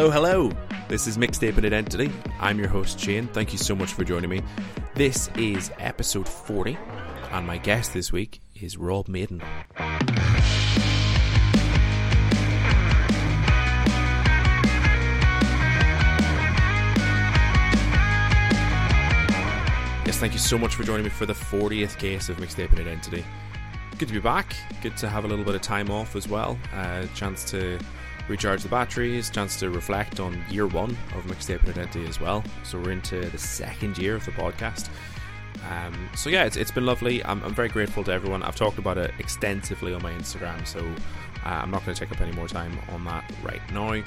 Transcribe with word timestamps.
Hello, 0.00 0.10
hello. 0.10 0.50
This 0.88 1.06
is 1.06 1.18
Mixtaping 1.18 1.62
Identity. 1.62 2.10
I'm 2.38 2.58
your 2.58 2.68
host, 2.68 2.98
Shane. 2.98 3.26
Thank 3.26 3.52
you 3.52 3.58
so 3.58 3.76
much 3.76 3.92
for 3.92 4.02
joining 4.02 4.30
me. 4.30 4.40
This 4.94 5.28
is 5.36 5.70
episode 5.78 6.26
40, 6.26 6.78
and 7.32 7.46
my 7.46 7.58
guest 7.58 7.92
this 7.92 8.10
week 8.10 8.40
is 8.54 8.78
Rob 8.78 9.08
Madin. 9.08 9.42
Yes, 20.06 20.16
thank 20.16 20.32
you 20.32 20.38
so 20.38 20.56
much 20.56 20.74
for 20.74 20.82
joining 20.82 21.04
me 21.04 21.10
for 21.10 21.26
the 21.26 21.34
40th 21.34 21.98
case 21.98 22.30
of 22.30 22.38
Mixtaping 22.38 22.80
Identity. 22.80 23.22
Good 23.98 24.08
to 24.08 24.14
be 24.14 24.20
back. 24.20 24.56
Good 24.80 24.96
to 24.96 25.10
have 25.10 25.26
a 25.26 25.28
little 25.28 25.44
bit 25.44 25.56
of 25.56 25.60
time 25.60 25.90
off 25.90 26.16
as 26.16 26.26
well. 26.26 26.58
A 26.72 26.78
uh, 26.78 27.06
chance 27.08 27.44
to 27.50 27.78
recharge 28.30 28.62
the 28.62 28.68
batteries, 28.68 29.28
chance 29.28 29.58
to 29.58 29.70
reflect 29.70 30.20
on 30.20 30.42
year 30.48 30.66
one 30.66 30.90
of 31.14 31.24
Mixtaping 31.24 31.68
Identity 31.68 32.06
as 32.06 32.20
well. 32.20 32.42
So 32.62 32.78
we're 32.78 32.92
into 32.92 33.20
the 33.20 33.38
second 33.38 33.98
year 33.98 34.14
of 34.14 34.24
the 34.24 34.32
podcast. 34.32 34.88
Um, 35.68 36.08
so 36.16 36.30
yeah, 36.30 36.44
it's, 36.44 36.56
it's 36.56 36.70
been 36.70 36.86
lovely. 36.86 37.22
I'm, 37.24 37.42
I'm, 37.42 37.54
very 37.54 37.68
grateful 37.68 38.02
to 38.04 38.12
everyone. 38.12 38.42
I've 38.42 38.56
talked 38.56 38.78
about 38.78 38.96
it 38.96 39.12
extensively 39.18 39.92
on 39.92 40.02
my 40.02 40.12
Instagram, 40.12 40.66
so 40.66 40.80
uh, 41.44 41.48
I'm 41.48 41.70
not 41.70 41.84
going 41.84 41.94
to 41.94 42.00
take 42.00 42.10
up 42.12 42.20
any 42.22 42.32
more 42.32 42.48
time 42.48 42.78
on 42.88 43.04
that 43.04 43.30
right 43.42 43.60
now 43.72 44.02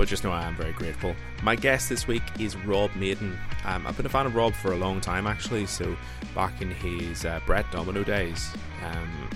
but 0.00 0.08
just 0.08 0.24
know 0.24 0.30
I 0.30 0.44
am 0.44 0.56
very 0.56 0.72
grateful. 0.72 1.14
My 1.42 1.54
guest 1.54 1.90
this 1.90 2.06
week 2.06 2.22
is 2.38 2.56
Rob 2.56 2.90
Madin. 2.92 3.36
Um, 3.66 3.86
I've 3.86 3.98
been 3.98 4.06
a 4.06 4.08
fan 4.08 4.24
of 4.24 4.34
Rob 4.34 4.54
for 4.54 4.72
a 4.72 4.76
long 4.76 4.98
time, 4.98 5.26
actually. 5.26 5.66
So 5.66 5.94
back 6.34 6.62
in 6.62 6.70
his 6.70 7.26
uh, 7.26 7.38
Brett 7.44 7.70
Domino 7.70 8.02
days, 8.02 8.50
um, 8.82 9.28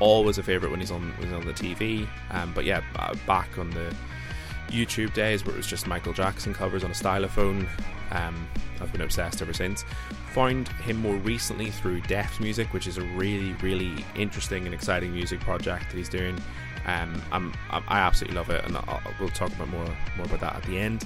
always 0.00 0.38
a 0.38 0.42
favourite 0.42 0.70
when 0.70 0.80
he's 0.80 0.90
on 0.90 1.12
when 1.18 1.28
he's 1.28 1.36
on 1.36 1.46
the 1.46 1.52
TV. 1.52 2.08
Um, 2.30 2.52
but 2.54 2.64
yeah, 2.64 2.82
back 3.26 3.58
on 3.58 3.70
the 3.70 3.94
YouTube 4.68 5.14
days 5.14 5.44
where 5.44 5.54
it 5.54 5.58
was 5.58 5.66
just 5.66 5.86
Michael 5.86 6.12
Jackson 6.12 6.52
covers 6.52 6.84
on 6.84 6.90
a 6.90 6.94
stylophone. 6.94 7.68
Um, 8.10 8.48
I've 8.80 8.92
been 8.92 9.00
obsessed 9.00 9.42
ever 9.42 9.52
since. 9.52 9.84
Found 10.32 10.68
him 10.68 10.96
more 10.98 11.16
recently 11.16 11.70
through 11.70 12.02
Defs 12.02 12.40
Music, 12.40 12.72
which 12.72 12.86
is 12.86 12.98
a 12.98 13.02
really, 13.02 13.54
really 13.54 14.04
interesting 14.14 14.66
and 14.66 14.74
exciting 14.74 15.12
music 15.12 15.40
project 15.40 15.90
that 15.90 15.96
he's 15.96 16.08
doing. 16.08 16.38
Um, 16.86 17.20
I'm, 17.32 17.52
i 17.70 17.98
absolutely 17.98 18.36
love 18.36 18.50
it, 18.50 18.64
and 18.64 18.76
I'll, 18.76 19.00
we'll 19.18 19.28
talk 19.30 19.52
about 19.52 19.68
more 19.68 19.86
more 20.16 20.26
about 20.26 20.40
that 20.40 20.56
at 20.56 20.62
the 20.64 20.78
end. 20.78 21.04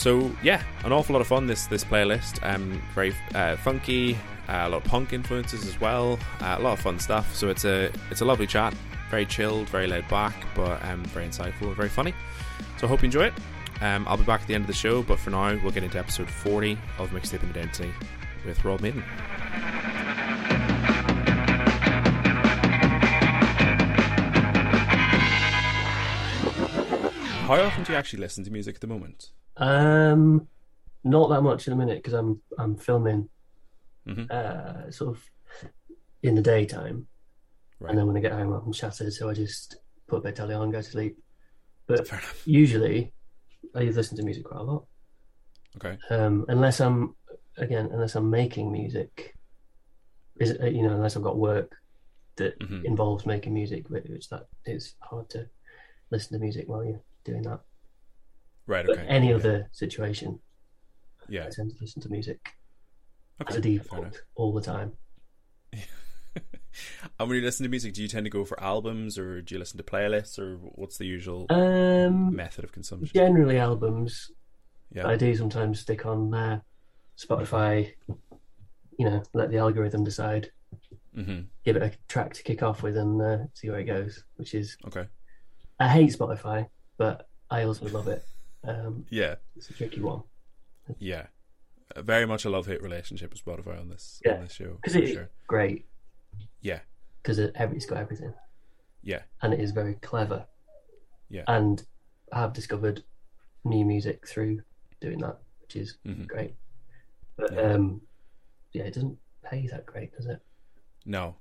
So 0.00 0.34
yeah, 0.42 0.62
an 0.82 0.92
awful 0.92 1.12
lot 1.12 1.20
of 1.20 1.26
fun. 1.26 1.46
This 1.46 1.66
this 1.66 1.84
playlist, 1.84 2.38
um, 2.42 2.80
very 2.94 3.14
uh, 3.34 3.56
funky, 3.56 4.14
uh, 4.48 4.64
a 4.64 4.68
lot 4.70 4.78
of 4.78 4.84
punk 4.84 5.12
influences 5.12 5.66
as 5.66 5.78
well, 5.78 6.18
uh, 6.40 6.56
a 6.58 6.62
lot 6.62 6.72
of 6.72 6.80
fun 6.80 6.98
stuff. 6.98 7.36
So 7.36 7.50
it's 7.50 7.66
a 7.66 7.92
it's 8.10 8.22
a 8.22 8.24
lovely 8.24 8.46
chat, 8.46 8.72
very 9.10 9.26
chilled, 9.26 9.68
very 9.68 9.86
laid 9.86 10.08
back, 10.08 10.34
but 10.54 10.82
um, 10.86 11.04
very 11.04 11.26
insightful, 11.26 11.76
very 11.76 11.90
funny. 11.90 12.14
So 12.78 12.86
I 12.86 12.88
hope 12.88 13.02
you 13.02 13.08
enjoy 13.08 13.24
it. 13.24 13.34
Um, 13.82 14.08
I'll 14.08 14.16
be 14.16 14.24
back 14.24 14.40
at 14.40 14.46
the 14.46 14.54
end 14.54 14.62
of 14.62 14.68
the 14.68 14.72
show, 14.72 15.02
but 15.02 15.18
for 15.18 15.28
now 15.28 15.54
we'll 15.62 15.70
get 15.70 15.84
into 15.84 15.98
episode 15.98 16.30
40 16.30 16.78
of 16.98 17.10
Mixtaping 17.10 17.50
Identity 17.50 17.92
with 18.46 18.64
Rob 18.64 18.80
Madin. 18.80 19.04
how 27.50 27.60
often 27.60 27.84
do 27.84 27.92
you 27.92 27.98
actually 27.98 28.20
listen 28.20 28.44
to 28.44 28.50
music 28.50 28.76
at 28.76 28.80
the 28.80 28.86
moment? 28.86 29.32
Um, 29.60 30.48
not 31.04 31.30
that 31.30 31.42
much 31.42 31.66
in 31.66 31.72
a 31.72 31.76
minute 31.76 31.98
because 31.98 32.14
I'm 32.14 32.40
I'm 32.58 32.76
filming, 32.76 33.28
mm-hmm. 34.08 34.24
uh, 34.30 34.90
sort 34.90 35.16
of 35.16 35.22
in 36.22 36.34
the 36.34 36.42
daytime, 36.42 37.06
right. 37.78 37.90
and 37.90 37.98
then 37.98 38.06
when 38.06 38.16
I 38.16 38.20
get 38.20 38.32
home 38.32 38.52
I'm 38.52 38.72
shattered, 38.72 39.12
so 39.12 39.28
I 39.28 39.34
just 39.34 39.76
put 40.08 40.18
a 40.18 40.20
bit 40.22 40.36
telly 40.36 40.54
on, 40.54 40.70
go 40.70 40.82
to 40.82 40.90
sleep. 40.90 41.18
But 41.86 42.08
usually, 42.44 43.12
I 43.74 43.82
listen 43.82 44.16
to 44.16 44.22
music 44.22 44.44
quite 44.44 44.60
a 44.60 44.64
lot. 44.64 44.84
Okay. 45.76 45.98
Um, 46.10 46.44
unless 46.48 46.80
I'm 46.80 47.14
again, 47.56 47.90
unless 47.92 48.14
I'm 48.14 48.30
making 48.30 48.72
music, 48.72 49.34
is 50.38 50.56
uh, 50.60 50.66
you 50.66 50.82
know, 50.82 50.94
unless 50.94 51.16
I've 51.16 51.22
got 51.22 51.36
work 51.36 51.76
that 52.36 52.58
mm-hmm. 52.58 52.86
involves 52.86 53.26
making 53.26 53.54
music, 53.54 53.88
which 53.90 54.28
that 54.30 54.46
is 54.64 54.94
hard 55.00 55.28
to 55.30 55.46
listen 56.10 56.32
to 56.32 56.42
music 56.42 56.68
while 56.68 56.84
you're 56.84 57.02
doing 57.24 57.42
that. 57.42 57.60
Right. 58.70 58.88
Okay. 58.88 59.00
But 59.00 59.10
any 59.10 59.30
yeah. 59.30 59.34
other 59.34 59.68
situation, 59.72 60.38
yeah, 61.28 61.46
I 61.46 61.50
tend 61.50 61.70
to 61.70 61.76
listen 61.80 62.00
to 62.02 62.08
music 62.08 62.38
okay, 63.42 63.50
as 63.50 63.56
a 63.56 63.60
default 63.60 64.22
all 64.36 64.52
the 64.52 64.60
time. 64.60 64.92
and 65.72 65.82
when 67.18 67.30
you 67.30 67.40
listen 67.40 67.64
to 67.64 67.68
music, 67.68 67.94
do 67.94 68.02
you 68.02 68.06
tend 68.06 68.26
to 68.26 68.30
go 68.30 68.44
for 68.44 68.62
albums, 68.62 69.18
or 69.18 69.42
do 69.42 69.56
you 69.56 69.58
listen 69.58 69.76
to 69.78 69.82
playlists, 69.82 70.38
or 70.38 70.56
what's 70.56 70.98
the 70.98 71.04
usual 71.04 71.46
um, 71.50 72.34
method 72.34 72.62
of 72.62 72.70
consumption? 72.70 73.10
Generally, 73.12 73.58
albums. 73.58 74.30
Yeah. 74.92 75.08
I 75.08 75.16
do 75.16 75.34
sometimes 75.34 75.80
stick 75.80 76.06
on 76.06 76.32
uh, 76.32 76.60
Spotify. 77.18 77.92
You 78.98 79.10
know, 79.10 79.22
let 79.34 79.50
the 79.50 79.58
algorithm 79.58 80.04
decide. 80.04 80.52
Mm-hmm. 81.16 81.40
Give 81.64 81.74
it 81.74 81.82
a 81.82 81.92
track 82.06 82.34
to 82.34 82.42
kick 82.44 82.62
off 82.62 82.84
with 82.84 82.96
and 82.96 83.20
uh, 83.20 83.38
see 83.54 83.68
where 83.68 83.80
it 83.80 83.84
goes. 83.84 84.22
Which 84.36 84.54
is 84.54 84.76
okay. 84.86 85.06
I 85.80 85.88
hate 85.88 86.16
Spotify 86.16 86.68
but 87.00 87.26
I 87.50 87.62
also 87.62 87.88
love 87.88 88.08
it. 88.08 88.22
Um, 88.64 89.06
yeah, 89.10 89.36
it's 89.56 89.70
a 89.70 89.72
tricky 89.72 90.00
one. 90.00 90.22
Yeah, 90.98 91.26
very 91.96 92.26
much 92.26 92.44
a 92.44 92.50
love 92.50 92.66
hate 92.66 92.82
relationship 92.82 93.30
with 93.32 93.44
Spotify 93.44 93.80
on 93.80 93.88
this 93.88 94.20
yeah. 94.24 94.34
on 94.34 94.42
this 94.42 94.52
show 94.52 94.76
because 94.76 94.96
it's 94.96 95.12
sure. 95.12 95.30
great. 95.46 95.86
Yeah, 96.60 96.80
because 97.22 97.38
it, 97.38 97.54
it's 97.58 97.86
got 97.86 97.98
everything. 97.98 98.34
Yeah, 99.02 99.22
and 99.42 99.54
it 99.54 99.60
is 99.60 99.72
very 99.72 99.94
clever. 99.94 100.46
Yeah, 101.28 101.44
and 101.46 101.82
I 102.32 102.40
have 102.40 102.52
discovered 102.52 103.02
new 103.64 103.84
music 103.84 104.26
through 104.26 104.62
doing 105.00 105.18
that, 105.18 105.38
which 105.62 105.76
is 105.76 105.96
mm-hmm. 106.06 106.24
great. 106.24 106.54
But 107.36 107.54
yeah. 107.54 107.60
um, 107.60 108.02
yeah, 108.72 108.82
it 108.84 108.94
doesn't 108.94 109.18
pay 109.42 109.66
that 109.68 109.86
great, 109.86 110.14
does 110.14 110.26
it? 110.26 110.40
No, 111.04 111.36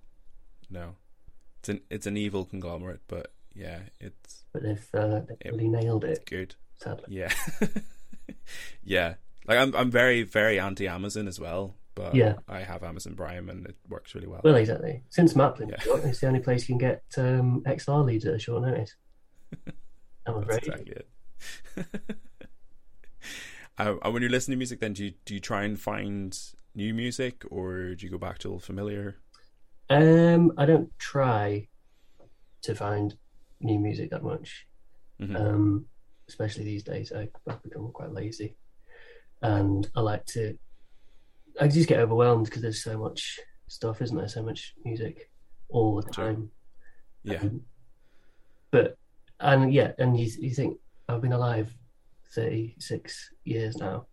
no. 0.70 0.96
It's 1.60 1.70
an 1.70 1.82
it's 1.90 2.08
an 2.08 2.18
evil 2.18 2.46
conglomerate, 2.46 3.02
but 3.08 3.34
yeah, 3.54 3.80
it's. 4.00 4.46
But 4.54 4.64
they've 4.64 4.88
uh, 4.94 5.22
they 5.28 5.50
really 5.52 5.68
nailed 5.68 6.06
it. 6.06 6.26
good. 6.26 6.56
Sadly. 6.80 7.06
Yeah. 7.10 7.34
yeah. 8.84 9.16
Like 9.48 9.58
I'm, 9.58 9.76
I'm 9.76 9.92
very, 9.92 10.24
very 10.24 10.60
anti 10.60 10.88
Amazon 10.88 11.28
as 11.28 11.40
well. 11.40 11.76
But 11.96 12.16
yeah. 12.16 12.36
I 12.48 12.60
have 12.62 12.84
Amazon 12.84 13.16
Prime 13.16 13.50
and 13.50 13.66
it 13.66 13.76
works 13.90 14.16
really 14.16 14.28
well. 14.28 14.42
Well, 14.44 14.56
exactly. 14.56 15.04
Since 15.10 15.36
Maplin, 15.36 15.70
yeah. 15.70 15.98
it's 16.06 16.22
the 16.22 16.28
only 16.28 16.40
place 16.40 16.70
you 16.70 16.78
can 16.78 16.78
get 16.78 17.04
um, 17.18 17.62
XLR 17.66 18.06
leads 18.06 18.26
at 18.26 18.36
a 18.36 18.40
short 18.40 18.64
notice. 18.64 18.96
I'm 20.26 20.38
afraid. 20.38 20.60
exactly 20.60 20.94
it. 20.94 21.08
uh, 23.78 23.96
and 24.02 24.14
when 24.14 24.22
you're 24.22 24.32
listening 24.32 24.56
to 24.56 24.60
music, 24.60 24.80
then 24.80 24.94
do 24.94 25.06
you 25.06 25.14
do 25.26 25.34
you 25.34 25.40
try 25.40 25.64
and 25.64 25.80
find 25.80 26.40
new 26.76 26.94
music, 26.94 27.44
or 27.50 27.96
do 27.96 28.06
you 28.06 28.12
go 28.12 28.18
back 28.18 28.38
to 28.40 28.52
old 28.52 28.64
familiar? 28.64 29.18
Um, 29.90 30.54
I 30.58 30.66
don't 30.66 30.98
try 31.00 31.68
to 32.62 32.76
find 32.76 33.16
new 33.60 33.80
music 33.80 34.12
that 34.12 34.24
much. 34.24 34.68
Mm-hmm. 35.20 35.36
Um, 35.36 35.86
especially 36.30 36.64
these 36.64 36.84
days, 36.84 37.12
I, 37.12 37.28
have 37.48 37.62
become 37.64 37.92
quite 37.92 38.14
lazy, 38.14 38.56
and 39.42 39.90
I 39.96 40.02
like 40.02 40.26
to. 40.28 40.58
I 41.60 41.68
just 41.68 41.90
get 41.90 42.00
overwhelmed 42.00 42.46
because 42.46 42.62
there's 42.62 42.84
so 42.84 42.98
much 42.98 43.40
stuff, 43.68 44.02
isn't 44.02 44.16
there? 44.16 44.30
So 44.30 44.44
much 44.44 44.76
music 44.86 45.30
all 45.68 46.02
the 46.02 46.10
time. 46.10 46.50
Yeah. 47.24 47.40
Um, 47.42 47.62
but 48.72 48.98
and 49.40 49.74
yeah, 49.74 49.92
and 49.98 50.18
you 50.18 50.30
you 50.40 50.52
think 50.52 50.78
I've 51.10 51.22
been 51.22 51.34
alive 51.34 51.74
thirty 52.34 52.76
six 52.80 53.30
years 53.44 53.78
now, 53.78 54.06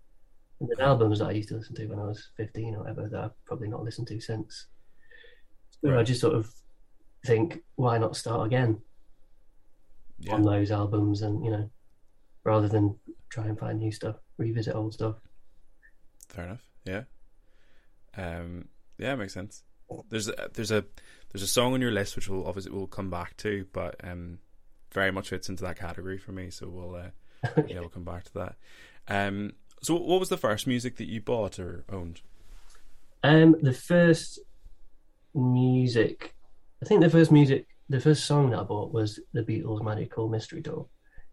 and 0.60 0.68
the 0.68 0.82
albums 0.82 1.20
that 1.20 1.28
I 1.28 1.32
used 1.32 1.50
to 1.50 1.56
listen 1.56 1.76
to 1.76 1.86
when 1.86 2.00
I 2.00 2.06
was 2.06 2.30
fifteen 2.36 2.74
or 2.74 2.80
whatever 2.80 3.08
that 3.08 3.24
I've 3.24 3.44
probably 3.44 3.68
not 3.68 3.84
listened 3.84 4.08
to 4.08 4.20
since. 4.20 4.66
So 5.82 5.90
right. 5.90 6.00
I 6.00 6.02
just 6.02 6.22
sort 6.22 6.34
of 6.34 6.50
think, 7.26 7.62
why 7.76 7.98
not 7.98 8.16
start 8.16 8.46
again? 8.46 8.80
yeah. 10.18 10.34
on 10.34 10.42
those 10.42 10.70
albums, 10.70 11.22
and 11.22 11.44
you 11.44 11.50
know, 11.50 11.70
rather 12.46 12.68
than 12.68 12.96
try 13.28 13.44
and 13.44 13.58
find 13.58 13.78
new 13.80 13.90
stuff, 13.90 14.16
revisit 14.38 14.74
old 14.74 14.94
stuff. 14.94 15.16
Fair 16.28 16.44
enough. 16.44 16.62
Yeah. 16.84 17.02
Um. 18.16 18.68
Yeah, 18.98 19.16
makes 19.16 19.34
sense. 19.34 19.62
There's 20.08 20.28
a, 20.28 20.50
there's 20.54 20.70
a 20.70 20.84
there's 21.32 21.42
a 21.42 21.48
song 21.48 21.74
on 21.74 21.80
your 21.80 21.90
list 21.90 22.16
which 22.16 22.28
we'll 22.28 22.46
obviously 22.46 22.72
we'll 22.72 22.86
come 22.86 23.10
back 23.10 23.36
to, 23.38 23.66
but 23.72 23.96
um, 24.02 24.38
very 24.92 25.10
much 25.10 25.28
fits 25.28 25.48
into 25.48 25.64
that 25.64 25.78
category 25.78 26.18
for 26.18 26.32
me. 26.32 26.50
So 26.50 26.68
we'll 26.68 26.94
uh, 26.94 27.10
yeah 27.66 27.80
we'll 27.80 27.88
come 27.88 28.04
back 28.04 28.24
to 28.24 28.34
that. 28.34 28.54
Um. 29.08 29.52
So 29.82 29.94
what 29.94 30.20
was 30.20 30.28
the 30.28 30.38
first 30.38 30.66
music 30.66 30.96
that 30.96 31.08
you 31.08 31.20
bought 31.20 31.58
or 31.58 31.84
owned? 31.90 32.20
Um. 33.22 33.56
The 33.60 33.74
first 33.74 34.38
music, 35.34 36.34
I 36.82 36.86
think 36.86 37.02
the 37.02 37.10
first 37.10 37.32
music 37.32 37.66
the 37.88 38.00
first 38.00 38.24
song 38.24 38.50
that 38.50 38.60
I 38.60 38.64
bought 38.64 38.92
was 38.92 39.20
the 39.32 39.42
Beatles' 39.42 39.82
Magical 39.84 40.28
Mystery 40.28 40.62
Tour 40.62 40.88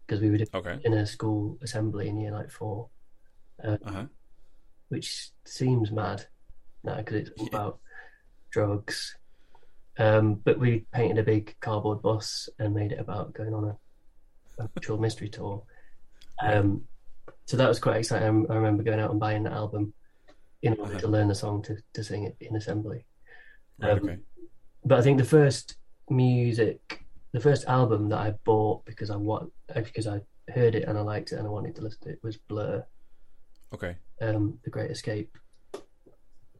because 0.06 0.20
we 0.20 0.30
were 0.30 0.38
okay. 0.54 0.78
in 0.84 0.92
a 0.94 1.06
school 1.06 1.58
assembly 1.62 2.08
in 2.08 2.18
year 2.18 2.32
like 2.32 2.50
four, 2.50 2.88
uh, 3.62 3.78
uh-huh. 3.84 4.04
which 4.88 5.30
seems 5.44 5.90
mad 5.90 6.26
now 6.82 6.96
because 6.96 7.14
it's 7.16 7.30
yeah. 7.36 7.46
about 7.48 7.78
drugs. 8.50 9.16
Um, 9.96 10.34
but 10.34 10.58
we 10.58 10.86
painted 10.92 11.18
a 11.18 11.22
big 11.22 11.54
cardboard 11.60 12.02
bus 12.02 12.48
and 12.58 12.74
made 12.74 12.92
it 12.92 12.98
about 12.98 13.32
going 13.32 13.54
on 13.54 13.76
a, 14.58 14.68
a 14.88 14.96
mystery 14.98 15.28
tour. 15.28 15.62
Um, 16.42 16.82
so 17.46 17.56
that 17.56 17.68
was 17.68 17.78
quite 17.78 17.98
exciting. 17.98 18.46
I 18.50 18.54
remember 18.54 18.82
going 18.82 19.00
out 19.00 19.10
and 19.10 19.20
buying 19.20 19.44
that 19.44 19.52
album 19.52 19.94
in 20.62 20.74
order 20.74 20.92
Uh-huh. 20.92 21.00
to 21.00 21.08
learn 21.08 21.28
the 21.28 21.34
song 21.34 21.62
to, 21.62 21.76
to 21.92 22.02
sing 22.02 22.24
it 22.24 22.36
in 22.40 22.56
assembly. 22.56 23.04
Right, 23.80 23.92
Um, 23.92 23.98
okay. 23.98 24.18
But 24.84 24.98
I 24.98 25.02
think 25.02 25.18
the 25.18 25.24
first 25.24 25.76
music, 26.10 27.03
the 27.34 27.40
first 27.40 27.64
album 27.66 28.08
that 28.10 28.18
I 28.20 28.30
bought 28.44 28.84
because 28.86 29.10
I 29.10 29.16
want 29.16 29.52
because 29.74 30.06
I 30.06 30.20
heard 30.54 30.76
it 30.76 30.84
and 30.86 30.96
I 30.96 31.00
liked 31.00 31.32
it 31.32 31.36
and 31.36 31.46
I 31.46 31.50
wanted 31.50 31.74
to 31.74 31.82
listen 31.82 32.00
to 32.04 32.10
it 32.10 32.20
was 32.22 32.36
Blur, 32.36 32.86
Okay. 33.74 33.96
um, 34.22 34.58
The 34.62 34.70
Great 34.70 34.92
Escape. 34.92 35.36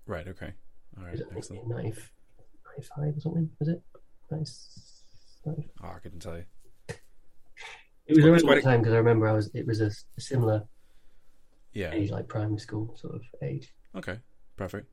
Right, 0.05 0.27
okay. 0.27 0.53
All 0.99 1.05
right, 1.05 1.13
Was 1.13 1.21
it 1.21 1.29
excellent. 1.37 1.69
90 1.69 1.91
95 1.91 3.17
or 3.17 3.21
something? 3.21 3.51
Was 3.61 3.69
it? 3.69 3.83
Nice. 4.33 5.03
Oh, 5.47 5.53
I 5.95 5.99
couldn't 6.01 6.19
tell 6.21 6.37
you. 6.39 6.45
It 6.89 8.17
was 8.17 8.19
Well, 8.25 8.33
around 8.35 8.47
that 8.47 8.63
time 8.65 8.81
because 8.81 8.95
I 8.95 8.99
remember 8.99 9.29
I 9.29 9.33
was. 9.33 9.51
It 9.55 9.67
was 9.67 9.81
a, 9.81 9.91
a 10.17 10.21
similar 10.21 10.65
Yeah. 11.73 11.93
age, 11.93 12.11
like 12.11 12.27
primary 12.29 12.59
school 12.59 12.97
sort 12.97 13.15
of 13.15 13.23
age. 13.43 13.73
Okay, 13.95 14.19
perfect. 14.57 14.89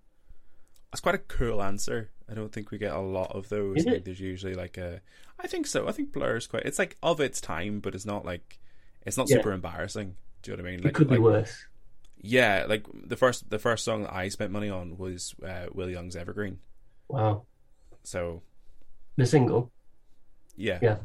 That's 0.91 1.01
quite 1.01 1.15
a 1.15 1.19
cool 1.19 1.61
answer. 1.63 2.11
I 2.31 2.33
don't 2.33 2.51
think 2.51 2.71
we 2.71 2.77
get 2.77 2.93
a 2.93 2.99
lot 2.99 3.31
of 3.35 3.49
those. 3.49 3.77
Is 3.79 3.85
Like, 3.85 3.95
it? 3.97 4.05
there's 4.05 4.19
usually 4.21 4.53
like 4.53 4.77
a. 4.77 5.01
I 5.39 5.47
think 5.47 5.67
so. 5.67 5.87
I 5.87 5.91
think 5.91 6.13
Blur 6.13 6.37
is 6.37 6.47
quite. 6.47 6.63
It's 6.63 6.79
like 6.79 6.95
of 7.03 7.19
its 7.19 7.41
time, 7.41 7.79
but 7.81 7.93
it's 7.93 8.05
not 8.05 8.25
like. 8.25 8.59
It's 9.05 9.17
not 9.17 9.29
Yeah. 9.29 9.37
super 9.37 9.51
embarrassing. 9.51 10.15
Do 10.41 10.51
you 10.51 10.57
know 10.57 10.63
what 10.63 10.67
I 10.69 10.71
mean? 10.71 10.81
Like, 10.83 10.91
It 10.91 10.95
could 10.95 11.09
be 11.09 11.15
like- 11.15 11.23
worse. 11.23 11.65
Yeah, 12.23 12.65
like 12.69 12.85
the 12.93 13.17
first 13.17 13.49
the 13.49 13.57
first 13.59 13.83
song 13.83 14.03
that 14.03 14.13
I 14.13 14.29
spent 14.29 14.51
money 14.51 14.69
on 14.69 14.97
was 14.97 15.33
uh, 15.43 15.65
Will 15.73 15.89
Young's 15.89 16.15
Evergreen. 16.15 16.59
Wow. 17.07 17.45
So 18.03 18.43
The 19.17 19.25
single. 19.25 19.71
yeah, 20.55 20.77
Yeah. 20.81 20.97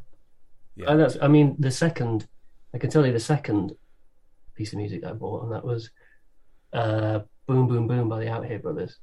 Yeah. 0.77 0.91
And 0.91 1.01
that's. 1.01 1.17
I 1.23 1.29
mean, 1.29 1.57
the 1.59 1.71
second. 1.71 2.29
I 2.75 2.79
can 2.79 2.91
tell 2.91 3.07
you 3.07 3.13
the 3.13 3.19
second 3.21 3.75
piece 4.55 4.73
of 4.75 4.79
music 4.79 5.05
I 5.05 5.13
bought, 5.15 5.45
and 5.45 5.53
that 5.53 5.65
was 5.65 5.91
uh, 6.75 7.21
"Boom 7.47 7.67
Boom 7.67 7.87
Boom" 7.89 8.09
by 8.11 8.21
the 8.21 8.27
Outhere 8.27 8.61
Brothers. 8.61 8.99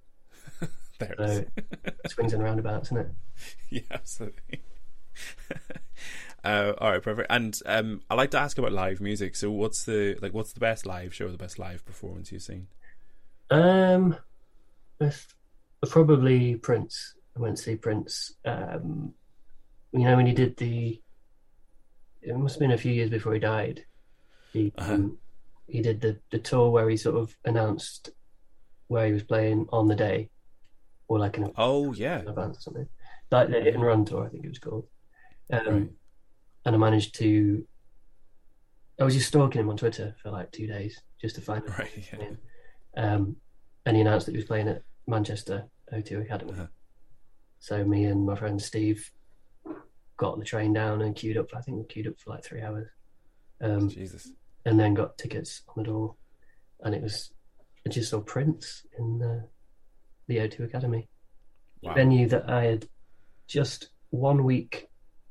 there 1.00 1.14
it 1.14 1.20
So 1.20 1.26
is. 1.26 1.46
swings 2.06 2.34
and 2.34 2.44
roundabouts, 2.44 2.90
isn't 2.90 2.98
it? 3.00 3.08
yeah, 3.70 3.82
absolutely. 3.92 4.62
uh, 6.44 6.74
all 6.78 6.92
right, 6.92 7.02
perfect. 7.02 7.28
And 7.30 7.58
um, 7.66 8.02
I 8.10 8.16
like 8.16 8.32
to 8.32 8.40
ask 8.40 8.58
about 8.58 8.72
live 8.74 9.02
music. 9.02 9.36
So, 9.36 9.52
what's 9.52 9.86
the 9.86 10.18
like? 10.22 10.34
What's 10.34 10.54
the 10.54 10.60
best 10.60 10.86
live 10.86 11.14
show? 11.14 11.30
The 11.30 11.38
best 11.38 11.60
live 11.60 11.86
performance 11.86 12.32
you've 12.32 12.42
seen? 12.42 12.68
Um, 13.50 14.18
probably 15.90 16.56
Prince. 16.56 17.16
I 17.36 17.40
went 17.42 17.58
to 17.58 17.64
see 17.64 17.76
Prince. 17.76 18.34
Um, 18.46 19.14
you 19.92 20.02
know 20.06 20.16
when 20.16 20.26
he 20.28 20.34
did 20.34 20.58
the. 20.58 21.02
It 22.22 22.36
must 22.38 22.56
have 22.56 22.60
been 22.62 22.72
a 22.72 22.78
few 22.78 22.92
years 22.94 23.10
before 23.10 23.34
he 23.34 23.40
died. 23.40 23.86
He 24.54 24.74
Uh-huh. 24.78 24.94
um, 24.94 25.18
he 25.68 25.82
did 25.82 26.02
the 26.02 26.20
the 26.32 26.40
tour 26.40 26.72
where 26.72 26.90
he 26.90 26.98
sort 26.98 27.18
of 27.18 27.36
announced 27.46 28.12
where 28.88 29.08
he 29.08 29.14
was 29.14 29.24
playing 29.24 29.68
on 29.72 29.88
the 29.88 29.96
day, 29.96 30.30
or 31.08 31.20
like 31.20 31.38
an 31.38 31.52
Oh 31.58 31.94
yeah, 31.94 32.20
advance 32.20 32.58
or 32.58 32.62
something. 32.62 32.88
Like 33.32 33.50
the 33.50 33.62
hit 33.62 33.74
and 33.74 33.84
run 33.84 34.06
tour, 34.06 34.26
I 34.26 34.30
think 34.30 34.46
it 34.46 34.50
was 34.50 34.60
called. 34.60 34.88
Um, 35.52 35.66
Right. 35.68 35.90
And 36.66 36.76
I 36.76 36.78
managed 36.78 37.16
to. 37.16 37.66
I 39.00 39.04
was 39.04 39.16
just 39.16 39.28
stalking 39.28 39.60
him 39.60 39.70
on 39.70 39.78
Twitter 39.78 40.16
for 40.22 40.30
like 40.32 40.52
two 40.52 40.68
days 40.68 41.02
just 41.20 41.36
to 41.36 41.42
find 41.42 41.64
out. 41.70 41.78
right. 41.80 41.92
Yeah. 42.14 42.30
Um, 42.96 43.36
and 43.86 43.96
he 43.98 44.02
announced 44.02 44.28
that 44.28 44.32
he 44.34 44.38
was 44.38 44.46
playing 44.46 44.68
at 44.70 44.84
Manchester 45.08 45.66
O2 45.92 46.22
Academy. 46.22 46.54
Uh-huh. 46.54 46.68
So 47.60 47.84
me 47.84 48.06
and 48.06 48.26
my 48.26 48.36
friend 48.36 48.62
Steve 48.62 49.12
got 50.18 50.38
the 50.40 50.46
train 50.46 50.74
down 50.74 51.02
and 51.02 51.16
queued 51.16 51.38
up. 51.38 51.48
I 51.56 51.62
think 51.62 51.78
we 51.78 51.84
queued 51.86 52.08
up 52.08 52.20
for 52.20 52.30
like 52.30 52.44
three 52.46 52.62
hours, 52.62 52.88
um, 53.62 53.90
Jesus. 53.90 54.30
and 54.66 54.80
then 54.80 54.94
got 54.94 55.18
tickets 55.18 55.64
on 55.70 55.84
the 55.84 55.90
door. 55.90 56.16
And 56.82 56.94
it 56.94 57.02
was 57.02 57.34
I 57.86 57.90
just 57.90 58.12
saw 58.12 58.22
Prince 58.22 58.86
in 58.98 59.18
the, 59.20 59.48
the 60.28 60.38
O2 60.38 60.66
Academy 60.66 61.08
Wow. 61.82 61.94
venue 61.96 62.28
that 62.30 62.50
I 62.50 62.64
had 62.64 62.88
just 63.48 63.90
one 64.10 64.44
week 64.46 64.88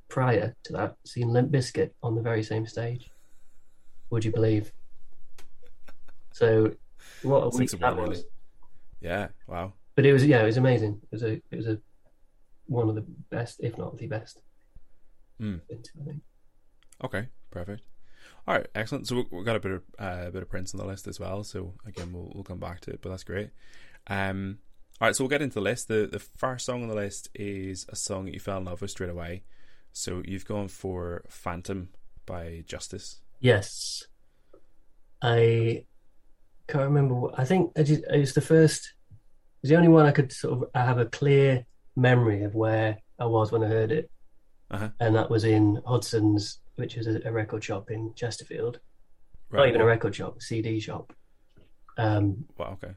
prior 0.09 0.55
to 0.65 0.73
that 0.75 0.97
seen 1.06 1.29
Limp 1.33 1.50
Bizkit 1.50 1.91
on 2.03 2.15
the 2.15 2.21
very 2.21 2.43
same 2.43 2.67
stage. 2.67 3.09
Would 4.11 4.25
you 4.25 4.33
believe? 4.33 4.71
So, 6.33 6.75
what 7.23 7.41
a 7.44 7.56
week 7.56 7.71
that 7.71 7.97
was! 7.97 8.09
really. 8.09 8.23
Yeah. 9.00 9.29
Wow. 9.47 9.73
But 9.94 10.06
it 10.06 10.12
was 10.12 10.25
yeah, 10.27 10.43
it 10.43 10.47
was 10.47 10.56
amazing. 10.59 11.00
It 11.05 11.12
was 11.12 11.23
a 11.23 11.33
it 11.50 11.56
was 11.56 11.67
a 11.67 11.79
one 12.67 12.89
of 12.89 12.94
the 12.94 13.05
best, 13.31 13.61
if 13.61 13.77
not 13.79 13.97
the 13.99 14.06
best. 14.06 14.41
Been 15.39 15.61
to, 15.69 15.91
I 16.00 16.05
think. 16.05 16.23
Okay. 17.05 17.29
Perfect. 17.50 17.83
All 18.47 18.55
right. 18.55 18.67
Excellent. 18.75 19.06
So 19.09 19.17
we- 19.17 19.27
we've 19.31 19.44
got 19.44 19.56
a 19.56 19.61
bit 19.61 19.73
of 19.73 19.83
uh, 19.99 20.25
a 20.29 20.31
bit 20.31 20.43
of 20.43 20.49
Prince 20.49 20.73
on 20.75 20.79
the 20.79 20.87
list 20.87 21.06
as 21.09 21.19
well. 21.19 21.43
So 21.44 21.75
again, 21.87 22.12
we'll 22.12 22.31
we'll 22.35 22.44
come 22.44 22.61
back 22.61 22.81
to 22.83 22.91
it, 22.91 23.00
but 23.03 23.09
that's 23.11 23.25
great. 23.25 23.50
Um. 24.06 24.59
All 25.00 25.09
right. 25.09 25.17
So 25.17 25.25
we'll 25.25 25.29
get 25.31 25.43
into 25.43 25.55
the 25.55 25.61
list. 25.61 25.89
the 25.89 26.09
The 26.11 26.21
first 26.37 26.65
song 26.67 26.83
on 26.83 26.89
the 26.89 26.94
list 26.94 27.29
is 27.35 27.87
a 27.89 27.97
song 27.97 28.25
that 28.27 28.35
you 28.35 28.41
fell 28.41 28.59
in 28.59 28.65
love 28.65 28.81
with 28.81 28.91
straight 28.91 29.11
away. 29.11 29.43
So 29.93 30.23
you've 30.25 30.47
gone 30.47 30.69
for 30.69 31.25
"Phantom" 31.29 31.89
by 32.27 32.65
Justice. 32.67 33.21
Yes, 33.41 34.05
I 35.21 35.85
can't 36.69 36.85
remember. 36.85 37.15
What, 37.15 37.39
I 37.39 37.44
think 37.44 37.73
I 37.77 37.83
just, 37.83 38.03
it 38.12 38.19
was 38.19 38.35
the 38.35 38.41
first. 38.41 38.94
It 39.11 39.19
was 39.62 39.71
the 39.71 39.77
only 39.77 39.89
one 39.89 40.06
I 40.06 40.12
could 40.12 40.33
sort 40.33 40.55
of. 40.62 40.71
I 40.75 40.85
have 40.85 40.99
a 40.99 41.06
clear 41.06 41.67
memory 41.97 42.43
of 42.44 42.55
where 42.55 42.99
I 43.19 43.27
was 43.27 43.53
when 43.53 43.62
I 43.62 43.69
heard 43.69 43.93
it, 43.93 44.11
Uh-huh. 44.71 44.89
and 45.00 45.15
that 45.17 45.29
was 45.31 45.44
in 45.44 45.81
Hudson's, 45.87 46.61
which 46.77 46.97
is 46.97 47.06
a, 47.06 47.21
a 47.25 47.33
record 47.33 47.62
shop 47.62 47.91
in 47.91 48.12
Chesterfield. 48.15 48.81
Not 49.53 49.69
even 49.69 49.83
a 49.83 49.85
record 49.85 50.15
shop, 50.15 50.41
CD 50.41 50.81
shop. 50.81 51.12
Um, 51.99 52.47
Wow. 52.56 52.79
Okay. 52.83 52.94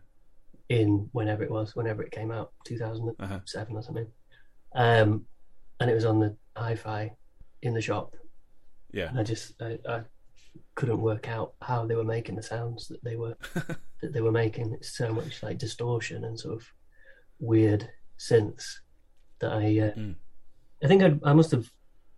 In 0.70 1.10
whenever 1.12 1.44
it 1.44 1.52
was, 1.52 1.76
whenever 1.76 2.02
it 2.04 2.12
came 2.12 2.32
out, 2.32 2.52
2007 2.66 3.16
Uh-huh. 3.20 3.78
or 3.78 3.84
something. 3.84 4.08
Um, 4.74 5.26
and 5.80 5.90
it 5.90 5.94
was 5.94 6.06
on 6.06 6.20
the 6.20 6.36
hi-fi 6.58 7.12
in 7.62 7.74
the 7.74 7.82
shop, 7.82 8.16
Yeah. 8.94 9.10
and 9.10 9.20
I 9.20 9.24
just 9.24 9.62
I, 9.62 9.78
I 9.88 10.02
couldn't 10.76 11.02
work 11.02 11.28
out 11.28 11.54
how 11.62 11.86
they 11.86 11.96
were 11.96 12.04
making 12.04 12.36
the 12.36 12.44
sounds 12.44 12.88
that 12.88 13.04
they 13.04 13.16
were 13.16 13.36
that 14.02 14.14
they 14.14 14.22
were 14.22 14.32
making. 14.32 14.74
It's 14.74 14.96
so 14.98 15.14
much 15.14 15.44
like 15.44 15.58
distortion 15.58 16.24
and 16.26 16.40
sort 16.40 16.56
of 16.56 16.68
weird 17.40 17.90
synths 18.18 18.80
that 19.40 19.52
I 19.52 19.66
uh, 19.80 19.92
Mm. 20.00 20.16
I 20.84 20.88
think 20.88 21.04
I'd, 21.04 21.20
I 21.24 21.34
must 21.34 21.52
have 21.52 21.70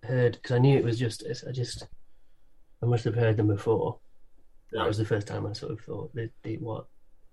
heard 0.03 0.33
because 0.33 0.51
I 0.51 0.59
knew 0.59 0.77
it 0.77 0.83
was 0.83 0.99
just 0.99 1.23
I 1.47 1.51
just 1.51 1.87
I 2.81 2.85
must 2.85 3.03
have 3.05 3.15
heard 3.15 3.37
them 3.37 3.47
before. 3.47 3.99
That 4.73 4.85
was 4.87 4.97
the 4.97 5.05
first 5.05 5.27
time 5.27 5.45
I 5.45 5.53
sort 5.53 5.71
of 5.71 5.79
thought, 5.81 6.13
they, 6.13 6.29
they, 6.43 6.55
"What 6.55 6.87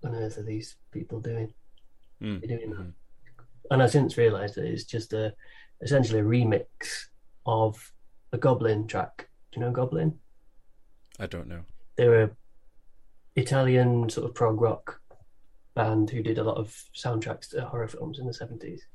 on 0.05 0.15
earth 0.15 0.37
are 0.37 0.43
these 0.43 0.75
people 0.91 1.19
doing?" 1.19 1.53
Mm. 2.21 2.39
They're 2.39 2.57
doing 2.57 2.69
that. 2.71 2.79
Mhm. 2.79 2.93
And 3.71 3.83
I 3.83 3.87
since 3.87 4.17
realised 4.17 4.55
that 4.55 4.65
it's 4.65 4.83
just 4.83 5.13
a 5.13 5.35
essentially 5.81 6.19
a 6.19 6.23
remix 6.23 7.07
of 7.45 7.93
a 8.31 8.37
Goblin 8.37 8.87
track. 8.87 9.29
Do 9.51 9.59
you 9.59 9.65
know 9.65 9.71
Goblin? 9.71 10.19
I 11.19 11.27
don't 11.27 11.47
know. 11.47 11.63
They're 11.95 12.23
a 12.23 12.31
Italian 13.35 14.09
sort 14.09 14.29
of 14.29 14.35
prog 14.35 14.61
rock 14.61 15.01
band 15.73 16.09
who 16.09 16.23
did 16.23 16.37
a 16.37 16.43
lot 16.43 16.57
of 16.57 16.69
soundtracks 16.95 17.49
to 17.49 17.65
horror 17.65 17.87
films 17.87 18.19
in 18.19 18.25
the 18.25 18.33
seventies. 18.33 18.87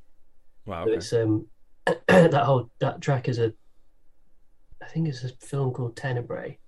Wow. 0.67 0.87
So 0.87 0.93
it's 0.93 1.13
um 1.13 1.47
that 2.07 2.45
whole 2.45 2.71
that 2.79 3.01
track 3.01 3.29
is 3.29 3.39
a 3.39 3.53
I 4.83 4.87
think 4.87 5.09
it's 5.09 5.25
a 5.25 5.29
film 5.29 5.73
called 5.73 5.97
Tenebrae. 5.97 6.59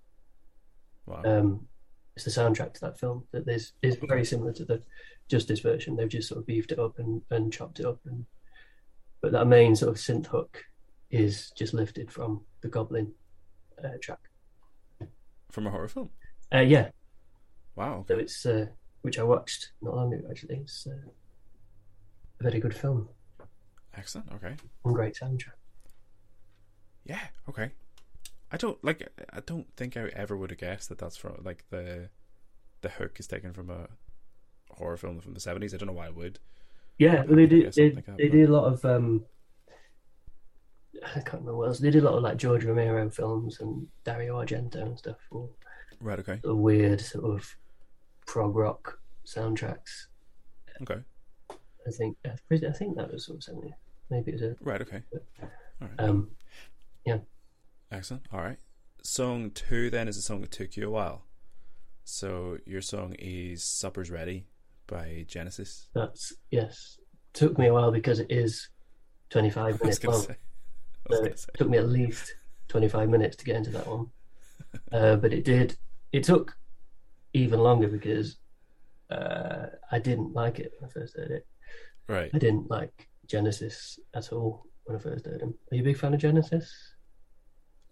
Wow. 1.07 1.23
Um, 1.25 1.69
it's 2.15 2.25
the 2.25 2.31
soundtrack 2.31 2.75
to 2.75 2.81
that 2.83 2.99
film 3.01 3.25
that 3.33 3.49
is 3.49 3.73
is 3.83 3.97
very 3.97 4.25
similar 4.25 4.53
to 4.53 4.65
the 4.65 4.83
Justice 5.29 5.61
version. 5.61 5.97
They've 5.97 6.09
just 6.09 6.29
sort 6.29 6.39
of 6.41 6.47
beefed 6.47 6.73
it 6.73 6.79
up 6.79 6.99
and, 6.99 7.23
and 7.31 7.53
chopped 7.53 7.81
it 7.81 7.87
up, 7.87 8.01
and 8.07 8.27
but 9.21 9.33
that 9.33 9.47
main 9.47 9.75
sort 9.77 9.91
of 9.91 9.97
synth 9.97 10.27
hook 10.27 10.65
is 11.11 11.51
just 11.57 11.73
lifted 11.75 12.11
from 12.11 12.43
the 12.63 12.69
Goblin 12.69 13.13
uh, 13.83 13.89
track. 14.01 14.19
From 15.51 15.67
a 15.67 15.71
horror 15.71 15.89
film. 15.89 16.11
Uh, 16.55 16.61
yeah, 16.61 16.89
Wow. 17.77 18.05
so 18.09 18.19
it's 18.19 18.45
uh, 18.47 18.67
which 19.03 19.19
I 19.19 19.23
watched 19.23 19.73
not 19.81 19.95
long 19.97 20.13
ago 20.13 20.27
actually. 20.31 20.57
It's 20.57 20.87
uh, 20.87 20.91
a 22.41 22.43
very 22.43 22.61
good 22.61 22.75
film 22.75 23.09
Excellent. 23.95 24.31
Okay. 24.35 24.55
and 24.85 24.95
great 24.95 25.15
soundtrack. 25.15 25.53
Yeah. 27.05 27.21
Okay. 27.49 27.71
I 28.53 28.57
don't 28.59 28.83
like. 28.85 29.09
I 29.33 29.41
don't 29.41 29.67
think 29.77 29.97
I 29.97 30.09
ever 30.15 30.37
would 30.37 30.51
have 30.51 30.59
guessed 30.59 30.91
that 30.91 30.99
that's 30.99 31.17
from 31.17 31.41
like 31.43 31.65
the 31.71 32.11
the 32.83 32.91
hook 32.91 33.19
is 33.19 33.27
taken 33.27 33.53
from 33.55 33.71
a 33.71 33.89
horror 34.75 34.97
film 34.99 35.21
from 35.21 35.33
the 35.35 35.41
seventies. 35.41 35.73
I 35.75 35.79
don't 35.79 35.87
know 35.87 35.93
why 35.95 36.07
I 36.07 36.11
would. 36.11 36.39
Yeah, 36.99 37.25
well, 37.25 37.37
they 37.37 37.47
did. 37.47 37.73
They, 37.73 37.93
like 37.93 38.05
that, 38.07 38.19
they 38.19 38.29
but- 38.29 38.37
did 38.37 38.49
a 38.49 38.53
lot 38.53 38.73
of. 38.73 38.85
Um, 38.85 39.25
I 41.05 41.15
can't 41.21 41.33
remember 41.33 41.57
what 41.57 41.69
else. 41.69 41.79
They 41.81 41.91
did 41.91 42.03
a 42.03 42.07
lot 42.07 42.17
of 42.19 42.23
like 42.23 42.37
George 42.37 42.65
Romero 42.65 43.09
films 43.11 43.59
and 43.61 43.89
Dario 44.05 44.41
Argento 44.41 44.77
and 44.83 44.99
stuff. 44.99 45.17
Right. 46.01 46.19
Okay. 46.19 46.41
of 46.45 46.57
weird 46.59 47.01
sort 47.01 47.25
of 47.25 47.57
prog 48.27 48.55
rock 48.55 49.01
soundtracks. 49.27 50.07
Okay. 50.83 51.01
I 51.51 51.91
think 51.91 52.17
I 52.27 52.71
think 52.73 52.97
that 52.97 53.11
was 53.13 53.27
sort 53.27 53.39
of 53.39 53.45
something. 53.45 53.73
Maybe 54.11 54.33
it 54.33 54.35
was 54.35 54.43
a 54.43 54.57
Right. 54.61 54.81
Okay. 54.83 55.03
All 55.41 55.49
right. 55.89 55.91
um. 56.01 56.31
Excellent. 57.93 58.25
All 58.33 58.41
right. 58.41 58.59
song 59.03 59.51
two 59.51 59.91
then 59.91 60.09
is 60.09 60.17
a 60.17 60.23
song 60.23 60.41
that 60.41 60.51
took 60.51 60.77
you 60.77 60.89
a 60.89 60.91
while. 60.91 61.27
So 62.05 62.57
your 62.65 62.81
song 62.81 63.15
is 63.19 63.63
"Supper's 63.63 64.11
Ready" 64.11 64.47
by 64.87 65.27
Genesis. 65.29 65.89
That's 65.95 66.33
yes. 66.51 66.99
Took 67.35 67.59
me 67.59 67.67
a 67.67 67.73
while 67.73 67.93
because 67.93 68.19
it 68.19 68.31
is 68.31 68.69
25 69.31 69.81
minutes 69.83 70.05
long. 70.05 70.23
So 70.23 71.25
it 71.25 71.39
say. 71.39 71.49
took 71.55 71.69
me 71.69 71.79
at 71.79 71.89
least 71.89 72.35
25 72.69 73.09
minutes 73.11 73.37
to 73.37 73.45
get 73.45 73.57
into 73.57 73.71
that 73.71 73.87
one. 73.87 74.07
Uh, 74.91 75.17
but 75.17 75.35
it 75.35 75.45
did. 75.45 75.77
It 76.13 76.25
took 76.25 76.57
even 77.35 77.61
longer 77.61 77.89
because 77.89 78.39
uh, 79.11 79.67
I 79.91 79.99
didn't 79.99 80.33
like 80.33 80.59
it 80.61 80.73
when 80.79 80.89
I 80.89 80.93
first 80.93 81.15
heard 81.15 81.31
it. 81.31 81.47
Right. 82.09 82.31
I 82.33 82.39
didn't 82.39 82.71
like 82.71 83.07
Genesis 83.27 83.99
at 84.15 84.33
all 84.33 84.65
when 84.85 84.97
I 84.97 84.99
first 84.99 85.27
heard 85.27 85.43
him. 85.43 85.53
Are 85.71 85.77
you 85.77 85.83
a 85.83 85.85
big 85.85 85.99
fan 85.99 86.15
of 86.15 86.21
Genesis? 86.21 86.73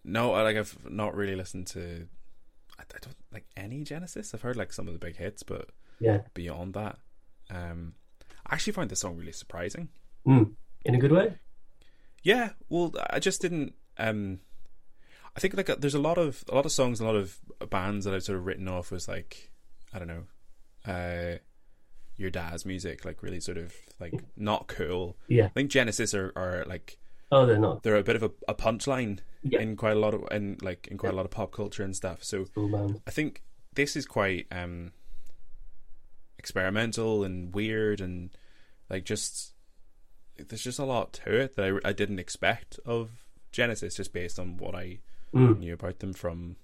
No, 0.04 0.32
I 0.32 0.42
like 0.42 0.56
I've 0.56 0.76
not 0.90 1.14
really 1.14 1.36
listened 1.36 1.66
to. 1.68 2.06
I, 2.78 2.82
I 2.82 2.98
don't 3.00 3.16
like 3.32 3.46
any 3.56 3.84
Genesis. 3.84 4.32
I've 4.34 4.42
heard 4.42 4.56
like 4.56 4.72
some 4.72 4.86
of 4.86 4.92
the 4.94 4.98
big 4.98 5.16
hits, 5.16 5.42
but 5.42 5.70
Yeah. 5.98 6.20
beyond 6.34 6.74
that, 6.74 6.98
um, 7.50 7.94
I 8.46 8.54
actually 8.54 8.72
find 8.72 8.90
this 8.90 9.00
song 9.00 9.16
really 9.16 9.32
surprising. 9.32 9.88
Mm. 10.26 10.52
In 10.84 10.94
a 10.94 10.98
good 10.98 11.12
way? 11.12 11.34
Yeah, 12.22 12.50
well, 12.68 12.92
I 13.10 13.18
just 13.18 13.40
didn't. 13.40 13.74
Um, 13.98 14.40
I 15.36 15.40
think 15.40 15.56
like 15.56 15.70
uh, 15.70 15.76
there's 15.78 15.94
a 15.94 16.00
lot 16.00 16.18
of 16.18 16.44
a 16.50 16.54
lot 16.54 16.66
of 16.66 16.72
songs, 16.72 17.00
a 17.00 17.04
lot 17.04 17.16
of 17.16 17.38
bands 17.70 18.04
that 18.04 18.14
I've 18.14 18.22
sort 18.24 18.38
of 18.38 18.46
written 18.46 18.68
off 18.68 18.92
as 18.92 19.06
like 19.08 19.50
I 19.92 19.98
don't 19.98 20.08
know, 20.08 20.24
uh, 20.92 21.38
your 22.16 22.30
dad's 22.30 22.64
music, 22.66 23.04
like 23.04 23.22
really 23.22 23.40
sort 23.40 23.58
of 23.58 23.74
like 23.98 24.14
not 24.36 24.66
cool. 24.68 25.16
Yeah. 25.28 25.46
I 25.46 25.48
think 25.48 25.70
Genesis 25.70 26.14
are, 26.14 26.32
are 26.36 26.64
like 26.66 26.98
Oh, 27.32 27.46
they're 27.46 27.58
not. 27.58 27.82
they're 27.82 27.96
a 27.96 28.02
bit 28.02 28.16
of 28.16 28.22
a, 28.22 28.30
a 28.48 28.54
punchline 28.54 29.20
Yeah. 29.42 29.60
in 29.60 29.76
quite 29.76 29.96
a 29.96 29.98
lot 30.00 30.14
of 30.14 30.24
in 30.30 30.58
like 30.62 30.88
in 30.88 30.98
quite 30.98 31.12
a 31.12 31.16
lot 31.16 31.24
of 31.24 31.30
pop 31.30 31.52
culture 31.52 31.82
and 31.82 31.94
stuff. 31.94 32.22
So 32.24 32.46
band. 32.56 33.00
I 33.06 33.10
think 33.10 33.42
this 33.74 33.94
is 33.96 34.04
quite 34.06 34.46
um 34.50 34.92
experimental 36.38 37.22
and 37.22 37.54
weird 37.54 38.00
and 38.00 38.30
like 38.88 39.04
just 39.04 39.52
there's 40.48 40.62
just 40.62 40.78
a 40.78 40.84
lot 40.84 41.12
to 41.12 41.34
it 41.38 41.54
that 41.56 41.80
I, 41.84 41.88
I 41.90 41.92
didn't 41.92 42.18
expect 42.18 42.80
of 42.86 43.10
Genesis 43.52 43.94
just 43.96 44.12
based 44.12 44.38
on 44.38 44.56
what 44.56 44.74
I 44.74 44.98
Mm. 45.32 45.60
knew 45.60 45.74
about 45.74 46.00
them 46.00 46.12
from 46.12 46.56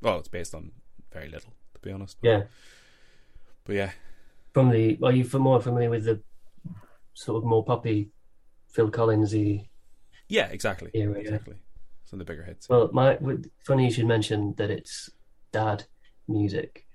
well 0.00 0.18
it's 0.18 0.28
based 0.28 0.54
on 0.54 0.70
very 1.12 1.28
little 1.28 1.52
to 1.74 1.80
be 1.82 1.92
honest 1.92 2.16
but, 2.22 2.28
Yeah. 2.28 2.42
but 3.64 3.74
yeah 3.74 3.90
From 4.54 4.70
the, 4.70 4.98
are 5.02 5.12
you 5.12 5.28
more 5.38 5.60
familiar 5.60 5.90
with 5.90 6.04
the 6.04 6.22
sort 7.12 7.36
of 7.42 7.44
more 7.46 7.62
poppy 7.62 8.08
Phil 8.68 8.90
Collinsy 8.90 9.68
yeah 10.38 10.48
exactly? 10.56 10.90
Yeah. 10.94 11.10
exactly 11.24 11.56
some 12.06 12.20
of 12.20 12.26
the 12.26 12.30
bigger 12.32 12.44
hits 12.50 12.68
Well, 12.68 12.90
my 13.00 13.08
funny 13.68 13.84
you 13.86 13.92
should 13.94 14.06
mention 14.16 14.54
that 14.58 14.70
it's 14.70 14.94
dad 15.58 15.84
music. 16.28 16.86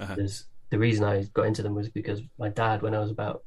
uh-huh. 0.00 0.14
There's 0.16 0.36
the 0.70 0.78
reason 0.86 1.02
I 1.04 1.14
got 1.38 1.46
into 1.50 1.62
them 1.62 1.74
was 1.74 1.88
because 2.00 2.20
my 2.44 2.48
dad, 2.62 2.82
when 2.82 2.94
I 2.94 3.00
was 3.04 3.12
about, 3.16 3.38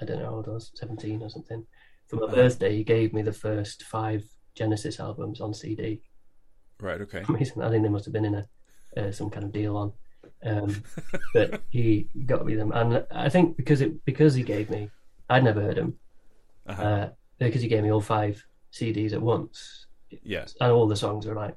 I 0.00 0.04
don't 0.06 0.18
know 0.20 0.26
how 0.30 0.36
old 0.36 0.48
I 0.48 0.52
was, 0.52 0.70
seventeen 0.74 1.22
or 1.22 1.30
something, 1.36 1.60
for 2.08 2.16
my 2.16 2.26
Uh-huh. 2.26 2.34
birthday, 2.40 2.72
he 2.76 2.84
gave 2.84 3.12
me 3.12 3.22
the 3.22 3.38
first 3.46 3.78
five 3.84 4.22
Genesis 4.54 4.98
albums 5.00 5.40
on 5.40 5.52
CD. 5.54 6.02
right 6.88 7.00
okay 7.06 7.22
reason, 7.28 7.62
I 7.66 7.68
think 7.70 7.82
they 7.82 7.88
must 7.96 8.06
have 8.06 8.14
been 8.14 8.24
in 8.30 8.36
a 8.42 8.44
uh, 9.00 9.12
some 9.12 9.30
kind 9.30 9.44
of 9.44 9.52
deal 9.52 9.76
on, 9.82 9.88
um, 10.50 10.70
but 11.34 11.62
he 11.70 12.08
got 12.26 12.44
me 12.46 12.54
them, 12.60 12.72
and 12.72 13.06
I 13.26 13.28
think 13.28 13.56
because 13.60 13.80
it 13.84 13.92
because 14.04 14.34
he 14.34 14.42
gave 14.54 14.66
me, 14.70 14.90
I'd 15.28 15.44
never 15.44 15.60
heard 15.66 15.76
them, 15.76 15.90
uh-huh. 16.66 16.82
uh, 16.82 17.08
because 17.48 17.62
he 17.62 17.68
gave 17.68 17.82
me 17.82 17.90
all 17.92 18.00
five 18.00 18.44
CDs 18.72 19.12
at 19.12 19.22
once, 19.22 19.86
yeah 20.22 20.44
and 20.60 20.72
all 20.72 20.86
the 20.86 20.96
songs 20.96 21.26
are 21.26 21.34
like 21.34 21.56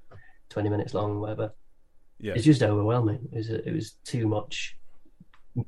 twenty 0.50 0.70
minutes 0.70 0.94
long, 0.94 1.20
whatever. 1.20 1.54
yeah 2.20 2.34
It's 2.36 2.46
just 2.46 2.64
overwhelming. 2.64 3.28
It 3.32 3.38
was 3.38 3.50
it 3.50 3.74
was 3.74 3.92
too 4.06 4.28
much 4.28 4.78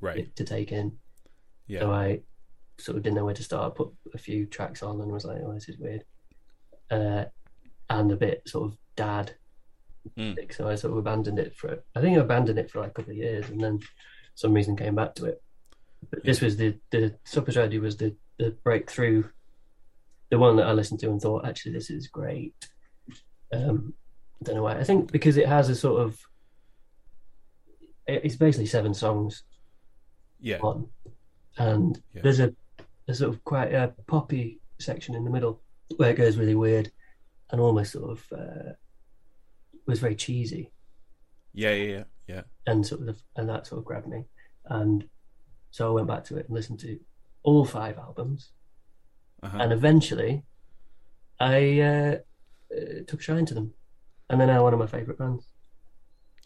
right 0.02 0.36
to 0.36 0.44
take 0.44 0.72
in. 0.72 0.98
yeah 1.68 1.82
So 1.82 1.92
I 1.92 2.22
sort 2.78 2.98
of 2.98 3.04
didn't 3.04 3.16
know 3.18 3.26
where 3.26 3.34
to 3.36 3.44
start. 3.44 3.72
I 3.72 3.76
put 3.76 3.92
a 4.14 4.18
few 4.18 4.46
tracks 4.46 4.82
on 4.84 5.00
and 5.02 5.12
was 5.12 5.26
like, 5.26 5.42
"Oh, 5.44 5.54
this 5.54 5.70
is 5.70 5.78
weird," 5.78 6.04
uh, 6.92 7.26
and 7.90 8.12
a 8.12 8.16
bit 8.18 8.42
sort 8.48 8.72
of 8.72 8.78
dad. 8.96 9.36
Mm. 10.18 10.54
So 10.54 10.68
I 10.68 10.76
sort 10.76 10.92
of 10.94 10.98
abandoned 11.00 11.40
it 11.40 11.56
for. 11.56 11.84
I 11.96 12.02
think 12.02 12.18
I 12.18 12.22
abandoned 12.22 12.60
it 12.60 12.70
for 12.70 12.80
like 12.82 12.92
a 12.92 12.94
couple 12.94 13.12
of 13.12 13.18
years, 13.18 13.50
and 13.50 13.60
then 13.62 13.80
some 14.36 14.54
reason 14.54 14.76
came 14.76 14.96
back 14.96 15.16
to 15.16 15.26
it. 15.26 15.42
But 16.10 16.24
this 16.24 16.42
was 16.42 16.58
the 16.58 16.78
the 16.92 17.16
Supper's 17.24 17.58
Ready 17.58 17.80
was 17.80 17.98
the 17.98 18.16
the 18.38 18.52
breakthrough, 18.64 19.24
the 20.30 20.40
one 20.40 20.56
that 20.58 20.68
I 20.68 20.74
listened 20.74 21.00
to 21.02 21.10
and 21.10 21.22
thought, 21.22 21.46
actually, 21.46 21.74
this 21.74 21.90
is 21.90 22.08
great. 22.08 22.54
Um, 23.54 23.94
I 24.42 24.46
don't 24.46 24.56
know 24.56 24.64
why. 24.64 24.78
I 24.78 24.84
think 24.84 25.12
because 25.12 25.38
it 25.38 25.48
has 25.48 25.70
a 25.70 25.76
sort 25.76 26.02
of. 26.02 26.20
It's 28.08 28.36
basically 28.36 28.68
seven 28.68 28.94
songs 28.94 29.44
yeah 30.40 30.60
on, 30.60 30.88
and 31.58 32.00
Yeah. 32.14 32.22
there's 32.22 32.40
a, 32.40 32.54
a 33.08 33.16
sort 33.16 33.34
of 33.34 33.44
quite 33.44 33.74
a 33.74 33.94
poppy 34.06 34.60
section 34.80 35.16
in 35.16 35.24
the 35.24 35.32
middle 35.32 35.62
where 35.98 36.12
it 36.12 36.18
goes 36.18 36.38
really 36.38 36.54
weird, 36.54 36.92
and 37.50 37.60
almost 37.60 37.94
sort 37.94 38.12
of 38.12 38.26
uh, 38.38 38.72
was 39.88 40.00
very 40.00 40.16
cheesy, 40.16 40.72
yeah 41.54 41.72
yeah 41.74 41.84
yeah 41.98 42.04
yeah 42.28 42.42
and 42.68 42.86
sort 42.86 43.08
of 43.08 43.18
and 43.38 43.50
that 43.50 43.66
sort 43.66 43.80
of 43.80 43.86
grabbed 43.86 44.08
me, 44.08 44.26
and 44.66 45.08
so 45.72 45.88
I 45.90 45.92
went 45.92 46.08
back 46.08 46.24
to 46.26 46.38
it 46.38 46.46
and 46.48 46.54
listened 46.54 46.80
to 46.82 47.00
all 47.42 47.66
five 47.66 47.98
albums, 47.98 48.52
uh-huh. 49.46 49.58
and 49.62 49.72
eventually, 49.72 50.44
I 51.40 51.80
uh, 51.80 52.18
uh, 52.76 53.04
took 53.08 53.20
a 53.20 53.24
shine 53.24 53.46
to 53.48 53.54
them, 53.54 53.74
and 54.30 54.40
they're 54.40 54.48
now 54.48 54.64
one 54.64 54.74
of 54.74 54.80
my 54.80 54.88
favourite 54.88 55.18
bands. 55.20 55.46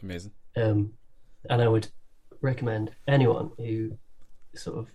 amazing 0.04 0.32
um, 0.58 0.94
and 1.50 1.62
I 1.62 1.68
would 1.68 1.88
recommend 2.42 2.92
anyone 3.08 3.52
who 3.58 3.98
sort 4.56 4.80
of 4.80 4.88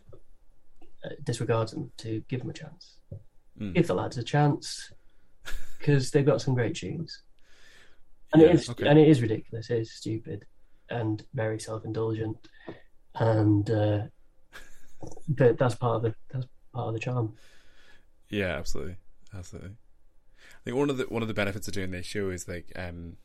uh, 1.04 1.14
disregards 1.22 1.72
them 1.72 1.90
to 1.98 2.22
give 2.28 2.40
them 2.40 2.50
a 2.50 2.54
chance. 2.54 2.98
Mm. 3.60 3.74
Give 3.74 3.86
the 3.86 3.94
lads 3.94 4.18
a 4.18 4.22
chance 4.22 4.92
because 5.78 6.10
they've 6.10 6.26
got 6.26 6.40
some 6.40 6.54
great 6.54 6.74
tunes, 6.74 7.22
and 8.32 8.42
Yeah, 8.42 8.48
it 8.48 8.54
is 8.56 8.70
okay. 8.70 8.88
and 8.88 8.98
it 8.98 9.08
is 9.08 9.22
ridiculous. 9.22 9.70
It 9.70 9.80
is 9.80 9.92
stupid 9.92 10.44
and 10.90 11.24
very 11.34 11.58
self-indulgent, 11.60 12.48
and 13.14 13.70
uh, 13.70 14.00
but 15.28 15.58
that's 15.58 15.76
part 15.76 15.96
of 15.96 16.02
the 16.02 16.14
that's 16.32 16.46
part 16.72 16.88
of 16.88 16.94
the 16.94 17.00
charm. 17.00 17.34
Yeah, 18.28 18.56
absolutely, 18.56 18.96
absolutely. 19.36 19.72
I 20.38 20.64
think 20.64 20.76
one 20.76 20.90
of 20.90 20.96
the 20.96 21.04
one 21.04 21.22
of 21.22 21.28
the 21.28 21.34
benefits 21.34 21.68
of 21.68 21.74
doing 21.74 21.90
this 21.90 22.06
show 22.06 22.30
is 22.30 22.48
like 22.48 22.72
um 22.76 23.16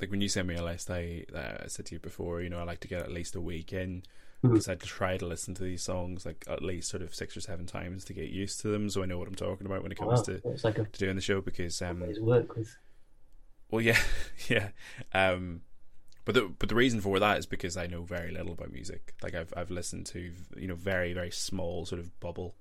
like 0.00 0.10
when 0.10 0.20
you 0.20 0.28
send 0.28 0.48
me 0.48 0.56
a 0.56 0.62
list, 0.64 0.90
I 0.90 1.24
uh, 1.34 1.64
I 1.64 1.66
said 1.68 1.86
to 1.86 1.94
you 1.94 2.00
before, 2.00 2.40
you 2.42 2.48
know, 2.50 2.58
I 2.58 2.64
like 2.64 2.80
to 2.80 2.88
get 2.88 3.02
at 3.02 3.12
least 3.12 3.34
a 3.36 3.40
week 3.40 3.72
in 3.72 4.02
Mhm. 4.42 4.50
because 4.50 4.68
I 4.68 4.74
try 4.74 5.16
to 5.16 5.24
listen 5.26 5.54
to 5.54 5.62
these 5.62 5.82
songs 5.82 6.26
like 6.26 6.44
at 6.48 6.62
least 6.62 6.90
sort 6.90 7.02
of 7.02 7.14
six 7.14 7.34
or 7.36 7.40
seven 7.40 7.64
times 7.66 8.04
to 8.04 8.12
get 8.12 8.28
used 8.28 8.60
to 8.60 8.68
them, 8.68 8.90
so 8.90 9.02
I 9.02 9.06
know 9.06 9.16
what 9.18 9.28
I'm 9.28 9.34
talking 9.34 9.66
about 9.66 9.82
when 9.82 9.90
it 9.92 9.98
comes 9.98 10.20
Wow, 10.20 10.34
to, 10.36 10.42
it's 10.50 10.64
like 10.64 10.78
a 10.78 10.84
to 10.84 10.98
doing 10.98 11.16
the 11.16 11.22
show. 11.22 11.40
Because 11.40 11.80
um, 11.80 12.04
work 12.20 12.54
with 12.56 12.76
well, 13.70 13.80
yeah, 13.80 13.98
yeah. 14.48 14.68
Um, 15.14 15.62
but 16.26 16.34
the 16.34 16.42
but 16.58 16.68
the 16.68 16.74
reason 16.74 17.00
for 17.00 17.18
that 17.18 17.38
is 17.38 17.46
because 17.46 17.76
I 17.76 17.86
know 17.86 18.02
very 18.02 18.30
little 18.32 18.52
about 18.52 18.72
music. 18.72 19.14
Like 19.22 19.34
I've 19.34 19.52
I've 19.56 19.70
listened 19.70 20.06
to 20.06 20.30
you 20.56 20.68
know 20.68 20.74
very 20.74 21.12
very 21.14 21.30
small 21.30 21.86
sort 21.86 22.00
of 22.00 22.18
bubble 22.20 22.54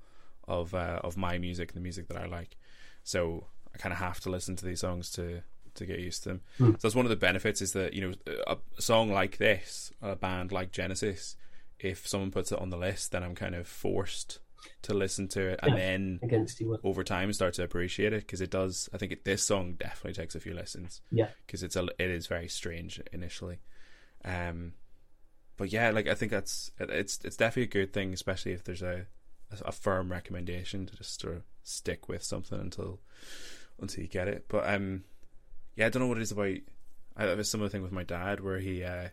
of 0.48 0.74
uh, 0.74 1.00
of 1.04 1.18
my 1.18 1.38
music 1.38 1.70
and 1.72 1.78
the 1.78 1.84
music 1.84 2.08
that 2.08 2.18
I 2.18 2.26
like. 2.26 2.58
So 3.04 3.48
I 3.74 3.78
kind 3.78 3.94
of 3.94 4.00
have 4.00 4.20
to 4.22 4.30
listen 4.30 4.56
to 4.58 4.66
these 4.66 4.82
songs 4.82 5.10
to 5.12 5.42
to 5.76 5.86
get 5.86 6.00
used 6.00 6.24
to 6.24 6.30
them. 6.30 6.42
Hmm. 6.58 6.72
So 6.74 6.78
that's 6.84 6.96
one 6.96 7.06
of 7.06 7.10
the 7.10 7.16
benefits 7.16 7.62
is 7.62 7.74
that 7.74 7.94
you 7.94 8.02
know 8.02 8.14
a, 8.48 8.58
a 8.78 8.82
song 8.82 9.12
like 9.12 9.38
this, 9.38 9.92
a 10.02 10.16
band 10.16 10.52
like 10.52 10.72
Genesis, 10.72 11.36
if 11.80 12.08
someone 12.08 12.32
puts 12.32 12.52
it 12.52 12.60
on 12.60 12.70
the 12.70 12.78
list, 12.78 13.12
then 13.12 13.24
I'm 13.24 13.36
kind 13.36 13.56
of 13.56 13.68
forced 13.68 14.40
to 14.84 14.94
listen 14.94 15.28
to 15.28 15.42
it 15.42 15.60
and 15.62 15.74
Yeah. 15.74 15.80
then 15.80 16.20
against 16.24 16.62
you. 16.62 16.78
over 16.86 17.04
time 17.04 17.34
start 17.34 17.54
to 17.56 17.64
appreciate 17.64 18.14
it 18.14 18.22
because 18.22 18.40
it 18.40 18.50
does. 18.50 18.88
I 18.94 18.98
think 18.98 19.12
it, 19.12 19.26
this 19.26 19.44
song 19.44 19.74
definitely 19.74 20.14
takes 20.14 20.36
a 20.36 20.40
few 20.40 20.54
lessons. 20.54 21.02
Yeah. 21.12 21.30
because 21.46 21.64
it's 21.64 21.76
a 21.76 21.86
it 22.00 22.10
is 22.10 22.28
very 22.28 22.48
strange 22.48 23.02
initially, 23.12 23.60
um, 24.24 24.74
but 25.58 25.72
yeah, 25.72 25.90
like 25.92 26.08
I 26.08 26.16
think 26.16 26.32
that's 26.32 26.72
it's 26.80 27.20
it's 27.26 27.36
definitely 27.38 27.64
a 27.64 27.84
good 27.86 27.94
thing, 27.94 28.14
especially 28.14 28.54
if 28.54 28.64
there's 28.64 28.82
a 28.82 29.06
a 29.66 29.72
firm 29.72 30.12
recommendation 30.12 30.86
to 30.86 30.96
just 30.98 31.22
sort 31.22 31.36
of 31.36 31.44
stick 31.64 32.08
with 32.10 32.24
something 32.24 32.60
until 32.60 33.00
until 33.80 34.02
you 34.04 34.10
get 34.10 34.28
it. 34.28 34.46
But 34.48 34.68
um, 34.74 35.04
yeah, 35.76 35.86
I 35.88 35.90
don't 35.90 36.02
know 36.02 36.08
what 36.08 36.18
it 36.18 36.24
is 36.24 36.32
about. 36.32 36.58
I 37.16 37.24
have 37.24 37.40
a 37.40 37.44
similar 37.44 37.70
thing 37.70 37.82
with 37.84 37.92
my 37.92 38.04
dad 38.04 38.40
where 38.40 38.60
he 38.60 38.84
uh 38.84 39.10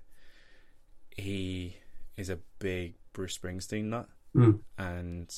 he 1.17 1.77
is 2.17 2.31
a 2.31 2.39
big 2.59 2.95
Bruce 3.13 3.37
Springsteen 3.39 3.85
nut 3.85 4.09
Mm. 4.33 4.61
and 4.79 5.35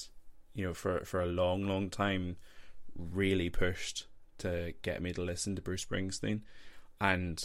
you 0.53 0.67
know 0.67 0.75
for 0.75 1.01
for 1.07 1.23
a 1.23 1.27
long 1.27 1.67
long 1.67 1.89
time 1.89 2.37
really 2.95 3.49
pushed 3.49 4.07
to 4.37 4.75
get 4.83 5.01
me 5.01 5.15
to 5.15 5.23
listen 5.23 5.57
to 5.57 5.63
Bruce 5.63 5.87
Springsteen 5.87 6.43
and 7.01 7.43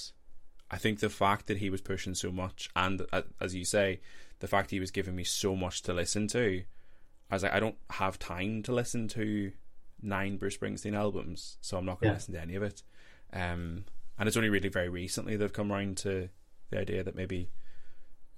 I 0.70 0.76
think 0.78 1.00
the 1.00 1.10
fact 1.10 1.48
that 1.48 1.60
he 1.60 1.70
was 1.70 1.80
pushing 1.80 2.16
so 2.16 2.34
much 2.34 2.70
and 2.76 3.02
as 3.40 3.56
you 3.56 3.64
say 3.64 4.02
the 4.40 4.48
fact 4.50 4.72
he 4.72 4.82
was 4.82 4.92
giving 4.92 5.16
me 5.16 5.24
so 5.24 5.56
much 5.56 5.84
to 5.84 5.94
listen 5.94 6.28
to 6.28 6.64
I 7.30 7.36
was 7.36 7.44
like 7.44 7.54
I 7.54 7.60
don't 7.60 7.78
have 7.92 8.18
time 8.20 8.64
to 8.64 8.72
listen 8.74 9.08
to 9.10 9.52
nine 10.02 10.38
Bruce 10.38 10.58
Springsteen 10.58 10.96
albums 10.96 11.58
so 11.62 11.78
I'm 11.78 11.86
not 11.86 12.00
going 12.00 12.10
to 12.10 12.14
Yeah. 12.14 12.18
listen 12.18 12.34
to 12.36 12.42
any 12.42 12.56
of 12.56 12.64
it 12.64 12.84
um 13.34 13.86
and 14.20 14.28
it's 14.28 14.38
only 14.38 14.50
really 14.50 14.70
very 14.70 14.90
recently 14.90 15.36
they've 15.36 15.52
come 15.54 15.72
around 15.72 15.98
to 15.98 16.30
the 16.70 16.80
idea 16.80 17.04
that 17.04 17.16
maybe, 17.16 17.50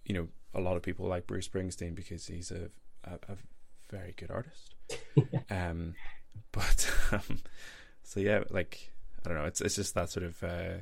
you 0.05 0.13
know, 0.13 0.27
a 0.53 0.61
lot 0.61 0.75
of 0.77 0.83
people 0.83 1.07
like 1.07 1.25
Bruce 1.27 1.47
Springsteen 1.47 1.95
because 1.95 2.27
he's 2.27 2.51
a 2.51 2.69
a, 3.05 3.13
a 3.31 3.37
very 3.89 4.13
good 4.17 4.29
artist. 4.29 4.75
um, 5.49 5.95
but 6.51 6.91
um, 7.11 7.39
so 8.03 8.19
yeah, 8.19 8.43
like 8.49 8.91
I 9.25 9.29
don't 9.29 9.37
know, 9.37 9.45
it's 9.45 9.61
it's 9.61 9.75
just 9.75 9.95
that 9.95 10.09
sort 10.09 10.25
of. 10.25 10.43
Uh, 10.43 10.77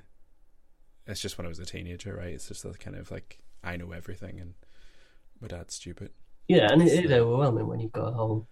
it's 1.06 1.22
just 1.22 1.38
when 1.38 1.46
I 1.46 1.50
was 1.50 1.60
a 1.60 1.66
teenager, 1.66 2.16
right? 2.16 2.34
It's 2.34 2.48
just 2.50 2.64
that 2.64 2.80
kind 2.80 2.98
of 2.98 3.12
like 3.12 3.40
I 3.64 3.78
know 3.78 3.92
everything 3.94 4.40
and 4.40 4.56
my 5.40 5.48
dad's 5.48 5.76
stupid. 5.76 6.12
Yeah, 6.48 6.72
and 6.72 6.82
it 6.82 7.06
is 7.06 7.12
overwhelming 7.12 7.68
when 7.68 7.80
you've 7.80 7.92
got 7.92 8.10
a 8.10 8.14
whole 8.14 8.48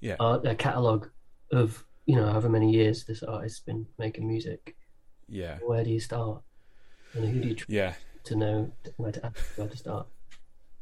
Yeah, 0.00 0.16
art, 0.18 0.46
a 0.46 0.54
catalogue 0.54 1.10
of 1.52 1.84
you 2.06 2.16
know 2.16 2.26
however 2.26 2.48
many 2.48 2.70
years 2.72 3.04
this 3.04 3.22
artist's 3.22 3.60
been 3.60 3.86
making 3.98 4.26
music. 4.28 4.76
yeah, 5.28 5.58
Where 5.60 5.84
do 5.84 5.90
you 5.90 6.00
start? 6.00 6.42
And 7.14 7.24
who 7.28 7.40
do 7.40 7.48
you 7.48 7.54
try 7.56 7.66
yeah, 7.68 7.94
to 8.24 8.36
know 8.36 8.72
where 8.96 9.12
to 9.12 9.34
where 9.56 9.68
to 9.68 9.76
start? 9.76 10.08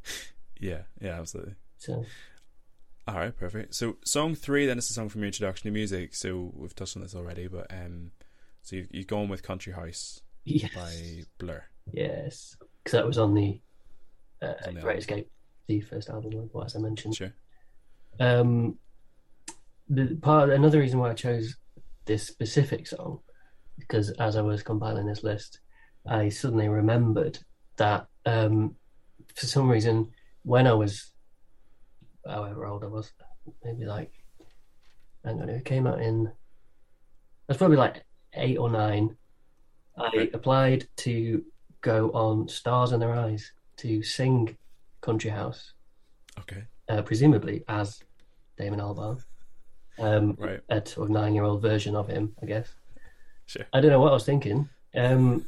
yeah, 0.60 0.82
yeah, 1.00 1.18
absolutely. 1.20 1.54
So 1.78 2.12
All 3.08 3.16
right, 3.16 3.36
perfect. 3.36 3.74
So 3.74 3.96
song 4.04 4.34
three, 4.34 4.66
then 4.66 4.78
it's 4.78 4.90
a 4.90 4.92
song 4.92 5.08
from 5.08 5.20
your 5.20 5.26
introduction 5.28 5.64
to 5.68 5.70
music. 5.72 6.14
So 6.14 6.52
we've 6.54 6.74
touched 6.74 6.96
on 6.96 7.02
this 7.02 7.14
already, 7.14 7.46
but 7.46 7.66
um, 7.72 8.10
so 8.62 8.76
you've, 8.76 8.88
you've 8.90 9.06
gone 9.06 9.28
with 9.28 9.42
Country 9.44 9.72
House 9.72 10.20
yes, 10.44 10.70
by 10.72 11.26
Blur. 11.38 11.64
yes, 11.92 12.56
because 12.82 12.92
that 12.98 13.06
was 13.06 13.18
on 13.18 13.34
the 13.34 13.60
uh, 14.42 14.54
On 14.66 14.74
the 14.74 14.80
Great 14.80 14.98
album. 14.98 14.98
Escape, 14.98 15.30
the 15.66 15.80
first 15.80 16.08
album, 16.08 16.50
as 16.64 16.76
I 16.76 16.78
mentioned. 16.78 17.16
Sure. 17.16 17.32
Um, 18.18 18.78
the 19.88 20.16
part 20.16 20.50
another 20.50 20.80
reason 20.80 20.98
why 20.98 21.10
I 21.10 21.14
chose 21.14 21.56
this 22.06 22.26
specific 22.26 22.86
song 22.86 23.20
because 23.78 24.10
as 24.12 24.36
I 24.36 24.42
was 24.42 24.62
compiling 24.62 25.06
this 25.06 25.22
list, 25.22 25.60
I 26.08 26.28
suddenly 26.28 26.68
remembered 26.68 27.38
that 27.76 28.06
um, 28.24 28.74
for 29.34 29.46
some 29.46 29.68
reason 29.68 30.10
when 30.42 30.66
I 30.66 30.72
was 30.72 31.12
however 32.26 32.66
old 32.66 32.84
I 32.84 32.88
was, 32.88 33.12
maybe 33.64 33.84
like 33.84 34.12
I 35.24 35.30
don't 35.30 35.46
on, 35.46 35.54
it 35.54 35.64
came 35.64 35.86
out 35.86 36.00
in 36.00 36.28
I 36.28 37.52
was 37.52 37.58
probably 37.58 37.76
like 37.76 38.04
eight 38.34 38.58
or 38.58 38.70
nine. 38.70 39.16
I 39.98 40.30
applied 40.34 40.88
to 40.98 41.44
go 41.80 42.10
on 42.10 42.48
Stars 42.48 42.92
in 42.92 43.00
Their 43.00 43.14
Eyes 43.14 43.52
to 43.78 44.02
sing 44.02 44.56
Country 45.06 45.30
House 45.30 45.72
Okay. 46.40 46.64
uh, 46.88 47.00
presumably 47.02 47.64
as 47.68 48.00
Damon 48.58 48.80
Albarn, 48.80 49.22
um, 49.98 50.34
Right. 50.38 50.60
a 50.68 50.84
sort 50.86 51.06
of 51.06 51.10
nine-year-old 51.10 51.62
version 51.62 51.94
of 51.96 52.06
him, 52.08 52.34
I 52.42 52.46
guess. 52.46 52.68
Sure. 53.46 53.64
I 53.72 53.80
don't 53.80 53.90
know 53.92 54.00
what 54.00 54.10
I 54.10 54.14
was 54.20 54.24
thinking, 54.26 54.68
um, 54.94 55.46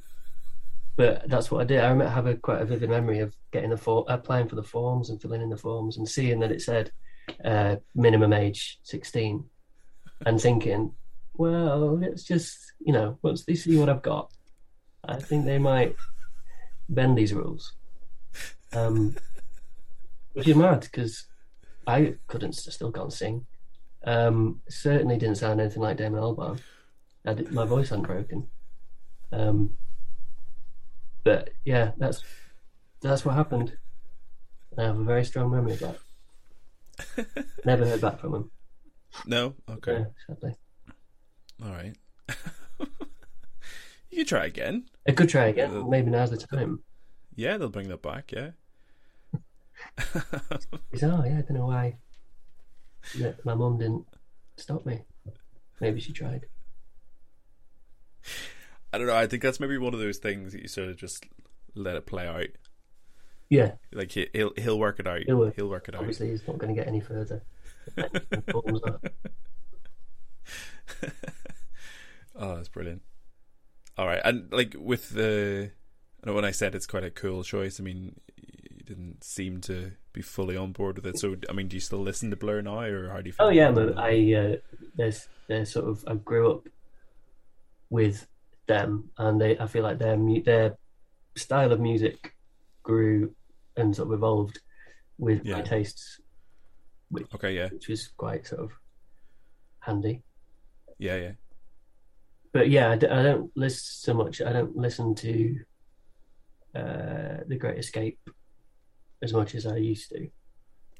but 0.96 1.28
that's 1.28 1.50
what 1.50 1.60
I 1.60 1.64
did. 1.64 1.80
I 1.80 1.88
remember 1.90 2.08
have 2.08 2.26
a 2.26 2.36
quite 2.36 2.62
a 2.62 2.64
vivid 2.64 2.88
memory 2.90 3.18
of 3.18 3.34
getting 3.50 3.70
the 3.70 3.76
for- 3.76 4.04
applying 4.08 4.48
for 4.48 4.54
the 4.56 4.62
forms 4.62 5.10
and 5.10 5.20
filling 5.20 5.42
in 5.42 5.50
the 5.50 5.56
forms 5.66 5.96
and 5.98 6.08
seeing 6.08 6.38
that 6.40 6.52
it 6.52 6.62
said 6.62 6.92
uh, 7.44 7.76
minimum 7.94 8.32
age 8.32 8.78
sixteen, 8.82 9.44
and 10.26 10.40
thinking, 10.40 10.94
well, 11.34 11.99
let's 11.99 12.23
just 12.25 12.56
you 12.86 12.92
know 12.92 13.18
once 13.23 13.44
they 13.44 13.54
see 13.54 13.76
what 13.78 13.88
I've 13.90 14.02
got, 14.02 14.32
I 15.04 15.16
think 15.21 15.44
they 15.44 15.58
might 15.58 15.94
bend 16.88 17.18
these 17.18 17.34
rules. 17.34 17.75
Um, 18.73 19.16
which 20.32 20.49
is 20.49 20.56
mad 20.56 20.80
because 20.80 21.26
I 21.86 22.14
couldn't 22.26 22.54
still 22.54 22.93
can't 22.93 23.12
sing. 23.12 23.47
Um, 24.04 24.60
certainly 24.69 25.19
didn't 25.19 25.36
sound 25.36 25.60
anything 25.60 25.82
like 25.82 25.97
Damon 25.97 26.21
Albarn. 26.21 26.60
Did, 27.25 27.52
my 27.52 27.64
voice 27.64 27.91
hadn't 27.91 28.06
broken. 28.06 28.49
Um, 29.32 29.76
but 31.25 31.50
yeah, 31.64 31.93
that's 31.99 32.23
that's 33.02 33.25
what 33.25 33.34
happened. 33.34 33.76
I 34.76 34.84
have 34.84 34.99
a 34.99 35.04
very 35.04 35.25
strong 35.25 35.50
memory 35.50 35.73
of 35.73 35.80
that. 35.80 37.47
Never 37.64 37.84
heard 37.84 38.00
back 38.00 38.21
from 38.21 38.34
him. 38.34 38.50
No. 39.26 39.54
Okay. 39.69 39.99
Yeah, 39.99 40.04
sadly. 40.26 40.54
All 41.64 41.71
right. 41.71 41.97
you 44.10 44.19
could 44.19 44.28
try 44.28 44.47
again. 44.47 44.84
I 45.06 45.12
could 45.12 45.28
try 45.28 45.47
again. 45.47 45.88
Maybe 45.88 46.10
now's 46.10 46.30
the 46.30 46.36
time. 46.36 46.82
Yeah, 47.34 47.56
they'll 47.56 47.69
bring 47.69 47.88
that 47.88 48.02
back. 48.02 48.32
Yeah. 48.32 48.50
Oh 51.02 51.25
yeah, 51.25 51.38
I 51.38 51.43
don't 51.43 51.52
know 51.54 51.67
why. 51.67 51.97
Yeah, 53.14 53.32
my 53.45 53.54
mum 53.54 53.78
didn't 53.78 54.06
stop 54.56 54.84
me. 54.84 55.02
Maybe 55.80 56.00
she 56.00 56.12
tried. 56.12 56.47
I 58.93 58.99
don't 58.99 59.06
know. 59.06 59.17
I 59.17 59.26
think 59.26 59.43
that's 59.43 59.60
maybe 59.60 59.78
one 59.78 59.95
of 59.95 60.00
those 60.00 60.19
things 60.19 60.52
that 60.52 60.62
you 60.62 60.69
sort 60.69 60.88
of 60.88 60.97
just 60.97 61.25
let 61.75 61.95
it 61.97 62.06
play 62.06 62.26
out. 62.26 62.47
Yeah, 63.50 63.73
Like 63.93 64.10
he, 64.12 64.28
he'll 64.34 64.52
he'll 64.56 64.78
work 64.78 64.99
it 65.00 65.06
out. 65.06 65.23
He'll 65.26 65.36
work- 65.38 65.54
He'll 65.56 65.69
work 65.71 65.88
it 65.88 65.95
out. 65.95 66.00
obviously 66.00 66.28
he's 66.30 66.47
not 66.47 66.58
going 66.58 66.75
to 66.75 66.78
get 66.78 66.88
any 66.88 67.00
further. 67.00 67.43
Oh, 72.41 72.54
that's 72.56 72.69
brilliant. 72.69 73.02
All 73.97 74.06
right, 74.06 74.21
and 74.25 74.52
like 74.52 74.75
with 74.78 75.10
the, 75.10 75.73
I 76.23 76.26
know 76.28 76.34
when 76.34 76.45
I 76.45 76.52
said 76.52 76.75
it's 76.76 76.86
quite 76.86 77.02
a 77.02 77.10
cool 77.10 77.43
choice. 77.43 77.80
I 77.80 77.82
mean, 77.82 78.21
didn't 78.88 79.22
seem 79.22 79.60
to 79.62 79.92
be 80.12 80.22
fully 80.22 80.56
on 80.56 80.72
board 80.72 80.96
with 80.96 81.06
it. 81.06 81.18
So, 81.18 81.36
I 81.48 81.52
mean, 81.52 81.68
do 81.68 81.76
you 81.76 81.80
still 81.80 81.98
listen 82.00 82.30
to 82.30 82.36
Blur 82.36 82.62
now, 82.62 82.80
or 82.80 83.10
how 83.10 83.20
do 83.20 83.28
you? 83.28 83.32
Feel 83.32 83.46
Oh 83.46 83.50
yeah? 83.50 83.68
I 83.96 84.34
uh, 84.34 84.56
there's 84.96 85.28
there's 85.46 85.70
sort 85.70 85.88
of 85.88 86.04
I 86.06 86.14
grew 86.14 86.50
up 86.52 86.68
with 87.90 88.26
them, 88.66 89.10
and 89.18 89.40
they 89.40 89.58
I 89.58 89.66
feel 89.66 89.82
like 89.82 89.98
their 89.98 90.16
their 90.44 90.76
style 91.36 91.70
of 91.72 91.80
music 91.80 92.34
grew 92.82 93.34
and 93.76 93.94
sort 93.94 94.08
of 94.08 94.14
evolved 94.14 94.60
with 95.18 95.44
my 95.44 95.58
Yeah. 95.58 95.62
tastes, 95.62 96.20
Okay, 97.34 97.54
yeah, 97.54 97.68
which 97.68 97.88
was 97.88 98.08
quite 98.16 98.46
sort 98.46 98.62
of 98.62 98.70
handy. 99.80 100.22
yeah, 100.98 101.16
yeah. 101.16 101.32
But 102.52 102.70
yeah, 102.70 102.90
I, 102.92 102.96
d- 102.96 103.06
I 103.08 103.22
don't 103.22 103.50
listen 103.56 103.80
so 103.84 104.14
much. 104.14 104.40
I 104.40 104.52
don't 104.52 104.74
listen 104.74 105.14
to 105.16 105.56
uh, 106.74 107.36
the 107.46 107.56
Great 107.58 107.78
Escape 107.78 108.18
as 109.23 109.33
much 109.33 109.54
as 109.54 109.67
I 109.67 109.76
used 109.76 110.11
to. 110.11 110.28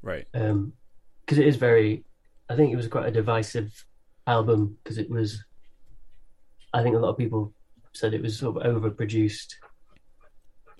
Right. 0.01 0.27
um 0.33 0.73
because 1.21 1.39
it 1.39 1.45
is 1.47 1.57
very 1.57 2.05
i 2.49 2.55
think 2.55 2.71
it 2.71 2.77
was 2.77 2.87
quite 2.87 3.05
a 3.07 3.11
divisive 3.11 3.69
album 4.27 4.77
because 4.81 4.97
it 4.97 5.09
was 5.09 5.43
i 6.73 6.81
think 6.81 6.95
a 6.95 6.99
lot 6.99 7.09
of 7.09 7.17
people 7.17 7.53
said 7.93 8.13
it 8.13 8.21
was 8.21 8.39
sort 8.39 8.55
of 8.55 8.63
overproduced 8.81 9.55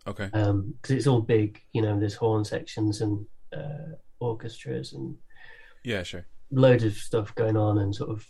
Okay. 0.07 0.29
um 0.33 0.73
because 0.81 0.95
it's 0.95 1.05
all 1.07 1.19
big 1.21 1.61
you 1.73 1.81
know 1.81 1.99
there's 1.99 2.15
horn 2.15 2.45
sections 2.45 3.01
and 3.01 3.25
uh 3.53 3.91
orchestras 4.21 4.93
and 4.93 5.15
Yeah, 5.83 6.03
sure. 6.03 6.25
loads 6.51 6.85
of 6.85 6.93
stuff 6.95 7.35
going 7.35 7.57
on 7.57 7.79
and 7.79 7.93
sort 7.93 8.11
of 8.11 8.25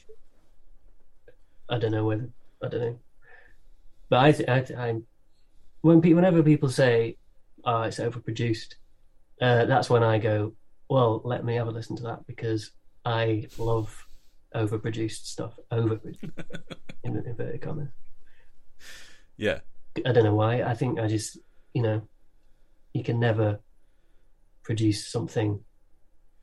i 1.69 1.77
don't 1.77 1.91
know 1.91 2.05
whether 2.05 2.27
i 2.63 2.67
don't 2.67 2.81
know 2.81 2.99
but 4.09 4.17
i 4.17 4.29
I, 4.51 4.65
I 4.87 4.95
when 5.81 6.01
people 6.01 6.15
whenever 6.15 6.41
people 6.43 6.69
say 6.69 7.15
oh 7.63 7.83
it's 7.83 7.99
overproduced 7.99 8.73
uh 9.41 9.65
that's 9.65 9.89
when 9.89 10.03
i 10.03 10.17
go 10.17 10.53
well 10.89 11.21
let 11.23 11.43
me 11.45 11.55
have 11.55 11.67
a 11.67 11.71
listen 11.71 11.95
to 11.95 12.03
that 12.03 12.25
because 12.27 12.71
i 13.05 13.47
love 13.57 14.05
overproduced 14.55 15.25
stuff 15.25 15.57
overproduced 15.71 16.29
in 17.03 17.15
inverted 17.25 17.61
commas 17.61 17.89
Yeah, 19.37 19.59
i 20.05 20.11
don't 20.11 20.23
know 20.23 20.35
why 20.35 20.63
i 20.63 20.73
think 20.73 20.99
i 20.99 21.07
just 21.07 21.37
you 21.73 21.81
know 21.81 22.01
you 22.93 23.03
can 23.03 23.19
never 23.19 23.59
produce 24.63 25.07
something 25.07 25.63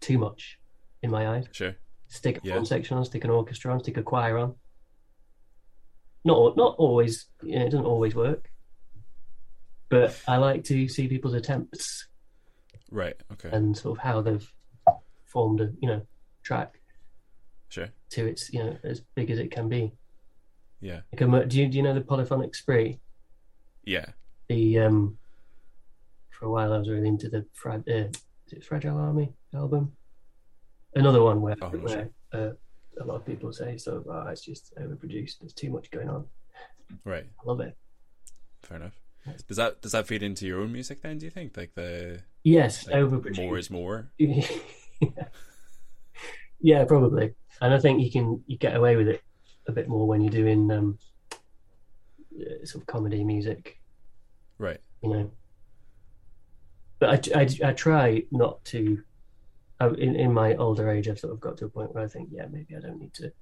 too 0.01 0.19
much 0.19 0.59
in 1.03 1.11
my 1.11 1.29
eyes 1.29 1.47
sure. 1.53 1.77
stick 2.09 2.39
a 2.39 2.41
Yeah. 2.47 2.63
section 2.63 2.97
on, 2.97 3.05
stick 3.05 3.25
an 3.25 3.31
orchestra 3.31 3.73
on, 3.73 3.81
stick 3.81 3.97
a 3.97 4.03
choir 4.03 4.39
on. 4.39 4.55
Not 6.25 6.57
not 6.57 6.75
always, 6.79 7.27
you 7.43 7.59
know, 7.59 7.67
it 7.67 7.71
doesn't 7.71 7.87
always 7.87 8.15
work. 8.15 8.51
But 9.89 10.19
I 10.27 10.37
like 10.39 10.65
to 10.65 10.89
see 10.89 11.07
people's 11.09 11.35
attempts 11.35 12.09
Right. 12.91 13.21
Okay. 13.33 13.51
and 13.53 13.77
sort 13.77 13.99
of 13.99 14.05
how 14.05 14.21
they've 14.23 14.53
formed 15.25 15.61
a 15.61 15.73
you 15.81 15.89
know 15.89 16.03
track 16.43 16.81
Sure. 17.69 17.89
to 18.11 18.27
its 18.27 18.53
you 18.53 18.63
know 18.63 18.77
as 18.85 19.01
big 19.15 19.31
as 19.31 19.39
it 19.39 19.51
can 19.51 19.69
be. 19.69 19.93
Yeah. 20.81 21.01
Like, 21.19 21.49
do 21.49 21.59
you 21.61 21.69
do 21.69 21.77
you 21.79 21.83
know 21.83 21.95
the 21.95 22.01
polyphonic 22.01 22.55
spree? 22.55 23.01
Yeah. 23.85 24.07
The 24.49 24.79
um, 24.81 25.19
for 26.31 26.47
a 26.47 26.51
while 26.51 26.73
I 26.73 26.79
was 26.79 26.89
really 26.89 27.09
into 27.09 27.29
the 27.29 27.45
Fra- 27.55 27.83
uh, 27.89 27.93
is 28.47 28.53
it 28.53 28.65
Fragile 28.65 28.99
Army 28.99 29.33
album. 29.55 29.93
Another 30.95 31.23
one 31.23 31.41
where, 31.41 31.57
Oh, 31.61 31.69
where 31.71 32.09
uh, 32.33 32.51
a 33.01 33.05
lot 33.05 33.17
of 33.17 33.27
people 33.27 33.53
say 33.53 33.77
so. 33.77 34.05
Oh, 34.09 34.29
it's 34.29 34.43
just 34.43 34.73
overproduced. 34.77 35.41
There's 35.41 35.53
too 35.53 35.71
much 35.71 35.91
going 35.91 36.09
on. 36.09 36.25
Right. 37.05 37.27
I 37.41 37.43
love 37.47 37.61
it. 37.61 37.77
Fair 38.63 38.77
enough. 38.79 38.95
Does 39.49 39.57
that 39.57 39.81
does 39.83 39.93
that 39.93 40.07
feed 40.07 40.23
into 40.23 40.47
your 40.47 40.61
own 40.61 40.73
music 40.73 41.03
then? 41.03 41.19
Do 41.19 41.25
you 41.27 41.31
think 41.31 41.57
like 41.57 41.75
the 41.75 42.23
Yes, 42.45 42.87
like, 42.87 42.97
overproduced. 42.97 43.37
more 43.37 43.59
is 43.59 43.71
more? 43.71 44.11
yeah. 44.19 44.47
yeah, 46.61 46.85
probably. 46.85 47.35
And 47.61 47.73
I 47.75 47.79
think 47.79 48.03
you 48.03 48.11
can 48.11 48.43
you 48.47 48.57
get 48.59 48.77
away 48.77 48.97
with 48.97 49.09
it 49.09 49.23
a 49.67 49.73
bit 49.73 49.89
more 49.89 50.07
when 50.07 50.21
you're 50.21 50.31
doing 50.31 50.71
um, 50.71 50.99
uh, 51.33 52.65
sort 52.65 52.83
of 52.83 52.87
comedy 52.87 53.25
music, 53.25 53.81
Right. 54.59 54.81
you 55.03 55.11
know. 55.11 55.31
But 56.99 57.35
I, 57.37 57.41
I, 57.41 57.49
I 57.69 57.73
try 57.73 58.23
not 58.31 58.65
to. 58.67 59.03
I, 59.81 59.89
in 59.89 60.17
in 60.17 60.33
my 60.33 60.55
older 60.57 60.91
age, 60.91 61.09
I've 61.09 61.19
sort 61.19 61.33
of 61.33 61.41
got 61.41 61.59
to 61.59 61.67
a 61.67 61.69
point 61.69 61.95
where 61.95 62.05
I 62.05 62.09
think, 62.09 62.31
yeah, 62.33 62.47
maybe 62.51 62.75
I 62.77 62.81
don't 62.81 62.99
need 62.99 63.13
to 63.15 63.33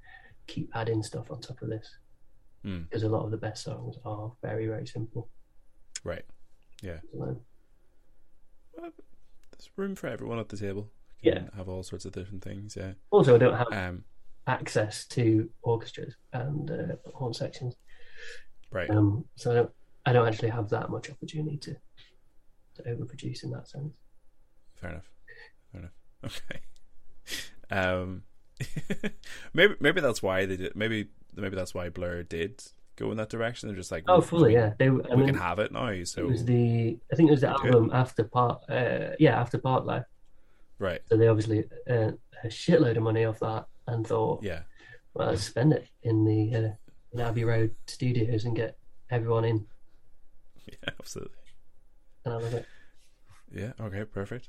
keep 0.47 0.71
adding 0.75 1.03
stuff 1.03 1.31
on 1.31 1.41
top 1.41 1.63
of 1.63 1.69
this 1.69 1.89
Hmm. 2.63 2.83
because 2.83 3.03
a 3.03 3.09
lot 3.09 3.25
of 3.25 3.31
the 3.31 3.37
best 3.37 3.63
songs 3.65 3.97
are 4.05 4.33
very 4.43 4.67
very 4.67 4.87
simple. 4.87 5.29
Right. 6.05 6.25
Yeah. 6.83 6.99
learn. 7.13 7.41
There's 8.77 9.71
room 9.77 9.95
for 9.95 10.07
everyone 10.09 10.39
at 10.39 10.49
the 10.49 10.57
table. 10.57 10.91
Yeah. 11.23 11.45
Have 11.57 11.69
all 11.69 11.83
sorts 11.83 12.05
of 12.05 12.13
different 12.13 12.43
things. 12.43 12.77
Yeah. 12.77 12.93
Also, 13.11 13.35
I 13.35 13.39
don't 13.39 13.57
have 13.57 13.73
Um. 13.73 14.05
access 14.47 15.07
to 15.07 15.49
orchestras 15.63 16.15
and 16.33 16.71
uh, 16.71 16.97
horn 17.15 17.33
sections. 17.33 17.77
Right. 18.71 18.91
Um, 18.91 19.25
so 19.37 19.51
I 19.51 19.55
don't, 19.55 19.71
I 20.07 20.13
don't 20.13 20.29
actually 20.29 20.51
have 20.51 20.69
that 20.71 20.91
much 20.91 21.11
opportunity 21.11 21.57
to 21.59 21.77
to 22.77 22.83
overproduce 22.83 23.45
in 23.45 23.51
that 23.53 23.69
sense. 23.69 23.95
Fair 24.75 24.91
enough. 24.91 25.11
Fair 25.73 25.81
enough. 25.81 25.93
Okay. 26.25 26.61
Um, 27.71 28.23
maybe 29.55 29.75
maybe 29.81 30.01
that's 30.01 30.23
why 30.23 30.47
they 30.47 30.57
did. 30.57 30.75
Maybe 30.75 31.09
maybe 31.35 31.55
that's 31.57 31.75
why 31.75 31.89
Blur 31.91 32.23
did 32.23 32.63
go 32.97 33.11
in 33.11 33.17
that 33.17 33.29
direction. 33.31 33.69
They're 33.69 33.77
just 33.77 33.91
like, 33.93 34.05
Oh, 34.09 34.21
fully, 34.21 34.51
we, 34.51 34.55
yeah. 34.55 34.73
They, 34.79 34.87
I 34.87 34.91
we 34.91 35.17
mean, 35.17 35.27
can 35.27 35.35
have 35.37 35.59
it 35.59 35.73
now. 35.73 35.93
So 36.05 36.23
it 36.23 36.29
was 36.31 36.45
the 36.45 36.99
I 37.13 37.17
think 37.17 37.29
it 37.29 37.33
was 37.33 37.41
the 37.43 37.49
Do 37.49 37.69
it. 37.69 37.75
album 37.75 37.91
after 37.93 38.25
part, 38.25 38.63
uh, 38.71 39.11
yeah, 39.19 39.39
after 39.41 39.59
Parklife. 39.59 40.05
right. 40.79 41.01
So 41.09 41.17
they 41.17 41.29
obviously 41.29 41.65
earned 41.89 42.19
a 42.43 42.49
shitload 42.49 42.97
of 42.97 43.03
money 43.03 43.25
off 43.25 43.39
that 43.41 43.67
and 43.87 44.07
thought, 44.07 44.43
Yeah. 44.43 44.63
well, 45.15 45.29
let's 45.29 45.45
spend 45.45 45.73
it 45.73 45.87
in 46.03 46.25
the 46.25 46.55
uh, 46.55 46.71
in 47.13 47.21
Abbey 47.21 47.45
Road 47.45 47.75
studios 47.87 48.45
and 48.45 48.55
get 48.57 48.77
everyone 49.11 49.45
in. 49.45 49.67
Yeah. 50.67 50.91
Absolutely. 50.99 51.37
And 52.25 52.33
I 52.35 52.37
love 52.39 52.55
it. 52.55 52.67
Yeah. 53.53 53.73
Okay. 53.79 54.05
Perfect. 54.07 54.49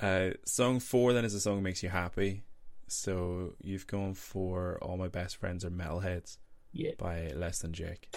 Uh, 0.00 0.30
song 0.44 0.78
four 0.78 1.12
then 1.12 1.24
is 1.24 1.34
a 1.34 1.40
song 1.40 1.56
that 1.56 1.62
makes 1.62 1.82
you 1.82 1.88
happy. 1.88 2.44
So 2.86 3.54
you've 3.60 3.86
gone 3.88 4.14
for 4.14 4.78
"All 4.80 4.96
My 4.96 5.08
Best 5.08 5.36
Friends 5.36 5.64
Are 5.64 5.70
Metalheads" 5.70 6.38
Yeah. 6.72 6.92
by 6.98 7.28
Less 7.28 7.60
Than 7.60 7.72
Jake. 7.72 8.14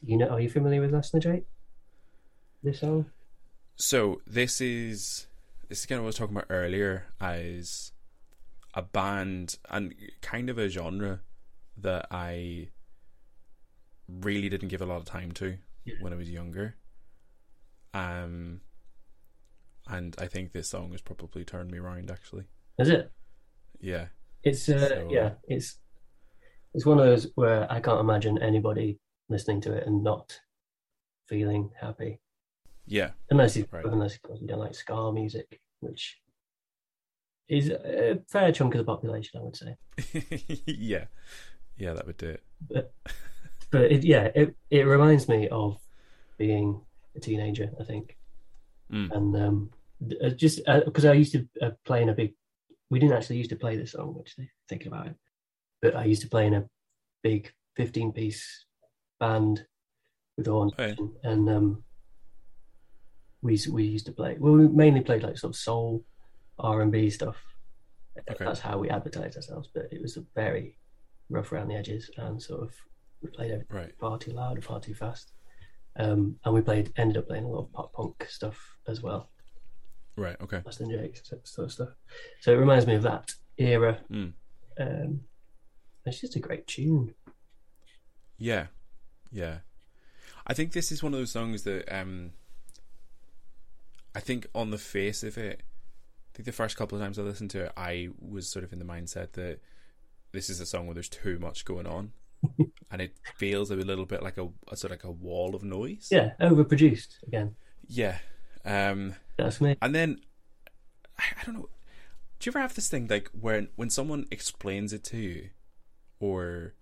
You 0.00 0.16
know, 0.16 0.28
are 0.28 0.40
you 0.40 0.48
familiar 0.50 0.80
with 0.80 0.92
Less 0.92 1.10
Than 1.10 1.20
Jake? 1.20 1.44
This 2.62 2.80
song? 2.80 3.06
So 3.76 4.20
this 4.26 4.60
is 4.60 5.26
this 5.68 5.80
is 5.80 5.86
kind 5.86 5.98
of 5.98 6.02
what 6.02 6.06
I 6.06 6.08
was 6.08 6.16
talking 6.16 6.36
about 6.36 6.46
earlier 6.50 7.06
as 7.20 7.92
a 8.74 8.82
band 8.82 9.56
and 9.70 9.94
kind 10.20 10.50
of 10.50 10.58
a 10.58 10.68
genre 10.68 11.20
that 11.76 12.06
I 12.10 12.68
really 14.08 14.48
didn't 14.48 14.68
give 14.68 14.80
a 14.82 14.86
lot 14.86 14.96
of 14.98 15.04
time 15.04 15.32
to 15.32 15.58
Yeah. 15.84 15.94
when 16.00 16.12
I 16.12 16.16
was 16.16 16.30
younger. 16.30 16.76
Um 17.94 18.60
and 19.86 20.14
I 20.18 20.26
think 20.26 20.52
this 20.52 20.68
song 20.68 20.90
has 20.92 21.00
probably 21.00 21.44
turned 21.44 21.70
me 21.70 21.78
around 21.78 22.10
actually. 22.10 22.44
Is 22.78 22.88
it? 22.90 23.10
Yeah. 23.80 24.08
It's 24.42 24.68
uh, 24.68 24.88
So- 24.88 25.08
yeah, 25.10 25.34
it's 25.44 25.78
it's 26.78 26.86
one 26.86 27.00
of 27.00 27.06
those 27.06 27.26
where 27.34 27.66
I 27.72 27.80
can't 27.80 27.98
imagine 27.98 28.38
anybody 28.40 29.00
listening 29.28 29.60
to 29.62 29.72
it 29.72 29.84
and 29.84 30.04
not 30.04 30.38
feeling 31.26 31.70
happy, 31.80 32.20
Yeah. 32.86 33.10
unless 33.30 33.56
you 33.56 33.66
Right. 33.72 33.84
unless 33.84 34.14
of 34.14 34.22
course 34.22 34.40
you 34.40 34.46
don't 34.46 34.60
like 34.60 34.76
ska 34.76 35.10
music, 35.12 35.60
which 35.80 36.20
is 37.48 37.68
a 37.70 38.22
fair 38.28 38.52
chunk 38.52 38.74
of 38.74 38.78
the 38.78 38.84
population, 38.84 39.40
I 39.40 39.42
would 39.42 39.56
say. 39.56 39.76
yeah. 40.66 41.06
Yeah, 41.76 41.94
that 41.94 42.06
would 42.06 42.16
do 42.16 42.28
it. 42.28 42.42
But 42.60 42.92
but 43.72 43.90
it, 43.92 44.04
yeah, 44.04 44.30
it 44.36 44.54
it 44.70 44.82
reminds 44.82 45.28
me 45.28 45.48
of 45.48 45.80
being 46.36 46.80
a 47.16 47.20
teenager, 47.20 47.72
I 47.80 47.84
think, 47.84 48.16
Mm. 48.92 49.10
and 49.16 49.36
um, 49.36 49.70
uh, 50.24 50.30
just 50.30 50.60
because 50.86 51.04
I 51.04 51.12
used 51.14 51.32
to 51.32 51.48
uh, 51.60 51.70
play 51.84 52.02
in 52.02 52.08
a 52.08 52.14
big. 52.14 52.34
We 52.88 52.98
didn't 53.00 53.16
actually 53.16 53.36
used 53.36 53.50
to 53.50 53.56
play 53.56 53.76
this 53.76 53.92
song, 53.92 54.16
actually, 54.18 54.50
thinking 54.68 54.88
about 54.88 55.08
it, 55.08 55.16
but 55.82 55.94
I 55.96 56.04
used 56.04 56.22
to 56.22 56.28
play 56.28 56.46
in 56.46 56.54
a 56.54 56.68
big 57.22 57.52
fifteen-piece 57.76 58.64
band 59.20 59.64
with 60.36 60.48
a 60.48 60.50
horn 60.50 60.70
Oh, 60.78 60.84
yeah. 60.84 60.94
and 61.24 61.48
um, 61.48 61.84
we 63.42 63.58
we 63.70 63.84
used 63.84 64.06
to 64.06 64.12
play. 64.12 64.36
Well, 64.38 64.52
we 64.54 64.68
mainly 64.68 65.00
played 65.00 65.22
like 65.22 65.38
sort 65.38 65.52
of 65.54 65.56
soul, 65.56 66.04
R 66.58 66.80
and 66.82 66.90
B 66.92 67.08
stuff. 67.10 67.36
Okay. 68.30 68.44
That's 68.44 68.60
how 68.60 68.78
we 68.78 68.90
advertised 68.90 69.36
ourselves, 69.36 69.68
but 69.72 69.88
it 69.92 70.02
was 70.02 70.18
very 70.34 70.76
rough 71.30 71.52
around 71.52 71.68
the 71.68 71.76
edges 71.76 72.10
and 72.16 72.42
sort 72.42 72.62
of 72.62 72.72
we 73.22 73.30
played 73.30 73.52
everything 73.52 73.76
Right. 73.76 73.92
far 74.00 74.18
too 74.18 74.32
loud 74.32 74.56
and 74.56 74.64
far 74.64 74.80
too 74.80 74.94
fast. 74.94 75.32
Um, 75.96 76.36
and 76.44 76.54
we 76.54 76.60
played, 76.60 76.92
ended 76.96 77.16
up 77.16 77.26
playing 77.26 77.44
a 77.44 77.48
lot 77.48 77.64
of 77.64 77.72
pop 77.72 77.92
punk 77.92 78.26
stuff 78.28 78.56
as 78.86 79.02
well, 79.02 79.30
Right. 80.16 80.36
Okay. 80.40 80.62
than 80.78 80.90
Jake's 80.90 81.22
sort 81.44 81.66
of 81.66 81.72
stuff. 81.72 81.88
So 82.40 82.52
it 82.52 82.56
reminds 82.56 82.86
me 82.86 82.94
of 82.94 83.02
that 83.02 83.32
era. 83.56 83.98
Mm. 84.10 84.32
Um, 84.80 85.20
it's 86.08 86.20
just 86.20 86.36
a 86.36 86.40
great 86.40 86.66
tune. 86.66 87.14
Yeah, 88.38 88.66
yeah. 89.32 89.58
I 90.46 90.54
think 90.54 90.72
this 90.72 90.90
is 90.92 91.02
one 91.02 91.12
of 91.12 91.18
those 91.18 91.30
songs 91.30 91.64
that 91.64 91.84
um, 91.94 92.30
I 94.14 94.20
think 94.20 94.46
on 94.54 94.70
the 94.70 94.78
face 94.78 95.22
of 95.22 95.36
it, 95.36 95.62
I 95.62 96.30
think 96.36 96.46
the 96.46 96.52
first 96.52 96.76
couple 96.76 96.96
of 96.96 97.04
times 97.04 97.18
I 97.18 97.22
listened 97.22 97.50
to 97.50 97.64
it, 97.64 97.72
I 97.76 98.08
was 98.20 98.48
sort 98.48 98.64
of 98.64 98.72
in 98.72 98.78
the 98.78 98.84
mindset 98.84 99.32
that 99.32 99.60
this 100.32 100.48
is 100.48 100.60
a 100.60 100.66
song 100.66 100.86
where 100.86 100.94
there's 100.94 101.08
too 101.08 101.38
much 101.38 101.64
going 101.64 101.86
on, 101.86 102.12
and 102.90 103.02
it 103.02 103.16
feels 103.36 103.70
a 103.70 103.76
little 103.76 104.06
bit 104.06 104.22
like 104.22 104.38
a, 104.38 104.48
a 104.70 104.76
sort 104.76 104.92
of 104.92 104.98
like 104.98 105.04
a 105.04 105.10
wall 105.10 105.54
of 105.54 105.62
noise. 105.64 106.08
Yeah, 106.10 106.32
overproduced 106.40 107.22
again. 107.26 107.56
yeah. 107.86 108.18
Um, 108.64 109.14
That's 109.36 109.60
me. 109.60 109.76
and 109.80 109.94
then 109.94 110.20
I, 111.18 111.24
I 111.40 111.44
don't 111.44 111.54
know. 111.54 111.68
Do 112.38 112.48
you 112.48 112.52
ever 112.52 112.60
have 112.60 112.74
this 112.74 112.88
thing 112.88 113.06
like 113.08 113.30
when 113.38 113.68
when 113.76 113.90
someone 113.90 114.26
explains 114.30 114.92
it 114.92 115.02
to 115.04 115.16
you, 115.16 115.50
or 116.20 116.74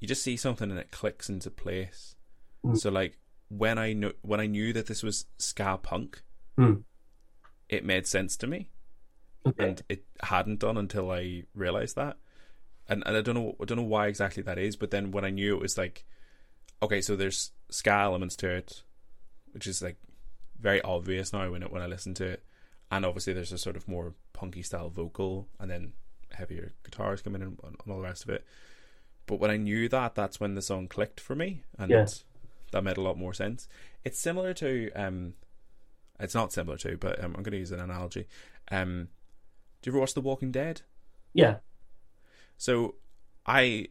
you 0.00 0.08
just 0.08 0.22
see 0.22 0.36
something 0.36 0.70
and 0.70 0.78
it 0.80 0.90
clicks 0.90 1.28
into 1.28 1.50
place? 1.50 2.16
Mm. 2.64 2.78
So 2.78 2.90
like 2.90 3.18
when 3.48 3.78
I 3.78 3.92
know 3.92 4.12
when 4.22 4.40
I 4.40 4.46
knew 4.46 4.72
that 4.72 4.86
this 4.86 5.02
was 5.02 5.26
ska 5.38 5.78
punk, 5.82 6.22
Mm. 6.58 6.84
it 7.68 7.84
made 7.84 8.06
sense 8.06 8.36
to 8.38 8.46
me, 8.46 8.70
Okay. 9.46 9.68
and 9.68 9.82
it 9.88 10.04
hadn't 10.22 10.60
done 10.60 10.76
until 10.76 11.10
I 11.10 11.44
realized 11.54 11.96
that. 11.96 12.16
And 12.88 13.02
and 13.06 13.16
I 13.16 13.20
don't 13.22 13.34
know 13.34 13.56
I 13.60 13.64
don't 13.64 13.78
know 13.78 13.82
why 13.84 14.06
exactly 14.08 14.42
that 14.42 14.58
is, 14.58 14.76
but 14.76 14.90
then 14.90 15.10
when 15.12 15.24
I 15.24 15.30
knew 15.30 15.54
it 15.56 15.60
was 15.62 15.78
like, 15.78 16.04
okay, 16.82 17.00
so 17.00 17.16
there's 17.16 17.52
ska 17.70 17.90
elements 17.92 18.36
to 18.36 18.48
it, 18.50 18.82
which 19.52 19.66
is 19.66 19.80
like 19.82 19.96
very 20.58 20.80
obvious 20.82 21.32
now 21.32 21.50
when 21.50 21.62
it, 21.62 21.72
when 21.72 21.82
I 21.82 21.86
listen 21.86 22.14
to 22.14 22.24
it, 22.26 22.44
and 22.90 23.04
obviously 23.06 23.32
there's 23.32 23.52
a 23.52 23.58
sort 23.58 23.76
of 23.76 23.88
more 23.88 24.14
punky 24.32 24.62
style 24.62 24.90
vocal, 24.90 25.48
and 25.58 25.70
then 25.70 25.92
heavier 26.34 26.72
guitars 26.84 27.22
come 27.22 27.34
in 27.34 27.42
and, 27.42 27.58
and 27.64 27.76
all 27.88 27.96
the 27.96 28.02
rest 28.02 28.24
of 28.24 28.30
it. 28.30 28.44
But 29.26 29.36
when 29.40 29.50
I 29.50 29.56
knew 29.56 29.88
that, 29.88 30.14
that's 30.14 30.40
when 30.40 30.54
the 30.54 30.62
song 30.62 30.88
clicked 30.88 31.20
for 31.20 31.34
me, 31.34 31.62
and 31.78 31.90
Yeah. 31.90 32.06
that 32.72 32.82
made 32.82 32.96
a 32.96 33.00
lot 33.02 33.16
more 33.18 33.32
sense. 33.34 33.68
It's 34.04 34.18
similar 34.18 34.52
to 34.54 34.90
um, 34.92 35.34
it's 36.18 36.34
not 36.34 36.52
similar 36.52 36.76
to, 36.78 36.96
but 36.96 37.18
um, 37.22 37.34
I'm 37.36 37.42
going 37.42 37.52
to 37.52 37.58
use 37.58 37.72
an 37.72 37.80
analogy. 37.80 38.26
Um, 38.70 39.08
do 39.80 39.88
you 39.90 39.92
ever 39.92 40.00
watch 40.00 40.14
The 40.14 40.20
Walking 40.20 40.50
Dead? 40.52 40.82
Yeah. 41.34 41.56
So 42.56 42.96
I 43.46 43.88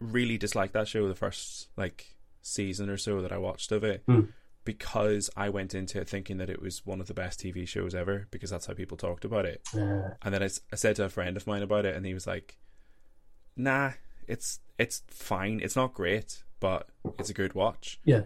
really 0.00 0.38
disliked 0.38 0.72
that 0.74 0.88
show 0.88 1.08
the 1.08 1.14
first 1.14 1.68
like 1.76 2.14
season 2.42 2.88
or 2.88 2.96
so 2.96 3.20
that 3.20 3.32
I 3.32 3.36
watched 3.38 3.72
of 3.72 3.84
it 3.84 4.02
Hmm. 4.06 4.20
Because 4.68 5.30
I 5.34 5.48
went 5.48 5.74
into 5.74 5.98
it 5.98 6.10
thinking 6.10 6.36
that 6.36 6.50
it 6.50 6.60
was 6.60 6.84
one 6.84 7.00
of 7.00 7.06
the 7.06 7.14
best 7.14 7.40
TV 7.40 7.66
shows 7.66 7.94
ever 7.94 8.26
because 8.30 8.50
that's 8.50 8.66
how 8.66 8.74
people 8.74 8.98
talked 8.98 9.24
about 9.24 9.46
it. 9.46 9.62
Uh, 9.74 10.10
And 10.20 10.34
then 10.34 10.42
I 10.42 10.48
said 10.76 10.96
to 10.96 11.04
a 11.04 11.08
friend 11.08 11.38
of 11.38 11.46
mine 11.46 11.62
about 11.62 11.86
it, 11.86 11.96
and 11.96 12.04
he 12.04 12.12
was 12.12 12.26
like, 12.26 12.58
"Nah, 13.56 13.92
it's 14.26 14.60
it's 14.76 15.02
fine. 15.08 15.60
It's 15.62 15.74
not 15.74 15.94
great, 15.94 16.42
but 16.60 16.86
it's 17.18 17.30
a 17.30 17.34
good 17.34 17.54
watch." 17.54 17.98
yeah. 18.04 18.24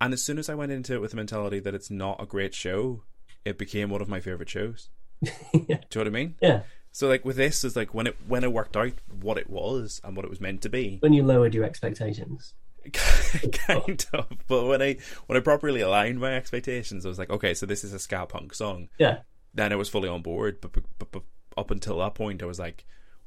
And 0.00 0.12
as 0.12 0.22
soon 0.24 0.38
as 0.38 0.48
I 0.48 0.56
went 0.56 0.72
into 0.72 0.94
it 0.94 1.00
with 1.00 1.12
the 1.12 1.16
mentality 1.18 1.60
that 1.60 1.74
it's 1.74 1.88
not 1.90 2.20
a 2.20 2.26
great 2.26 2.52
show, 2.52 3.04
it 3.44 3.56
became 3.56 3.90
one 3.90 4.02
of 4.02 4.08
my 4.08 4.18
favorite 4.18 4.48
shows. 4.48 4.88
yeah. 5.22 5.30
Do 5.52 5.60
you 5.60 5.76
know 5.76 6.00
what 6.00 6.06
I 6.06 6.10
mean? 6.10 6.34
Yeah. 6.40 6.62
So 6.90 7.06
like 7.06 7.24
with 7.24 7.36
this 7.36 7.62
is 7.62 7.76
like 7.76 7.94
when 7.94 8.08
it 8.08 8.16
when 8.26 8.42
it 8.42 8.52
worked 8.52 8.76
out 8.76 8.94
what 9.20 9.38
it 9.38 9.48
was 9.48 10.00
and 10.02 10.16
what 10.16 10.24
it 10.24 10.30
was 10.30 10.40
meant 10.40 10.62
to 10.62 10.68
be, 10.68 10.96
When 10.98 11.12
you 11.12 11.22
lowered 11.22 11.54
your 11.54 11.62
expectations. 11.64 12.54
kind 13.52 14.06
of. 14.12 14.26
But 14.48 14.66
when 14.66 14.82
I 14.82 14.96
when 15.26 15.36
I 15.36 15.40
properly 15.40 15.80
aligned 15.80 16.20
my 16.20 16.34
expectations, 16.34 17.04
I 17.04 17.08
was 17.08 17.18
like, 17.18 17.30
okay, 17.30 17.54
so 17.54 17.66
this 17.66 17.84
is 17.84 17.92
a 17.92 17.98
ska 17.98 18.26
punk 18.26 18.54
song. 18.54 18.88
Yeah. 18.98 19.18
Then 19.54 19.72
I 19.72 19.76
was 19.76 19.88
fully 19.88 20.08
on 20.08 20.22
board. 20.22 20.60
But, 20.60 20.72
but, 20.72 21.10
but, 21.10 21.22
up 21.56 21.70
until 21.70 21.98
that 21.98 22.14
point, 22.14 22.42
I 22.42 22.46
was 22.46 22.58
like, 22.58 22.84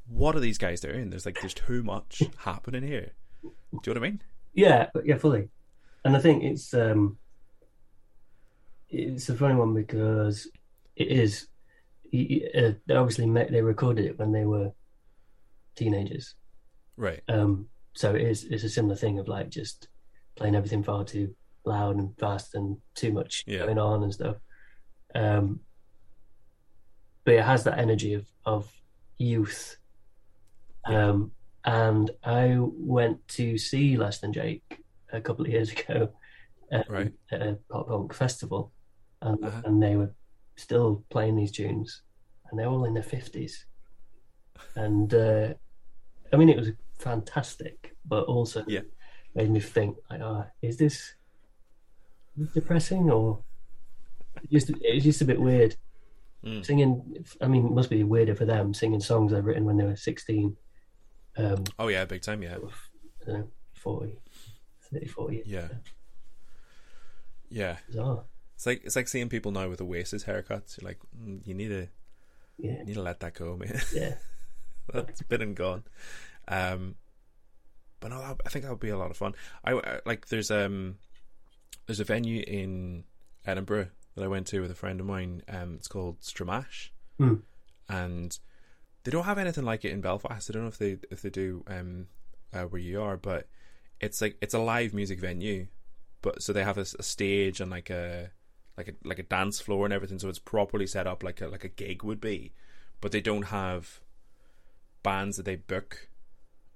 what 0.08 0.36
are 0.36 0.40
these 0.40 0.58
guys 0.58 0.82
doing? 0.82 1.10
There's 1.10 1.26
like 1.26 1.40
there's 1.42 1.54
too 1.54 1.84
much 1.84 2.24
happening 2.38 2.84
here. 2.84 3.12
Do 3.44 3.50
you 3.52 3.80
know 3.94 3.94
what 3.94 3.98
I 3.98 4.00
mean? 4.00 4.22
Yeah, 4.54 4.90
yeah, 5.04 5.18
fully. 5.18 5.50
And 6.06 6.16
I 6.16 6.20
think 6.20 6.44
it's 6.44 6.74
um 6.74 7.18
it's 8.90 9.30
a 9.30 9.36
funny 9.36 9.56
one 9.56 9.74
because 9.74 10.50
it 10.96 11.08
is 11.08 11.48
y- 12.12 12.28
y- 12.30 12.62
uh, 12.62 12.72
they 12.86 12.96
obviously 12.96 13.30
they 13.50 13.62
recorded 13.62 14.06
it 14.06 14.20
when 14.20 14.32
they 14.32 14.46
were 14.46 14.72
teenagers. 15.76 16.36
Right. 16.98 17.22
Um 17.28 17.68
so 17.94 18.14
it 18.16 18.22
is 18.22 18.44
it's 18.46 18.64
a 18.64 18.70
similar 18.70 18.96
thing 18.96 19.20
of 19.20 19.28
like 19.28 19.50
just 19.50 19.88
playing 20.36 20.56
everything 20.56 20.84
far 20.84 21.04
too 21.04 21.36
loud 21.66 21.96
and 21.98 22.18
fast 22.20 22.56
and 22.56 22.78
too 22.96 23.12
much 23.12 23.44
Yeah. 23.48 23.66
going 23.66 23.78
on 23.80 24.04
and 24.04 24.14
stuff. 24.14 24.38
Um, 25.16 25.60
but 27.26 27.36
it 27.36 27.44
has 27.44 27.64
that 27.64 27.80
energy 27.80 28.14
of 28.14 28.26
of 28.46 28.72
youth. 29.18 29.78
Um, 30.86 31.32
and 31.64 32.12
I 32.24 32.58
went 32.60 33.26
to 33.30 33.58
see 33.58 33.96
Less 33.96 34.20
Than 34.20 34.34
Jake 34.34 34.82
a 35.14 35.22
couple 35.22 35.46
of 35.46 35.52
years 35.52 35.72
ago 35.78 36.10
um, 36.72 36.84
Right. 36.90 37.14
at 37.32 37.42
a 37.42 37.58
pop 37.72 37.88
punk 37.88 38.14
festival, 38.14 38.74
and, 39.22 39.42
Uh-huh. 39.46 39.62
and 39.66 39.82
they 39.82 39.96
were 39.96 40.14
still 40.58 41.06
playing 41.10 41.36
these 41.38 41.52
tunes, 41.54 42.02
and 42.50 42.60
they're 42.60 42.68
all 42.68 42.84
in 42.86 42.94
their 42.96 43.04
fifties. 43.04 43.66
And 44.76 45.14
uh, 45.14 45.54
I 46.34 46.38
mean, 46.38 46.50
it 46.50 46.58
was 46.58 46.72
fantastic, 46.98 47.96
but 48.06 48.26
also 48.26 48.64
Yeah. 48.68 48.82
made 49.36 49.52
me 49.52 49.60
think, 49.60 49.98
like, 50.10 50.22
oh, 50.22 50.46
is 50.62 50.78
this 50.78 51.14
depressing 52.54 53.12
or 53.12 53.44
just 54.52 54.72
it's 54.82 55.04
just 55.04 55.22
a 55.22 55.26
bit 55.26 55.40
weird 55.40 55.76
Mm. 56.44 56.66
singing? 56.66 57.26
I 57.40 57.48
mean, 57.48 57.68
it 57.68 57.72
must 57.72 57.90
be 57.90 58.04
weirder 58.04 58.36
for 58.36 58.46
them 58.46 58.74
singing 58.74 59.00
songs 59.00 59.32
they've 59.32 59.46
written 59.46 59.66
when 59.66 59.78
they 59.78 59.86
were 59.86 59.96
sixteen. 59.96 60.58
Um, 61.38 61.64
Oh 61.80 61.88
yeah, 61.88 62.06
big 62.06 62.22
time. 62.22 62.44
Yeah, 62.44 62.56
I 62.58 63.26
don't 63.26 63.40
know, 63.40 63.52
40, 63.74 64.20
30, 64.92 65.08
40 65.08 65.36
years. 65.36 65.48
yeah, 65.48 65.68
yeah. 67.50 67.78
Bizarre. 67.88 68.26
It's 68.56 68.66
like 68.66 68.82
it's 68.84 68.96
like 68.96 69.08
seeing 69.08 69.30
people 69.30 69.52
now 69.52 69.68
with 69.70 69.80
the 69.80 69.86
Oasis 69.86 70.24
haircuts. 70.26 70.80
You're 70.80 70.90
like, 70.90 71.00
mm, 71.18 71.46
you 71.46 71.54
need 71.54 71.70
to 71.70 71.88
Yeah, 72.58 72.80
you 72.80 72.86
need 72.86 72.94
to 72.96 73.02
let 73.02 73.20
that 73.22 73.34
go, 73.36 73.56
man. 73.58 73.80
yeah, 73.94 74.16
That's 74.94 75.22
been 75.24 75.42
and 75.42 75.56
gone. 75.56 75.84
Um, 76.48 76.96
but 78.00 78.10
no, 78.10 78.18
I 78.46 78.50
think 78.50 78.64
that 78.64 78.72
would 78.72 78.80
be 78.80 78.90
a 78.90 78.98
lot 78.98 79.12
of 79.12 79.18
fun. 79.18 79.34
I, 79.64 79.74
I 79.74 80.00
like 80.06 80.28
there's 80.28 80.52
um 80.52 80.98
there's 81.86 82.00
a 82.00 82.04
venue 82.06 82.44
in 82.46 83.06
Edinburgh 83.46 83.88
that 84.16 84.24
I 84.24 84.28
went 84.28 84.48
to 84.48 84.60
with 84.60 84.72
a 84.72 84.76
friend 84.76 85.00
of 85.00 85.06
mine. 85.06 85.42
Um, 85.48 85.76
it's 85.76 85.88
called 85.88 86.20
Stramash, 86.22 86.90
Hmm. 87.18 87.36
and 87.88 88.38
they 89.04 89.12
don't 89.12 89.24
have 89.26 89.38
anything 89.38 89.64
like 89.66 89.86
it 89.86 89.92
in 89.92 90.02
Belfast. 90.02 90.50
I 90.50 90.54
don't 90.54 90.64
know 90.64 90.68
if 90.70 90.78
they 90.78 90.98
if 91.12 91.22
they 91.22 91.30
do 91.30 91.64
um 91.68 92.08
uh, 92.54 92.64
where 92.64 92.82
you 92.82 93.02
are, 93.02 93.18
but 93.18 93.48
it's 94.02 94.22
like 94.22 94.38
it's 94.42 94.54
a 94.54 94.60
live 94.60 94.94
music 94.94 95.20
venue, 95.20 95.68
but 96.22 96.44
so 96.44 96.52
they 96.52 96.64
have 96.64 96.78
a 96.78 96.86
stage 96.86 97.62
and 97.62 97.72
like 97.72 97.90
a 97.90 98.32
like 98.78 98.90
a 98.90 98.94
like 99.08 99.20
a 99.20 99.24
dance 99.24 99.62
floor 99.62 99.86
and 99.86 99.94
everything, 99.94 100.20
so 100.20 100.28
it's 100.28 100.40
properly 100.40 100.88
set 100.88 101.08
up 101.08 101.24
like 101.24 101.40
a 101.40 101.48
like 101.48 101.64
a 101.64 101.70
gig 101.70 102.04
would 102.04 102.20
be, 102.20 102.52
but 103.00 103.12
they 103.14 103.22
don't 103.22 103.44
have 103.44 104.02
bands 105.04 105.38
that 105.38 105.44
they 105.44 105.56
book 105.58 106.10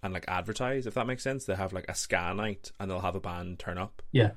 and 0.04 0.14
like 0.14 0.26
advertise. 0.28 0.86
If 0.86 0.94
that 0.94 1.08
makes 1.08 1.24
sense, 1.24 1.46
they 1.46 1.56
have 1.56 1.74
like 1.74 1.86
a 1.90 1.96
ska 1.96 2.34
night 2.34 2.72
and 2.80 2.90
they'll 2.92 3.00
have 3.02 3.16
a 3.16 3.20
band 3.20 3.60
turn 3.60 3.78
up. 3.78 4.02
yeah. 4.12 4.32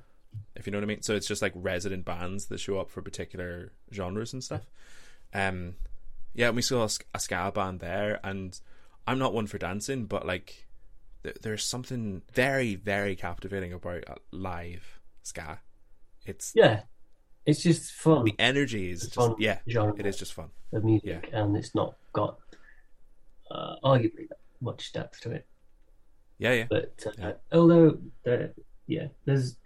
If 0.55 0.65
you 0.65 0.71
know 0.71 0.79
what 0.79 0.85
I 0.85 0.87
mean. 0.87 1.03
So 1.03 1.17
it's 1.17 1.27
just 1.27 1.43
like 1.43 1.53
resident 1.57 2.05
bands 2.05 2.47
that 2.47 2.61
show 2.61 2.79
up 2.79 2.89
for 2.89 3.03
particular 3.03 3.73
genres 3.93 4.33
and 4.33 4.45
stuff. 4.45 4.63
Um, 5.35 5.75
yeah, 6.35 6.47
and 6.47 6.57
we 6.57 6.63
saw 6.63 6.85
a, 6.85 6.89
a 7.15 7.19
ska 7.19 7.51
band 7.53 7.81
there, 7.81 8.21
and 8.23 8.59
I'm 9.09 9.19
not 9.19 9.35
one 9.35 9.49
for 9.49 9.59
dancing, 9.59 10.07
but 10.07 10.25
like 10.25 10.69
th- 11.25 11.39
there's 11.43 11.65
something 11.67 12.23
very 12.33 12.77
very 12.77 13.17
captivating 13.17 13.73
about 13.73 14.05
live 14.31 15.01
ska. 15.25 15.59
It's 16.25 16.53
Yeah, 16.55 16.83
it's 17.45 17.63
just 17.65 17.91
fun 17.93 18.25
the 18.25 18.37
energy 18.39 18.93
is 18.93 19.03
It's 19.03 19.15
just 19.17 19.27
fun 19.29 19.35
yeah, 19.41 19.59
genre 19.69 19.97
it 19.99 20.07
is 20.07 20.17
just 20.17 20.33
fun. 20.33 20.51
of 20.73 20.85
music, 20.85 21.29
and 21.33 21.57
it's 21.57 21.75
not 21.75 21.97
got 22.13 22.39
uh, 23.51 23.77
arguably 23.85 24.29
that 24.29 24.39
much 24.61 24.93
depth 24.93 25.21
to 25.23 25.31
it. 25.33 25.47
Yeah, 26.39 26.53
yeah, 26.55 26.67
But 26.71 26.95
uh, 27.07 27.11
Yeah. 27.19 27.33
although, 27.53 27.99
there, 28.25 28.53
yeah, 28.87 29.09
there's. 29.25 29.57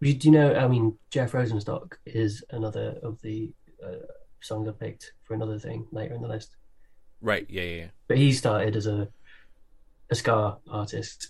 Do 0.00 0.10
you 0.10 0.30
know? 0.32 0.54
I 0.54 0.66
mean, 0.66 0.98
Jeff 1.10 1.32
Rosenstock 1.32 1.94
is 2.06 2.42
another 2.50 2.98
of 3.02 3.20
the 3.22 3.52
uh, 3.84 3.96
songs 4.40 4.68
I 4.68 4.72
picked 4.72 5.12
for 5.24 5.34
another 5.34 5.58
thing 5.58 5.86
later 5.92 6.14
in 6.14 6.22
the 6.22 6.28
list. 6.28 6.56
right, 7.20 7.46
yeah, 7.48 7.62
yeah, 7.62 7.76
yeah. 7.76 7.86
But 8.08 8.18
he 8.18 8.32
started 8.32 8.74
as 8.76 8.86
a 8.86 9.08
a 10.10 10.14
ska 10.14 10.58
artist, 10.68 11.28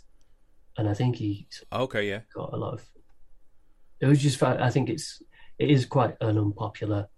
and 0.79 0.89
I 0.89 0.95
think 0.95 1.17
he 1.17 1.47
Okay, 1.73 2.09
yeah, 2.09 2.21
got 2.35 2.53
a 2.53 2.57
lot 2.57 2.75
of. 2.75 2.89
It 4.01 4.07
was 4.07 4.23
just. 4.23 4.43
I 4.43 4.71
think 4.71 4.89
it's 4.89 5.21
it 5.59 5.71
is 5.71 5.85
quite 5.85 6.17
an 6.21 6.39
unpopular. 6.39 7.09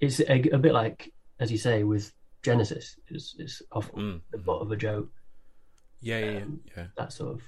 It's 0.00 0.20
a, 0.20 0.40
a 0.50 0.58
bit 0.58 0.72
like, 0.72 1.12
as 1.38 1.52
you 1.52 1.58
say, 1.58 1.84
with 1.84 2.12
Genesis. 2.44 2.96
is 3.08 3.34
it's 3.38 3.62
often 3.72 3.98
mm, 4.00 4.20
the 4.30 4.38
butt 4.38 4.60
of 4.62 4.70
a 4.70 4.76
joke. 4.76 5.08
yeah, 6.00 6.18
yeah, 6.18 6.30
yeah, 6.30 6.42
Um, 6.42 6.60
yeah, 6.76 6.86
That 6.96 7.12
sort 7.12 7.32
of 7.34 7.42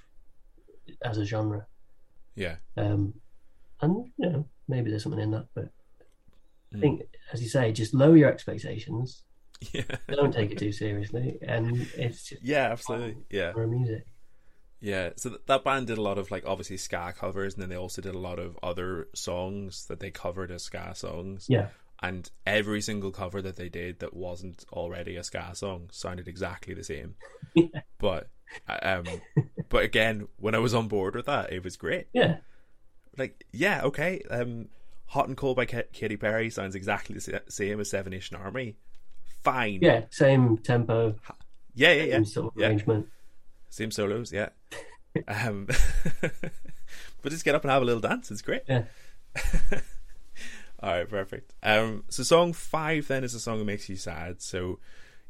as 1.03 1.19
a 1.19 1.25
genre. 1.25 1.67
yeah. 2.35 2.57
Um, 2.77 3.15
and 3.83 4.07
you 4.17 4.31
know, 4.31 4.49
maybe 4.69 4.91
there's 4.91 5.03
something 5.03 5.21
in 5.21 5.31
that, 5.33 5.47
but 5.55 5.71
I 6.73 6.77
Mm. 6.77 6.81
think, 6.81 7.03
as 7.33 7.41
you 7.43 7.49
say, 7.49 7.71
just 7.73 7.95
lower 7.95 8.17
your 8.17 8.31
expectations. 8.31 9.23
Yeah, 9.73 9.85
Don't 10.11 10.35
take 10.35 10.51
it 10.51 10.59
too 10.59 10.71
seriously, 10.73 11.39
and 11.41 11.81
it's 11.97 12.25
just 12.29 12.43
yeah, 12.43 12.71
absolutely, 12.71 13.17
yeah. 13.31 13.53
for 13.53 13.67
music. 13.67 14.05
Yeah, 14.81 15.11
so 15.17 15.31
th- 15.31 15.41
that 15.47 15.65
band 15.65 15.87
did 15.87 15.97
a 15.97 16.03
lot 16.03 16.19
of 16.19 16.31
like 16.31 16.45
obviously 16.47 16.77
ska 16.77 17.15
covers, 17.17 17.55
and 17.55 17.63
then 17.63 17.71
they 17.71 17.77
also 17.77 18.03
did 18.03 18.15
a 18.15 18.19
lot 18.19 18.39
of 18.39 18.59
other 18.63 19.09
songs 19.15 19.87
that 19.87 19.99
they 20.01 20.11
covered 20.11 20.51
as 20.51 20.65
ska 20.65 20.95
songs. 20.95 21.47
Yeah, 21.49 21.69
And 22.03 22.31
every 22.47 22.81
single 22.83 23.11
cover 23.11 23.41
that 23.43 23.57
they 23.57 23.69
did 23.71 24.01
that 24.01 24.15
wasn't 24.15 24.65
already 24.73 25.17
a 25.17 25.25
ska 25.25 25.51
song 25.55 25.89
sounded 25.93 26.29
exactly 26.29 26.75
the 26.75 26.85
same. 26.85 27.15
Yeah. 27.55 27.81
But, 27.99 28.29
um, 28.83 29.05
but 29.71 29.83
again, 29.85 30.29
when 30.37 30.55
I 30.55 30.59
was 30.59 30.75
on 30.75 30.89
board 30.89 31.15
with 31.17 31.27
that, 31.27 31.53
it 31.53 31.65
was 31.65 31.77
great. 31.79 32.09
yeah, 32.13 32.37
Like, 33.17 33.45
yeah, 33.51 33.83
okay. 33.85 34.21
Um, 34.31 34.69
Hot 35.07 35.27
and 35.29 35.37
Cold 35.37 35.57
by 35.57 35.65
Ka- 35.65 35.83
Katy 35.93 36.17
Perry 36.19 36.51
sounds 36.51 36.75
exactly 36.75 37.15
the 37.17 37.43
same 37.49 37.81
as 37.81 37.89
Seven 37.89 38.11
Nation 38.13 38.37
Army. 38.37 38.77
Fine. 39.43 39.79
yeah. 39.81 40.03
Same 40.11 40.59
tempo, 40.59 41.15
yeah, 41.75 41.93
yeah. 41.93 42.03
yeah. 42.05 42.13
same 42.17 42.25
sort 42.27 42.47
of 42.55 42.61
Yeah. 42.61 42.67
arrangement. 42.69 43.07
Same 43.71 43.91
solos, 43.91 44.33
yeah. 44.33 44.49
um, 45.29 45.67
but 47.23 47.31
just 47.33 47.45
get 47.45 47.55
up 47.55 47.63
and 47.65 47.71
have 47.71 47.83
a 47.83 47.85
little 47.87 48.01
dance. 48.03 48.31
It's 48.31 48.43
great. 48.43 48.63
Yeah. 48.69 48.83
All 50.81 50.91
right, 50.91 51.09
perfect. 51.09 51.55
Um, 51.63 52.05
so 52.09 52.23
song 52.23 52.53
five 52.53 53.09
then 53.09 53.25
is 53.25 53.35
a 53.35 53.41
song 53.41 53.59
that 53.59 53.65
makes 53.65 53.89
you 53.89 53.97
sad. 53.97 54.43
So 54.43 54.79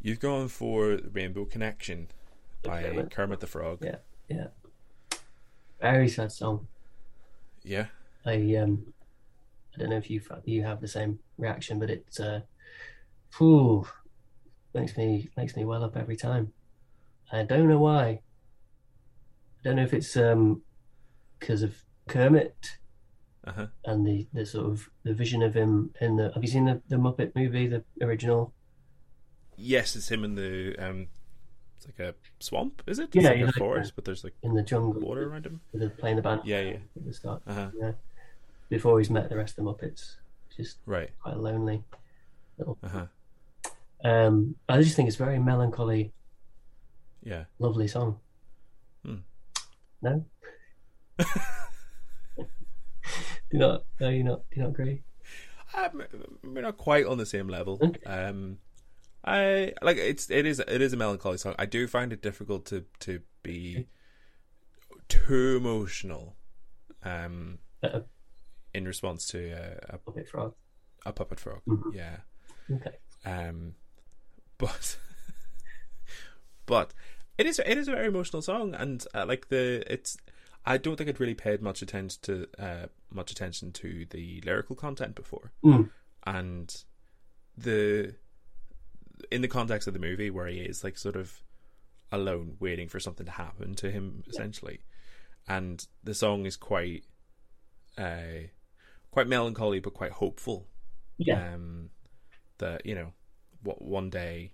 you've 0.01 0.21
gone 0.21 0.49
for 0.49 0.99
Rainbow 1.13 1.45
Connection 1.45 2.09
by 2.63 2.83
Kermit. 2.83 3.11
Kermit 3.11 3.41
the 3.41 3.47
Frog. 3.47 3.79
Yeah, 3.83 3.97
yeah. 4.29 4.49
Very 5.81 6.09
sad 6.09 6.33
song. 6.33 6.67
Yeah. 7.63 7.87
I 8.25 8.57
um, 8.57 8.93
I 9.75 9.81
don't 9.81 9.91
know 9.91 9.97
if 9.97 10.11
you 10.11 10.21
you 10.45 10.65
have 10.65 10.81
the 10.81 10.89
same 10.89 11.19
reaction, 11.39 11.79
but 11.79 11.91
it 11.91 12.07
uh, 12.19 12.41
whew, 13.39 13.87
makes 14.75 14.97
me 14.97 15.29
makes 15.37 15.55
me 15.57 15.65
well 15.65 15.85
up 15.85 15.97
every 15.97 16.17
time. 16.17 16.53
I 17.31 17.43
don't 17.43 17.69
know 17.69 17.79
why. 17.79 18.07
I 18.07 19.63
don't 19.63 19.77
know 19.77 19.83
if 19.83 19.95
it's 19.95 20.17
um 20.17 20.63
because 21.39 21.63
of 21.63 21.77
Kermit 22.09 22.79
Uh 23.47 23.53
huh. 23.53 23.67
and 23.85 24.05
the, 24.07 24.27
the 24.33 24.45
sort 24.45 24.67
of 24.67 24.89
the 25.05 25.15
vision 25.15 25.43
of 25.43 25.55
him 25.55 25.91
in 26.01 26.17
the. 26.17 26.33
Have 26.35 26.43
you 26.43 26.49
seen 26.51 26.65
the, 26.65 26.81
the 26.89 26.97
Muppet 26.97 27.35
movie, 27.37 27.67
the 27.69 27.85
original? 28.03 28.53
Yes, 29.57 29.95
it's 29.97 30.11
him 30.11 30.25
in 30.25 30.35
the 30.35 30.77
um, 30.79 31.07
it's 31.77 31.87
like 31.87 31.99
a 32.09 32.15
swamp, 32.41 32.83
is 32.87 32.99
it? 32.99 33.11
It's 33.15 33.25
Yeah, 33.25 33.31
like 33.31 33.41
a 33.41 33.45
like 33.47 33.55
forest, 33.55 33.93
but 33.95 34.05
there's 34.05 34.25
like 34.25 34.35
in 34.43 34.55
the 34.55 34.63
jungle 34.63 35.01
water 35.01 35.31
around 35.31 35.47
him. 35.47 35.61
with 35.73 35.83
the 35.83 35.91
playing 35.91 36.17
the 36.17 36.23
band 36.23 36.43
Yeah, 36.45 36.61
yeah. 36.61 36.77
at 36.97 37.07
the 37.07 37.13
start. 37.13 37.43
Uh 37.47 37.55
huh. 37.55 37.71
Yeah, 37.81 37.93
before 38.69 38.99
he's 38.99 39.11
met 39.11 39.29
the 39.29 39.37
rest 39.37 39.57
of 39.59 39.65
the 39.65 39.71
Muppets, 39.71 40.17
just 40.57 40.79
Right. 40.85 41.11
quite 41.23 41.37
a 41.37 41.39
lonely 41.39 41.85
little. 42.59 42.77
Uh 42.83 42.89
huh. 42.89 43.07
Um, 44.05 44.57
I 44.69 44.83
just 44.83 44.95
think 44.97 45.07
it's 45.09 45.17
very 45.17 45.39
melancholy, 45.39 46.13
Yeah. 47.23 47.45
lovely 47.59 47.87
song. 47.89 48.19
Hmm. 49.05 49.17
No. 50.03 50.25
do 53.51 53.57
you 53.57 53.59
not? 53.59 53.85
No, 54.01 54.09
you 54.09 54.25
not? 54.25 54.41
Do 54.51 54.57
you 54.57 54.63
not 54.63 54.71
agree? 54.71 55.03
Um, 55.75 56.03
we're 56.45 56.63
not 56.63 56.77
quite 56.77 57.07
on 57.07 57.19
the 57.19 57.27
same 57.27 57.49
level. 57.49 57.79
Okay. 57.83 58.05
Um, 58.05 58.59
I 59.25 59.73
like 59.83 59.97
it's 59.97 60.31
it 60.31 60.47
is 60.47 60.61
it 60.61 60.81
is 60.81 60.93
a 60.93 60.97
melancholy 60.97 61.39
song. 61.39 61.55
I 61.59 61.67
do 61.67 61.87
find 61.89 62.13
it 62.13 62.23
difficult 62.23 62.67
to 62.67 62.85
to 63.01 63.21
be 63.43 63.87
too 65.09 65.57
emotional, 65.57 66.37
um, 67.03 67.59
Uh, 67.83 68.01
in 68.75 68.85
response 68.87 69.27
to 69.29 69.79
a, 69.89 69.99
puppet 69.99 70.29
Frog. 70.29 70.55
a, 71.05 71.13
puppet 71.13 71.41
frog. 71.41 71.61
Mhm. 71.69 71.95
Yeah. 71.95 72.17
Okay. 72.71 72.97
Um, 73.25 73.75
but 74.59 74.97
but 76.67 76.93
it 77.39 77.47
is 77.47 77.59
it 77.59 77.77
is 77.79 77.89
a 77.89 77.93
very 77.93 78.07
emotional 78.07 78.43
song, 78.43 78.75
and 78.75 79.05
uh, 79.15 79.27
like 79.27 79.49
the 79.49 79.83
it's. 79.93 80.17
I 80.69 80.79
don't 80.79 80.97
think 80.97 81.09
I'd 81.09 81.21
really 81.21 81.35
paid 81.35 81.63
much 81.63 81.81
attention 81.81 82.19
to 82.23 82.49
uh, 82.59 82.87
much 83.17 83.31
attention 83.33 83.73
to 83.73 84.07
the 84.11 84.41
lyrical 84.45 84.77
content 84.77 85.15
before, 85.17 85.53
Mm. 85.65 85.91
and 86.27 86.85
the 87.57 88.15
in 89.31 89.41
the 89.41 89.49
context 89.49 89.89
of 89.89 89.95
the 89.95 90.01
movie 90.01 90.31
where 90.31 90.47
he 90.47 90.59
is 90.61 90.85
like 90.85 90.99
sort 90.99 91.17
of 91.17 91.43
alone, 92.13 92.57
waiting 92.61 92.87
for 92.89 93.01
something 93.01 93.25
to 93.27 93.33
happen 93.33 93.75
to 93.75 93.91
him, 93.91 94.23
essentially. 94.29 94.81
And 95.49 95.85
the 96.05 96.15
song 96.15 96.45
is 96.45 96.57
quite, 96.57 97.05
uh, 97.97 98.49
quite 99.11 99.27
melancholy, 99.27 99.81
but 99.81 99.95
quite 99.95 100.13
hopeful. 100.13 100.69
Yeah, 101.19 101.55
Um, 101.55 101.91
that 102.59 102.85
you 102.85 102.95
know, 102.95 103.15
what 103.63 103.81
one 103.83 104.11
day, 104.11 104.53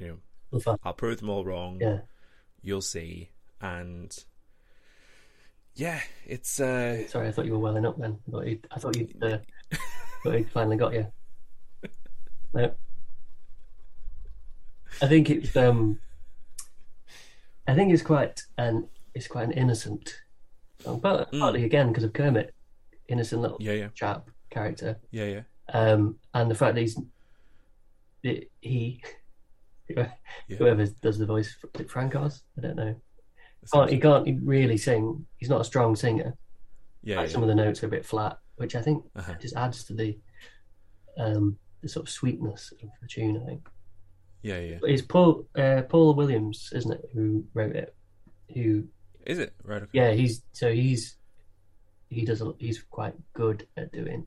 you 0.00 0.20
know, 0.52 0.78
I'll 0.82 0.94
prove 0.94 1.20
them 1.20 1.28
all 1.30 1.44
wrong. 1.44 1.78
yeah. 1.80 2.00
You'll 2.62 2.80
see, 2.80 3.30
and 3.60 4.16
yeah, 5.76 6.00
it's 6.26 6.60
uh, 6.60 7.06
Sorry, 7.08 7.28
I 7.28 7.32
thought 7.32 7.46
you 7.46 7.52
were 7.52 7.58
welling 7.58 7.86
up 7.86 7.98
then. 7.98 8.18
I 8.26 8.30
thought 8.30 8.46
you, 8.46 8.58
I 8.70 8.78
thought 8.78 8.96
you, 8.96 9.08
uh, 9.22 9.38
thought 10.22 10.34
he'd 10.34 10.50
finally 10.50 10.76
got 10.76 10.94
you. 10.94 11.06
No. 12.52 12.72
I 15.02 15.08
think 15.08 15.28
it's 15.30 15.56
um. 15.56 15.98
I 17.66 17.74
think 17.74 17.92
it's 17.92 18.02
quite 18.02 18.42
an 18.58 18.88
it's 19.14 19.26
quite 19.26 19.44
an 19.44 19.52
innocent 19.52 20.14
song, 20.80 21.00
but 21.00 21.32
Mm. 21.32 21.40
partly 21.40 21.64
again 21.64 21.88
because 21.88 22.04
of 22.04 22.12
Kermit, 22.12 22.54
innocent 23.08 23.42
little 23.42 23.56
yeah, 23.60 23.72
yeah, 23.72 23.88
chap 23.94 24.28
character, 24.50 24.98
yeah, 25.10 25.24
yeah, 25.24 25.40
um, 25.72 26.16
and 26.34 26.50
the 26.50 26.54
fact 26.54 26.74
that 26.76 26.80
he's 26.82 26.96
that 28.22 28.48
he 28.60 29.02
Yeah. 29.88 30.08
whoever 30.58 30.86
does 30.86 31.18
the 31.18 31.26
voice, 31.26 31.56
Frank 31.88 32.14
Oz? 32.16 32.42
I 32.56 32.60
don't 32.62 32.76
know. 32.76 32.94
Can't, 33.72 33.90
he 33.90 33.98
can't 33.98 34.40
really 34.42 34.76
sing. 34.76 35.26
He's 35.38 35.48
not 35.50 35.60
a 35.60 35.64
strong 35.64 35.96
singer. 35.96 36.34
yeah, 37.02 37.16
Like 37.16 37.28
yeah. 37.28 37.32
some 37.32 37.42
of 37.42 37.48
the 37.48 37.54
notes 37.54 37.82
are 37.82 37.86
a 37.86 37.90
bit 37.90 38.04
flat, 38.06 38.38
which 38.56 38.74
I 38.76 38.82
think 38.82 39.04
Uh-huh. 39.16 39.34
just 39.40 39.56
adds 39.56 39.84
to 39.84 39.94
the 39.94 40.16
um, 41.18 41.56
the 41.80 41.88
sort 41.88 42.06
of 42.06 42.10
sweetness 42.12 42.72
of 42.82 42.88
the 43.00 43.06
tune. 43.08 43.40
I 43.42 43.46
think. 43.46 43.68
yeah, 44.42 44.58
yeah. 44.58 44.78
But 44.80 44.90
it's 44.90 45.02
Paul 45.02 45.46
uh, 45.56 45.82
Paul 45.88 46.14
Williams, 46.14 46.70
isn't 46.74 46.92
it, 46.92 47.08
who 47.14 47.44
wrote 47.54 47.76
it? 47.76 47.94
Who? 48.54 48.84
Is 49.26 49.38
it 49.38 49.54
right? 49.64 49.82
Okay. 49.82 49.90
Yeah, 49.92 50.12
he's 50.12 50.42
so 50.52 50.72
he's 50.72 51.16
he 52.10 52.24
does 52.24 52.40
a, 52.42 52.52
he's 52.58 52.82
quite 52.82 53.14
good 53.32 53.66
at 53.76 53.90
doing 53.92 54.26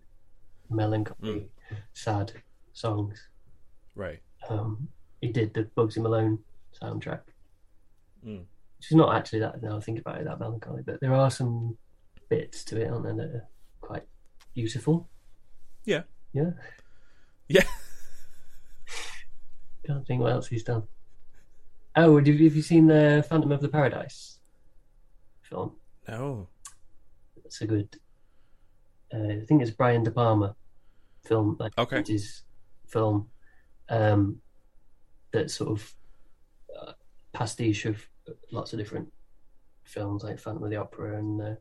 melancholy, 0.69 1.49
sad 1.93 2.31
songs. 2.73 3.27
Right. 3.95 4.19
Um, 4.49 4.87
he 5.21 5.29
did 5.31 5.53
the 5.53 5.63
Bugsy 5.75 5.97
Malone 6.01 6.39
soundtrack, 6.81 7.21
Mm. 8.25 8.43
Is 8.79 8.91
not 8.91 9.15
actually 9.15 9.39
that. 9.39 9.61
Now 9.61 9.77
I 9.77 9.79
think 9.79 9.99
about 9.99 10.19
it, 10.19 10.25
that 10.25 10.39
melancholy, 10.39 10.83
but 10.85 10.99
there 11.01 11.13
are 11.13 11.31
some 11.31 11.77
bits 12.29 12.63
to 12.65 12.79
it, 12.81 12.89
aren't 12.89 13.03
there, 13.03 13.15
that 13.15 13.35
are 13.35 13.47
quite 13.81 14.03
beautiful. 14.53 15.09
Yeah. 15.85 16.03
Yeah. 16.33 16.51
Yeah. 17.47 17.63
Can't 19.85 20.05
think 20.05 20.21
what 20.21 20.33
else 20.33 20.47
he's 20.47 20.63
done. 20.63 20.83
Oh, 21.95 22.17
have 22.17 22.27
you, 22.27 22.33
have 22.43 22.55
you 22.55 22.61
seen 22.61 22.87
the 22.87 23.25
Phantom 23.27 23.51
of 23.51 23.61
the 23.61 23.69
Paradise 23.69 24.39
film? 25.41 25.75
No. 26.07 26.49
It's 27.45 27.61
a 27.61 27.67
good. 27.67 27.97
Uh, 29.13 29.41
I 29.41 29.45
think 29.47 29.61
it's 29.61 29.71
Brian 29.71 30.03
De 30.03 30.11
Palma 30.11 30.55
film, 31.23 31.55
like 31.59 31.71
Okay. 31.77 32.03
his 32.05 32.41
film, 32.87 33.29
um, 33.89 34.41
that 35.31 35.49
sort 35.49 35.71
of 35.71 35.95
uh, 36.79 36.91
pastiche 37.31 37.85
of 37.85 38.05
lots 38.51 38.73
of 38.73 38.79
different 38.79 39.11
films, 39.83 40.23
like 40.23 40.39
Phantom 40.39 40.63
of 40.63 40.69
the 40.69 40.75
Opera 40.75 41.17
and 41.17 41.41
uh, 41.41 41.55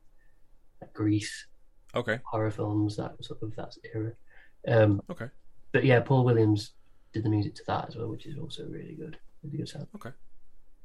Grease 0.92 1.46
Okay. 1.94 2.20
horror 2.24 2.50
films, 2.50 2.96
that 2.96 3.12
sort 3.24 3.42
of 3.42 3.54
that 3.56 3.74
era. 3.94 4.12
Um, 4.68 5.00
Okay. 5.10 5.28
but 5.72 5.84
yeah, 5.84 6.00
Paul 6.00 6.24
Williams 6.24 6.72
did 7.12 7.22
the 7.24 7.28
music 7.30 7.54
to 7.56 7.62
that 7.68 7.88
as 7.88 7.96
well, 7.96 8.08
which 8.08 8.26
is 8.26 8.36
also 8.38 8.64
really 8.66 8.94
good. 8.94 9.18
Really 9.42 9.58
good 9.58 9.68
sound. 9.68 9.86
Okay. 9.94 10.10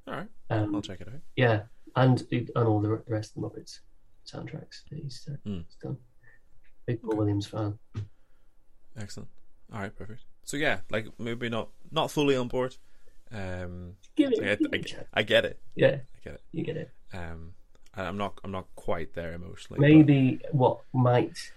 All 0.08 0.14
right. 0.16 0.28
Um, 0.50 0.76
I'll 0.76 0.82
check 0.82 1.02
it 1.02 1.08
out. 1.08 1.20
yeah, 1.36 1.64
and 1.96 2.24
and 2.32 2.50
all 2.56 2.80
the 2.80 2.90
the 3.08 3.14
rest 3.14 3.36
of 3.36 3.42
the 3.42 3.50
Muppets 3.50 3.80
soundtracks 4.26 4.84
that 4.90 5.00
he's, 5.02 5.28
uh, 5.32 5.36
Mm. 5.50 5.66
he's 5.66 5.76
done. 5.82 5.98
Big 6.86 7.02
Paul 7.02 7.12
Okay. 7.12 7.18
Williams 7.18 7.48
fan. 7.48 7.78
Excellent. 8.98 9.30
All 9.74 9.80
right. 9.82 9.96
Perfect. 9.96 10.24
So 10.44 10.58
yeah, 10.58 10.80
like 10.90 11.08
maybe 11.20 11.50
not 11.50 11.70
not 11.92 12.12
fully 12.12 12.36
on 12.36 12.48
board. 12.48 12.76
Um, 13.34 13.94
Give 14.16 14.34
so 14.36 14.44
I, 14.44 14.48
it, 14.48 14.60
give 14.60 14.74
it 14.74 14.96
I. 15.14 15.20
I 15.20 15.24
get 15.24 15.46
it. 15.46 15.60
Yeah, 15.76 15.88
I 16.16 16.20
get 16.24 16.34
it. 16.36 16.42
you 16.52 16.64
get 16.64 16.78
it. 16.78 16.92
Um, 17.14 17.54
I- 17.96 18.04
I'm 18.04 18.18
not 18.18 18.40
I'm 18.44 18.52
not 18.52 18.68
quite 18.76 19.14
there 19.14 19.34
emotionally. 19.34 19.80
but 19.80 19.82
Maybe 19.82 20.40
what 20.52 20.82
might 20.94 21.52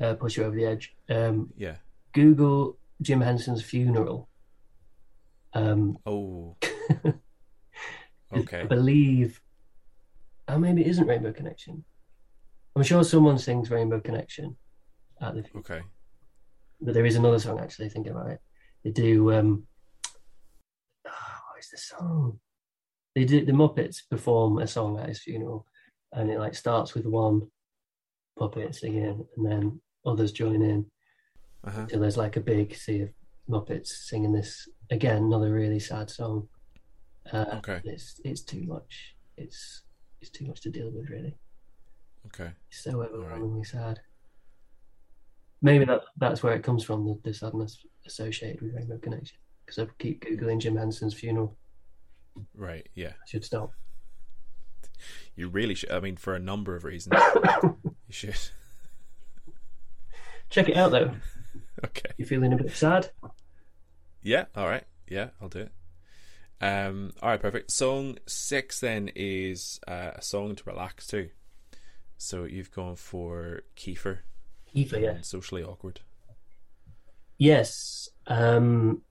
uh, 0.00 0.14
push 0.14 0.36
you 0.36 0.44
over 0.44 0.54
the 0.56 0.64
edge. 0.66 0.94
Um, 1.08 1.52
yeah. 1.56 1.76
Google 2.12 2.76
Jim 3.00 3.20
Henson's 3.20 3.62
funeral. 3.62 4.28
Um, 5.54 5.98
Oh. 6.06 6.56
I 7.04 7.14
Okay. 8.34 8.64
believe. 8.64 9.40
Oh, 10.48 10.58
maybe 10.58 10.82
it 10.82 10.88
isn't 10.88 11.06
Rainbow 11.06 11.32
Connection. 11.32 11.84
I'm 12.74 12.82
sure 12.82 13.04
someone 13.04 13.38
sings 13.38 13.70
Rainbow 13.70 14.00
Connection 14.00 14.56
at 15.20 15.34
the 15.34 15.44
Okay. 15.56 15.82
but 16.80 16.94
there 16.94 17.04
is 17.06 17.16
another 17.16 17.38
song 17.38 17.60
actually 17.60 17.88
thinking 17.90 18.10
about 18.12 18.28
it 18.30 18.40
they 18.82 18.90
do 18.90 19.30
um 19.32 19.64
the 21.70 21.76
song 21.78 22.38
they 23.14 23.24
do 23.24 23.44
the 23.44 23.52
muppets 23.52 23.98
perform 24.10 24.58
a 24.58 24.66
song 24.66 24.98
at 24.98 25.08
his 25.08 25.22
funeral 25.22 25.66
and 26.12 26.30
it 26.30 26.38
like 26.38 26.54
starts 26.54 26.94
with 26.94 27.06
one 27.06 27.42
puppet 28.38 28.74
singing 28.74 29.26
and 29.36 29.46
then 29.46 29.80
others 30.06 30.32
join 30.32 30.62
in 30.62 30.86
Uh 31.64 31.70
huh. 31.70 31.86
so 31.90 31.98
there's 31.98 32.16
like 32.16 32.36
a 32.36 32.40
big 32.40 32.74
sea 32.74 33.00
of 33.02 33.10
muppets 33.48 33.88
singing 34.08 34.32
this 34.32 34.68
again 34.90 35.24
another 35.24 35.52
really 35.52 35.80
sad 35.80 36.08
song 36.10 36.48
uh, 37.32 37.44
Okay. 37.58 37.80
it's 37.84 38.20
it's 38.24 38.42
too 38.42 38.62
much 38.66 39.16
it's 39.36 39.82
it's 40.20 40.30
too 40.30 40.46
much 40.46 40.60
to 40.62 40.70
deal 40.70 40.90
with 40.90 41.08
really 41.10 41.36
Okay. 42.26 42.50
it's 42.70 42.82
so 42.84 43.02
overwhelmingly 43.02 43.64
sad. 43.64 44.00
Maybe 45.60 45.84
that 45.84 46.02
that's 46.16 46.42
where 46.42 46.54
it 46.54 46.62
comes 46.64 46.82
from, 46.84 47.04
the, 47.06 47.18
the 47.22 47.34
sadness 47.34 47.78
associated 48.06 48.60
with 48.62 48.74
Rainbow 48.74 48.98
Connection. 48.98 49.38
Because 49.64 49.78
I 49.78 49.86
keep 49.98 50.24
googling 50.24 50.60
Jim 50.60 50.76
Henson's 50.76 51.14
funeral. 51.14 51.56
Right. 52.54 52.88
Yeah. 52.94 53.08
I 53.10 53.26
should 53.26 53.44
stop. 53.44 53.72
You 55.34 55.48
really 55.48 55.74
should. 55.74 55.90
I 55.90 56.00
mean, 56.00 56.16
for 56.16 56.34
a 56.34 56.38
number 56.38 56.76
of 56.76 56.84
reasons, 56.84 57.20
you 57.62 57.92
should. 58.10 58.36
Check 60.50 60.68
it 60.68 60.76
out 60.76 60.92
though. 60.92 61.12
Okay. 61.84 62.12
You're 62.16 62.28
feeling 62.28 62.52
a 62.52 62.56
bit 62.56 62.70
sad. 62.70 63.10
Yeah. 64.22 64.44
All 64.54 64.68
right. 64.68 64.84
Yeah, 65.08 65.30
I'll 65.40 65.48
do 65.48 65.60
it. 65.60 65.72
Um. 66.60 67.12
All 67.20 67.30
right. 67.30 67.40
Perfect. 67.40 67.72
Song 67.72 68.18
six 68.26 68.78
then 68.78 69.10
is 69.16 69.80
uh, 69.88 70.12
a 70.14 70.22
song 70.22 70.54
to 70.54 70.62
relax 70.64 71.08
to. 71.08 71.30
So 72.18 72.44
you've 72.44 72.70
gone 72.70 72.94
for 72.94 73.62
Kiefer. 73.76 74.18
Kiefer, 74.72 75.00
yeah. 75.02 75.16
Socially 75.22 75.64
awkward. 75.64 76.00
Yes. 77.36 78.08
Um, 78.28 79.02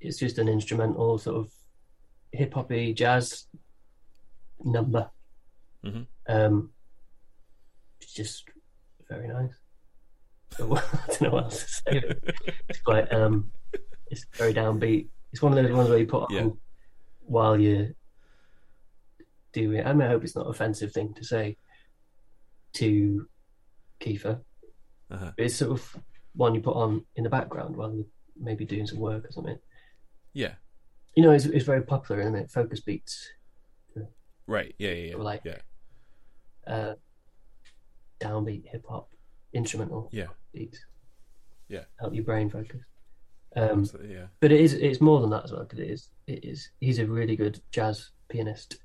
it's 0.00 0.18
just 0.18 0.38
an 0.38 0.48
instrumental 0.48 1.18
sort 1.18 1.36
of 1.36 1.52
hip 2.32 2.54
hoppy 2.54 2.94
jazz 2.94 3.46
number. 4.64 5.10
Mhm. 5.84 6.06
Um, 6.28 6.70
it's 8.00 8.12
just 8.12 8.44
very 9.08 9.28
nice. 9.28 9.52
So, 10.56 10.76
I 10.76 10.82
don't 11.08 11.22
know 11.22 11.30
what 11.30 11.44
else 11.44 11.62
to 11.64 11.68
say. 11.92 12.02
It's 12.68 12.80
quite 12.80 13.12
um, 13.12 13.52
it's 14.10 14.26
very 14.34 14.54
downbeat. 14.54 15.08
It's 15.32 15.42
one 15.42 15.56
of 15.56 15.62
those 15.64 15.74
ones 15.74 15.88
where 15.88 15.98
you 15.98 16.06
put 16.06 16.24
on 16.24 16.34
Yeah. 16.34 16.48
while 17.20 17.58
you 17.60 17.94
do 19.52 19.72
it. 19.72 19.86
I 19.86 19.92
mean, 19.92 20.06
I 20.06 20.10
hope 20.10 20.24
it's 20.24 20.34
not 20.36 20.46
an 20.46 20.50
offensive 20.50 20.92
thing 20.92 21.14
to 21.14 21.24
say 21.24 21.56
to 22.74 23.26
Kiefer. 24.00 24.40
Uh-huh. 25.10 25.32
It's 25.36 25.56
sort 25.56 25.72
of 25.72 25.96
one 26.34 26.54
you 26.54 26.60
put 26.60 26.76
on 26.76 27.04
in 27.16 27.24
the 27.24 27.30
background 27.30 27.76
while 27.76 27.92
you're 27.94 28.04
maybe 28.36 28.64
doing 28.64 28.86
some 28.86 28.98
work 28.98 29.24
or 29.24 29.32
something. 29.32 29.58
Yeah. 30.32 30.54
You 31.14 31.22
know, 31.24 31.32
it's, 31.32 31.44
it's 31.44 31.64
very 31.64 31.82
popular, 31.82 32.20
isn't 32.20 32.36
it? 32.36 32.50
Focus 32.50 32.80
beats, 32.80 33.28
Right. 34.46 34.74
Yeah. 34.78 34.90
Yeah. 34.90 35.06
Yeah. 35.10 35.14
Or 35.14 35.22
like- 35.22 35.42
yeah. 35.44 35.58
uh, 36.66 36.94
downbeat 38.20 38.66
hip 38.66 38.84
hop, 38.88 39.10
instrumental 39.52 40.08
Yeah. 40.12 40.26
beats. 40.52 40.78
Yeah. 41.68 41.84
help 42.00 42.14
your 42.14 42.24
brain 42.24 42.50
focus. 42.50 42.80
Um, 43.54 43.80
Absolutely, 43.80 44.14
yeah. 44.14 44.26
but 44.40 44.50
it 44.52 44.60
is 44.60 44.74
it's 44.74 45.00
more 45.00 45.20
than 45.20 45.30
that 45.30 45.44
as 45.44 45.52
well 45.52 45.62
because 45.62 45.78
it 45.80 45.88
is 45.90 46.08
it 46.26 46.44
is 46.44 46.70
he's 46.80 46.98
a 47.00 47.06
really 47.06 47.36
good 47.36 47.60
jazz 47.72 48.10
pianist. 48.28 48.78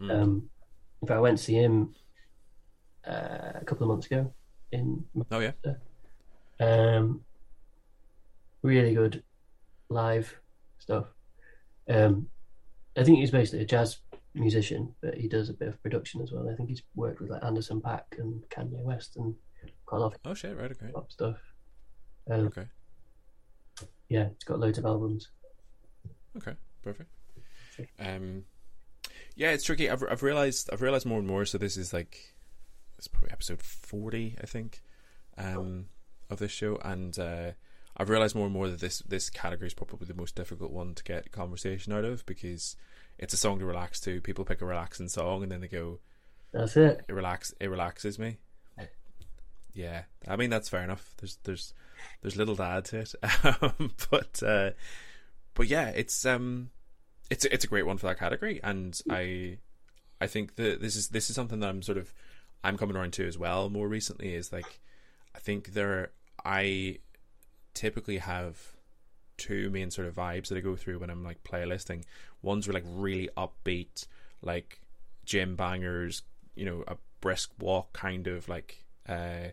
Mm. 0.00 0.10
Um, 0.10 0.50
in 1.02 1.08
fact, 1.08 1.16
I 1.18 1.20
went 1.20 1.38
to 1.38 1.44
see 1.44 1.54
him 1.54 1.94
uh, 3.06 3.52
a 3.54 3.64
couple 3.64 3.84
of 3.84 3.88
months 3.88 4.06
ago 4.06 4.32
in 4.72 5.04
oh 5.30 5.40
yeah. 5.40 5.52
Um, 6.60 7.24
really 8.62 8.94
good 8.94 9.22
live 9.88 10.40
stuff. 10.84 11.06
Um, 11.88 12.28
I 12.96 13.02
think 13.02 13.18
he's 13.18 13.30
basically 13.30 13.62
a 13.62 13.66
jazz 13.66 13.98
musician, 14.34 14.94
but 15.00 15.14
he 15.14 15.28
does 15.28 15.48
a 15.48 15.54
bit 15.54 15.68
of 15.68 15.82
production 15.82 16.20
as 16.22 16.30
well. 16.30 16.48
I 16.48 16.54
think 16.54 16.68
he's 16.68 16.82
worked 16.94 17.20
with 17.20 17.30
like 17.30 17.42
Anderson 17.42 17.80
.Paak 17.80 18.18
and 18.18 18.44
Kanye 18.50 18.82
West 18.82 19.16
and 19.16 19.34
quite 19.86 19.98
a 19.98 20.00
lot 20.02 20.14
of 20.14 20.20
Oh 20.24 20.34
shit. 20.34 20.56
Right. 20.56 20.70
Okay. 20.70 20.86
hip 20.86 20.94
hop 20.94 21.10
stuff. 21.10 21.36
Um, 22.30 22.46
Okay. 22.46 22.66
Yeah, 24.08 24.28
he's 24.28 24.44
got 24.44 24.60
loads 24.60 24.78
of 24.78 24.84
albums. 24.84 25.30
Okay. 26.36 26.54
Perfect. 26.82 27.10
Um, 27.98 28.44
yeah, 29.34 29.50
it's 29.50 29.64
tricky. 29.64 29.88
I've 29.90 30.04
I've 30.08 30.22
realized 30.22 30.68
I've 30.72 30.82
realized 30.82 31.06
more 31.06 31.18
and 31.18 31.26
more. 31.26 31.44
So 31.46 31.58
this 31.58 31.76
is 31.76 31.92
like 31.92 32.34
it's 32.98 33.08
probably 33.08 33.30
episode 33.32 33.62
forty, 33.62 34.36
I 34.40 34.46
think, 34.46 34.82
um, 35.38 35.86
of 36.30 36.38
this 36.38 36.52
show, 36.52 36.76
and 36.84 37.18
uh, 37.18 37.52
I've 37.96 38.10
realized 38.10 38.34
more 38.34 38.46
and 38.46 38.54
more 38.54 38.68
that 38.68 38.80
this 38.80 39.00
this 39.00 39.30
category 39.30 39.68
is 39.68 39.74
probably 39.74 40.06
the 40.06 40.14
most 40.14 40.34
difficult 40.34 40.72
one 40.72 40.94
to 40.94 41.04
get 41.04 41.32
conversation 41.32 41.92
out 41.92 42.04
of 42.04 42.26
because 42.26 42.76
it's 43.18 43.34
a 43.34 43.36
song 43.36 43.58
to 43.60 43.66
relax 43.66 44.00
to. 44.00 44.20
People 44.20 44.44
pick 44.44 44.60
a 44.60 44.66
relaxing 44.66 45.08
song 45.08 45.42
and 45.42 45.52
then 45.52 45.60
they 45.60 45.68
go, 45.68 46.00
That's 46.52 46.76
it. 46.76 47.04
"It 47.08 47.12
relax, 47.12 47.54
it 47.60 47.68
relaxes 47.68 48.18
me." 48.18 48.38
Yeah, 49.74 50.02
I 50.26 50.36
mean 50.36 50.50
that's 50.50 50.68
fair 50.68 50.84
enough. 50.84 51.14
There's 51.18 51.38
there's 51.42 51.74
there's 52.22 52.36
little 52.36 52.56
to 52.56 52.62
add 52.62 52.84
to 52.86 53.00
it, 53.00 53.14
um, 53.62 53.92
but 54.08 54.42
uh, 54.42 54.70
but 55.54 55.66
yeah, 55.66 55.88
it's 55.88 56.24
um 56.24 56.70
it's 57.28 57.44
it's 57.46 57.64
a 57.64 57.68
great 57.68 57.84
one 57.84 57.98
for 57.98 58.06
that 58.06 58.18
category, 58.18 58.60
and 58.62 58.98
I 59.10 59.58
I 60.20 60.28
think 60.28 60.54
that 60.56 60.80
this 60.80 60.94
is 60.94 61.08
this 61.08 61.28
is 61.28 61.34
something 61.34 61.58
that 61.60 61.68
I'm 61.68 61.82
sort 61.82 61.98
of 61.98 62.14
I'm 62.62 62.76
coming 62.76 62.96
around 62.96 63.14
to 63.14 63.26
as 63.26 63.36
well. 63.36 63.68
More 63.68 63.88
recently, 63.88 64.34
is 64.34 64.52
like 64.52 64.80
I 65.34 65.40
think 65.40 65.74
there 65.74 66.12
I 66.44 66.98
typically 67.74 68.18
have 68.18 68.74
two 69.36 69.70
main 69.70 69.90
sort 69.90 70.06
of 70.06 70.14
vibes 70.14 70.48
that 70.48 70.58
I 70.58 70.60
go 70.60 70.76
through 70.76 71.00
when 71.00 71.10
I'm 71.10 71.24
like 71.24 71.42
playlisting. 71.44 72.04
Ones 72.42 72.68
are 72.68 72.72
like 72.72 72.84
really 72.86 73.28
upbeat, 73.36 74.06
like 74.42 74.80
gym 75.24 75.56
bangers, 75.56 76.22
you 76.54 76.64
know, 76.64 76.84
a 76.86 76.96
brisk 77.20 77.50
walk 77.58 77.92
kind 77.92 78.26
of 78.26 78.48
like 78.48 78.84
uh 79.08 79.48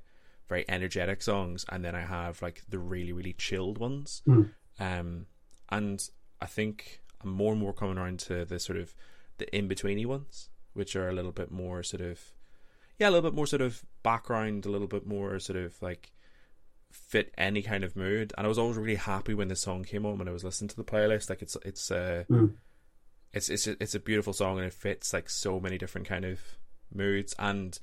very 0.47 0.65
energetic 0.67 1.21
songs, 1.21 1.65
and 1.69 1.83
then 1.83 1.95
I 1.95 2.01
have 2.01 2.41
like 2.41 2.63
the 2.69 2.79
really 2.79 3.13
really 3.13 3.33
chilled 3.33 3.77
ones. 3.77 4.21
Mm. 4.27 4.49
Um, 4.79 5.25
and 5.69 6.09
I 6.41 6.45
think 6.45 7.01
I'm 7.23 7.31
more 7.31 7.53
and 7.53 7.61
more 7.61 7.73
coming 7.73 7.97
around 7.97 8.19
to 8.21 8.45
the 8.45 8.59
sort 8.59 8.77
of 8.77 8.93
the 9.37 9.55
in 9.55 9.69
betweeny 9.69 10.05
ones, 10.05 10.49
which 10.73 10.95
are 10.95 11.09
a 11.09 11.13
little 11.13 11.31
bit 11.31 11.51
more 11.51 11.83
sort 11.83 12.01
of 12.01 12.19
yeah, 12.99 13.09
a 13.09 13.11
little 13.11 13.29
bit 13.29 13.35
more 13.35 13.47
sort 13.47 13.61
of 13.61 13.83
background, 14.03 14.65
a 14.65 14.69
little 14.69 14.87
bit 14.87 15.07
more 15.07 15.39
sort 15.39 15.57
of 15.57 15.81
like 15.81 16.11
fit 16.91 17.33
any 17.37 17.61
kind 17.61 17.83
of 17.83 17.95
mood. 17.95 18.33
And 18.37 18.45
I 18.45 18.49
was 18.49 18.57
always 18.57 18.77
really 18.77 18.95
happy 18.95 19.33
when 19.33 19.47
the 19.47 19.55
song 19.55 19.83
came 19.83 20.05
on 20.05 20.17
when 20.17 20.27
I 20.27 20.31
was 20.31 20.43
listening 20.43 20.69
to 20.69 20.75
the 20.75 20.83
playlist. 20.83 21.29
Like 21.29 21.41
it's 21.41 21.57
it's 21.63 21.89
uh 21.91 22.23
Mm. 22.29 22.53
it's 23.33 23.49
it's 23.49 23.67
a, 23.67 23.71
it's 23.81 23.95
a 23.95 23.99
beautiful 23.99 24.33
song 24.33 24.57
and 24.57 24.67
it 24.67 24.73
fits 24.73 25.13
like 25.13 25.29
so 25.29 25.59
many 25.59 25.77
different 25.77 26.07
kind 26.07 26.25
of 26.25 26.39
moods 26.93 27.33
and 27.39 27.79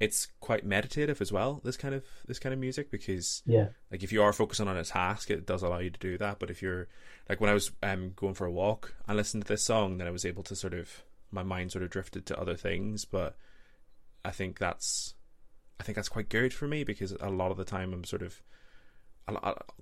it's 0.00 0.26
quite 0.40 0.64
meditative 0.66 1.20
as 1.20 1.30
well. 1.32 1.60
This 1.64 1.76
kind 1.76 1.94
of 1.94 2.04
this 2.26 2.38
kind 2.38 2.52
of 2.52 2.58
music 2.58 2.90
because 2.90 3.42
Yeah. 3.46 3.68
like 3.90 4.02
if 4.02 4.12
you 4.12 4.22
are 4.22 4.32
focusing 4.32 4.68
on 4.68 4.76
a 4.76 4.84
task, 4.84 5.30
it 5.30 5.46
does 5.46 5.62
allow 5.62 5.78
you 5.78 5.90
to 5.90 6.00
do 6.00 6.18
that. 6.18 6.38
But 6.38 6.50
if 6.50 6.62
you're 6.62 6.88
like 7.28 7.40
when 7.40 7.50
I 7.50 7.54
was 7.54 7.70
um 7.82 8.12
going 8.16 8.34
for 8.34 8.46
a 8.46 8.52
walk 8.52 8.94
and 9.06 9.16
listened 9.16 9.44
to 9.44 9.48
this 9.52 9.62
song, 9.64 9.98
then 9.98 10.06
I 10.06 10.10
was 10.10 10.24
able 10.24 10.42
to 10.44 10.56
sort 10.56 10.74
of 10.74 11.02
my 11.30 11.42
mind 11.42 11.72
sort 11.72 11.84
of 11.84 11.90
drifted 11.90 12.26
to 12.26 12.38
other 12.38 12.56
things. 12.56 13.04
But 13.04 13.36
I 14.24 14.30
think 14.30 14.58
that's 14.58 15.14
I 15.80 15.82
think 15.82 15.96
that's 15.96 16.08
quite 16.08 16.28
good 16.28 16.54
for 16.54 16.68
me 16.68 16.84
because 16.84 17.12
a 17.20 17.30
lot 17.30 17.50
of 17.50 17.56
the 17.56 17.64
time 17.64 17.92
I'm 17.92 18.04
sort 18.04 18.22
of 18.22 18.40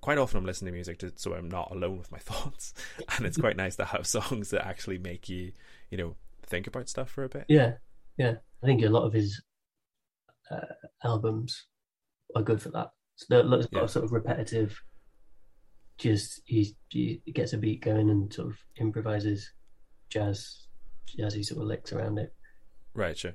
quite 0.01 0.19
often 0.19 0.39
I'm 0.39 0.45
listening 0.47 0.73
to 0.73 0.77
music 0.77 0.99
to, 1.01 1.13
so 1.17 1.35
I'm 1.35 1.49
not 1.49 1.71
alone 1.73 1.99
with 1.99 2.13
my 2.13 2.19
thoughts, 2.31 2.73
and 3.17 3.27
it's 3.27 3.37
quite 3.37 3.57
nice 3.57 3.77
to 3.77 3.85
have 3.85 4.07
songs 4.19 4.51
that 4.51 4.67
actually 4.67 4.99
make 4.99 5.29
you 5.29 5.53
you 5.91 5.99
know 5.99 6.17
think 6.47 6.67
about 6.67 6.89
stuff 6.89 7.11
for 7.11 7.25
a 7.25 7.29
bit. 7.29 7.47
Yeah. 7.49 7.75
Yeah. 8.19 8.35
I 8.63 8.67
think 8.67 8.83
a 8.83 8.89
lot 8.89 9.05
of 9.05 9.13
his 9.13 9.43
uh, 10.51 10.59
albums 11.05 11.67
are 12.37 12.43
good 12.43 12.61
for 12.63 12.69
that. 12.71 12.91
So 13.17 13.27
there- 13.31 13.49
there's 13.49 13.67
a 13.67 13.69
lot 13.75 13.81
Yeah. 13.81 13.81
of 13.83 13.91
sort 13.91 14.05
of 14.05 14.13
repetitive. 14.13 14.81
Just 15.99 16.41
he, 16.47 16.75
he 16.89 17.21
gets 17.33 17.53
a 17.53 17.59
beat 17.59 17.83
going 17.83 18.11
and 18.11 18.33
sort 18.33 18.49
of 18.49 18.59
improvises 18.77 19.53
jazz, 20.11 20.67
jazzy 21.19 21.45
sort 21.45 21.63
of 21.63 21.69
licks 21.69 21.93
around 21.93 22.19
it. 22.19 22.35
Right, 22.95 23.17
sure. 23.17 23.35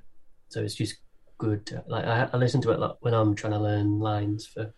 So 0.50 0.62
it's 0.64 0.76
just 0.76 0.96
good. 1.38 1.84
Like 1.88 2.06
I, 2.06 2.30
I 2.32 2.38
listen 2.38 2.62
to 2.62 2.72
it 2.72 2.78
a 2.78 2.80
lot 2.80 2.98
when 3.02 3.14
I'm 3.14 3.36
trying 3.36 3.54
to 3.54 3.60
learn 3.60 4.00
lines 4.00 4.46
for, 4.48 4.74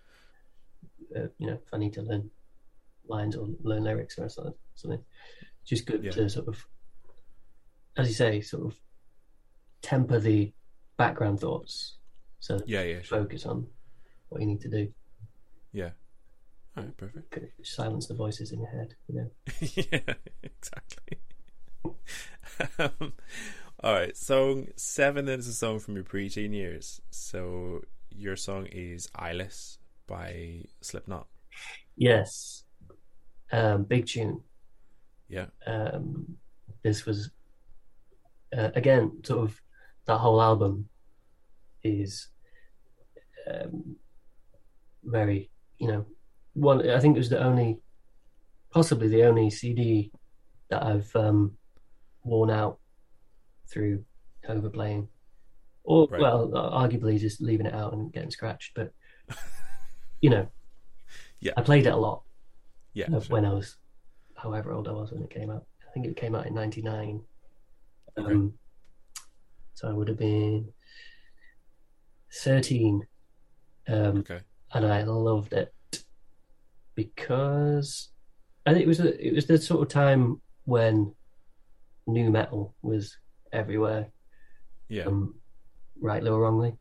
uh, 1.16 1.28
you 1.38 1.47
know, 1.47 1.53
if 1.53 1.74
I 1.74 1.78
need 1.78 1.93
to 1.93 2.01
learn 2.01 2.30
lines 3.07 3.36
or 3.36 3.47
learn 3.62 3.84
lyrics 3.84 4.18
or 4.18 4.30
something. 4.30 4.53
something. 4.76 5.03
It's 5.62 5.70
just 5.70 5.86
good 5.86 6.03
Yeah. 6.03 6.12
to 6.12 6.30
sort 6.30 6.47
of, 6.47 6.66
as 7.97 8.07
you 8.07 8.14
say, 8.14 8.41
sort 8.41 8.66
of 8.68 8.80
temper 9.82 10.20
the 10.20 10.53
background 10.97 11.39
thoughts. 11.39 11.97
So 12.39 12.62
Yeah, 12.66 12.84
yeah, 12.84 13.01
sure. 13.01 13.20
focus 13.20 13.45
on 13.45 13.68
what 14.30 14.41
you 14.41 14.47
need 14.47 14.62
to 14.62 14.70
do. 14.70 14.93
Yeah. 15.74 15.91
All 16.78 16.84
right, 16.84 16.95
perfect. 16.97 17.66
Silence 17.66 18.07
the 18.07 18.14
voices 18.14 18.51
in 18.51 18.60
your 18.60 18.70
head. 18.70 18.95
You 19.07 19.16
know. 19.16 19.32
yeah, 19.76 20.14
exactly. 20.43 21.20
um, 22.80 23.14
all 23.84 23.93
right, 23.93 24.15
song 24.15 24.67
seven 24.75 25.25
then 25.25 25.39
is 25.39 25.47
a 25.47 25.53
song 25.53 25.80
from 25.80 25.95
your 25.95 26.03
preteen 26.03 26.53
years. 26.53 26.99
So 27.11 27.82
your 28.09 28.36
song 28.36 28.65
is 28.65 29.07
"Eyeless" 29.15 29.77
by 30.07 30.65
Slipknot. 30.82 31.27
Yes. 31.95 32.63
Um, 33.51 33.84
big 33.84 34.05
tune. 34.05 34.41
Yeah, 35.30 35.45
um, 35.65 36.38
this 36.84 37.05
was 37.05 37.32
uh, 38.57 38.69
again 38.75 39.21
sort 39.23 39.45
of 39.45 39.61
that 40.05 40.17
whole 40.17 40.41
album 40.41 40.89
is 41.84 42.27
um, 43.49 43.95
very 45.03 45.49
you 45.77 45.88
know 45.88 46.05
one 46.53 46.89
I 46.89 46.99
think 46.99 47.15
it 47.15 47.19
was 47.19 47.30
the 47.30 47.41
only 47.41 47.80
possibly 48.71 49.07
the 49.07 49.23
only 49.23 49.49
CD 49.49 50.11
that 50.69 50.84
I've 50.84 51.15
um, 51.15 51.53
worn 52.23 52.49
out 52.49 52.78
through 53.72 54.03
overplaying 54.47 55.07
or 55.84 56.07
Right. 56.09 56.22
well 56.22 56.49
arguably 56.49 57.20
just 57.20 57.41
leaving 57.41 57.65
it 57.65 57.74
out 57.74 57.93
and 57.93 58.11
getting 58.11 58.32
scratched 58.32 58.74
but 58.76 58.91
you 60.22 60.30
know 60.30 60.47
Yeah. 61.39 61.53
I 61.57 61.61
played 61.61 61.86
it 61.86 61.93
a 61.93 61.97
lot 61.97 62.24
yeah, 62.93 63.07
of 63.13 63.26
sure. 63.26 63.34
when 63.36 63.45
I 63.45 63.53
was, 63.53 63.78
however 64.36 64.74
old 64.74 64.88
I 64.88 64.91
was 64.91 65.11
when 65.11 65.22
it 65.24 65.30
came 65.30 65.49
out. 65.51 65.65
I 65.88 65.91
think 65.93 66.05
it 66.07 66.15
came 66.17 66.36
out 66.36 66.47
in 66.47 66.53
'99. 66.55 67.22
Okay. 68.17 68.32
Um, 68.34 68.53
so 69.76 69.88
I 69.88 69.93
would 69.93 70.07
have 70.09 70.17
been 70.17 70.74
13, 72.34 73.05
um, 73.88 74.17
okay. 74.17 74.39
and 74.74 74.86
I 74.86 75.03
loved 75.03 75.53
it 75.53 75.74
because 76.95 78.09
and 78.65 78.78
it 78.78 78.86
was 78.88 78.97
the, 78.97 79.26
it 79.26 79.34
was 79.34 79.45
the 79.45 79.57
sort 79.57 79.82
of 79.82 79.88
time 79.88 80.41
when 80.65 81.13
nu 82.07 82.30
metal 82.30 82.76
was 82.82 83.17
everywhere, 83.51 84.11
Yeah, 84.89 85.03
um, 85.05 85.35
rightly 85.99 86.29
or 86.29 86.39
wrongly, 86.39 86.77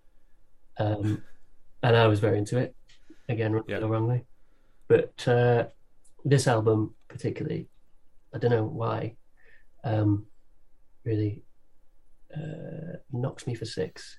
um, 0.78 1.22
and 1.82 1.96
I 1.96 2.06
was 2.06 2.20
very 2.20 2.38
into 2.38 2.58
it. 2.58 2.74
Again, 3.28 3.52
rightly 3.52 3.74
Yeah. 3.74 3.80
or 3.80 3.88
wrongly, 3.88 4.24
but 4.88 5.26
uh, 5.28 5.66
this 6.24 6.46
album 6.48 6.94
particularly, 7.08 7.68
I 8.34 8.38
don't 8.38 8.50
know 8.50 8.64
why, 8.64 9.16
um, 9.84 10.26
really 11.04 11.42
uh, 12.36 12.96
knocks 13.12 13.46
me 13.46 13.54
for 13.54 13.64
six. 13.64 14.18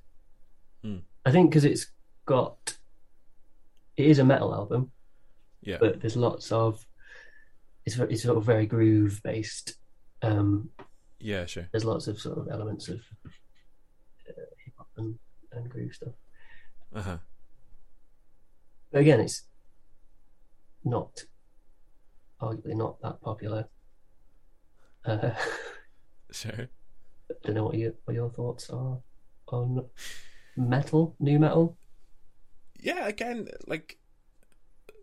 Hmm. 0.83 0.97
I 1.25 1.31
think 1.31 1.49
because 1.49 1.65
it's 1.65 1.91
got 2.25 2.77
it 3.97 4.05
is 4.05 4.19
a 4.19 4.23
metal 4.23 4.53
album, 4.53 4.91
yeah, 5.61 5.77
but 5.79 5.99
there's 5.99 6.15
lots 6.15 6.51
of 6.51 6.85
it's 7.85 7.97
it's 7.97 8.23
sort 8.23 8.37
of 8.37 8.45
very 8.45 8.65
groove 8.65 9.19
based. 9.23 9.75
Um, 10.21 10.69
yeah, 11.20 11.45
sure. 11.45 11.67
there's 11.72 11.86
lots 11.86 12.07
of 12.07 12.20
sort 12.20 12.38
of 12.38 12.47
elements 12.51 12.88
of 12.88 12.99
uh, 14.28 14.32
hip 14.63 14.74
hop 14.78 14.88
and, 14.97 15.17
and 15.51 15.70
groove 15.70 15.93
stuff. 15.93 16.13
Uh 16.93 17.01
huh. 17.01 17.17
But 18.91 19.01
again, 19.01 19.20
it's 19.20 19.43
not 20.84 21.24
arguably 22.41 22.76
not 22.76 23.01
that 23.01 23.22
popular. 23.22 23.67
Uh, 25.05 25.32
Sure. 26.32 26.70
I 27.32 27.34
don't 27.43 27.55
know 27.55 27.63
what 27.65 27.78
your 27.78 27.93
what 28.05 28.13
your 28.13 28.30
thoughts 28.30 28.70
are 28.70 28.99
on 29.47 29.86
metal, 30.55 31.15
nu 31.20 31.39
metal. 31.39 31.78
Yeah, 32.80 33.07
again, 33.07 33.47
like 33.67 33.97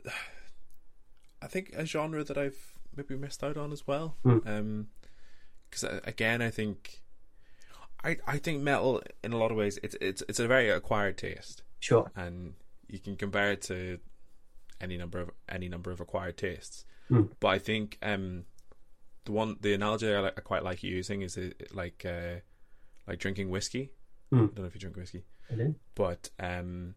I 1.43 1.47
think 1.49 1.73
a 1.77 1.85
genre 1.85 2.25
that 2.25 2.39
I've 2.39 2.75
maybe 2.95 3.17
missed 3.17 3.43
out 3.45 3.57
on 3.57 3.73
as 3.73 3.87
well. 3.87 4.17
Hmm. 4.23 4.39
Um, 4.47 4.87
because 5.71 6.01
again, 6.05 6.43
I 6.43 6.51
think 6.51 7.03
I 8.05 8.17
I 8.27 8.39
think 8.39 8.62
metal 8.62 9.03
in 9.25 9.33
a 9.33 9.37
lot 9.39 9.51
of 9.51 9.57
ways 9.57 9.79
it's 9.83 9.97
it's 10.01 10.23
it's 10.29 10.41
a 10.41 10.47
very 10.47 10.71
acquired 10.71 11.17
taste, 11.19 11.62
Sure. 11.81 12.11
and 12.14 12.55
you 12.89 12.99
can 12.99 13.17
compare 13.17 13.53
it 13.53 13.62
to 13.62 13.99
any 14.81 14.97
number 14.97 15.21
of 15.21 15.31
any 15.49 15.69
number 15.69 15.91
of 15.91 16.01
acquired 16.01 16.37
tastes. 16.37 16.85
Hmm. 17.09 17.23
But 17.41 17.49
I 17.49 17.59
think 17.59 17.99
um 18.03 18.45
the 19.25 19.33
one 19.33 19.57
the 19.61 19.75
analogy 19.75 20.12
I, 20.12 20.21
like, 20.21 20.35
I 20.39 20.41
quite 20.41 20.62
like 20.64 20.83
using 20.83 21.23
is 21.23 21.37
it, 21.37 21.75
like 21.75 22.05
uh 22.05 22.41
like 23.09 23.19
drinking 23.19 23.51
whiskey. 23.51 23.91
Hmm. 24.31 24.37
I 24.37 24.39
don't 24.47 24.59
know 24.59 24.64
if 24.67 24.75
you 24.75 24.81
drink 24.81 24.97
whiskey 24.97 25.25
I 25.51 25.55
do. 25.55 25.75
but 25.95 26.31
um 26.41 26.95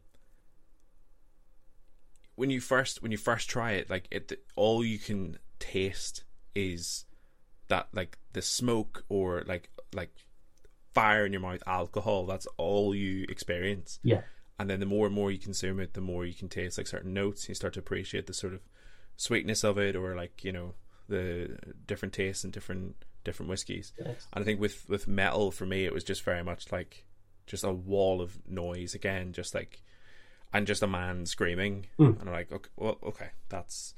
when 2.35 2.49
you 2.49 2.59
first 2.61 3.01
when 3.01 3.11
you 3.11 3.17
first 3.17 3.49
try 3.49 3.73
it 3.73 3.89
like 3.89 4.07
it 4.11 4.31
all 4.55 4.83
you 4.83 4.97
can 4.97 5.37
taste 5.59 6.23
is 6.55 7.05
that 7.69 7.87
like 7.93 8.17
the 8.33 8.41
smoke 8.41 9.03
or 9.09 9.43
like 9.47 9.69
like 9.93 10.11
fire 10.93 11.25
in 11.25 11.31
your 11.33 11.41
mouth, 11.41 11.63
alcohol. 11.65 12.25
That's 12.25 12.47
all 12.57 12.93
you 12.93 13.25
experience. 13.29 13.99
Yeah. 14.03 14.21
And 14.59 14.69
then 14.69 14.79
the 14.81 14.85
more 14.85 15.05
and 15.05 15.15
more 15.15 15.31
you 15.31 15.37
consume 15.37 15.79
it, 15.79 15.93
the 15.93 16.01
more 16.01 16.25
you 16.25 16.33
can 16.33 16.49
taste 16.49 16.77
like 16.77 16.87
certain 16.87 17.13
notes. 17.13 17.47
You 17.47 17.55
start 17.55 17.73
to 17.75 17.79
appreciate 17.79 18.27
the 18.27 18.33
sort 18.33 18.53
of 18.53 18.59
sweetness 19.15 19.63
of 19.63 19.77
it, 19.77 19.95
or 19.95 20.15
like 20.15 20.43
you 20.43 20.51
know 20.51 20.73
the 21.07 21.57
different 21.87 22.13
tastes 22.13 22.43
and 22.43 22.51
different 22.51 22.95
different 23.23 23.49
whiskies. 23.49 23.93
Yes. 23.97 24.27
And 24.33 24.41
I 24.41 24.45
think 24.45 24.59
with 24.59 24.89
with 24.89 25.07
metal 25.07 25.51
for 25.51 25.65
me, 25.65 25.85
it 25.85 25.93
was 25.93 26.03
just 26.03 26.23
very 26.23 26.43
much 26.43 26.71
like 26.71 27.05
just 27.47 27.63
a 27.63 27.71
wall 27.71 28.21
of 28.21 28.37
noise 28.47 28.93
again, 28.93 29.31
just 29.31 29.55
like 29.55 29.81
and 30.51 30.65
just 30.67 30.81
a 30.83 30.87
man 30.87 31.25
screaming, 31.27 31.85
Mm. 31.99 32.19
and 32.19 32.27
I'm 32.29 32.33
like, 32.35 32.51
okay, 32.51 32.69
well, 32.75 32.97
okay, 33.03 33.29
that's 33.49 33.93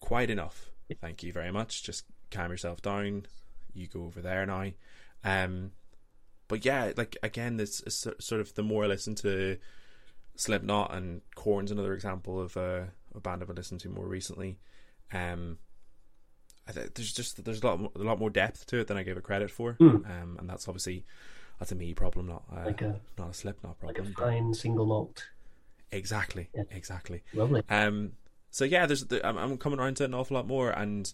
quite 0.00 0.30
enough. 0.30 0.70
Thank 1.00 1.22
you 1.22 1.32
very 1.32 1.50
much. 1.52 1.82
Just 1.82 2.04
calm 2.30 2.50
yourself 2.50 2.82
down. 2.82 3.26
You 3.74 3.86
go 3.86 4.04
over 4.04 4.20
there 4.20 4.46
now. 4.46 4.70
Um, 5.24 5.72
but 6.48 6.64
yeah, 6.64 6.92
like 6.96 7.16
again, 7.22 7.56
this 7.56 7.80
is 7.80 8.06
sort 8.20 8.40
of 8.40 8.54
the 8.54 8.62
more 8.62 8.84
I 8.84 8.88
listen 8.88 9.14
to 9.16 9.56
Slipknot 10.36 10.94
and 10.94 11.22
Korn's 11.34 11.70
another 11.70 11.94
example 11.94 12.40
of 12.40 12.56
a, 12.56 12.88
a 13.14 13.20
band 13.20 13.42
I've 13.42 13.48
been 13.48 13.56
listening 13.56 13.80
to 13.80 13.88
more 13.88 14.06
recently. 14.06 14.58
Um, 15.12 15.58
I 16.68 16.72
th- 16.72 16.94
there's 16.94 17.12
just 17.12 17.44
there's 17.44 17.62
a 17.62 17.66
lot 17.66 17.80
more, 17.80 17.90
a 17.96 17.98
lot 18.00 18.18
more 18.18 18.30
depth 18.30 18.66
to 18.66 18.78
it 18.80 18.86
than 18.86 18.96
I 18.96 19.02
gave 19.02 19.16
it 19.16 19.22
credit 19.22 19.50
for. 19.50 19.74
Mm. 19.80 20.04
Um, 20.08 20.36
and 20.38 20.48
that's 20.48 20.68
obviously 20.68 21.04
that's 21.58 21.72
a 21.72 21.74
me 21.74 21.94
problem, 21.94 22.26
not 22.26 22.44
a, 22.54 22.66
Like 22.66 22.82
a 22.82 23.00
not 23.18 23.30
a 23.30 23.34
Slipknot 23.34 23.78
problem. 23.80 24.04
like 24.04 24.12
a 24.14 24.20
fine 24.20 24.52
single 24.54 24.86
malt. 24.86 25.26
Exactly, 25.92 26.48
Yeah. 26.54 26.64
exactly. 26.70 27.22
Lovely. 27.32 27.62
Um, 27.68 28.12
so 28.50 28.64
yeah, 28.64 28.86
there's 28.86 29.04
the, 29.06 29.26
I'm, 29.26 29.36
I'm 29.38 29.56
coming 29.58 29.78
around 29.78 29.96
to 29.98 30.02
it 30.04 30.06
an 30.06 30.14
awful 30.14 30.36
lot 30.36 30.46
more, 30.46 30.70
and 30.70 31.12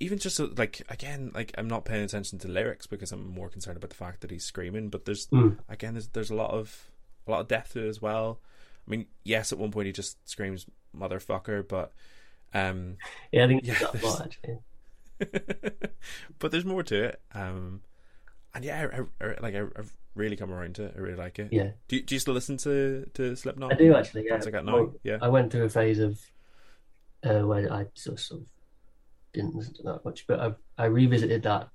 even 0.00 0.18
just 0.18 0.38
uh, 0.40 0.48
like 0.56 0.82
again, 0.88 1.32
like 1.34 1.52
I'm 1.58 1.68
not 1.68 1.84
paying 1.84 2.02
attention 2.04 2.38
to 2.40 2.48
lyrics 2.48 2.86
because 2.86 3.10
I'm 3.12 3.26
more 3.28 3.48
concerned 3.48 3.76
about 3.76 3.90
the 3.90 3.96
fact 3.96 4.20
that 4.20 4.30
he's 4.30 4.44
screaming. 4.44 4.88
But 4.90 5.04
there's 5.04 5.26
Mm. 5.28 5.58
again, 5.68 5.94
there's 5.94 6.08
there's 6.08 6.30
a 6.30 6.34
lot 6.34 6.50
of 6.52 6.90
a 7.26 7.30
lot 7.30 7.40
of 7.40 7.48
depth 7.48 7.72
to 7.74 7.84
it 7.84 7.88
as 7.88 8.00
well. 8.00 8.40
I 8.86 8.90
mean, 8.90 9.06
yes, 9.24 9.52
at 9.52 9.58
one 9.58 9.70
point 9.70 9.86
he 9.86 9.92
just 9.92 10.16
screams 10.28 10.66
"motherfucker," 10.96 11.66
but 11.66 11.92
um, 12.54 12.96
Yeah, 13.32 13.44
I 13.44 13.48
think 13.48 13.64
Yeah, 13.66 13.72
it's 13.72 13.80
that 13.82 13.94
a 13.94 13.98
there's- 13.98 14.04
lot 14.18 14.26
actually. 14.26 14.58
but 16.38 16.50
there's 16.50 16.64
more 16.64 16.82
to 16.84 17.04
it. 17.04 17.20
Um, 17.34 17.82
and 18.54 18.64
yeah, 18.64 18.86
I, 19.20 19.24
I, 19.24 19.34
like 19.40 19.54
I, 19.54 19.62
I've 19.76 19.94
really 20.14 20.36
come 20.36 20.50
around 20.52 20.76
to 20.76 20.84
it. 20.84 20.94
I 20.96 21.00
really 21.00 21.16
like 21.16 21.38
it. 21.38 21.52
Yeah, 21.52 21.70
Do 21.88 21.96
you, 21.96 22.02
do 22.02 22.14
you 22.14 22.18
still 22.18 22.34
listen 22.34 22.56
to 22.58 23.08
to 23.14 23.36
Slipknot? 23.36 23.72
I 23.72 23.76
do 23.76 23.94
actually. 23.94 24.26
Yeah, 24.26 24.34
like 24.36 24.52
that 24.52 24.64
now? 24.64 24.72
Well, 24.74 24.94
yeah. 25.02 25.18
I 25.20 25.28
went 25.28 25.52
through 25.52 25.64
a 25.64 25.68
phase 25.68 25.98
of 25.98 26.20
uh, 27.24 27.40
where 27.40 27.70
I 27.72 27.86
sort 27.94 28.14
of, 28.14 28.20
sort 28.20 28.40
of 28.42 28.46
didn't 29.32 29.54
listen 29.54 29.74
to 29.74 29.82
that 29.84 30.04
much, 30.04 30.26
but 30.26 30.40
I 30.40 30.52
I 30.76 30.86
revisited 30.86 31.42
that 31.42 31.68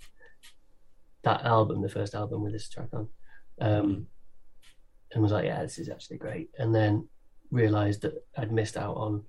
that 1.23 1.43
album, 1.43 1.81
the 1.81 1.89
first 1.89 2.15
album 2.15 2.43
with 2.43 2.53
this 2.53 2.69
track 2.69 2.89
on, 2.93 3.07
um, 3.61 4.07
and 5.11 5.23
was 5.23 5.31
like, 5.31 5.45
yeah, 5.45 5.61
this 5.61 5.77
is 5.77 5.89
actually 5.89 6.17
great. 6.17 6.49
And 6.57 6.75
then 6.75 7.07
realized 7.51 8.01
that 8.01 8.13
I'd 8.37 8.51
missed 8.51 8.77
out 8.77 8.95
on, 8.95 9.23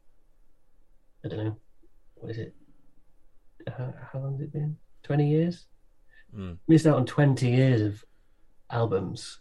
I 1.24 1.28
don't 1.28 1.44
know, 1.44 1.56
what 2.16 2.30
is 2.30 2.38
it? 2.38 2.54
How, 3.68 3.94
how 4.12 4.18
long 4.18 4.32
has 4.32 4.42
it 4.42 4.52
been? 4.52 4.76
Twenty 5.02 5.30
years. 5.30 5.66
Mm, 6.36 6.58
Missed 6.66 6.86
out 6.86 6.96
on 6.96 7.06
twenty 7.06 7.50
years 7.50 7.80
of 7.80 8.04
albums 8.70 9.40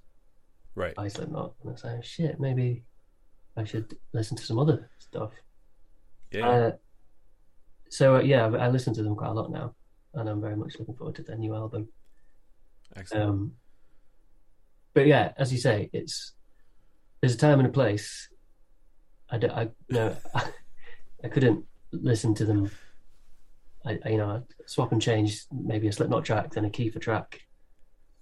right. 0.75 0.93
by 0.95 1.07
Slipknot, 1.07 1.55
and 1.61 1.69
I 1.69 1.73
was 1.73 1.83
like, 1.83 2.03
shit, 2.03 2.39
maybe 2.39 2.83
I 3.57 3.63
should 3.63 3.95
listen 4.13 4.37
to 4.37 4.43
some 4.45 4.59
other 4.59 4.89
stuff. 4.99 5.31
Yeah. 6.31 6.49
Uh, 6.49 6.71
so 7.93 8.15
uh, 8.15 8.21
yeah, 8.21 8.47
I 8.47 8.69
listen 8.69 8.91
to 8.95 9.03
them 9.03 9.15
quite 9.15 9.29
a 9.29 9.33
lot 9.33 9.51
now, 9.51 9.75
and 10.15 10.27
I'm 10.27 10.41
very 10.41 10.55
much 10.55 10.79
looking 10.79 10.95
forward 10.95 11.15
to 11.17 11.21
their 11.21 11.37
new 11.37 11.53
album. 11.53 11.89
Excellent. 12.95 13.29
Um, 13.29 13.51
but 14.95 15.05
yeah, 15.05 15.33
as 15.37 15.53
you 15.53 15.59
say, 15.59 15.91
it's 15.93 16.33
there's 17.21 17.35
a 17.35 17.37
time 17.37 17.59
and 17.59 17.67
a 17.67 17.71
place. 17.71 18.29
I 19.29 19.37
don't, 19.37 19.51
I 19.51 19.69
no, 19.89 20.17
I, 20.33 20.43
I 21.23 21.27
couldn't 21.27 21.65
listen 21.91 22.33
to 22.33 22.45
them. 22.45 22.71
I, 23.85 23.99
I 24.03 24.09
you 24.09 24.17
know 24.17 24.29
I'd 24.37 24.67
swap 24.67 24.91
and 24.91 25.01
change 25.01 25.43
maybe 25.51 25.87
a 25.87 25.91
Slipknot 25.91 26.25
track, 26.25 26.49
then 26.49 26.65
a 26.65 26.71
Kiefer 26.71 26.99
track, 26.99 27.41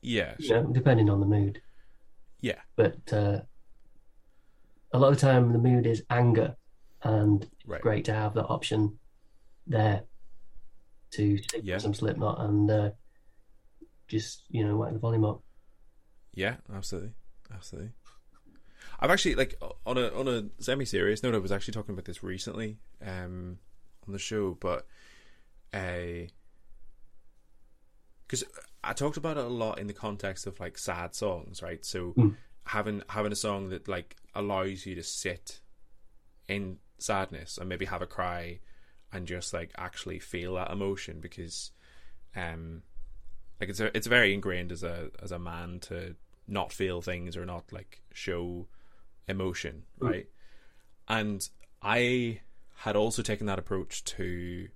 yeah. 0.02 0.36
you 0.38 0.50
know, 0.50 0.64
depending 0.66 1.10
on 1.10 1.22
the 1.22 1.26
mood. 1.26 1.62
Yeah. 2.42 2.60
But 2.76 2.98
uh, 3.14 3.40
a 4.92 5.00
lot 5.00 5.14
of 5.14 5.16
the 5.18 5.26
time, 5.26 5.54
the 5.54 5.60
mood 5.60 5.88
is 5.88 6.04
anger, 6.10 6.58
and 7.04 7.50
Right. 7.66 7.82
great 7.82 8.04
to 8.06 8.14
have 8.14 8.34
that 8.34 8.48
option 8.48 8.98
there 9.72 10.04
to 11.12 11.38
stick 11.38 11.62
Yeah. 11.64 11.78
some 11.78 11.94
Slipknot 11.94 12.40
and 12.42 12.70
uh, 12.72 12.90
just 14.08 14.44
you 14.50 14.66
know 14.66 14.78
whack 14.78 14.94
the 14.94 15.00
volume 15.00 15.26
up. 15.26 15.42
Yeah, 16.34 16.56
absolutely, 16.74 17.14
absolutely. 17.54 17.92
I've 19.00 19.10
actually 19.10 19.36
like 19.36 19.60
on 19.86 19.98
a 19.98 20.08
on 20.10 20.28
a 20.28 20.46
semi 20.60 20.86
serious 20.86 21.24
note. 21.24 21.36
I 21.36 21.40
was 21.40 21.52
actually 21.52 21.74
talking 21.74 21.94
about 21.94 22.06
this 22.06 22.24
recently 22.24 22.78
um, 23.06 23.58
on 24.08 24.14
the 24.14 24.20
show, 24.20 24.58
but 24.60 24.86
a 25.74 26.30
because 28.28 28.44
I 28.84 28.94
talked 28.94 29.18
about 29.18 29.38
it 29.38 29.44
a 29.46 29.50
lot 29.50 29.80
in 29.80 29.88
the 29.88 29.94
context 29.94 30.48
of 30.48 30.60
like 30.60 30.78
sad 30.78 31.16
songs, 31.16 31.62
right? 31.62 31.84
So 31.86 32.14
Mm. 32.18 32.36
having 32.68 33.04
having 33.10 33.32
a 33.32 33.36
song 33.36 33.70
that 33.70 33.88
like 33.88 34.16
allows 34.36 34.86
you 34.86 34.96
to 34.96 35.04
sit 35.04 35.62
in 36.48 36.78
sadness 36.98 37.58
and 37.58 37.68
maybe 37.68 37.86
have 37.86 38.02
a 38.02 38.08
cry 38.08 38.60
and 39.14 39.28
just 39.28 39.54
like 39.54 39.72
actually 39.78 40.20
feel 40.20 40.56
that 40.56 40.72
emotion 40.72 41.20
because 41.20 41.72
um 42.36 42.82
like 43.60 43.70
it's 43.70 43.80
a, 43.80 43.96
it's 43.96 44.08
very 44.08 44.34
ingrained 44.34 44.72
as 44.72 44.84
a 44.84 45.10
as 45.22 45.32
a 45.32 45.40
man 45.40 45.80
to 45.80 46.16
not 46.48 46.72
feel 46.72 47.02
things 47.02 47.36
or 47.38 47.46
not 47.46 47.72
like 47.72 48.02
show 48.14 48.68
emotion 49.28 49.84
Mm. 50.00 50.10
right? 50.10 50.28
And 51.08 51.48
i 51.82 52.40
had 52.76 52.96
also 52.96 53.22
taken 53.22 53.48
that 53.48 53.60
approach 53.60 54.04
to 54.04 54.68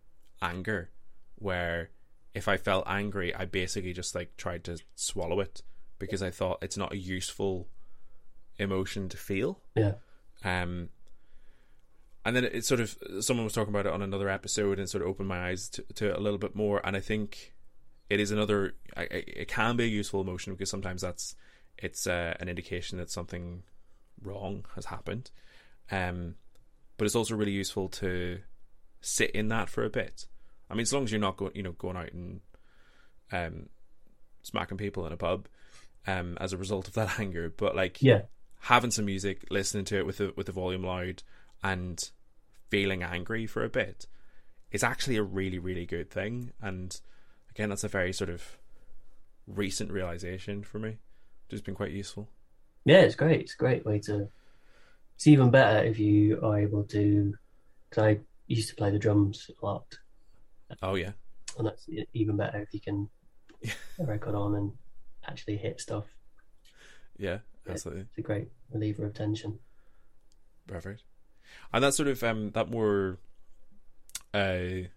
anger 0.41 0.89
where 1.36 1.89
if 2.33 2.47
i 2.47 2.57
felt 2.57 2.83
angry 2.88 3.33
i 3.33 3.45
basically 3.45 3.93
just 3.93 4.13
like 4.15 4.36
tried 4.38 4.63
to 4.65 4.77
swallow 4.95 5.39
it 5.39 5.61
because 5.97 6.21
i 6.21 6.29
thought 6.29 6.59
it's 6.61 6.77
not 6.77 6.91
a 6.93 6.97
useful 6.97 7.67
emotion 8.57 9.09
to 9.09 9.17
feel. 9.17 9.59
Yeah, 9.75 9.93
um, 10.43 10.89
and 12.26 12.36
then 12.36 12.43
it 12.43 12.65
sort 12.65 12.80
of 12.80 12.97
someone 13.19 13.43
was 13.43 13.53
talking 13.53 13.73
about 13.73 13.86
it 13.86 13.93
on 13.93 14.01
another 14.01 14.30
episode 14.30 14.80
and 14.80 14.89
sort 14.89 15.03
of 15.03 15.07
opened 15.07 15.30
my 15.30 15.49
eyes 15.49 15.69
to, 15.69 15.84
to 15.93 16.09
it 16.09 16.17
a 16.17 16.19
little 16.19 16.39
bit 16.39 16.55
more. 16.55 16.82
And 16.84 16.97
I 16.97 16.99
think 16.99 17.53
it 18.09 18.19
is 18.19 18.32
another. 18.32 18.73
It 18.97 19.47
can 19.47 19.78
be 19.78 19.84
a 19.84 19.88
useful 19.88 20.21
emotion 20.21 20.53
because 20.53 20.69
sometimes 20.69 21.01
that's 21.01 21.36
it's 21.78 22.07
uh, 22.07 22.36
an 22.39 22.49
indication 22.49 22.97
that 22.97 23.11
something 23.11 23.61
wrong 24.21 24.65
has 24.73 24.86
happened. 24.86 25.30
Um, 25.91 26.36
but 26.97 27.05
it's 27.05 27.15
also 27.15 27.36
really 27.36 27.51
useful 27.51 27.89
to 27.89 28.39
sit 29.01 29.32
in 29.32 29.49
that 29.49 29.69
for 29.69 29.84
a 29.84 29.89
bit. 29.89 30.26
I 30.69 30.73
mean, 30.73 30.82
as 30.82 30.93
long 30.93 31.03
as 31.03 31.11
you're 31.11 31.21
not 31.21 31.38
going, 31.38 31.51
you 31.53 31.61
know, 31.61 31.73
going 31.73 31.95
out 31.95 32.11
and 32.11 32.41
um, 33.32 33.69
smacking 34.41 34.78
people 34.78 35.05
in 35.05 35.13
a 35.13 35.17
pub 35.17 35.47
um, 36.07 36.38
as 36.41 36.53
a 36.53 36.57
result 36.57 36.88
of 36.88 36.95
that 36.95 37.19
anger. 37.19 37.53
But 37.55 37.76
like, 37.76 38.01
yeah, 38.01 38.21
having 38.61 38.91
some 38.91 39.05
music, 39.05 39.45
listening 39.51 39.86
to 39.86 39.97
it 39.97 40.05
with 40.07 40.17
the 40.17 40.34
with 40.36 40.47
the 40.47 40.51
volume 40.51 40.84
loud, 40.84 41.21
and 41.63 42.09
feeling 42.76 43.03
angry 43.03 43.47
for 43.47 43.63
a 43.63 43.69
bit 43.69 44.05
is 44.71 44.84
actually 44.84 45.15
a 45.15 45.23
really 45.23 45.59
really 45.59 45.86
good 45.86 46.09
thing. 46.11 46.51
And 46.61 46.99
again, 47.51 47.69
that's 47.69 47.86
a 47.86 47.88
very 47.99 48.11
sort 48.11 48.30
of 48.30 48.57
recent 49.47 49.91
realization 49.91 50.61
for 50.63 50.80
me. 50.80 50.97
Just 51.49 51.63
been 51.63 51.76
quite 51.76 51.91
useful. 51.91 52.28
yeah. 52.84 53.01
It's 53.01 53.15
great. 53.15 53.41
It's 53.41 53.53
a 53.53 53.57
great 53.65 53.86
way 53.86 53.99
to. 54.07 54.28
It's 55.15 55.28
even 55.28 55.51
better 55.51 55.86
if 55.86 55.97
you 55.99 56.39
are 56.43 56.59
able 56.59 56.84
to. 56.95 57.34
Because 57.89 58.03
I 58.03 58.19
used 58.47 58.69
to 58.69 58.76
play 58.76 58.91
the 58.91 58.99
drums 58.99 59.49
a 59.61 59.65
lot, 59.65 59.86
Oh 60.82 60.95
yeah, 60.95 61.13
and 61.57 61.65
that's 61.67 61.88
even 62.13 62.36
better 62.36 62.59
if 62.59 62.73
you 62.73 62.82
can 62.82 63.07
record 63.99 64.36
on 64.36 64.55
and 64.55 64.71
actually 65.30 65.55
hit 65.57 65.80
stuff. 65.80 66.05
yeah, 67.17 67.39
Yeah. 67.65 67.71
absolutely. 67.71 68.03
It's 68.09 68.17
a 68.17 68.21
great 68.21 68.49
reliever 68.73 69.05
of 69.05 69.13
tension. 69.13 69.59
Perfect. 70.67 71.03
And 71.73 71.83
that 71.83 71.93
sort 71.93 72.07
of 72.09 72.23
um 72.23 72.51
that 72.51 72.69
more 72.69 73.17
uh 74.33 74.87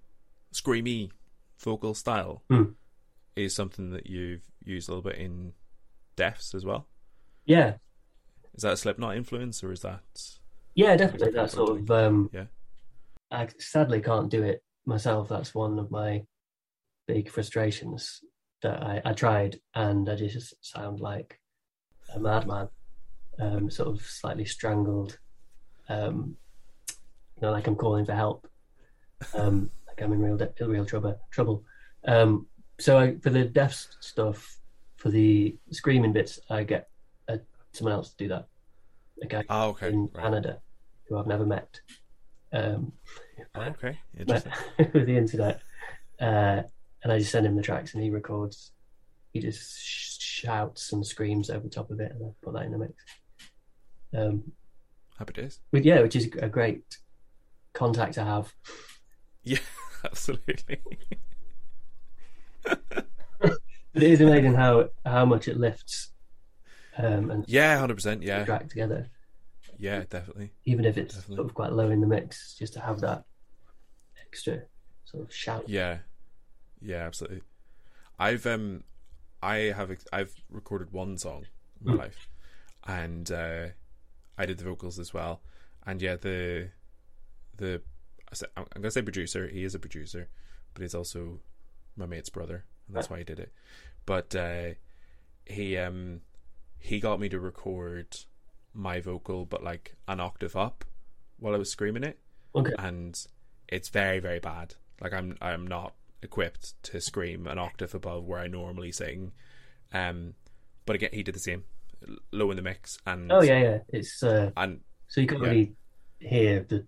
screamy 0.52 1.10
vocal 1.58 1.94
style 1.94 2.42
Hmm. 2.48 2.70
is 3.36 3.54
something 3.54 3.90
that 3.90 4.06
you've 4.06 4.42
used 4.64 4.88
a 4.88 4.92
little 4.92 5.08
bit 5.10 5.18
in 5.18 5.52
Defs 6.16 6.54
as 6.54 6.64
well. 6.64 6.86
Yeah, 7.44 7.74
Is 8.54 8.62
that 8.62 8.72
a 8.74 8.76
Slipknot 8.76 9.16
influence 9.16 9.62
or 9.64 9.72
is 9.72 9.80
that 9.82 10.02
yeah, 10.74 10.96
definitely. 10.96 11.32
That 11.32 11.50
sort 11.50 11.78
of. 11.80 11.90
Um, 11.90 12.30
Yeah. 12.32 12.46
I 13.32 13.48
sadly 13.58 14.00
can't 14.00 14.30
do 14.30 14.42
it 14.44 14.62
myself. 14.86 15.28
That's 15.28 15.52
one 15.54 15.78
of 15.78 15.90
my 15.90 16.24
big 17.08 17.30
frustrations. 17.30 18.20
That 18.62 18.82
I, 18.82 19.02
I 19.04 19.12
tried 19.12 19.60
and 19.74 20.08
I 20.08 20.14
just 20.16 20.54
sound 20.64 21.00
like 21.00 21.40
a 22.14 22.18
madman, 22.20 22.68
um, 23.40 23.70
sort 23.70 23.88
of 23.88 24.00
slightly 24.02 24.44
strangled. 24.44 25.18
Um, 25.88 26.36
you 27.36 27.42
know, 27.42 27.52
like 27.52 27.66
I'm 27.66 27.76
calling 27.76 28.04
for 28.04 28.12
help. 28.14 28.48
Um, 29.34 29.70
like 29.86 30.02
I'm 30.02 30.12
in 30.12 30.20
real 30.20 30.36
de- 30.36 30.52
real 30.66 30.84
trouble. 30.84 31.18
Trouble. 31.30 31.64
Um, 32.06 32.46
so 32.78 32.98
I, 32.98 33.16
for 33.18 33.30
the 33.30 33.44
Defs 33.44 33.88
stuff, 34.00 34.58
for 34.96 35.10
the 35.10 35.56
screaming 35.70 36.12
bits, 36.12 36.38
I 36.50 36.64
get 36.64 36.88
uh, 37.28 37.38
someone 37.72 37.92
else 37.94 38.10
to 38.10 38.16
do 38.16 38.28
that. 38.28 38.46
A 39.22 39.26
guy 39.26 39.44
Oh, 39.48 39.68
okay. 39.70 39.88
in 39.88 40.08
right. 40.12 40.22
Canada 40.24 40.60
who 41.08 41.18
I've 41.18 41.26
never 41.26 41.46
met. 41.46 41.80
Um, 42.52 42.92
Oh, 43.54 43.60
okay. 43.62 43.98
met 44.26 44.46
with 44.94 45.06
the 45.06 45.16
internet, 45.16 45.60
uh, 46.20 46.62
and 47.02 47.12
I 47.12 47.18
just 47.18 47.30
send 47.32 47.46
him 47.46 47.56
the 47.56 47.62
tracks, 47.62 47.94
and 47.94 48.02
he 48.02 48.10
records. 48.10 48.72
He 49.32 49.40
just 49.40 49.78
sh- 49.80 50.18
shouts 50.20 50.92
and 50.92 51.04
screams 51.06 51.50
over 51.50 51.68
top 51.68 51.90
of 51.90 52.00
it, 52.00 52.12
and 52.12 52.24
I 52.24 52.28
put 52.42 52.54
that 52.54 52.64
in 52.64 52.72
the 52.72 52.78
mix. 52.78 52.94
Um, 54.16 54.52
Happy 55.18 55.32
days. 55.34 55.60
but 55.72 55.84
yeah, 55.84 56.00
which 56.00 56.16
is 56.16 56.26
a 56.40 56.48
great 56.48 56.82
contact 57.74 58.14
to 58.14 58.24
have. 58.24 58.52
Yeah, 59.42 59.58
absolutely. 60.04 60.80
But 63.94 64.02
it 64.02 64.10
is 64.10 64.20
amazing 64.20 64.54
how 64.54 64.90
how 65.04 65.24
much 65.24 65.48
it 65.48 65.56
lifts 65.56 66.12
um, 66.96 67.30
and 67.30 67.46
Yeah, 67.46 67.78
hundred 67.78 67.94
percent. 67.94 68.22
Yeah, 68.22 68.44
track 68.44 68.68
together, 68.68 69.08
yeah, 69.78 70.04
definitely. 70.08 70.50
even 70.64 70.84
if 70.84 70.98
it's 70.98 71.14
Definitely. 71.14 71.36
sort 71.36 71.48
of 71.48 71.54
quite 71.54 71.72
low 71.72 71.90
in 71.90 72.00
the 72.00 72.06
mix, 72.06 72.54
just 72.58 72.74
to 72.74 72.80
have 72.80 73.00
that 73.00 73.24
extra 74.26 74.62
sort 75.04 75.24
of 75.24 75.34
shout. 75.34 75.64
Yeah, 75.66 75.98
yeah, 76.80 77.06
absolutely. 77.06 77.42
I've 78.18 78.46
um, 78.46 78.84
I 79.42 79.56
have 79.76 79.90
I've 80.12 80.34
recorded 80.50 80.92
one 80.92 81.18
song 81.18 81.46
in 81.80 81.86
my 81.86 81.92
Mm. 81.92 81.98
life, 81.98 82.28
and 82.86 83.30
uh, 83.30 83.66
I 84.38 84.46
did 84.46 84.58
the 84.58 84.64
vocals 84.64 84.98
as 84.98 85.12
well. 85.12 85.42
And 85.86 86.00
yeah, 86.00 86.16
the 86.16 86.70
the 87.56 87.82
I'm 88.56 88.66
gonna 88.74 88.90
say 88.90 89.02
producer. 89.02 89.48
He 89.48 89.64
is 89.64 89.74
a 89.74 89.78
producer, 89.78 90.28
but 90.72 90.82
he's 90.82 90.94
also 90.94 91.40
my 91.96 92.06
mate's 92.06 92.30
brother, 92.30 92.64
and 92.86 92.96
that's 92.96 93.10
why 93.10 93.18
he 93.18 93.24
did 93.24 93.40
it. 93.40 93.52
But 94.06 94.34
uh, 94.34 94.74
he 95.44 95.76
um 95.76 96.20
he 96.78 97.00
got 97.00 97.20
me 97.20 97.28
to 97.28 97.40
record 97.40 98.16
my 98.72 99.00
vocal, 99.00 99.44
but 99.44 99.64
like 99.64 99.96
an 100.06 100.20
octave 100.20 100.56
up 100.56 100.84
while 101.38 101.54
I 101.54 101.58
was 101.58 101.70
screaming 101.70 102.04
it 102.04 102.18
Okay, 102.54 102.72
and 102.78 103.18
it's 103.68 103.88
very 103.90 104.18
very 104.18 104.40
bad 104.40 104.74
like 105.00 105.12
i'm 105.12 105.36
i'm 105.40 105.66
not 105.66 105.94
equipped 106.22 106.82
to 106.82 107.00
scream 107.00 107.46
an 107.46 107.58
octave 107.58 107.94
above 107.94 108.24
where 108.24 108.40
i 108.40 108.46
normally 108.46 108.90
sing 108.90 109.32
um 109.92 110.34
but 110.86 110.96
again 110.96 111.10
he 111.12 111.22
did 111.22 111.34
the 111.34 111.40
same 111.40 111.64
low 112.32 112.50
in 112.50 112.56
the 112.56 112.62
mix 112.62 112.98
and 113.06 113.30
oh 113.32 113.42
yeah, 113.42 113.60
yeah. 113.60 113.78
It's 113.88 114.22
uh, 114.22 114.50
and 114.56 114.80
so 115.08 115.20
you 115.20 115.26
can't 115.26 115.42
Yeah. 115.42 115.48
really 115.48 115.72
hear 116.20 116.66
the 116.68 116.86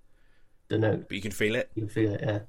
the 0.69 0.79
note, 0.79 1.07
but 1.09 1.15
you 1.17 1.23
can 1.23 1.33
feel 1.33 1.55
it, 1.57 1.71
you 1.75 1.83
can 1.83 1.89
feel 1.89 2.15
it, 2.15 2.21
yeah, 2.23 2.41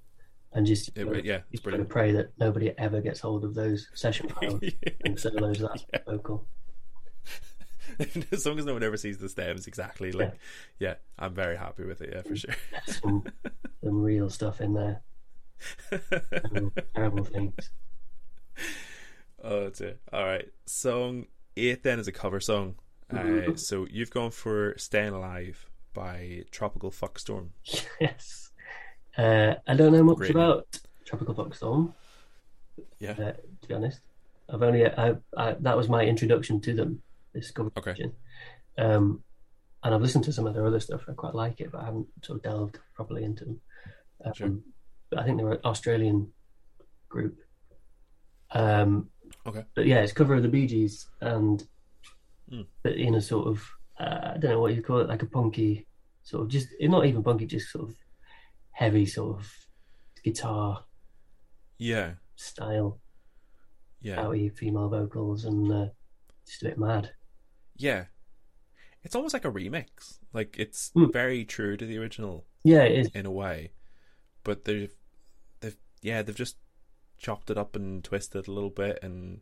and 0.53 0.66
just 0.66 0.89
It- 0.95 1.07
know, 1.07 1.14
yeah 1.24 1.41
it's 1.51 1.62
brilliant 1.62 1.89
pray 1.89 2.12
that 2.12 2.30
nobody 2.38 2.72
ever 2.78 3.01
gets 3.01 3.20
hold 3.20 3.43
of 3.43 3.53
those 3.55 3.88
session 3.93 4.30
files 4.39 4.62
and 5.05 5.20
solos 5.20 5.62
of 5.62 5.72
that 5.72 5.84
Yeah. 5.93 5.99
vocal. 6.05 6.47
as 8.32 8.45
long 8.45 8.57
as 8.57 8.66
no 8.66 8.74
one 8.74 8.84
ever 8.84 8.95
sees 8.97 9.18
the 9.18 9.28
stems 9.28 9.68
exactly 9.68 10.12
like 10.14 10.34
yeah 10.80 10.95
i'm 11.20 11.34
very 11.34 11.57
happy 11.57 11.84
with 11.84 12.01
it 12.01 12.12
yeah 12.14 12.22
for 12.22 12.36
sure 12.36 12.55
some, 12.88 13.24
some 13.84 14.01
real 14.01 14.30
stuff 14.30 14.62
in 14.62 14.74
there, 14.74 15.01
some 16.51 16.72
terrible 16.95 17.24
things. 17.26 17.53
oh 19.43 19.70
dear 19.70 19.95
all 20.14 20.24
right 20.24 20.47
song 20.66 21.26
eight 21.58 21.84
then 21.84 21.99
is 21.99 22.08
a 22.08 22.12
cover 22.12 22.39
song 22.39 22.76
uh, 23.14 23.56
so 23.56 23.86
you've 23.89 24.12
gone 24.12 24.32
for 24.32 24.74
staying 24.78 25.14
alive 25.14 25.70
by 25.93 26.43
tropical 26.52 26.91
fuckstorm 26.91 27.49
Yes. 27.99 28.52
Uh, 29.18 29.56
I 29.68 29.74
don't 29.76 29.91
know 29.91 30.04
much 30.04 30.18
Great. 30.18 30.32
about 30.32 30.68
Tropical 31.04 31.36
Fuckstorm, 31.36 31.93
yeah 32.99 33.12
uh, 33.12 33.34
to 33.62 33.68
be 33.68 33.74
honest. 33.74 33.99
I've 34.49 34.62
only 34.64 34.86
I, 34.86 35.16
I, 35.36 35.56
that 35.60 35.76
was 35.76 35.89
my 35.89 36.06
introduction 36.06 36.62
to 36.62 36.74
them. 36.74 37.02
This 37.34 37.52
cover 37.52 37.72
Okay. 37.78 37.91
version. 37.91 38.14
Um, 38.78 39.22
and 39.84 39.93
I've 39.93 40.02
listened 40.02 40.24
to 40.26 40.32
some 40.34 40.47
of 40.47 40.54
their 40.54 40.66
other 40.66 40.80
stuff. 40.80 41.02
I 41.10 41.14
quite 41.14 41.36
like 41.36 41.60
it, 41.60 41.72
but 41.74 41.82
I 41.82 41.86
haven't 41.86 42.08
sort 42.24 42.38
of 42.38 42.43
delved 42.43 42.80
properly 42.95 43.24
into 43.26 43.43
them. 43.45 43.62
Um, 44.24 44.34
Sure. 44.34 44.52
But 45.10 45.20
I 45.20 45.26
think 45.26 45.38
they're 45.38 45.52
an 45.52 45.60
Australian 45.66 46.32
group. 47.10 47.38
Um, 48.52 49.10
Okay. 49.48 49.64
But 49.76 49.86
yeah, 49.88 50.00
it's 50.02 50.14
cover 50.14 50.36
of 50.36 50.44
the 50.44 50.50
Bee 50.50 50.68
Gees, 50.68 51.08
and 51.22 51.66
Mm. 52.52 52.66
but 52.84 52.94
in 52.98 53.16
a 53.16 53.22
sort 53.22 53.48
of 53.48 53.64
uh, 54.00 54.32
I 54.36 54.38
don't 54.38 54.52
know 54.52 54.60
what 54.60 54.76
you 54.76 54.82
call 54.82 55.00
it, 55.00 55.08
like 55.08 55.22
a 55.24 55.26
punky 55.28 55.88
sort 56.24 56.44
of 56.44 56.50
just 56.50 56.68
not 56.82 57.06
even 57.06 57.24
punky, 57.24 57.46
just 57.46 57.72
sort 57.72 57.88
of 57.89 57.96
heavy 58.72 59.06
sort 59.06 59.39
of 59.39 59.52
guitar 60.24 60.84
yeah 61.78 62.12
style, 62.36 63.00
yeah 64.02 64.18
outy 64.18 64.54
female 64.56 64.89
vocals, 64.89 65.46
and 65.46 65.72
uh, 65.72 65.88
just 66.46 66.62
a 66.64 66.66
bit 66.66 66.78
mad. 66.78 67.12
Yeah. 67.78 68.06
It's 69.04 69.16
almost 69.16 69.34
like 69.34 69.46
a 69.46 69.52
remix. 69.52 70.20
Like 70.34 70.56
it's 70.60 70.92
Hmm. 70.94 71.10
very 71.12 71.46
true 71.46 71.78
to 71.78 71.86
the 71.86 71.98
original 71.98 72.46
Yeah, 72.64 72.84
it 72.84 73.00
is. 73.00 73.08
in 73.16 73.26
a 73.26 73.32
way. 73.32 73.72
But 74.44 74.66
they've 74.66 74.94
they've 75.62 75.78
yeah, 76.02 76.22
they've 76.22 76.36
just 76.36 76.58
chopped 77.22 77.50
it 77.52 77.58
up 77.58 77.76
and 77.76 78.04
twisted 78.04 78.48
a 78.48 78.52
little 78.52 78.70
bit 78.72 78.98
and 79.04 79.42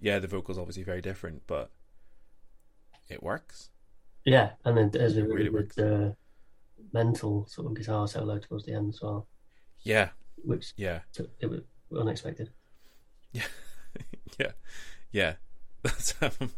yeah, 0.00 0.18
the 0.18 0.26
vocals 0.26 0.58
obviously 0.58 0.82
very 0.82 1.00
different, 1.02 1.42
but 1.46 1.70
it 3.08 3.22
works. 3.22 3.70
Yeah, 4.24 4.50
and 4.64 4.76
then 4.76 4.90
there's 4.90 5.16
a 5.16 5.22
really 5.24 5.48
really 5.48 5.66
good 5.68 5.78
uh, 5.78 6.12
mental 6.92 7.46
sort 7.48 7.66
of 7.68 7.74
guitar 7.76 8.08
solo 8.08 8.38
towards 8.38 8.64
the 8.66 8.74
end 8.74 8.94
as 8.94 9.00
well, 9.02 9.26
Yeah, 9.82 10.08
which 10.44 10.72
yeah. 10.76 11.00
it 11.40 11.48
was 11.50 11.60
unexpected. 11.96 12.50
Yeah. 13.32 13.44
yeah. 14.38 14.52
Yeah. 15.10 15.34
That's 15.82 16.14
um, 16.22 16.50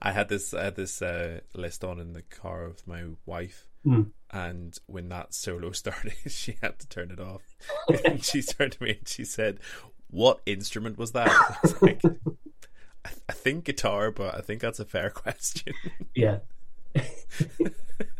I 0.00 0.12
had 0.12 0.28
this 0.28 0.52
I 0.54 0.64
had 0.64 0.76
this 0.76 1.00
uh, 1.02 1.40
list 1.54 1.84
on 1.84 1.98
in 2.00 2.12
the 2.14 2.22
car 2.22 2.68
with 2.68 2.86
my 2.86 3.04
wife 3.26 3.66
Hmm. 3.84 4.02
and 4.30 4.78
when 4.86 5.08
that 5.08 5.34
solo 5.34 5.72
started 5.72 6.14
she 6.28 6.56
had 6.62 6.78
to 6.78 6.88
turn 6.88 7.10
it 7.10 7.18
off. 7.20 7.42
and 8.04 8.24
she 8.24 8.40
turned 8.40 8.72
to 8.72 8.82
me 8.84 8.90
and 8.98 9.08
she 9.08 9.24
said, 9.24 9.58
What 10.12 10.40
instrument 10.46 10.98
was 10.98 11.12
that? 11.12 11.28
I 11.30 11.56
like 11.80 12.02
I, 13.04 13.10
I 13.28 13.32
think 13.32 13.64
guitar, 13.64 14.12
but 14.12 14.36
I 14.36 14.40
think 14.40 14.60
that's 14.60 14.78
a 14.78 14.84
fair 14.84 15.10
question. 15.24 15.74
Yeah, 16.14 16.38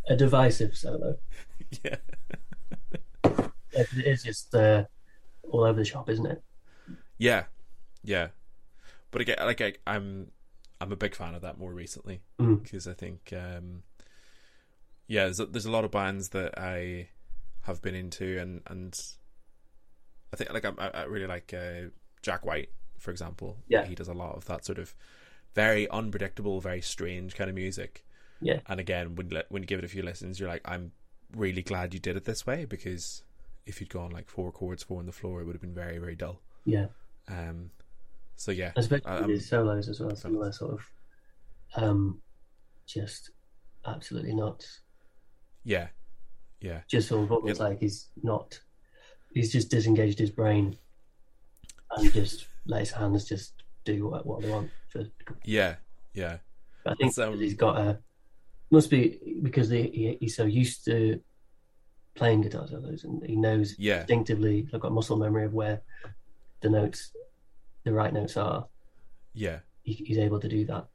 a 0.09 0.15
divisive 0.17 0.75
solo. 0.75 1.17
yeah. 1.83 1.97
It 3.71 3.87
is 4.05 4.23
just 4.23 4.53
uh, 4.53 4.83
all 5.49 5.63
over 5.63 5.79
the 5.79 5.85
shop, 5.85 6.09
isn't 6.09 6.25
it? 6.25 6.43
Yeah. 7.17 7.45
Yeah. 8.03 8.27
But 9.11 9.21
again 9.21 9.37
like 9.41 9.61
I, 9.61 9.73
I'm 9.87 10.31
I'm 10.81 10.91
a 10.91 10.97
big 10.97 11.15
fan 11.15 11.35
of 11.35 11.43
that 11.43 11.57
more 11.57 11.71
recently. 11.71 12.21
Mm. 12.39 12.63
because 12.63 12.87
I 12.87 12.93
think 12.93 13.31
um, 13.31 13.83
yeah, 15.07 15.25
there's 15.25 15.39
a, 15.39 15.45
there's 15.45 15.65
a 15.65 15.71
lot 15.71 15.85
of 15.85 15.91
bands 15.91 16.29
that 16.29 16.57
I 16.57 17.09
have 17.61 17.81
been 17.81 17.95
into, 17.95 18.39
and 18.39 18.61
and 18.67 18.99
I 20.33 20.35
think 20.35 20.51
like 20.51 20.65
I, 20.65 20.87
I 20.87 21.03
really 21.03 21.27
like 21.27 21.53
uh, 21.53 21.89
Jack 22.21 22.45
White, 22.45 22.69
for 22.97 23.11
example. 23.11 23.57
Yeah. 23.69 23.85
he 23.85 23.95
does 23.95 24.07
a 24.09 24.13
lot 24.13 24.35
of 24.35 24.45
that 24.45 24.65
sort 24.65 24.79
of 24.79 24.93
very 25.53 25.87
unpredictable, 25.89 26.59
very 26.59 26.81
strange 26.81 27.35
kind 27.35 27.49
of 27.49 27.55
music. 27.55 28.03
Yeah. 28.41 28.59
and 28.67 28.79
again, 28.79 29.15
when 29.15 29.31
when 29.49 29.63
you 29.63 29.67
give 29.67 29.79
it 29.79 29.85
a 29.85 29.87
few 29.87 30.03
listens, 30.03 30.39
you're 30.39 30.49
like, 30.49 30.63
I'm 30.65 30.91
really 31.35 31.61
glad 31.61 31.93
you 31.93 31.99
did 31.99 32.17
it 32.17 32.25
this 32.25 32.45
way 32.45 32.65
because 32.65 33.23
if 33.65 33.79
you'd 33.79 33.89
gone 33.89 34.11
like 34.11 34.27
four 34.27 34.51
chords, 34.51 34.83
four 34.83 34.99
on 34.99 35.05
the 35.05 35.11
floor, 35.13 35.39
it 35.39 35.45
would 35.45 35.53
have 35.55 35.61
been 35.61 35.73
very 35.73 35.97
very 35.99 36.15
dull. 36.15 36.41
Yeah, 36.65 36.87
Um, 37.29 37.69
so 38.35 38.51
yeah, 38.51 38.71
especially 38.75 39.33
his 39.33 39.47
solos 39.47 39.87
as 39.87 39.99
well. 39.99 40.15
Similar 40.15 40.51
sort 40.51 40.73
of, 40.73 40.89
um, 41.75 42.21
just 42.87 43.29
absolutely 43.85 44.33
nuts. 44.33 44.81
yeah, 45.63 45.87
yeah, 46.59 46.81
Just 46.87 47.07
sort 47.09 47.23
of 47.23 47.31
almost 47.31 47.59
Yeah. 47.59 47.67
like 47.67 47.83
is 47.83 48.07
not. 48.21 48.59
He's 49.33 49.51
just 49.51 49.69
disengaged 49.69 50.19
his 50.19 50.29
brain, 50.29 50.77
and 51.91 52.11
just 52.13 52.45
let 52.65 52.79
his 52.81 52.91
hands 52.91 53.25
just 53.25 53.53
do 53.85 54.07
what, 54.07 54.25
what 54.25 54.41
they 54.41 54.49
want. 54.49 54.69
For, 54.89 55.05
yeah, 55.43 55.75
yeah, 56.13 56.37
I 56.85 56.93
think 56.95 57.17
um, 57.17 57.39
he's 57.39 57.55
got 57.55 57.77
a. 57.77 57.99
Must 58.71 58.89
be 58.89 59.39
because 59.43 59.69
he, 59.69 59.83
he 59.83 60.17
he's 60.19 60.35
so 60.35 60.45
used 60.45 60.85
to 60.85 61.19
playing 62.15 62.41
guitar 62.41 62.67
solos, 62.67 63.03
and 63.03 63.23
he 63.25 63.35
knows 63.35 63.75
yeah, 63.77 63.99
instinctively. 64.01 64.67
I've 64.73 64.79
got 64.81 64.91
muscle 64.91 65.17
memory 65.17 65.45
of 65.45 65.53
where 65.53 65.81
the 66.61 66.69
notes, 66.69 67.11
the 67.83 67.93
right 67.93 68.13
notes 68.13 68.37
are. 68.37 68.67
yeah. 69.33 69.59
He, 69.85 69.93
he's 69.93 70.17
able 70.17 70.39
to 70.39 70.47
do 70.47 70.65
that. 70.67 70.87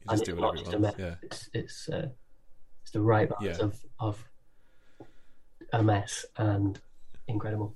You 0.00 0.06
and 0.08 0.20
it's 0.22 0.40
not 0.40 0.56
just 0.56 0.72
a 0.72 0.78
mess. 0.78 0.94
Yeah, 0.98 1.14
It's 1.22 1.50
it's 1.52 1.88
uh, 1.90 2.08
it's 2.82 2.90
the 2.92 3.02
right 3.02 3.28
balance 3.28 3.58
Yeah. 3.58 3.64
of 3.64 3.84
of 4.00 4.28
a 5.74 5.82
mess 5.82 6.24
and 6.38 6.80
incredible. 7.28 7.74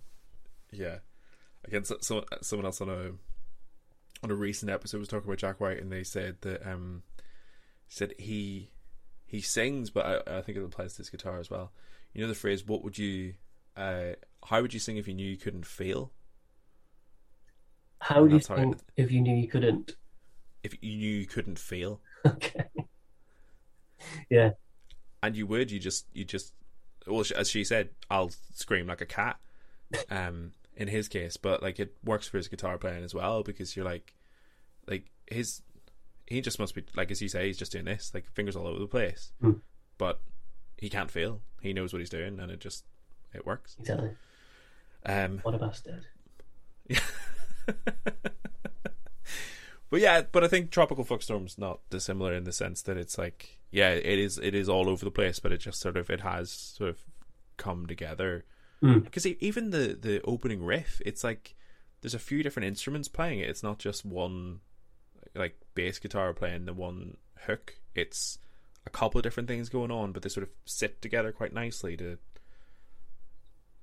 yeah. 0.73 0.99
Again, 1.65 1.85
so, 1.85 1.97
so, 2.01 2.25
someone 2.41 2.67
else 2.67 2.81
on 2.81 2.89
a 2.89 3.11
on 4.23 4.31
a 4.31 4.35
recent 4.35 4.71
episode 4.71 4.99
was 4.99 5.09
talking 5.09 5.27
about 5.29 5.39
Jack 5.39 5.61
White, 5.61 5.81
and 5.81 5.91
they 5.93 6.05
said 6.05 6.37
that 6.43 6.67
um 6.71 7.03
said 7.89 8.15
he 8.19 8.71
he 9.27 9.41
sings, 9.41 9.91
but 9.91 10.07
I, 10.29 10.39
I 10.39 10.41
think 10.43 10.57
it 10.57 10.65
applies 10.65 10.93
to 10.95 10.99
his 10.99 11.11
guitar 11.11 11.39
as 11.39 11.51
well. 11.51 11.73
You 12.15 12.23
know 12.23 12.29
the 12.29 12.35
phrase, 12.35 12.65
"What 12.67 12.83
would 12.85 12.97
you, 12.97 13.35
uh, 13.77 14.13
how 14.47 14.63
would 14.63 14.73
you 14.73 14.81
sing 14.81 14.97
if 14.97 15.07
you 15.09 15.15
knew 15.15 15.29
you 15.29 15.37
couldn't 15.37 15.67
feel?" 15.67 16.13
How 18.01 18.23
would 18.23 18.31
you 18.33 18.41
how 18.49 18.55
it- 18.55 18.59
think 18.59 18.79
if 18.97 19.11
you 19.11 19.21
knew 19.21 19.35
you 19.37 19.49
couldn't? 19.49 19.97
if 20.63 20.75
you 20.81 20.97
knew 20.97 21.11
you 21.21 21.27
couldn't 21.27 21.59
feel, 21.59 22.01
Okay. 22.27 22.65
Yeah. 24.31 24.51
and 25.23 25.37
you 25.37 25.47
would, 25.47 25.71
you 25.71 25.79
just 25.81 26.07
you 26.13 26.25
just 26.25 26.53
well, 27.09 27.25
as 27.37 27.49
she 27.51 27.65
said, 27.65 27.91
I'll 28.11 28.31
scream 28.55 28.87
like 28.87 29.01
a 29.01 29.07
cat. 29.07 29.39
Um, 30.11 30.53
in 30.77 30.87
his 30.87 31.09
case, 31.09 31.37
but 31.37 31.61
like 31.63 31.81
it 31.81 31.95
works 32.05 32.29
for 32.29 32.37
his 32.37 32.47
guitar 32.47 32.79
playing 32.79 33.03
as 33.03 33.13
well 33.15 33.43
because 33.43 33.75
you're 33.75 33.85
like, 33.85 34.15
like 34.87 35.07
his, 35.27 35.63
he 36.27 36.41
just 36.41 36.59
must 36.61 36.75
be 36.75 36.85
like 36.95 37.11
as 37.11 37.21
you 37.21 37.29
say, 37.29 37.47
he's 37.49 37.57
just 37.59 37.73
doing 37.73 37.85
this 37.87 38.13
like 38.15 38.31
fingers 38.33 38.55
all 38.55 38.67
over 38.69 38.79
the 38.79 38.87
place, 38.87 39.33
Hmm. 39.41 39.53
but 39.97 40.21
he 40.77 40.89
can't 40.89 41.11
feel. 41.11 41.41
He 41.63 41.73
knows 41.73 41.93
what 41.93 41.99
he's 41.99 42.11
doing, 42.11 42.39
and 42.39 42.53
it 42.53 42.61
just 42.61 42.85
it 43.35 43.45
works. 43.45 43.77
Exactly. 43.81 44.11
Um, 45.05 45.41
What 45.43 45.55
a 45.55 45.59
bastard. 45.59 46.07
but 49.91 50.01
yeah, 50.01 50.23
but 50.31 50.45
I 50.45 50.49
think 50.49 50.71
Tropical 50.71 51.05
Fuckstorm's 51.05 51.59
not 51.59 51.81
dissimilar 51.91 52.35
in 52.35 52.45
the 52.45 52.53
sense 52.53 52.83
that 52.83 52.97
it's 52.97 53.17
like, 53.19 53.58
yeah, 53.71 53.91
it 53.91 54.19
is 54.19 54.39
it 54.39 54.55
is 54.55 54.69
all 54.69 54.89
over 54.89 55.05
the 55.05 55.11
place, 55.11 55.39
but 55.39 55.53
it 55.53 55.59
just 55.59 55.81
sort 55.81 55.97
of 55.97 56.11
it 56.11 56.21
has 56.21 56.51
sort 56.51 56.91
of 56.91 56.99
come 57.57 57.87
together. 57.87 58.45
Mm. 58.83 59.05
Because 59.05 59.27
even 59.27 59.71
the 59.71 59.99
the 60.01 60.21
opening 60.23 60.65
riff, 60.65 61.01
it's 61.05 61.25
like 61.25 61.55
there's 62.01 62.15
a 62.15 62.19
few 62.19 62.43
different 62.43 62.67
instruments 62.67 63.09
playing 63.09 63.41
it. 63.41 63.49
It's 63.51 63.63
not 63.63 63.79
just 63.79 64.05
one 64.05 64.61
like 65.35 65.57
bass 65.75 65.99
guitar 65.99 66.33
playing 66.33 66.65
the 66.65 66.73
one 66.75 67.17
hook. 67.47 67.75
It's 67.95 68.39
a 68.87 68.91
couple 68.91 69.19
of 69.19 69.23
different 69.25 69.49
things 69.49 69.69
going 69.69 69.91
on, 69.91 70.13
but 70.13 70.23
they 70.23 70.29
sort 70.29 70.45
of 70.45 70.51
sit 70.65 71.03
together 71.03 71.33
quite 71.33 71.53
nicely 71.53 71.97
to 71.97 72.19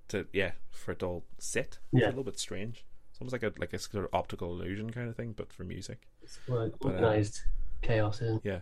to 0.07 0.27
yeah 0.33 0.51
for 0.71 0.91
it 0.93 0.99
to 0.99 1.05
all 1.05 1.25
sit. 1.39 1.79
It's 1.91 2.01
Yeah. 2.01 2.07
a 2.07 2.09
little 2.09 2.23
bit 2.23 2.39
strange. 2.39 2.85
It's 3.09 3.19
almost 3.21 3.33
like 3.33 3.43
a 3.43 3.53
like 3.59 3.73
a 3.73 3.79
sort 3.79 4.05
of 4.05 4.13
optical 4.13 4.51
illusion 4.53 4.91
kind 4.91 5.09
of 5.09 5.15
thing, 5.15 5.33
but 5.33 5.51
for 5.51 5.63
music. 5.63 6.07
It's 6.21 6.39
like 6.47 6.73
But, 6.79 6.89
uh, 6.89 6.91
organized 6.93 7.41
chaos, 7.81 8.21
isn't 8.21 8.37
it? 8.45 8.49
Yeah, 8.49 8.59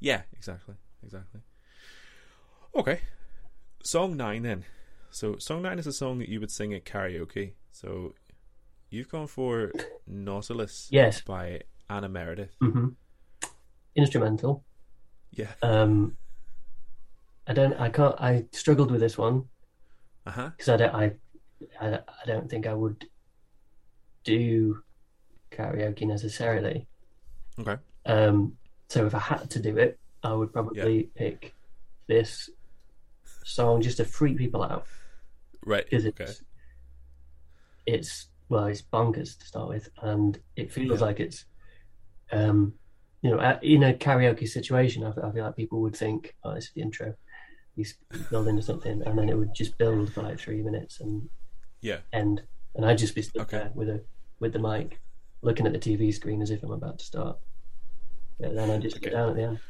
yeah, 0.00 0.22
exactly, 0.32 0.74
exactly. 1.04 1.40
Okay, 2.74 3.00
song 3.82 4.16
nine 4.16 4.42
then. 4.42 4.64
So 5.10 5.36
song 5.38 5.62
nine 5.62 5.78
is 5.78 5.86
a 5.86 5.92
song 5.92 6.18
that 6.20 6.28
you 6.28 6.40
would 6.40 6.50
sing 6.50 6.72
at 6.74 6.84
karaoke. 6.84 7.54
So 7.72 8.14
you've 8.90 9.08
gone 9.08 9.26
for 9.26 9.72
Nautilus 10.06 10.88
Yes. 10.90 11.20
by 11.20 11.62
Anna 11.88 12.08
Meredith. 12.08 12.54
Mm-hmm. 12.62 12.88
Instrumental. 13.96 14.64
Yeah. 15.32 15.52
Um, 15.62 16.16
I 17.46 17.52
don't. 17.52 17.74
I 17.74 17.90
can't. 17.90 18.14
I 18.20 18.44
struggled 18.52 18.90
with 18.92 19.00
this 19.00 19.18
one 19.18 19.44
Uh 20.26 20.30
huh. 20.30 20.50
because 20.56 20.68
I 20.68 20.76
don't. 20.76 20.94
I, 20.94 21.12
I. 21.80 21.94
I 21.94 22.26
don't 22.26 22.48
think 22.48 22.66
I 22.66 22.74
would 22.74 23.06
do 24.24 24.82
karaoke 25.50 26.06
necessarily. 26.06 26.86
Okay. 27.58 27.76
Um, 28.06 28.56
so 28.90 29.06
if 29.06 29.14
I 29.14 29.20
had 29.20 29.50
to 29.50 29.60
do 29.60 29.78
it, 29.78 29.98
I 30.22 30.32
would 30.32 30.52
probably 30.52 31.10
pick 31.16 31.54
this 32.08 32.50
song 33.44 33.80
just 33.80 33.96
to 33.98 34.04
freak 34.04 34.36
people 34.36 34.62
out 34.62 34.86
Right. 35.64 35.84
because 35.84 36.04
it's 36.04 36.20
Okay. 36.20 36.32
it's 37.86 38.28
well, 38.48 38.66
it's 38.66 38.82
bonkers 38.82 39.38
to 39.38 39.46
start 39.46 39.68
with, 39.68 39.88
and 40.02 40.38
it 40.56 40.72
feels 40.72 41.00
Yeah. 41.00 41.06
like 41.06 41.20
it's 41.20 41.44
um, 42.32 42.74
you 43.22 43.30
know, 43.30 43.58
in 43.62 43.82
a 43.84 43.92
karaoke 43.94 44.48
situation, 44.48 45.04
I 45.04 45.12
feel, 45.12 45.32
like 45.44 45.56
people 45.56 45.80
would 45.82 45.94
think, 45.96 46.34
oh, 46.44 46.54
this 46.54 46.64
is 46.64 46.70
the 46.74 46.80
intro. 46.82 47.14
He's 47.76 47.96
building 48.30 48.56
to 48.56 48.62
something, 48.62 49.02
and 49.04 49.18
then 49.18 49.28
it 49.28 49.36
would 49.36 49.54
just 49.54 49.76
build 49.78 50.12
for 50.12 50.22
like 50.22 50.38
three 50.40 50.62
minutes 50.62 51.00
and 51.00 51.28
Yeah. 51.80 51.98
end, 52.12 52.42
and 52.74 52.84
I'd 52.84 52.98
just 52.98 53.14
be 53.14 53.22
stood 53.22 53.42
Okay. 53.42 53.58
there 53.58 53.70
with 53.74 53.88
a 53.88 54.04
with 54.40 54.52
the 54.52 54.58
mic, 54.58 55.00
looking 55.42 55.66
at 55.66 55.72
the 55.72 55.78
TV 55.78 56.12
screen 56.12 56.42
as 56.42 56.50
if 56.50 56.62
I'm 56.62 56.72
about 56.72 56.98
to 56.98 57.04
start. 57.04 57.38
But 58.40 58.54
then 58.54 58.70
I 58.70 58.78
just 58.78 58.96
Okay. 58.96 59.06
get 59.06 59.12
down 59.12 59.30
at 59.30 59.36
the 59.36 59.42
end. 59.42 59.60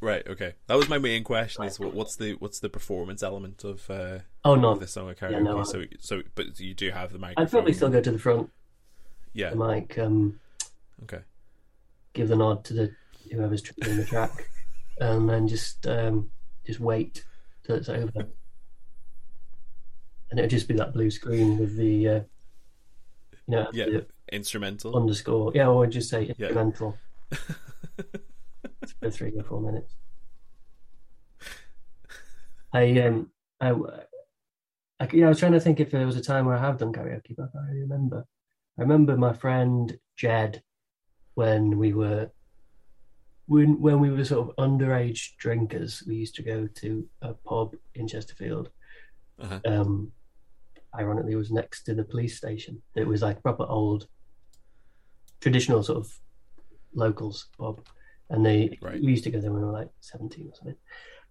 Right. 0.00 0.26
Okay. 0.28 0.54
That 0.68 0.76
was 0.76 0.88
my 0.88 0.98
main 0.98 1.24
question. 1.24 1.64
Is 1.64 1.80
what, 1.80 1.92
what's 1.92 2.14
the 2.16 2.34
what's 2.34 2.60
the 2.60 2.68
performance 2.68 3.22
element 3.22 3.64
of 3.64 3.90
uh 3.90 4.20
Oh 4.44 4.54
of 4.54 4.60
no, 4.60 4.74
this 4.76 4.92
song 4.92 5.10
at 5.10 5.18
karaoke? 5.18 5.32
Yeah, 5.32 5.40
no, 5.40 5.64
so 5.64 5.82
so 5.98 6.22
but 6.36 6.60
you 6.60 6.74
do 6.74 6.90
have 6.90 7.12
the 7.12 7.18
microphone. 7.18 7.44
I'd 7.44 7.50
probably 7.50 7.72
still 7.72 7.90
go 7.90 8.00
to 8.00 8.10
the 8.12 8.18
front, 8.18 8.50
Yeah. 9.32 9.50
the 9.50 9.56
mic, 9.56 9.98
um, 9.98 10.38
Okay. 11.02 11.20
give 12.12 12.28
the 12.28 12.36
nod 12.36 12.64
to 12.66 12.74
the 12.74 12.94
whoever's 13.32 13.60
tripping 13.62 13.96
the 13.96 14.04
track, 14.04 14.30
and 15.00 15.28
then 15.28 15.48
just 15.48 15.84
um, 15.88 16.30
just 16.64 16.78
wait 16.78 17.24
till 17.64 17.74
it's 17.74 17.88
over. 17.88 18.28
And 20.30 20.38
it'd 20.38 20.50
just 20.50 20.68
be 20.68 20.74
that 20.74 20.92
blue 20.92 21.10
screen 21.10 21.56
with 21.58 21.76
the, 21.76 22.08
uh, 22.08 22.20
you 23.32 23.38
know, 23.48 23.66
Yeah. 23.72 24.00
Instrumental. 24.30 24.94
underscore. 24.94 25.52
Yeah, 25.54 25.68
or 25.68 25.86
just 25.86 26.10
say 26.10 26.26
instrumental 26.26 26.96
for 29.00 29.10
three 29.10 29.32
or 29.36 29.44
four 29.44 29.60
minutes. 29.60 29.94
I 32.72 33.00
um 33.00 33.30
I, 33.60 33.70
I 35.00 35.08
know, 35.12 35.26
I 35.26 35.28
was 35.28 35.38
trying 35.38 35.52
to 35.52 35.60
think 35.60 35.80
if 35.80 35.90
there 35.90 36.06
was 36.06 36.16
a 36.16 36.22
time 36.22 36.46
where 36.46 36.56
I 36.56 36.60
have 36.60 36.78
done 36.78 36.92
karaoke, 36.92 37.36
but 37.36 37.44
I 37.44 37.52
can't 37.52 37.68
really 37.68 37.80
remember. 37.80 38.26
I 38.78 38.82
remember 38.82 39.16
my 39.16 39.32
friend 39.32 39.98
Jed 40.16 40.62
when 41.34 41.78
we 41.78 41.92
were 41.92 42.30
when 43.46 43.80
when 43.80 44.00
we 44.00 44.10
were 44.10 44.24
sort 44.24 44.48
of 44.48 44.56
underage 44.56 45.36
drinkers. 45.38 46.04
We 46.06 46.16
used 46.16 46.34
to 46.36 46.42
go 46.42 46.66
to 46.66 47.08
a 47.22 47.34
pub 47.34 47.74
in 47.94 48.06
Chesterfield. 48.06 48.70
Uh-huh. 49.40 49.60
Um, 49.66 50.12
ironically, 50.98 51.32
it 51.32 51.36
was 51.36 51.50
next 51.50 51.84
to 51.84 51.94
the 51.94 52.04
police 52.04 52.36
station. 52.36 52.82
It 52.94 53.06
was 53.06 53.22
like 53.22 53.42
proper 53.42 53.64
old, 53.64 54.06
traditional 55.40 55.82
sort 55.82 55.98
of 55.98 56.12
locals 56.98 57.48
Bob, 57.58 57.80
and 58.30 58.44
they 58.44 58.78
Right. 58.82 59.00
we 59.00 59.10
used 59.10 59.24
to 59.24 59.30
go 59.30 59.40
there 59.40 59.52
when 59.52 59.62
we 59.62 59.66
were 59.66 59.72
like 59.72 59.90
seventeen 60.00 60.48
or 60.48 60.54
something. 60.54 60.76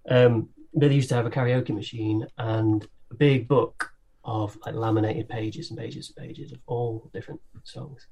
Um, 0.09 0.49
but 0.73 0.89
they 0.89 0.95
used 0.95 1.09
to 1.09 1.15
have 1.15 1.25
a 1.25 1.29
karaoke 1.29 1.73
machine 1.73 2.25
and 2.37 2.87
a 3.11 3.15
big 3.15 3.47
book 3.47 3.91
of 4.23 4.57
like 4.65 4.75
laminated 4.75 5.29
pages 5.29 5.69
and 5.69 5.79
pages 5.79 6.09
and 6.09 6.27
pages 6.27 6.51
of 6.51 6.59
all 6.65 7.09
different 7.13 7.41
songs, 7.63 8.07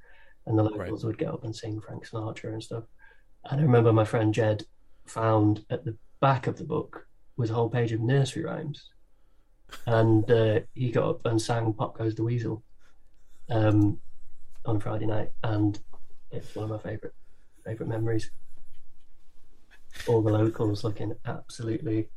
and 0.46 0.58
the 0.58 0.64
locals 0.64 1.04
would 1.04 1.18
get 1.18 1.34
up 1.34 1.44
and 1.44 1.56
sing 1.56 1.82
Frank 1.82 2.08
Sinatra 2.08 2.54
and 2.54 2.64
stuff. 2.64 2.84
And 3.46 3.60
I 3.60 3.64
remember 3.64 3.92
my 3.94 4.06
friend 4.06 4.34
Jed 4.34 4.66
found 5.06 5.66
at 5.70 5.86
the 5.86 5.96
back 6.22 6.48
of 6.48 6.58
the 6.58 6.64
book 6.64 7.08
was 7.38 7.50
a 7.50 7.54
whole 7.54 7.70
page 7.70 7.92
of 7.92 8.00
nursery 8.02 8.44
rhymes, 8.44 8.90
and 9.86 10.30
uh, 10.32 10.60
he 10.74 10.92
got 10.92 11.10
up 11.10 11.26
and 11.26 11.42
sang 11.42 11.74
"Pop 11.74 11.98
Goes 11.98 12.16
the 12.16 12.24
Weasel" 12.24 12.64
um, 13.50 14.00
on 14.66 14.80
Friday 14.80 15.06
night, 15.06 15.32
and 15.44 15.80
it's 16.32 16.56
one 16.56 16.66
of 16.66 16.72
my 16.72 16.80
favorite 16.90 17.14
favorite 17.66 17.90
memories. 17.90 18.32
All 20.08 20.22
the 20.22 20.32
locals 20.32 20.84
looking 20.84 21.14
absolutely 21.26 22.10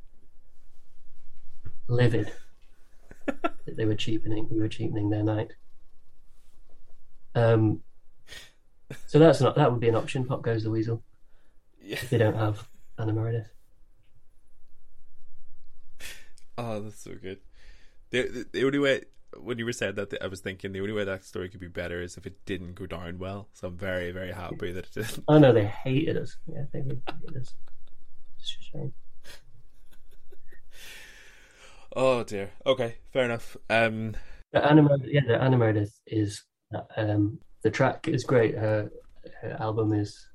livid 1.87 2.33
that 3.27 3.77
they 3.77 3.85
were 3.85 3.95
cheapening. 3.95 4.49
We 4.51 4.61
were 4.61 4.69
cheapening 4.69 5.11
their 5.11 5.23
night. 5.23 5.53
Um, 7.35 7.81
so 9.07 9.19
that's 9.19 9.41
not 9.41 9.55
that 9.57 9.71
would 9.71 9.81
be 9.81 9.89
an 9.89 9.95
option. 9.95 10.25
Pop 10.25 10.43
goes 10.43 10.65
the 10.65 10.71
weasel. 10.71 11.03
Yeah. 11.81 11.95
If 11.95 12.11
they 12.11 12.19
don't 12.19 12.37
have 12.37 12.69
Anna 12.99 13.13
Meredith. 13.13 13.49
Oh, 16.61 16.81
that's 16.81 17.05
so 17.05 17.15
good. 17.15 17.39
The, 18.11 18.23
the 18.23 18.47
the 18.53 18.65
only 18.65 18.81
way 18.81 19.05
when 19.37 19.59
you 19.59 19.65
were 19.65 19.73
saying 19.73 19.97
that, 19.97 20.15
I 20.23 20.27
was 20.27 20.41
thinking 20.41 20.73
the 20.73 20.81
only 20.81 20.93
way 20.93 21.05
that 21.05 21.25
story 21.25 21.49
could 21.49 21.61
be 21.61 21.69
better 21.69 22.01
is 22.01 22.17
if 22.17 22.27
it 22.27 22.45
didn't 22.45 22.75
go 22.75 22.87
down 22.87 23.19
well. 23.19 23.49
So 23.53 23.69
I'm 23.69 23.77
very 23.77 24.11
very 24.11 24.33
happy 24.33 24.73
that 24.73 24.87
it 24.87 24.93
didn't. 24.95 25.25
I 25.29 25.39
know 25.39 25.53
they 25.53 25.67
hated 25.67 26.17
us. 26.17 26.37
Yeah, 26.47 26.65
they 26.73 26.81
hated 26.81 27.03
us. 27.37 27.55
It's 28.39 28.57
a 28.61 28.65
shame. 28.65 28.93
Oh 31.97 32.23
dear. 32.23 32.51
Okay, 32.65 32.97
fair 33.13 33.25
enough. 33.25 33.57
Um, 33.69 34.15
The 34.53 34.65
Anna 34.65 34.87
yeah, 35.05 35.23
the 35.27 35.57
Meredith 35.57 35.99
is 36.07 36.45
um, 36.97 37.39
the 37.63 37.71
track 37.71 38.09
is 38.09 38.25
great. 38.25 38.55
Her, 38.57 38.91
her 39.41 39.57
album 39.61 39.93
is 39.93 40.29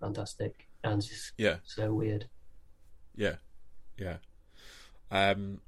fantastic 0.00 0.66
and 0.82 1.02
just 1.02 1.32
yeah, 1.36 1.56
so 1.64 1.92
weird. 1.92 2.28
yeah, 3.14 3.36
yeah. 3.98 4.16
Um, 5.10 5.60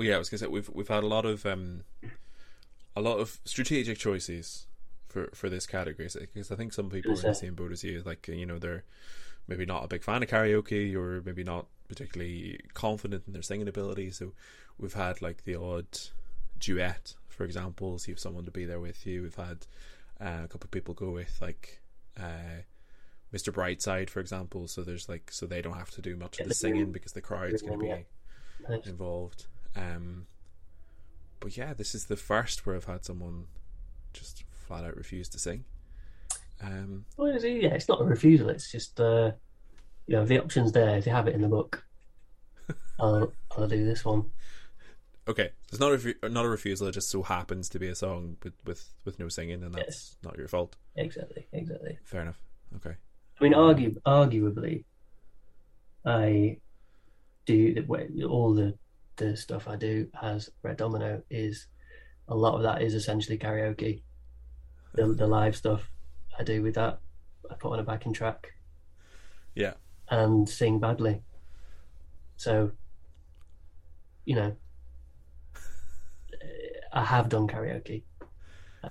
well, 0.00 0.08
yeah, 0.08 0.14
I 0.14 0.18
was 0.18 0.30
gonna 0.30 0.38
say 0.38 0.46
we've 0.46 0.70
we've 0.70 0.88
had 0.88 1.04
a 1.04 1.06
lot 1.06 1.26
of 1.26 1.44
um, 1.44 1.82
a 2.96 3.02
lot 3.02 3.18
of 3.18 3.38
strategic 3.44 3.98
choices 3.98 4.66
for 5.08 5.28
for 5.34 5.50
this 5.50 5.66
category 5.66 6.08
because 6.14 6.50
I 6.50 6.54
think 6.54 6.72
some 6.72 6.88
people 6.88 7.12
are 7.12 7.16
in 7.16 7.20
the 7.20 7.34
same 7.34 7.54
boat 7.54 7.70
as 7.70 7.84
you. 7.84 8.02
Like 8.02 8.26
you 8.26 8.46
know, 8.46 8.58
they're 8.58 8.84
maybe 9.46 9.66
not 9.66 9.84
a 9.84 9.88
big 9.88 10.02
fan 10.02 10.22
of 10.22 10.30
karaoke 10.30 10.94
or 10.94 11.20
maybe 11.20 11.44
not 11.44 11.66
particularly 11.86 12.60
confident 12.72 13.24
in 13.26 13.34
their 13.34 13.42
singing 13.42 13.68
ability. 13.68 14.10
So 14.12 14.32
we've 14.78 14.94
had 14.94 15.20
like 15.20 15.44
the 15.44 15.56
odd 15.56 15.98
duet, 16.58 17.12
for 17.28 17.44
example, 17.44 17.98
so 17.98 18.08
you 18.08 18.14
have 18.14 18.20
someone 18.20 18.46
to 18.46 18.50
be 18.50 18.64
there 18.64 18.80
with 18.80 19.06
you. 19.06 19.20
We've 19.20 19.34
had 19.34 19.66
uh, 20.18 20.44
a 20.44 20.48
couple 20.48 20.64
of 20.64 20.70
people 20.70 20.94
go 20.94 21.10
with 21.10 21.36
like 21.42 21.82
uh, 22.18 22.62
Mr. 23.34 23.52
Brightside, 23.52 24.08
for 24.08 24.20
example. 24.20 24.66
So 24.66 24.82
there's 24.82 25.10
like 25.10 25.30
so 25.30 25.44
they 25.44 25.60
don't 25.60 25.76
have 25.76 25.90
to 25.90 26.00
do 26.00 26.16
much 26.16 26.40
of 26.40 26.44
the 26.44 26.48
the 26.48 26.54
singing 26.54 26.90
because 26.90 27.12
the 27.12 27.20
crowd's 27.20 27.60
going 27.60 27.80
to 27.80 28.04
be 28.64 28.88
involved. 28.88 29.44
Um, 29.76 30.26
but 31.40 31.56
yeah, 31.56 31.72
this 31.74 31.94
is 31.94 32.06
the 32.06 32.16
first 32.16 32.66
where 32.66 32.76
I've 32.76 32.84
had 32.84 33.04
someone 33.04 33.44
just 34.12 34.44
flat 34.66 34.84
out 34.84 34.96
refused 34.96 35.32
to 35.32 35.38
sing. 35.38 35.64
Um, 36.62 37.06
Well, 37.16 37.34
it's, 37.34 37.44
yeah, 37.44 37.74
it's 37.74 37.88
not 37.88 38.00
a 38.00 38.04
refusal. 38.04 38.48
It's 38.50 38.70
just 38.70 39.00
uh, 39.00 39.32
you 40.06 40.16
know, 40.16 40.24
the 40.26 40.38
option's 40.42 40.72
there. 40.72 40.96
If 40.98 41.06
you 41.06 41.12
have 41.12 41.28
it 41.28 41.34
in 41.34 41.40
the 41.40 41.48
book, 41.48 41.84
I'll 43.00 43.32
I'll 43.56 43.68
do 43.68 43.84
this 43.84 44.04
one. 44.04 44.26
okay, 45.28 45.50
it's 45.70 45.80
not 45.80 45.92
a 45.92 45.96
refu- 45.96 46.30
not 46.32 46.44
a 46.44 46.48
refusal. 46.48 46.88
It 46.88 46.92
just 46.92 47.08
so 47.10 47.22
happens 47.22 47.68
to 47.70 47.78
be 47.78 47.88
a 47.88 47.94
song 47.94 48.36
with 48.42 48.54
with, 48.66 48.92
with 49.04 49.18
no 49.18 49.28
singing, 49.28 49.62
and 49.62 49.72
that's 49.74 49.86
Yes. 49.86 50.16
not 50.22 50.36
your 50.36 50.48
fault. 50.48 50.76
Exactly, 50.96 51.46
exactly. 51.52 51.98
Fair 52.04 52.22
enough. 52.22 52.40
Okay. 52.76 52.94
I 53.40 53.44
mean, 53.44 53.54
argue, 53.54 53.98
arguably, 54.06 54.84
I 56.04 56.58
do 57.46 57.74
all 58.28 58.52
the 58.54 58.74
the 59.20 59.36
stuff 59.36 59.68
I 59.68 59.76
do 59.76 60.08
as 60.22 60.48
Brett 60.62 60.78
Domino 60.78 61.22
is 61.30 61.66
a 62.28 62.34
lot 62.34 62.54
of 62.56 62.62
that 62.62 62.80
is 62.80 62.94
essentially 62.94 63.36
karaoke. 63.38 64.00
The 64.94 65.06
the 65.08 65.26
live 65.26 65.54
stuff 65.54 65.90
I 66.38 66.42
do 66.42 66.62
with 66.62 66.74
that, 66.76 67.00
I 67.50 67.54
put 67.54 67.72
on 67.72 67.78
a 67.78 67.82
backing 67.82 68.14
track 68.14 68.52
Yeah. 69.54 69.74
and 70.08 70.48
sing 70.48 70.80
badly. 70.80 71.20
So, 72.38 72.72
you 74.24 74.36
know, 74.36 74.56
I 76.92 77.04
have 77.04 77.28
done 77.28 77.46
karaoke, 77.46 78.02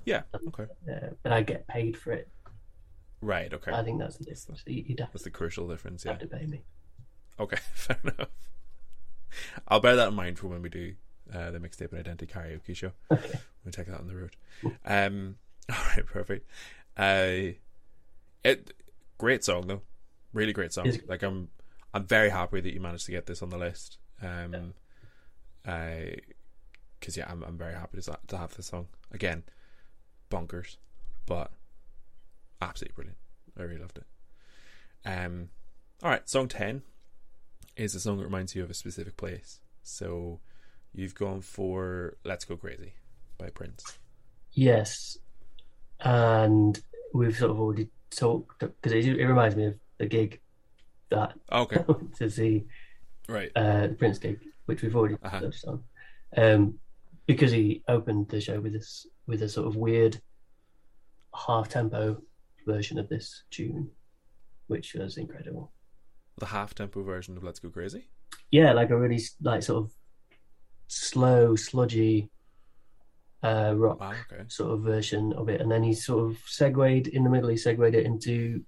Yeah. 0.06 0.22
Okay. 0.50 0.68
uh, 0.90 1.10
but 1.24 1.32
I 1.32 1.42
get 1.42 1.68
paid 1.68 1.98
for 1.98 2.12
it. 2.12 2.30
Right. 3.22 3.52
Okay. 3.52 3.72
I 3.72 3.84
think 3.84 4.00
that's 4.00 4.18
the 4.18 4.26
difference. 4.26 4.64
That's 4.98 5.24
the 5.24 5.32
crucial 5.32 5.68
difference. 5.68 6.06
Yeah. 6.06 6.12
have 6.12 6.22
to 6.22 6.28
pay 6.28 6.46
me. 6.46 6.62
Okay. 7.40 7.58
Fair 7.74 7.98
enough. 8.04 8.30
I'll 9.68 9.80
bear 9.80 9.96
that 9.96 10.08
in 10.10 10.14
mind 10.16 10.38
for 10.40 10.48
when 10.48 10.62
we 10.62 10.70
do 10.70 10.94
uh, 11.34 11.52
the 11.52 11.60
Mixtaping 11.60 12.00
Identity 12.00 12.26
karaoke 12.28 12.76
show. 12.76 12.92
Okay. 13.12 13.40
We'll 13.66 13.74
take 13.74 13.88
that 13.88 14.00
on 14.00 14.08
the 14.08 14.16
road. 14.16 14.36
Um. 14.86 15.36
All 15.70 15.76
right. 15.96 16.06
Perfect. 16.06 16.50
Uh. 16.96 17.56
It. 18.44 18.74
Great 19.18 19.44
song 19.44 19.68
though. 19.68 19.82
Really 20.34 20.54
great 20.54 20.72
song. 20.72 20.88
Is- 20.88 21.02
Like 21.10 21.24
I'm. 21.24 21.50
I'm 21.94 22.06
very 22.06 22.30
happy 22.30 22.62
that 22.62 22.74
you 22.74 22.80
managed 22.80 23.06
to 23.08 23.12
get 23.12 23.26
this 23.26 23.42
on 23.42 23.50
the 23.50 23.58
list. 23.58 23.98
Um. 24.22 24.74
I. 25.66 26.16
Because 27.00 27.18
yeah, 27.18 27.30
I'm 27.30 27.44
I'm 27.44 27.58
very 27.58 27.74
happy 27.74 28.00
to 28.02 28.18
to 28.28 28.38
have 28.38 28.56
this 28.56 28.68
song 28.68 28.88
again. 29.12 29.44
Bonkers, 30.32 30.78
but 31.26 31.52
absolutely 32.62 32.94
brilliant. 32.96 33.18
I 33.58 33.64
really 33.64 33.82
loved 33.82 33.98
it. 34.00 34.06
Um. 35.08 35.50
All 36.02 36.10
right. 36.10 36.28
Song 36.30 36.48
ten 36.48 36.82
is 37.80 37.96
a 37.96 38.00
song 38.00 38.18
that 38.18 38.26
reminds 38.26 38.56
you 38.56 38.64
of 38.64 38.70
a 38.70 38.74
specific 38.74 39.16
place. 39.18 39.60
So 39.84 40.40
you've 40.94 41.16
gone 41.16 41.42
for 41.42 42.18
"Let's 42.24 42.46
Go 42.46 42.58
Crazy" 42.58 42.94
by 43.38 43.50
Prince. 43.50 43.98
Yes, 44.52 45.18
and 46.00 46.80
we've 47.14 47.36
sort 47.38 47.52
of 47.52 47.60
already 47.60 47.90
talked 48.12 48.60
because 48.60 48.92
it, 48.92 49.06
it 49.06 49.26
reminds 49.28 49.56
me 49.56 49.66
of 49.66 49.76
the 49.98 50.06
gig 50.08 50.40
that 51.10 51.34
Okay. 51.52 51.84
to 52.18 52.30
see 52.30 52.66
right. 53.28 53.52
uh, 53.56 53.88
the 53.88 53.94
Prince 53.94 54.20
gig, 54.20 54.40
which 54.66 54.82
we've 54.82 54.96
already 54.96 55.16
Uh-huh. 55.24 55.40
touched 55.40 55.66
on, 55.66 55.84
um, 56.38 56.80
because 57.28 57.52
he 57.52 57.84
opened 57.88 58.30
the 58.30 58.42
show 58.42 58.60
with 58.60 58.74
this 58.74 59.08
with 59.28 59.42
a 59.44 59.50
sort 59.50 59.68
of 59.68 59.76
weird 59.76 60.20
half 61.48 61.70
tempo 61.70 62.22
version 62.66 62.98
of 63.00 63.08
this 63.10 63.44
tune, 63.52 63.90
which 64.68 64.96
was 64.96 65.18
incredible. 65.18 65.72
The 66.40 66.48
half 66.48 66.74
tempo 66.74 67.04
version 67.04 67.36
of 67.38 67.44
"Let's 67.44 67.60
Go 67.60 67.70
Crazy." 67.70 68.08
Yeah, 68.50 68.72
like 68.74 68.90
a 68.90 68.98
really 68.98 69.22
like 69.42 69.62
sort 69.62 69.84
of 69.86 69.92
slow, 70.88 71.56
sludgy 71.56 72.30
uh, 73.44 73.74
rock 73.76 74.00
Wow. 74.00 74.14
Okay. 74.32 74.44
sort 74.48 74.72
of 74.72 74.82
version 74.82 75.34
of 75.34 75.50
it, 75.50 75.62
and 75.62 75.70
then 75.72 75.84
he 75.84 75.94
sort 75.94 76.30
of 76.32 76.38
segued 76.46 77.08
in 77.08 77.24
the 77.24 77.30
middle. 77.30 77.50
He 77.50 77.58
segued 77.58 77.94
it 77.96 78.06
into 78.06 78.64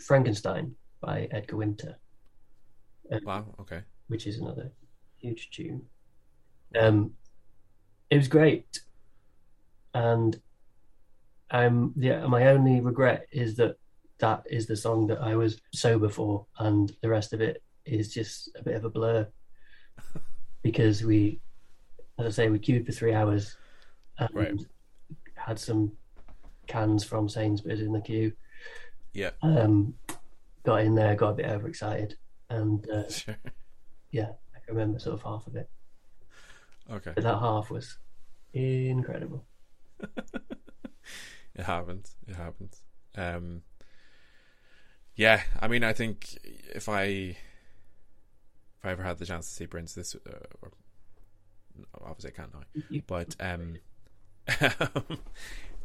Frankenstein 0.00 0.74
by 1.00 1.28
Edgar 1.30 1.56
Winter, 1.56 1.98
Wow. 3.24 3.54
Okay. 3.60 3.82
which 4.08 4.26
is 4.26 4.38
another 4.38 4.72
huge 5.18 5.50
tune. 5.50 5.82
Um, 6.78 7.12
it 8.10 8.16
was 8.16 8.28
great, 8.28 8.80
and 9.94 10.40
um, 11.50 11.92
yeah, 11.96 12.26
my 12.26 12.46
only 12.48 12.80
regret 12.80 13.26
is 13.32 13.56
that 13.56 13.76
that 14.22 14.44
is 14.48 14.66
the 14.66 14.76
song 14.76 15.08
that 15.08 15.20
I 15.20 15.34
was 15.34 15.60
sober 15.74 16.08
for, 16.08 16.46
and 16.58 16.94
the 17.02 17.08
rest 17.08 17.32
of 17.32 17.40
it 17.40 17.60
is 17.84 18.14
just 18.14 18.48
a 18.56 18.62
bit 18.62 18.76
of 18.76 18.84
a 18.84 18.88
blur 18.90 19.26
because 20.62 21.02
we, 21.02 21.40
as 22.18 22.26
I 22.26 22.30
say, 22.30 22.48
we 22.48 22.60
queued 22.60 22.86
for 22.86 22.92
three 22.92 23.12
hours 23.12 23.56
and 24.18 24.28
Right. 24.32 24.54
had 25.34 25.58
some 25.58 25.92
cans 26.68 27.02
from 27.02 27.28
Sainsbury's 27.28 27.80
in 27.82 27.92
the 27.92 28.00
queue. 28.00 28.32
Yeah. 29.12 29.30
Um, 29.42 29.94
got 30.64 30.82
in 30.82 30.94
there, 30.94 31.16
got 31.16 31.30
a 31.30 31.34
bit 31.34 31.46
overexcited, 31.46 32.16
and 32.48 32.88
uh, 32.88 33.08
Sure. 33.10 33.36
yeah, 34.12 34.30
I 34.54 34.60
can 34.64 34.76
remember 34.76 35.00
sort 35.00 35.14
of 35.14 35.22
half 35.22 35.48
of 35.48 35.56
it. 35.56 35.68
Okay. 36.90 37.10
But 37.14 37.24
that 37.24 37.38
half 37.40 37.70
was 37.70 37.98
incredible. 38.54 39.44
It 41.54 41.64
happens. 41.64 42.16
It 42.26 42.34
happens. 42.36 42.82
Um. 43.14 43.60
Yeah. 45.16 45.42
I 45.60 45.68
mean, 45.68 45.84
I 45.84 45.92
think 45.92 46.38
if 46.74 46.88
I 46.88 47.02
if 47.04 47.36
I 48.84 48.90
ever 48.90 49.02
had 49.02 49.18
the 49.18 49.26
chance 49.26 49.48
to 49.48 49.54
see 49.54 49.66
Prince, 49.66 49.94
this 49.94 50.14
uh, 50.14 50.30
or 50.62 50.72
obviously 52.04 52.30
I 52.32 52.34
can't 52.34 52.52
now, 52.90 52.98
but 53.06 53.36
um. 53.40 53.76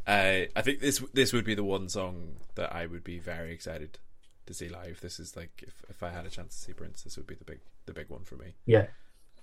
I 0.06 0.48
I 0.56 0.62
think 0.62 0.80
this 0.80 1.02
this 1.12 1.32
would 1.32 1.44
be 1.44 1.54
the 1.54 1.64
one 1.64 1.88
song 1.88 2.36
that 2.54 2.74
I 2.74 2.86
would 2.86 3.04
be 3.04 3.18
very 3.18 3.52
excited 3.52 3.98
to 4.46 4.54
see 4.54 4.68
live. 4.68 5.00
This 5.00 5.20
is 5.20 5.36
like 5.36 5.62
if, 5.66 5.82
if 5.90 6.02
I 6.02 6.08
had 6.10 6.24
a 6.26 6.30
chance 6.30 6.56
to 6.58 6.64
see 6.64 6.72
Prince, 6.72 7.02
this 7.02 7.16
would 7.16 7.26
be 7.26 7.34
the 7.34 7.44
big 7.44 7.60
the 7.86 7.92
big 7.92 8.08
one 8.08 8.24
for 8.24 8.36
me. 8.36 8.54
Yeah, 8.66 8.86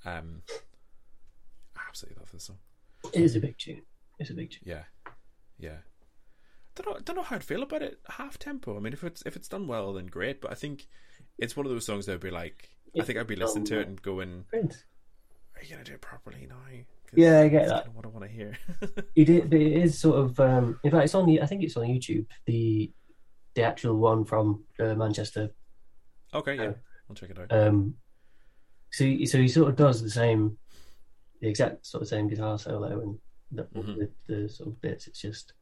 Um, 0.06 0.42
I 1.78 1.82
absolutely 1.88 2.20
love 2.20 2.32
this 2.32 2.46
song. 2.46 2.58
it 3.14 3.22
is 3.22 3.36
a 3.36 3.40
big 3.40 3.58
tune. 3.58 3.84
It's 4.20 4.32
a 4.32 4.34
big 4.34 4.50
tune. 4.52 4.62
Yeah, 4.66 4.84
yeah. 5.60 5.78
Don't 6.76 6.88
know, 6.90 7.00
don't 7.04 7.16
know 7.16 7.24
how 7.24 7.38
I'd 7.38 7.44
feel 7.44 7.64
about 7.64 7.82
it. 7.82 8.00
Half 8.10 8.38
tempo. 8.38 8.76
I 8.76 8.80
mean, 8.80 8.94
if 8.94 9.04
it's 9.04 9.24
if 9.26 9.36
it's 9.36 9.48
done 9.48 9.68
well, 9.68 9.94
then 9.94 10.08
great. 10.08 10.42
But 10.42 10.52
I 10.52 10.56
think 10.56 10.88
it's 11.38 11.56
one 11.56 11.66
of 11.66 11.72
those 11.72 11.86
songs 11.86 12.06
that 12.06 12.12
would 12.14 12.22
be 12.22 12.32
like. 12.32 12.70
I 13.00 13.04
think 13.04 13.18
I'd 13.20 13.28
be 13.28 13.36
listening 13.36 13.66
to 13.66 13.80
it 13.80 13.88
and 13.88 14.02
going. 14.02 14.46
"Are 14.54 14.60
you 15.64 15.70
gonna 15.72 15.84
do 15.84 15.94
it 15.94 16.02
properly 16.02 16.46
now?" 16.50 16.56
Yeah, 17.14 17.40
I 17.42 17.48
get 17.48 17.68
that. 17.68 17.94
What 17.94 18.06
I 18.06 18.10
want 18.10 18.26
to 18.26 18.32
hear. 18.32 18.58
it, 19.16 19.30
is, 19.30 19.46
it 19.46 19.54
is 19.54 19.98
sort 20.00 20.18
of. 20.20 20.40
Um, 20.40 20.80
in 20.84 20.92
fact, 20.92 21.06
it's 21.06 21.16
on. 21.16 21.26
the- 21.26 21.42
I 21.42 21.46
think 21.46 21.64
it's 21.64 21.78
on 21.78 21.88
YouTube. 21.88 22.26
The 22.46 22.92
the 23.54 23.64
actual 23.64 23.96
one 23.98 24.26
from 24.26 24.64
uh, 24.80 24.96
Manchester. 24.96 25.52
okay, 26.34 26.56
yeah, 26.56 26.64
Yeah. 26.64 26.72
I'll 27.10 27.16
check 27.16 27.30
it 27.30 27.40
out. 27.40 27.54
Um, 27.54 27.96
so 28.92 29.06
he- 29.06 29.26
so 29.26 29.38
he 29.38 29.48
sort 29.48 29.70
of 29.70 29.76
does 29.78 30.02
the 30.02 30.10
same, 30.10 30.58
the 31.42 31.48
exact 31.48 31.86
sort 31.86 32.02
of 32.02 32.10
same 32.10 32.28
guitar 32.28 32.60
solo 32.60 33.00
and 33.02 33.20
the, 33.52 33.64
Mhm. 33.80 34.10
the, 34.28 34.34
the 34.44 34.50
sort 34.50 34.70
of 34.70 34.82
bits. 34.82 35.08
It's 35.08 35.22
just 35.22 35.54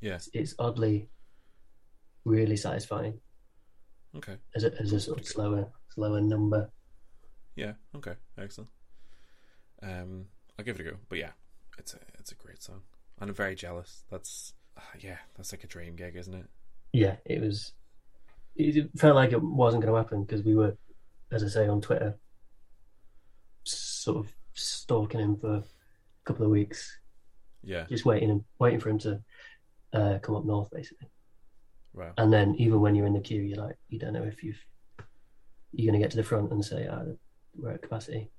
Yeah. 0.00 0.14
it's, 0.14 0.28
it's 0.32 0.54
oddly 0.58 1.08
really 2.24 2.56
satisfying 2.56 3.20
Okay. 4.16 4.36
as 4.54 4.64
a 4.64 4.74
as 4.80 4.92
a 4.92 5.00
sort 5.00 5.20
of 5.20 5.26
slower 5.26 5.68
slower 5.94 6.20
number. 6.20 6.70
Yeah. 7.56 7.72
Okay. 7.94 8.14
Excellent. 8.38 8.70
Um, 9.82 10.26
I'll 10.58 10.64
give 10.64 10.78
it 10.78 10.86
a 10.86 10.90
go. 10.90 10.96
But 11.08 11.18
yeah, 11.18 11.30
it's 11.78 11.94
a 11.94 11.98
it's 12.18 12.32
a 12.32 12.34
great 12.34 12.62
song, 12.62 12.82
and 13.20 13.30
I'm 13.30 13.36
very 13.36 13.54
jealous. 13.54 14.04
That's 14.10 14.52
uh, 14.76 14.80
yeah, 14.98 15.18
that's 15.36 15.52
like 15.52 15.64
a 15.64 15.68
dream 15.68 15.96
gig, 15.96 16.16
isn't 16.16 16.34
it? 16.34 16.46
Yeah, 16.92 17.16
it 17.24 17.40
was. 17.40 17.72
It 18.56 18.90
felt 18.98 19.14
like 19.14 19.32
it 19.32 19.40
wasn't 19.42 19.82
going 19.84 19.92
to 19.94 19.96
happen 19.96 20.24
because 20.24 20.42
we 20.44 20.54
were, 20.56 20.76
as 21.30 21.44
I 21.44 21.48
say, 21.48 21.68
on 21.68 21.80
Twitter, 21.80 22.18
sort 23.64 24.18
of 24.26 24.32
stalking 24.54 25.20
him 25.20 25.36
for 25.36 25.54
a 25.56 25.64
couple 26.24 26.44
of 26.44 26.50
weeks, 26.50 26.98
Yeah. 27.62 27.84
just 27.88 28.04
waiting 28.04 28.30
and 28.30 28.44
waiting 28.58 28.80
for 28.80 28.90
him 28.90 28.98
to 29.00 29.22
uh, 29.92 30.18
come 30.20 30.36
up 30.36 30.44
north, 30.44 30.70
basically. 30.70 31.08
Wow. 31.92 32.12
And 32.18 32.32
then 32.32 32.54
even 32.56 32.80
when 32.80 32.94
you're 32.94 33.06
in 33.06 33.14
the 33.14 33.20
queue, 33.20 33.42
you're 33.42 33.62
like, 33.62 33.76
you 33.88 33.98
don't 33.98 34.12
know 34.12 34.22
if 34.22 34.42
you've 34.42 34.62
you're 35.72 35.90
going 35.90 36.00
to 36.00 36.04
get 36.04 36.10
to 36.10 36.16
the 36.16 36.24
front 36.24 36.50
and 36.50 36.64
say, 36.64 36.88
ah, 36.90 37.02
we're 37.56 37.72
at 37.72 37.82
capacity. 37.82 38.30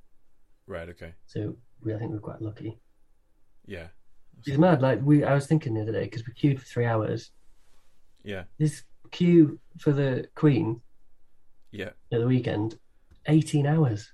Right. 0.67 0.89
Okay. 0.89 1.13
So 1.27 1.55
we, 1.81 1.93
I 1.93 1.97
think 1.97 2.11
we're 2.11 2.19
quite 2.19 2.41
lucky. 2.41 2.79
Yeah. 3.65 3.87
It's 4.45 4.57
mad. 4.57 4.81
Like 4.81 4.99
we, 5.03 5.23
I 5.23 5.33
was 5.33 5.47
thinking 5.47 5.73
the 5.73 5.81
other 5.81 5.91
day 5.91 6.03
because 6.03 6.25
we 6.25 6.33
queued 6.33 6.59
for 6.59 6.65
three 6.65 6.85
hours. 6.85 7.31
Yeah. 8.23 8.43
This 8.57 8.83
queue 9.11 9.59
for 9.79 9.91
the 9.91 10.27
Queen 10.35 10.81
Yeah. 11.71 11.91
at 12.11 12.19
the 12.19 12.27
weekend, 12.27 12.77
eighteen 13.27 13.65
hours. 13.67 14.11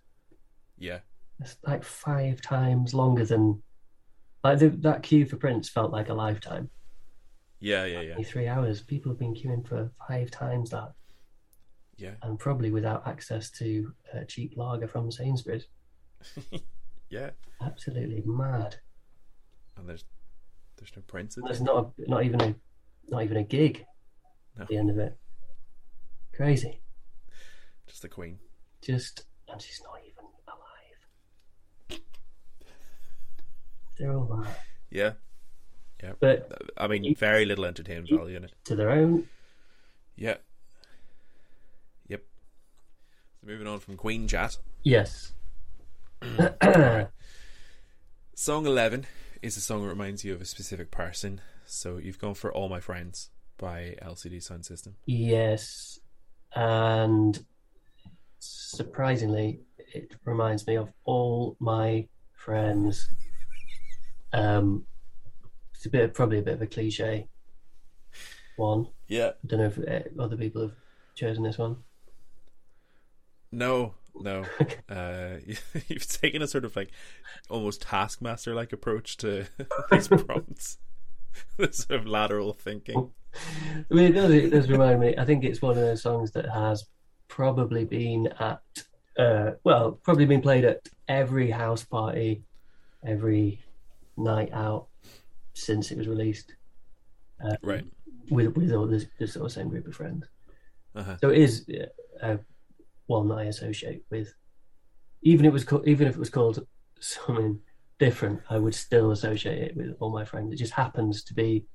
Yeah. 0.78 1.00
It's 1.40 1.58
like 1.66 1.84
five 1.84 2.42
times 2.42 2.94
longer 2.94 3.26
than 3.26 3.62
like 4.44 4.60
the, 4.60 4.70
that 4.70 5.04
queue 5.04 5.26
for 5.26 5.38
Prince 5.38 5.70
felt 5.70 5.92
like 5.92 6.10
a 6.10 6.14
lifetime. 6.14 6.70
Yeah. 7.60 7.86
Yeah. 7.86 8.02
Yeah. 8.02 8.24
Three 8.24 8.48
hours. 8.48 8.82
People 8.82 9.12
have 9.12 9.20
been 9.20 9.34
queuing 9.34 9.68
for 9.68 9.92
five 10.08 10.30
times 10.32 10.70
that, 10.72 10.94
Yeah. 11.98 12.14
and 12.22 12.38
probably 12.40 12.72
without 12.72 13.08
access 13.08 13.50
to 13.52 13.94
uh, 14.14 14.24
cheap 14.28 14.54
lager 14.58 14.88
from 14.88 15.12
Sainsbury's. 15.12 15.68
Yeah. 17.10 17.30
Absolutely 17.62 18.22
mad. 18.26 18.76
And 19.78 19.88
there's 19.88 20.04
There's 20.76 20.92
no 20.94 21.02
Prince. 21.08 21.38
There's 21.42 21.62
not 21.62 21.94
a, 21.98 22.10
not 22.10 22.26
even 22.26 22.42
a 22.42 22.54
not 23.08 23.24
even 23.24 23.38
a 23.38 23.44
gig 23.44 23.86
No. 24.58 24.64
at 24.64 24.68
the 24.68 24.76
end 24.76 24.90
of 24.90 24.98
it. 25.00 25.18
Crazy. 26.36 26.82
Just 27.88 28.02
the 28.02 28.10
Queen. 28.10 28.40
Just 28.82 29.24
and 29.48 29.62
she's 29.62 29.82
not 29.86 30.02
even 30.06 30.26
alive. 30.50 32.02
They're 33.98 34.12
all 34.14 34.42
that. 34.44 34.60
Yeah. 34.92 35.14
Yeah. 36.04 36.14
But 36.20 36.52
I 36.78 36.88
mean, 36.88 37.16
very 37.16 37.46
little 37.46 37.66
entertainment 37.66 38.10
value 38.12 38.38
in 38.38 38.44
it. 38.44 38.54
to 38.66 38.76
their 38.76 38.90
own 38.92 39.28
Yeah. 40.16 40.36
Yep. 42.08 42.24
So 43.42 43.48
moving 43.48 43.68
on 43.68 43.80
from 43.80 43.98
Queen 43.98 44.28
chat. 44.28 44.58
yes. 44.84 45.34
Song 48.36 48.66
11 48.66 49.06
is 49.42 49.58
a 49.58 49.62
song 49.62 49.82
that 49.84 49.90
reminds 49.90 50.24
you 50.24 50.34
of 50.34 50.42
a 50.42 50.46
specific 50.46 50.92
person. 50.92 51.42
So 51.66 51.98
you've 51.98 52.20
gone 52.20 52.34
for 52.36 52.52
All 52.54 52.70
My 52.70 52.80
Friends 52.80 53.30
by 53.58 53.96
LCD 54.02 54.38
Soundsystem. 54.38 54.94
yes. 55.06 56.00
And 56.56 57.44
surprisingly, 58.40 59.60
it 59.94 60.16
reminds 60.26 60.66
me 60.66 60.76
of 60.78 60.90
all 61.04 61.56
my 61.60 62.08
friends. 62.34 63.08
Um 64.34 64.86
a 65.88 65.92
bit 65.92 66.14
probably 66.14 66.40
a 66.40 66.44
bit 66.44 66.56
of 66.56 66.62
a 66.62 66.68
cliche 66.68 67.28
one. 68.58 68.88
Yeah. 69.08 69.32
I 69.44 69.48
don't 69.48 69.60
know 69.60 69.66
if 69.66 69.80
uh, 69.80 70.22
other 70.22 70.38
people 70.38 70.62
have 70.64 70.76
chosen 71.16 71.44
this 71.44 71.58
one. 71.58 71.78
No, 73.52 73.94
no. 74.16 74.46
uh, 74.90 75.38
you've 75.88 76.08
taken 76.08 76.42
a 76.42 76.48
sort 76.48 76.66
of 76.66 76.76
like 76.76 76.92
almost 77.50 77.82
taskmaster 77.82 78.54
like 78.54 78.74
approach 78.74 79.18
to 79.18 79.46
these 79.92 80.08
prompts. 80.08 80.78
this 81.58 81.78
sort 81.78 82.00
of 82.00 82.08
lateral 82.08 82.54
thinking. 82.54 83.12
I 83.36 83.94
mean, 83.94 84.06
it 84.06 84.14
does, 84.14 84.32
it 84.32 84.50
does 84.50 84.70
remind 84.70 85.00
me. 85.00 85.16
I 85.18 85.26
think 85.26 85.44
it's 85.44 85.62
one 85.62 85.72
of 85.72 85.84
those 85.84 86.02
songs 86.02 86.32
that 86.32 86.50
has 86.50 86.86
probably 87.28 87.86
been 87.86 88.28
at, 88.40 88.62
uh, 89.18 89.52
well, 89.64 90.00
probably 90.04 90.26
been 90.26 90.42
played 90.42 90.66
at 90.66 90.90
every 91.08 91.52
house 91.52 91.84
party, 91.84 92.44
every 93.06 93.62
night 94.18 94.52
out 94.52 94.88
since 95.58 95.92
it 95.92 95.98
was 95.98 96.08
released. 96.08 96.56
Uh, 97.44 97.56
Right. 97.62 97.86
With 98.30 98.56
with 98.58 98.72
all 98.74 98.88
this, 98.88 99.06
this 99.20 99.34
sort 99.34 99.46
of 99.46 99.52
same 99.52 99.70
group 99.70 99.88
of 99.88 99.96
friends. 99.96 100.26
Uh-huh. 100.96 101.16
So 101.22 101.30
it 101.30 101.38
is 101.38 101.66
uh, 102.22 102.38
one 103.06 103.28
that 103.30 103.36
I 103.38 103.44
associate 103.46 104.04
with. 104.10 104.34
Even 105.22 105.46
if 105.46 105.50
it 105.50 105.54
was 105.54 105.64
co- 105.64 105.84
even 105.86 106.08
if 106.08 106.16
it 106.16 106.20
was 106.20 106.30
called 106.30 106.66
something 107.00 107.60
different, 108.00 108.42
I 108.50 108.58
would 108.58 108.76
still 108.76 109.12
associate 109.12 109.60
it 109.62 109.78
with 109.78 109.96
all 110.00 110.12
my 110.12 110.26
friends. 110.26 110.52
It 110.54 110.58
just 110.58 110.74
happens 110.74 111.24
to 111.24 111.34
be 111.34 111.66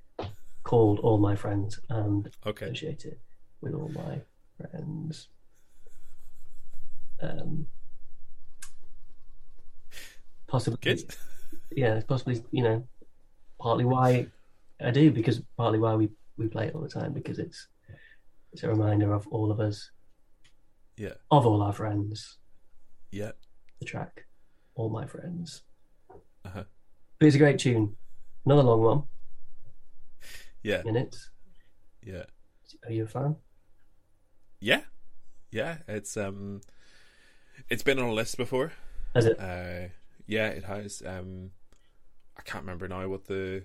called 0.63 0.99
all 1.01 1.19
my 1.19 1.35
friends 1.35 1.81
and 1.89 2.29
Okay. 2.47 2.67
associate 2.67 3.05
it 3.07 3.19
with 3.63 3.75
all 3.75 3.89
my 3.89 4.21
friends. 4.59 5.29
Um, 7.23 7.67
possibly, 10.47 10.79
Good. 10.83 11.15
yeah, 11.71 11.95
it's 11.95 12.05
possibly 12.07 12.43
you 12.51 12.63
know 12.63 12.87
partly 13.63 13.85
why 13.85 14.27
I 14.81 14.91
do 14.91 15.11
because 15.13 15.41
partly 15.57 15.79
why 15.79 15.95
we 15.95 16.11
we 16.37 16.49
play 16.49 16.67
it 16.67 16.75
all 16.75 16.83
the 16.83 16.89
time 17.01 17.13
because 17.13 17.39
it's 17.39 17.69
it's 18.53 18.63
a 18.65 18.69
reminder 18.69 19.13
of 19.15 19.27
all 19.29 19.51
of 19.53 19.61
us 19.61 19.91
Yeah. 20.97 21.15
of 21.31 21.47
all 21.47 21.63
our 21.63 21.73
friends. 21.73 22.39
Yeah. 23.11 23.33
The 23.81 23.87
track, 23.87 24.27
all 24.75 24.91
my 24.91 25.07
friends. 25.07 25.63
Uh-huh. 26.45 26.65
But 27.19 27.27
it's 27.27 27.37
a 27.37 27.39
great 27.39 27.59
tune. 27.61 27.97
Another 28.45 28.63
long 28.65 28.83
one, 28.83 29.03
Yeah. 30.63 30.83
minutes. 30.85 31.31
Yeah. 32.03 32.25
Are 32.85 32.93
you 32.93 33.05
a 33.05 33.07
fan? 33.07 33.37
Yeah. 34.61 34.83
Yeah. 35.51 35.79
It's 35.87 36.17
um 36.17 36.61
it's 37.69 37.83
been 37.85 37.99
on 37.99 38.09
a 38.09 38.13
list 38.13 38.37
before. 38.37 38.73
Has 39.15 39.27
it? 39.27 39.39
Uh 39.39 39.89
yeah, 40.27 40.49
it 40.49 40.65
has. 40.65 41.03
Um 41.07 41.51
I 42.37 42.43
can't 42.43 42.65
remember 42.65 42.89
now 42.89 43.07
what 43.09 43.27
the 43.27 43.65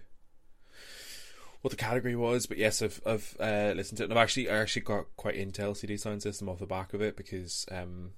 what 1.61 1.71
the 1.71 1.77
category 1.77 2.15
was, 2.15 2.45
but 2.45 2.57
yes, 2.57 2.81
I've 2.81 3.01
I've 3.05 3.35
uh, 3.39 3.73
listened 3.75 3.97
to 3.97 4.03
it. 4.03 4.09
And 4.09 4.13
I've 4.17 4.23
actually 4.23 4.49
I 4.49 4.57
actually 4.57 4.83
got 4.83 5.05
quite 5.17 5.35
into 5.35 5.61
LCD 5.61 5.93
Soundsystem 5.93 6.49
off 6.49 6.59
the 6.59 6.65
back 6.65 6.93
of 6.93 7.01
it 7.01 7.17
because 7.17 7.65
um 7.71 8.11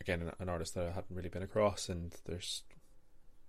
again 0.00 0.22
an, 0.22 0.32
an 0.40 0.48
artist 0.48 0.74
that 0.74 0.84
I 0.86 0.92
hadn't 0.92 1.14
really 1.14 1.28
been 1.28 1.42
across, 1.42 1.88
and 1.88 2.14
there's 2.26 2.62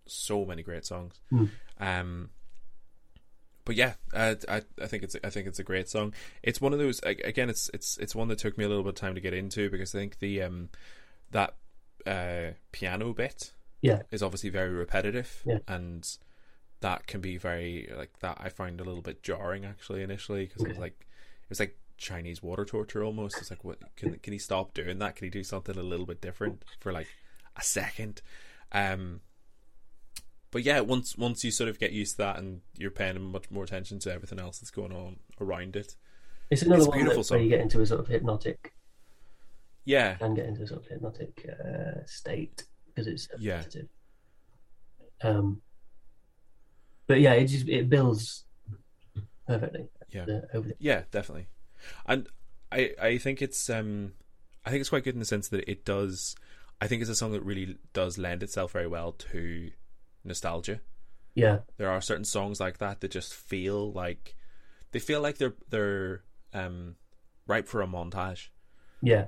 so 0.06 0.46
many 0.46 0.64
great 0.64 0.86
songs. 0.86 1.20
Hmm. 1.30 1.46
Um, 1.80 2.30
but 3.66 3.76
yeah, 3.76 3.94
I, 4.14 4.36
I 4.50 4.62
I 4.82 4.88
think 4.88 5.04
it's 5.04 5.16
I 5.24 5.30
think 5.30 5.48
it's 5.48 5.60
a 5.60 5.64
great 5.64 5.90
song. 5.90 6.14
It's 6.44 6.60
one 6.62 6.74
of 6.74 6.80
those 6.80 7.00
again. 7.04 7.50
It's 7.50 7.70
it's 7.74 7.98
it's 7.98 8.14
one 8.14 8.28
that 8.28 8.38
took 8.38 8.58
me 8.58 8.66
a 8.66 8.68
little 8.68 8.84
bit 8.84 8.90
of 8.90 8.96
time 8.96 9.16
to 9.16 9.22
get 9.22 9.34
into 9.34 9.70
because 9.70 9.96
I 9.96 10.00
think 10.00 10.20
the 10.20 10.42
um 10.44 10.70
that 11.32 11.56
uh 12.06 12.52
piano 12.74 13.14
bit 13.14 13.54
Yeah. 13.82 14.02
is 14.12 14.22
obviously 14.22 14.50
very 14.50 14.70
repetitive 14.74 15.42
Yeah. 15.46 15.60
and 15.68 16.06
that 16.84 17.08
can 17.08 17.22
be 17.22 17.38
very 17.38 17.90
like 17.98 18.20
that 18.20 18.38
I 18.40 18.50
find 18.50 18.80
a 18.80 18.84
little 18.84 19.02
bit 19.02 19.24
jarring 19.24 19.64
actually 19.66 20.04
initially 20.04 20.46
because 20.46 20.64
it 20.64 20.70
was 20.70 20.78
like 20.78 21.00
it 21.00 21.50
was 21.50 21.60
like 21.60 21.78
Chinese 21.98 22.44
water 22.44 22.66
torture 22.66 23.04
almost. 23.04 23.38
It's 23.42 23.50
like 23.50 23.64
what 23.64 23.80
can 23.96 24.20
can 24.20 24.34
he 24.34 24.40
stop 24.40 24.74
doing 24.74 25.00
that? 25.00 25.16
Can 25.16 25.26
he 25.26 25.30
do 25.32 25.44
something 25.44 25.78
a 25.78 25.84
little 25.84 26.06
bit 26.06 26.22
different 26.22 26.64
for 26.80 26.92
like 26.92 27.08
a 27.56 27.64
second? 27.64 28.22
Um 28.74 29.22
but 30.52 30.64
yeah, 30.64 30.82
once 30.82 31.18
once 31.18 31.44
you 31.44 31.52
sort 31.52 31.70
of 31.70 31.80
get 31.80 31.94
used 31.94 32.14
to 32.14 32.18
that 32.20 32.38
and 32.38 32.62
you're 32.78 32.92
paying 32.92 33.20
much 33.32 33.50
more 33.50 33.64
attention 33.64 34.00
to 34.00 34.14
everything 34.14 34.40
else 34.40 34.60
that's 34.60 34.70
going 34.70 34.92
on 34.92 35.18
around 35.42 35.76
it. 35.76 35.96
It's 36.52 36.62
another 36.64 36.82
It's 36.82 36.88
one 36.90 37.06
that, 37.06 37.30
where 37.32 37.40
you 37.40 37.50
get 37.50 37.62
into 37.62 37.82
a 37.82 37.86
sort 37.86 38.02
of 38.02 38.08
hypnotic, 38.08 38.74
Yeah. 39.86 40.16
can 40.16 40.34
get 40.36 40.46
into 40.46 40.64
a 40.64 40.68
sort 40.68 40.82
of 40.82 40.88
hypnotic 40.88 41.50
uh, 41.50 42.06
state 42.06 42.66
because 42.88 43.08
it's 43.08 43.24
so 43.28 43.36
Yeah. 43.40 43.58
repetitive. 43.58 43.88
Um, 45.24 45.62
but 47.14 47.22
yeah, 47.22 47.34
it 47.34 47.46
just 47.46 47.68
it 47.70 47.90
builds 47.90 48.46
perfectly. 49.48 49.88
Yeah. 50.10 50.26
The, 50.26 50.48
over 50.54 50.68
the, 50.70 50.76
Yeah, 50.80 51.04
definitely. 51.12 51.48
And 52.06 52.28
I 52.72 52.92
I 53.02 53.18
think 53.18 53.42
it's 53.42 53.70
um 53.70 54.14
I 54.66 54.70
think 54.70 54.82
it's 54.82 54.90
quite 54.90 55.04
good 55.04 55.16
in 55.16 55.20
the 55.20 55.26
sense 55.26 55.48
that 55.50 55.70
it 55.70 55.86
does 55.86 56.36
I 56.82 56.88
think 56.88 57.02
it's 57.02 57.10
a 57.12 57.16
song 57.16 57.32
that 57.34 57.44
really 57.44 57.78
does 57.94 58.18
lend 58.18 58.44
itself 58.44 58.72
very 58.72 58.88
well 58.88 59.12
to 59.14 59.72
nostalgia. 60.24 60.82
yeah, 61.36 61.60
There 61.78 61.90
are 61.90 62.02
certain 62.02 62.26
songs 62.26 62.60
like 62.60 62.78
that 62.80 63.02
that 63.02 63.12
just 63.12 63.34
feel 63.34 63.92
like 63.92 64.36
they 64.92 65.00
feel 65.00 65.22
like 65.22 65.38
they're 65.38 65.56
they're 65.70 66.24
um 66.54 66.96
ripe 67.48 67.68
for 67.68 67.82
a 67.82 67.88
montage. 67.88 68.50
yeah, 69.02 69.26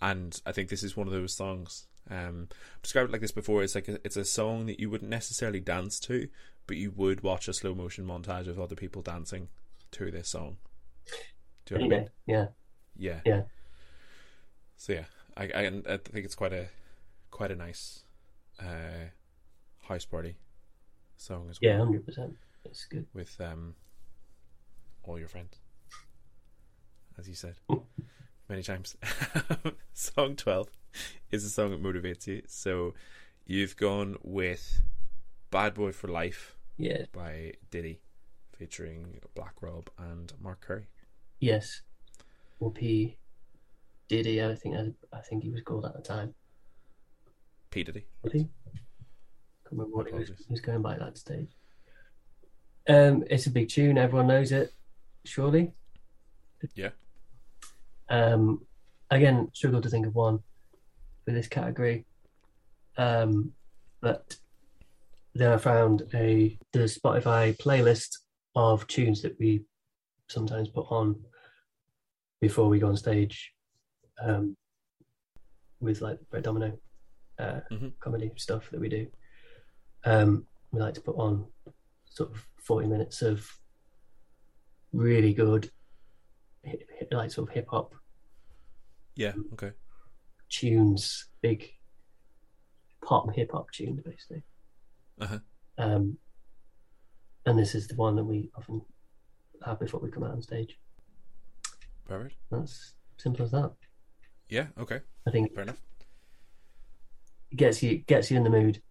And 0.00 0.40
I 0.46 0.52
think 0.52 0.68
this 0.68 0.82
is 0.82 0.96
one 0.96 1.06
of 1.06 1.12
those 1.12 1.34
songs. 1.34 1.86
Um 2.10 2.48
I've 2.76 2.82
described 2.82 3.10
it 3.10 3.12
like 3.12 3.20
this 3.20 3.32
before, 3.32 3.62
it's 3.62 3.74
like 3.74 3.88
a, 3.88 3.98
it's 4.04 4.16
a 4.16 4.24
song 4.24 4.66
that 4.66 4.80
you 4.80 4.90
wouldn't 4.90 5.10
necessarily 5.10 5.60
dance 5.60 6.00
to, 6.00 6.28
but 6.70 6.76
you 6.76 6.92
would 6.92 7.24
watch 7.24 7.48
a 7.48 7.52
slow 7.52 7.74
motion 7.74 8.06
montage 8.06 8.46
of 8.46 8.60
other 8.60 8.76
people 8.76 9.02
dancing 9.02 9.48
to 9.90 10.08
this 10.12 10.28
song. 10.28 10.56
Do 11.66 11.74
you 11.74 11.80
know 11.80 11.86
what 11.86 11.94
I 11.94 11.98
mean? 11.98 12.10
yeah, 12.26 12.46
Yeah. 12.96 13.20
Yeah. 13.26 13.42
So 14.76 14.92
yeah, 14.92 15.04
I 15.36 15.46
I, 15.46 15.66
I 15.66 15.96
think 15.96 16.24
it's 16.24 16.36
quite 16.36 16.52
a 16.52 16.68
quite 17.32 17.50
a 17.50 17.56
nice 17.56 18.04
uh, 18.60 19.08
house 19.88 20.04
party 20.04 20.36
song 21.16 21.48
as 21.50 21.58
well 21.60 21.72
yeah, 21.72 21.78
hundred 21.78 22.06
percent. 22.06 22.36
It's 22.64 22.84
good. 22.84 23.06
with 23.14 23.34
um 23.40 23.74
all 25.02 25.18
your 25.18 25.26
friends, 25.26 25.58
as 27.18 27.28
you 27.28 27.34
said 27.34 27.56
many 28.48 28.62
times. 28.62 28.96
song 29.92 30.36
twelve 30.36 30.68
is 31.32 31.44
a 31.44 31.50
song 31.50 31.72
that 31.72 31.82
motivates 31.82 32.28
you. 32.28 32.42
So 32.46 32.94
you've 33.44 33.76
gone 33.76 34.18
with 34.22 34.82
"Bad 35.50 35.74
Boy 35.74 35.90
for 35.90 36.06
Life" 36.06 36.54
Yeah, 36.80 37.02
by 37.12 37.52
Diddy, 37.70 38.00
featuring 38.56 39.20
Black 39.34 39.52
Rob 39.60 39.90
and 39.98 40.32
Mark 40.40 40.62
Curry. 40.62 40.86
yes. 41.38 41.82
Or 42.58 42.70
P. 42.70 43.16
Diddy, 44.08 44.42
I 44.42 44.54
think 44.54 44.76
I, 44.76 45.16
I 45.16 45.20
think 45.20 45.42
he 45.42 45.50
was 45.50 45.60
called 45.60 45.84
at 45.84 45.94
the 45.94 46.00
time. 46.00 46.34
P 47.70 47.84
Diddy. 47.84 48.06
Was 48.22 48.32
he? 48.32 48.38
Can't 48.38 48.50
remember 49.72 49.94
what 49.94 50.08
he 50.08 50.14
was, 50.14 50.28
he 50.28 50.52
was 50.52 50.60
going 50.62 50.80
by 50.80 50.94
at 50.94 51.00
that 51.00 51.18
stage. 51.18 51.50
Um, 52.88 53.24
it's 53.30 53.46
a 53.46 53.50
big 53.50 53.68
tune. 53.68 53.98
Everyone 53.98 54.26
knows 54.26 54.50
it, 54.52 54.72
surely. 55.24 55.72
Yeah. 56.74 56.90
Um, 58.08 58.62
again, 59.10 59.50
struggle 59.52 59.82
to 59.82 59.88
think 59.90 60.06
of 60.06 60.14
one 60.14 60.40
for 61.26 61.32
this 61.32 61.46
category. 61.46 62.06
Um, 62.96 63.52
but 64.00 64.36
then 65.34 65.52
I 65.52 65.56
found 65.58 66.02
a 66.14 66.58
the 66.72 66.80
Spotify 66.80 67.56
playlist 67.58 68.18
of 68.56 68.86
tunes 68.86 69.22
that 69.22 69.38
we 69.38 69.64
sometimes 70.28 70.68
put 70.68 70.86
on 70.90 71.16
before 72.40 72.68
we 72.68 72.78
go 72.78 72.88
on 72.88 72.96
stage 72.96 73.52
um, 74.22 74.56
with 75.80 76.00
like 76.00 76.18
Brett 76.30 76.42
Domino 76.44 76.78
uh, 77.38 77.60
Mhm. 77.70 77.92
comedy 78.00 78.30
stuff 78.36 78.70
that 78.70 78.80
we 78.80 78.88
do. 78.88 79.06
Um, 80.04 80.46
we 80.72 80.80
like 80.80 80.94
to 80.94 81.00
put 81.00 81.16
on 81.16 81.46
sort 82.06 82.30
of 82.32 82.46
forty 82.64 82.86
minutes 82.88 83.22
of 83.22 83.48
really 84.92 85.32
good, 85.32 85.70
like 87.12 87.30
sort 87.30 87.48
of 87.48 87.54
hip 87.54 87.66
hop 87.70 87.94
Yeah. 89.16 89.34
Okay. 89.52 89.72
tunes, 90.48 91.26
big 91.40 91.70
pop 93.04 93.32
hip 93.34 93.52
hop 93.52 93.70
tunes, 93.70 94.00
basically. 94.04 94.42
Uh-huh. 95.20 95.38
Um, 95.78 96.16
and 97.46 97.58
this 97.58 97.74
is 97.74 97.88
the 97.88 97.94
one 97.96 98.16
that 98.16 98.24
we 98.24 98.50
often 98.56 98.82
have 99.64 99.78
before 99.80 100.00
we 100.00 100.10
come 100.10 100.24
out 100.24 100.32
on 100.32 100.42
stage. 100.42 100.78
Perfect. 102.06 102.36
That's 102.50 102.94
simple 103.18 103.44
as 103.44 103.50
that. 103.52 103.72
Yeah. 104.48 104.66
Okay. 104.78 105.00
I 105.26 105.30
think 105.30 105.54
Fair 105.54 105.62
enough. 105.64 105.80
it 107.50 107.56
gets 107.56 107.82
you 107.82 107.98
gets 107.98 108.30
you 108.30 108.36
in 108.36 108.44
the 108.44 108.50
mood 108.50 108.82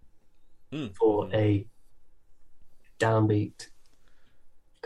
Mm. 0.71 0.95
for 0.95 1.27
a 1.33 1.65
downbeat 2.99 3.69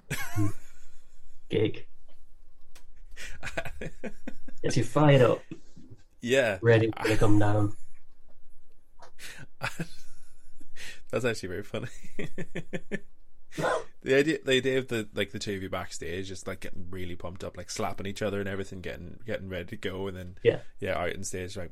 gig. 1.50 1.86
Gets 4.64 4.78
you 4.78 4.84
fired 4.86 5.22
up, 5.22 5.42
yeah. 6.22 6.58
ready 6.62 6.90
to 7.06 7.18
come 7.18 7.38
down. 7.38 7.74
That's 11.14 11.26
actually 11.26 11.50
very 11.50 11.62
funny. 11.62 11.90
the 14.02 14.16
idea, 14.16 14.40
the 14.44 14.54
idea 14.54 14.80
of 14.80 14.88
the 14.88 15.08
like 15.14 15.32
the 15.32 15.38
two 15.38 15.54
of 15.54 15.62
you 15.62 15.70
backstage, 15.70 16.28
just 16.28 16.48
like 16.48 16.62
getting 16.62 16.88
really 16.90 17.16
pumped 17.16 17.44
up, 17.44 17.56
like 17.56 17.70
slapping 17.70 18.08
each 18.08 18.24
other 18.24 18.40
and 18.40 18.50
everything, 18.50 18.82
getting 18.82 19.20
getting 19.24 19.48
ready 19.48 19.66
to 19.66 19.78
go, 19.78 20.08
and 20.08 20.18
then 20.18 20.38
Yeah. 20.42 20.62
yeah, 20.80 20.98
out 20.98 21.16
on 21.16 21.24
stage, 21.24 21.56
like, 21.56 21.70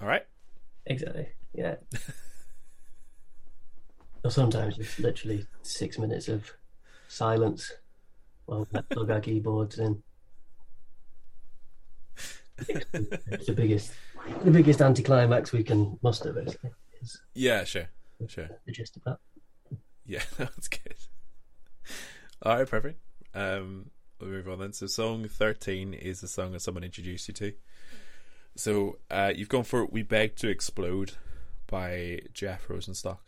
all 0.00 0.08
right, 0.08 0.26
Exactly. 0.86 1.28
Yeah. 1.52 1.74
or 4.24 4.30
sometimes 4.30 4.78
just 4.78 4.98
literally 4.98 5.46
six 5.60 5.98
minutes 5.98 6.28
of 6.28 6.50
silence 7.06 7.70
while 8.46 8.66
we 8.72 8.80
plug 8.80 9.10
our 9.10 9.20
keyboards 9.20 9.78
in. 9.78 10.02
It's 12.66 13.46
the 13.46 13.52
biggest, 13.52 13.92
the 14.42 14.50
biggest 14.50 14.80
anticlimax 14.80 15.52
we 15.52 15.64
can 15.64 15.98
muster. 16.02 16.32
Basically, 16.32 16.70
is 17.02 17.20
yeah, 17.34 17.64
sure, 17.64 17.90
sure, 18.28 18.48
the 18.66 18.72
gist 18.72 18.96
of 18.96 19.04
that. 19.04 19.18
yeah, 20.04 20.22
that's 20.36 20.68
good. 20.68 20.94
All 22.42 22.56
right, 22.58 22.68
perfect. 22.68 23.00
Um, 23.34 23.90
we'll 24.20 24.30
move 24.30 24.48
on 24.48 24.58
then. 24.58 24.72
So, 24.72 24.86
song 24.86 25.28
thirteen 25.28 25.94
is 25.94 26.20
the 26.20 26.28
song 26.28 26.52
that 26.52 26.60
someone 26.60 26.84
introduced 26.84 27.28
you 27.28 27.34
to. 27.34 27.52
So, 28.56 28.98
uh, 29.10 29.32
you've 29.34 29.48
gone 29.48 29.64
for 29.64 29.86
"We 29.86 30.02
Beg 30.02 30.36
to 30.36 30.48
Explode" 30.48 31.12
by 31.66 32.20
Jeff 32.32 32.68
Rosenstock. 32.68 33.18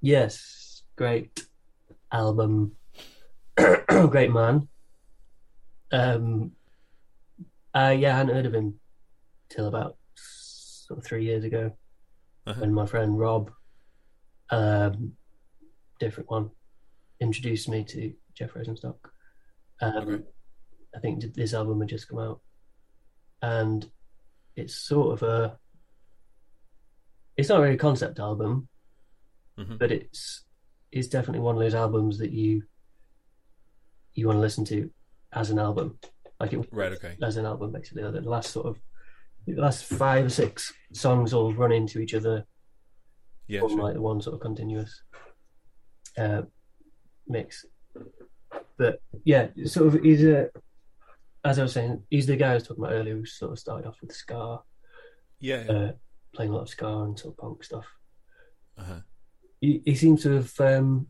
Yes, 0.00 0.82
great 0.96 1.46
album, 2.10 2.76
great 3.56 4.32
man. 4.32 4.68
Um, 5.92 6.52
uh, 7.74 7.94
yeah, 7.96 8.14
I 8.14 8.18
hadn't 8.18 8.34
heard 8.34 8.46
of 8.46 8.54
him 8.54 8.80
till 9.48 9.66
about 9.66 9.96
sort 10.16 10.98
of 10.98 11.04
three 11.04 11.24
years 11.24 11.44
ago 11.44 11.76
Uh-huh. 12.46 12.60
when 12.60 12.72
my 12.74 12.86
friend 12.86 13.18
Rob, 13.18 13.50
um, 14.52 15.12
different 15.98 16.30
one, 16.30 16.50
introduced 17.20 17.68
me 17.68 17.84
to 17.84 18.12
Jeff 18.34 18.52
Rosenstock. 18.54 18.96
Um, 19.80 19.96
Okay. 20.08 20.22
I 20.94 21.00
think 21.00 21.34
this 21.34 21.54
album 21.54 21.80
had 21.80 21.88
just 21.88 22.06
come 22.08 22.18
out, 22.18 22.40
and 23.40 23.90
it's 24.56 24.74
sort 24.76 25.14
of 25.14 25.22
a. 25.28 25.58
It's 27.36 27.48
not 27.48 27.60
really 27.60 27.74
a 27.74 27.78
concept 27.78 28.18
album, 28.20 28.68
Mhm. 29.58 29.78
but 29.78 29.90
it's 29.90 30.44
it's 30.90 31.08
definitely 31.08 31.40
one 31.40 31.56
of 31.56 31.62
those 31.62 31.74
albums 31.74 32.18
that 32.18 32.30
you 32.32 32.64
you 34.14 34.26
want 34.26 34.36
to 34.36 34.40
listen 34.42 34.66
to 34.66 34.90
as 35.32 35.48
an 35.50 35.58
album, 35.58 35.98
like 36.38 36.52
it 36.52 36.68
Right. 36.70 36.92
Okay. 36.92 37.16
as 37.22 37.38
an 37.38 37.46
album 37.46 37.72
basically. 37.72 38.02
Like 38.02 38.12
the 38.22 38.28
last 38.28 38.50
sort 38.50 38.66
of 38.66 38.78
the 39.46 39.54
last 39.54 39.84
five 39.86 40.26
or 40.26 40.28
six 40.28 40.72
songs 40.92 41.32
all 41.32 41.54
run 41.54 41.72
into 41.72 41.98
each 42.00 42.12
other, 42.14 42.46
Yeah. 43.52 43.60
form 43.60 43.72
Sure. 43.72 43.82
like 43.82 43.94
the 43.94 44.00
one 44.00 44.20
sort 44.22 44.34
of 44.34 44.40
continuous 44.40 45.02
uh, 46.16 46.42
mix. 47.28 47.66
But 48.78 49.02
yeah, 49.24 49.48
sort 49.66 49.94
of 49.94 50.02
he's 50.02 50.24
a 50.24 50.48
as 51.44 51.58
I 51.58 51.62
was 51.62 51.72
saying, 51.72 52.02
he's 52.08 52.26
the 52.26 52.36
guy 52.36 52.52
I 52.52 52.54
was 52.54 52.62
talking 52.62 52.84
about 52.84 52.94
earlier 52.94 53.16
who 53.16 53.26
sort 53.26 53.52
of 53.52 53.58
started 53.58 53.86
off 53.86 54.00
with 54.00 54.12
ska. 54.12 54.60
Yeah. 55.40 55.64
uh, 55.68 55.92
playing 56.32 56.52
a 56.52 56.54
lot 56.54 56.62
of 56.62 56.68
ska 56.68 56.86
and 56.86 57.18
sort 57.18 57.34
of 57.34 57.38
punk 57.38 57.64
stuff. 57.64 57.86
Uh-huh. 58.78 59.00
he, 59.60 59.82
he 59.84 59.94
seems 59.94 60.22
to 60.22 60.30
have 60.36 60.60
um, 60.60 61.08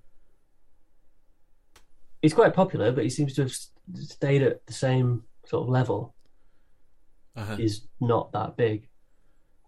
he's 2.23 2.35
quite 2.35 2.55
popular, 2.55 2.91
but 2.91 3.05
he 3.05 3.11
seems 3.11 3.35
to 3.35 3.43
have 3.43 3.53
stayed 3.95 4.43
at 4.43 4.67
the 4.67 4.73
same 4.73 5.23
sort 5.47 5.63
of 5.63 5.69
level. 5.69 6.15
Uh-huh. 7.37 7.57
Is 7.59 7.87
not 8.01 8.33
that 8.33 8.57
big. 8.57 8.89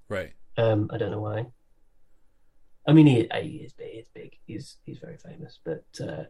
Right. 0.09 0.33
Um, 0.59 0.91
I 0.93 0.99
don't 0.99 1.11
know 1.11 1.21
why. 1.21 1.47
I 2.87 2.93
mean, 2.93 3.07
he, 3.07 3.29
he 3.41 3.49
is 3.59 3.73
big. 3.73 3.93
He's 3.93 4.09
big. 4.15 4.37
He's 4.47 4.77
he's 4.85 4.99
very 4.99 5.17
famous, 5.17 5.59
but 5.65 5.85
uh, 6.01 6.25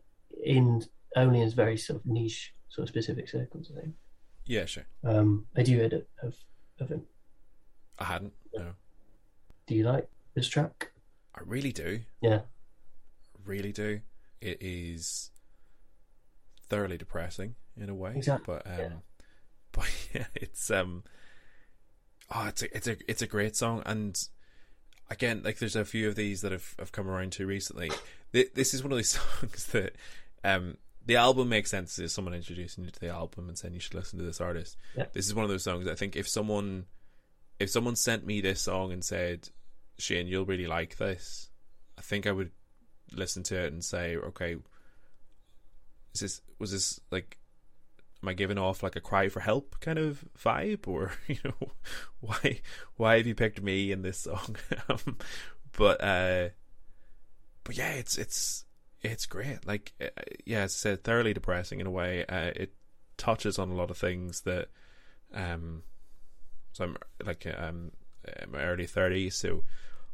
in 0.44 0.84
only 1.16 1.40
in 1.40 1.50
very 1.50 1.76
sort 1.76 2.00
of 2.00 2.06
niche, 2.06 2.54
sort 2.68 2.84
of 2.84 2.88
specific 2.90 3.28
circles. 3.28 3.70
I 3.76 3.80
think. 3.80 3.94
Yeah. 4.46 4.64
Sure. 4.66 4.86
Um, 5.04 5.46
I 5.56 5.62
do 5.62 5.78
heard 5.78 5.92
of, 5.92 6.04
of 6.22 6.34
of 6.80 6.88
him. 6.90 7.02
I 7.98 8.04
hadn't. 8.04 8.32
No. 8.54 8.72
Do 9.66 9.74
you 9.74 9.84
like 9.84 10.08
this 10.34 10.48
track? 10.48 10.92
I 11.34 11.40
really 11.44 11.72
do. 11.72 12.00
Yeah. 12.20 12.40
Really 13.44 13.72
do. 13.72 14.00
It 14.40 14.58
is 14.60 15.30
thoroughly 16.68 16.98
depressing 16.98 17.54
in 17.76 17.88
a 17.88 17.94
way. 17.94 18.12
Exactly, 18.16 18.54
But 18.54 18.66
um 18.66 18.78
yeah. 18.78 18.88
but 19.72 19.90
yeah, 20.14 20.26
it's 20.34 20.70
um 20.70 21.02
oh 22.34 22.46
it's 22.48 22.62
a 22.62 22.76
it's 22.76 22.86
a 22.86 22.96
it's 23.08 23.22
a 23.22 23.26
great 23.26 23.56
song 23.56 23.82
and 23.86 24.28
again 25.10 25.42
like 25.44 25.58
there's 25.58 25.76
a 25.76 25.84
few 25.84 26.08
of 26.08 26.16
these 26.16 26.40
that 26.42 26.52
have, 26.52 26.74
have 26.78 26.92
come 26.92 27.08
around 27.08 27.32
to 27.32 27.46
recently. 27.46 27.90
This 28.32 28.74
is 28.74 28.82
one 28.82 28.92
of 28.92 28.98
these 28.98 29.10
songs 29.40 29.66
that 29.66 29.94
um 30.42 30.76
the 31.06 31.16
album 31.16 31.48
makes 31.50 31.70
sense 31.70 31.98
if 31.98 32.10
someone 32.10 32.34
introducing 32.34 32.84
you 32.84 32.90
to 32.90 33.00
the 33.00 33.10
album 33.10 33.48
and 33.48 33.58
saying 33.58 33.74
you 33.74 33.80
should 33.80 33.94
listen 33.94 34.18
to 34.18 34.24
this 34.24 34.40
artist. 34.40 34.76
Yeah. 34.96 35.06
This 35.12 35.26
is 35.26 35.34
one 35.34 35.44
of 35.44 35.50
those 35.50 35.64
songs 35.64 35.86
I 35.86 35.94
think 35.94 36.16
if 36.16 36.28
someone 36.28 36.86
if 37.60 37.70
someone 37.70 37.96
sent 37.96 38.26
me 38.26 38.40
this 38.40 38.60
song 38.60 38.92
and 38.92 39.04
said, 39.04 39.48
Shane, 39.98 40.26
you'll 40.26 40.44
really 40.44 40.66
like 40.66 40.96
this, 40.96 41.50
I 41.96 42.02
think 42.02 42.26
I 42.26 42.32
would 42.32 42.50
listen 43.12 43.42
to 43.44 43.58
it 43.58 43.72
and 43.72 43.84
say, 43.84 44.16
okay, 44.16 44.56
is 46.14 46.20
this 46.20 46.40
was 46.58 46.72
this 46.72 47.00
like 47.10 47.38
am 48.24 48.28
I 48.28 48.34
giving 48.34 48.58
off 48.58 48.82
like 48.82 48.96
a 48.96 49.00
cry 49.00 49.28
for 49.28 49.40
help 49.40 49.76
kind 49.80 49.98
of 49.98 50.24
vibe? 50.38 50.88
Or 50.88 51.12
you 51.28 51.36
know 51.44 51.72
why 52.20 52.60
why 52.96 53.18
have 53.18 53.26
you 53.26 53.34
picked 53.34 53.62
me 53.62 53.92
in 53.92 54.02
this 54.02 54.18
song? 54.18 54.56
Um, 54.88 55.18
but 55.76 56.00
uh 56.02 56.50
but 57.64 57.76
yeah 57.76 57.92
it's 57.92 58.16
it's 58.16 58.64
it's 59.02 59.26
great. 59.26 59.66
Like 59.66 59.92
uh, 60.00 60.22
yeah 60.46 60.62
as 60.62 60.72
I 60.72 60.76
said 60.76 61.04
thoroughly 61.04 61.34
depressing 61.34 61.80
in 61.80 61.86
a 61.86 61.90
way. 61.90 62.24
Uh, 62.26 62.52
it 62.56 62.74
touches 63.16 63.58
on 63.58 63.70
a 63.70 63.74
lot 63.74 63.90
of 63.90 63.98
things 63.98 64.40
that 64.42 64.68
um 65.32 65.82
so 66.72 66.84
I'm 66.84 66.96
like 67.24 67.46
um 67.56 67.92
in 68.42 68.50
my 68.50 68.60
early 68.62 68.86
30s 68.86 69.34
so 69.34 69.62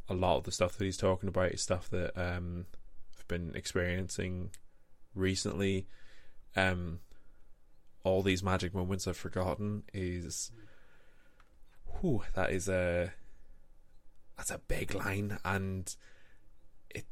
a 0.08 0.14
lot 0.14 0.36
of 0.36 0.44
the 0.44 0.52
stuff 0.52 0.76
that 0.76 0.84
he's 0.84 0.98
talking 0.98 1.28
about 1.28 1.52
is 1.52 1.62
stuff 1.62 1.88
that 1.90 2.12
um 2.16 2.66
I've 3.18 3.28
been 3.28 3.52
experiencing 3.54 4.50
recently. 5.14 5.86
Um 6.56 7.00
all 8.02 8.22
these 8.22 8.42
magic 8.42 8.74
moments 8.74 9.06
I've 9.06 9.16
forgotten 9.16 9.82
is 9.92 10.50
whew, 12.00 12.22
that 12.34 12.50
is 12.50 12.68
a 12.68 13.12
that's 14.36 14.50
a 14.50 14.58
big 14.58 14.94
line 14.94 15.38
and 15.44 15.94
it 16.88 17.04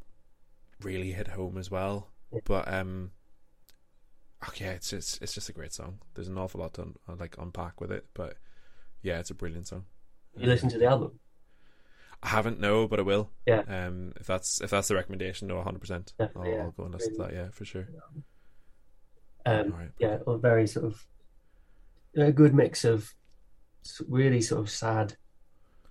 really 0.81 1.13
hit 1.13 1.29
home 1.29 1.59
as 1.59 1.71
well. 1.71 2.09
But 2.45 2.73
um 2.73 3.11
okay 4.49 4.67
it's 4.67 4.91
just 4.91 5.21
it's 5.23 5.35
just 5.35 5.49
a 5.49 5.53
great 5.53 5.73
song. 5.73 5.99
There's 6.15 6.29
an 6.29 6.39
awful 6.39 6.61
lot 6.61 6.75
to 6.75 6.83
un- 6.83 6.97
uh, 7.09 7.17
like 7.19 7.37
unpack 7.39 7.81
with 7.81 7.93
it 7.93 8.07
but 8.15 8.37
yeah 9.03 9.19
it's 9.19 9.31
a 9.31 9.35
brilliant 9.35 9.69
song. 9.69 9.85
You 10.37 10.47
listen 10.47 10.69
to 10.71 10.79
the 10.79 10.87
album? 10.87 11.19
I 12.23 12.29
haven't 12.29 12.61
no 12.61 12.89
but 12.89 12.99
I 12.99 13.03
will. 13.03 13.31
Yeah. 13.47 13.63
um 13.69 14.13
if 14.19 14.27
that's 14.27 14.61
if 14.63 14.71
that's 14.71 14.89
the 14.89 14.95
recommendation 14.95 15.49
no 15.49 15.57
100% 15.57 16.13
I'll, 16.19 16.47
yeah. 16.47 16.63
I'll 16.63 16.71
go 16.71 16.85
and 16.85 16.95
listen 16.95 17.15
to 17.17 17.23
that 17.25 17.33
yeah 17.35 17.49
for 17.51 17.65
sure 17.65 17.89
Um, 19.49 19.73
right 19.73 19.91
yeah, 19.99 20.19
a 20.27 20.39
very 20.39 20.67
sort 20.67 20.87
of 20.87 21.05
a 22.17 22.33
good 22.33 22.55
mix 22.55 22.85
of 22.85 23.13
really 24.09 24.41
sort 24.41 24.61
of 24.61 24.69
sad 24.71 25.17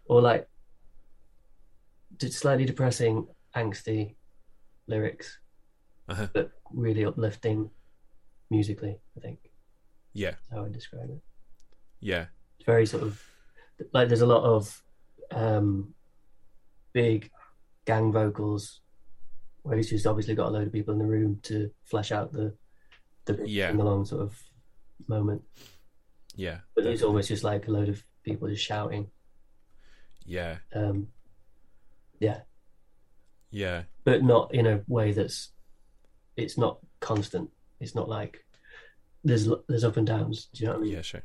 or 0.05 0.21
like 0.21 0.47
slightly 2.29 2.65
depressing, 2.65 3.27
angsty 3.55 4.15
lyrics, 4.87 5.39
Uh-huh. 6.09 6.27
but 6.33 6.51
really 6.73 7.05
uplifting 7.05 7.69
musically. 8.49 8.99
I 9.17 9.19
think 9.19 9.39
yeah 10.13 10.29
is 10.31 10.47
how 10.51 10.65
I 10.65 10.69
describe 10.69 11.09
it. 11.09 11.21
yeah 11.99 12.25
It's 12.57 12.65
very 12.65 12.85
sort 12.85 13.03
of 13.03 13.21
like 13.93 14.07
there's 14.07 14.21
a 14.21 14.25
lot 14.35 14.43
of 14.43 14.83
um, 15.31 15.93
big 16.93 17.29
gang 17.85 18.11
vocals 18.11 18.81
where 19.63 19.77
he's 19.77 19.89
just 19.89 20.07
obviously 20.07 20.33
got 20.35 20.47
a 20.47 20.51
load 20.51 20.67
of 20.67 20.73
people 20.73 20.93
in 20.93 20.99
the 20.99 21.05
room 21.05 21.39
to 21.43 21.69
flesh 21.83 22.11
out 22.11 22.31
the 22.31 22.53
the 23.27 23.47
Yeah. 23.47 23.69
sing-along 23.69 24.05
sort 24.05 24.21
of 24.23 24.41
moment. 25.07 25.43
Yeah. 26.35 26.59
But 26.75 26.85
it's 26.85 27.03
almost 27.03 27.27
just 27.29 27.43
like 27.43 27.67
a 27.67 27.71
load 27.71 27.89
of 27.89 28.03
people 28.23 28.47
just 28.47 28.63
shouting. 28.63 29.09
Yeah. 30.25 30.57
Um, 30.73 31.07
yeah, 32.19 32.41
Yeah. 33.51 33.83
but 34.03 34.23
not 34.23 34.53
in 34.53 34.65
a 34.67 34.83
way 34.87 35.11
that's 35.13 35.51
it's 36.35 36.57
not 36.57 36.79
constant. 36.99 37.49
It's 37.79 37.95
not 37.95 38.09
like 38.09 38.45
there's 39.23 39.47
there's 39.67 39.83
up 39.83 39.97
and 39.97 40.05
downs. 40.07 40.45
Do 40.53 40.63
you 40.63 40.67
know 40.67 40.73
what 40.73 40.79
I 40.79 40.83
mean? 40.83 40.93
Yeah. 40.93 41.01
Sure. 41.01 41.23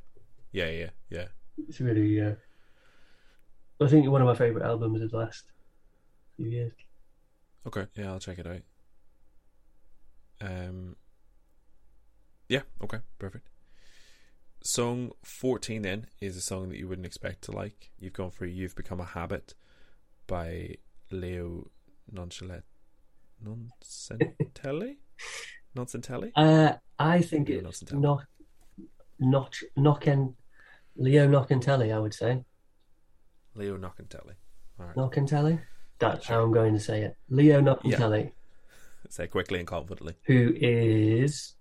Yeah. 0.52 0.68
Yeah. 0.70 0.90
Yeah. 1.10 1.28
It's 1.68 1.80
really. 1.80 2.20
Uh, 2.20 2.34
I 3.80 3.88
think 3.88 4.08
one 4.08 4.20
of 4.22 4.26
my 4.26 4.34
favorite 4.34 4.64
albums 4.64 5.02
of 5.02 5.10
the 5.10 5.16
last 5.16 5.44
few 6.36 6.46
years. 6.48 6.72
Okay. 7.66 7.86
Yeah, 7.96 8.12
I'll 8.12 8.20
check 8.20 8.38
it 8.38 8.46
out. 8.46 8.62
Um. 10.40 10.96
Yeah. 12.52 12.62
Okay. 12.84 12.98
Perfect. 13.18 13.48
Song 14.62 15.12
fourteen 15.24 15.82
then 15.82 16.06
is 16.20 16.36
a 16.36 16.40
song 16.40 16.68
that 16.68 16.78
you 16.78 16.86
wouldn't 16.88 17.06
expect 17.06 17.42
to 17.44 17.52
like. 17.52 17.90
You've 17.98 18.12
gone 18.12 18.30
for 18.30 18.44
"You've 18.46 18.76
Become 18.76 19.00
a 19.00 19.04
Habit" 19.04 19.54
by 20.26 20.76
Leo 21.10 21.70
Nonchalet 22.12 22.62
Noncentelli. 23.44 24.96
Noncentelli. 25.76 26.30
Uh, 26.36 26.74
I 26.98 27.22
think 27.22 27.48
Leo 27.48 27.66
it's 27.68 27.82
Nocentelli. 27.82 28.00
not 28.00 28.24
not 29.18 29.56
Knocken 29.78 30.34
Leo 30.96 31.26
Knockentelli. 31.28 31.92
I 31.94 31.98
would 31.98 32.14
say 32.14 32.44
Leo 33.54 33.76
Noncentelli. 33.78 34.34
All 34.78 34.86
right. 34.86 34.96
Knockentelli. 34.96 35.60
That's 35.98 36.26
Sure. 36.26 36.36
how 36.36 36.42
I'm 36.42 36.52
going 36.52 36.74
to 36.74 36.80
say 36.80 37.02
it. 37.02 37.16
Leo 37.28 37.60
Knockentelli, 37.60 38.32
Say 39.08 39.26
quickly 39.28 39.58
and 39.60 39.68
confidently. 39.68 40.14
who 40.24 40.52
is 40.56 41.54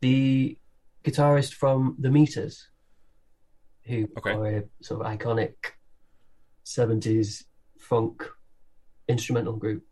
the 0.00 0.58
guitarist 1.04 1.54
from 1.54 1.96
The 1.98 2.10
Meters, 2.10 2.68
who 3.84 4.08
Okay. 4.18 4.32
are 4.32 4.46
a 4.58 4.62
sort 4.82 5.00
of 5.00 5.06
iconic 5.18 5.54
'70s 6.64 7.44
funk 7.78 8.22
instrumental 9.08 9.54
group. 9.56 9.84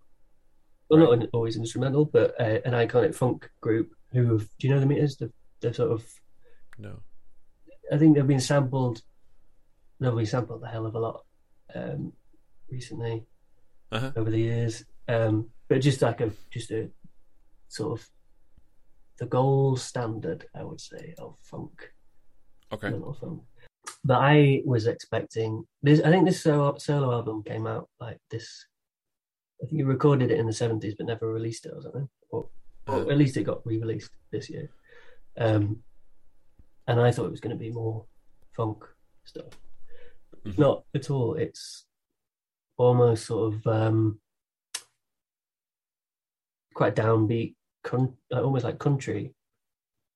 Well, 0.89 1.01
not 1.01 1.13
an, 1.15 1.29
always 1.33 1.57
instrumental, 1.57 2.05
but 2.07 2.35
uh, 2.41 2.61
an 2.65 2.73
iconic 2.73 3.15
funk 3.15 3.51
group. 3.61 3.93
Who 4.13 4.33
have, 4.33 4.49
do 4.59 4.67
you 4.67 4.75
know 4.75 4.81
The 4.81 4.87
Meters? 4.87 5.17
The, 5.17 5.31
the 5.61 5.75
sort 5.75 5.93
of 5.93 6.05
No. 6.79 7.01
I 7.93 7.99
think 7.99 8.17
they've 8.17 8.27
been 8.27 8.41
sampled. 8.41 9.03
They've 10.01 10.15
been 10.15 10.27
sampled 10.27 10.63
a 10.63 10.67
hell 10.69 10.87
of 10.87 10.95
a 10.95 10.99
lot 10.99 11.25
um, 11.75 12.13
recently 12.71 13.25
Uh-huh. 13.91 14.13
over 14.17 14.31
the 14.31 14.39
years. 14.39 14.85
Um, 15.09 15.51
but 15.69 15.81
just 15.81 16.01
like 16.03 16.21
a 16.21 16.31
just 16.51 16.71
a 16.71 16.91
sort 17.69 17.99
of 18.01 18.09
the 19.19 19.27
gold 19.27 19.81
standard, 19.81 20.47
I 20.55 20.63
would 20.63 20.81
say, 20.81 21.15
of 21.19 21.37
funk, 21.43 21.93
Okay. 22.73 22.91
funk. 22.91 23.43
But 24.05 24.19
I 24.19 24.63
was 24.65 24.87
expecting 24.87 25.67
this. 25.83 26.01
I 26.03 26.11
think 26.11 26.27
this 26.27 26.43
solo, 26.43 26.77
solo 26.79 27.13
album 27.13 27.43
came 27.43 27.67
out 27.67 27.89
like 28.01 28.21
this. 28.31 28.67
I 29.63 29.67
think 29.67 29.79
he 29.79 29.83
recorded 29.83 30.31
it 30.31 30.39
in 30.39 30.47
the 30.47 30.53
seventies, 30.53 30.95
but 30.97 31.07
never 31.07 31.33
released 31.33 31.67
it 31.67 31.73
or 31.75 31.83
something. 31.83 32.09
Or, 32.31 32.49
or 32.87 32.95
Uh, 32.95 33.09
at 33.09 33.19
least 33.19 33.37
it 33.37 33.45
got 33.45 33.67
re-released 33.67 34.11
this 34.31 34.49
year. 34.51 34.71
Um, 35.37 35.83
and 36.87 37.01
I 37.01 37.11
thought 37.11 37.27
it 37.27 37.31
was 37.31 37.41
going 37.41 37.57
to 37.57 37.65
be 37.65 37.71
more 37.73 38.07
funk 38.57 38.85
stuff. 39.25 39.53
Mhm. 40.45 40.59
not 40.59 40.85
at 40.95 41.11
all. 41.11 41.35
It's 41.35 41.87
almost 42.77 43.27
sort 43.27 43.53
of 43.55 43.67
um, 43.67 44.21
quite 46.75 46.95
downbeat, 46.95 47.57
con- 47.91 48.17
uh, 48.33 48.43
almost 48.43 48.65
like 48.65 48.79
country, 48.79 49.35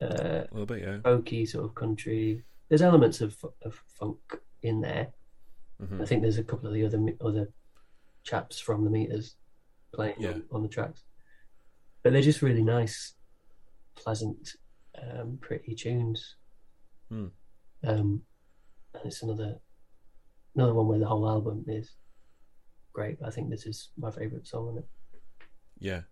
uh, 0.02 0.44
a 0.44 0.48
little 0.52 0.66
bit, 0.66 0.82
yeah. 0.82 0.98
folky 0.98 1.48
sort 1.48 1.64
of 1.64 1.74
country. 1.74 2.42
There's 2.68 2.82
elements 2.82 3.20
of 3.20 3.32
of 3.68 3.74
funk 3.98 4.18
in 4.62 4.80
there. 4.82 5.06
hmm 5.80 6.00
I 6.02 6.06
think 6.06 6.20
there's 6.22 6.38
a 6.38 6.44
couple 6.50 6.68
of 6.68 6.74
the 6.74 6.84
other 6.84 7.00
other 7.28 7.46
chaps 8.24 8.60
from 8.60 8.84
the 8.84 8.90
meters 8.90 9.36
playing 9.94 10.16
Yeah. 10.18 10.32
on, 10.34 10.42
on 10.52 10.62
the 10.62 10.68
tracks, 10.76 11.02
but 12.02 12.12
they're 12.12 12.30
just 12.30 12.42
really 12.42 12.62
nice, 12.78 13.14
pleasant, 13.94 14.56
um, 15.02 15.38
pretty 15.40 15.74
tunes. 15.74 16.36
Hmm. 17.08 17.28
Um, 17.84 18.22
and 18.94 19.04
it's 19.06 19.22
another 19.22 19.56
another 20.54 20.74
one 20.74 20.88
where 20.88 20.98
the 20.98 21.06
whole 21.12 21.28
album 21.28 21.64
is 21.68 21.96
great. 22.92 23.18
But 23.18 23.28
I 23.28 23.30
think 23.30 23.48
this 23.50 23.66
is 23.66 23.90
my 23.96 24.10
favorite 24.10 24.46
song 24.46 24.68
on 24.68 24.78
it. 24.78 24.88
Yeah. 25.78 26.02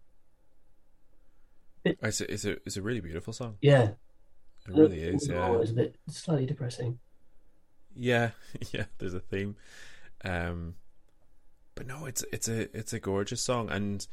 It- 1.84 1.98
It's 2.02 2.20
a, 2.20 2.32
it's 2.32 2.44
a 2.44 2.52
it's 2.66 2.76
a 2.76 2.82
really 2.82 3.00
beautiful 3.00 3.32
song. 3.32 3.56
Yeah, 3.62 3.90
It 4.68 4.74
really 4.74 5.00
is. 5.00 5.28
Yeah. 5.28 5.58
It's 5.60 5.70
a 5.70 5.74
bit 5.74 5.96
slightly 6.08 6.46
depressing. 6.46 6.98
Yeah, 7.94 8.30
yeah. 8.72 8.84
There's 8.98 9.14
a 9.14 9.20
theme, 9.20 9.56
um, 10.24 10.74
but 11.74 11.86
no, 11.86 12.04
it's 12.06 12.24
it's 12.32 12.48
a 12.48 12.74
it's 12.76 12.92
a 12.92 13.00
gorgeous 13.00 13.40
song, 13.42 13.70
and 13.70 14.06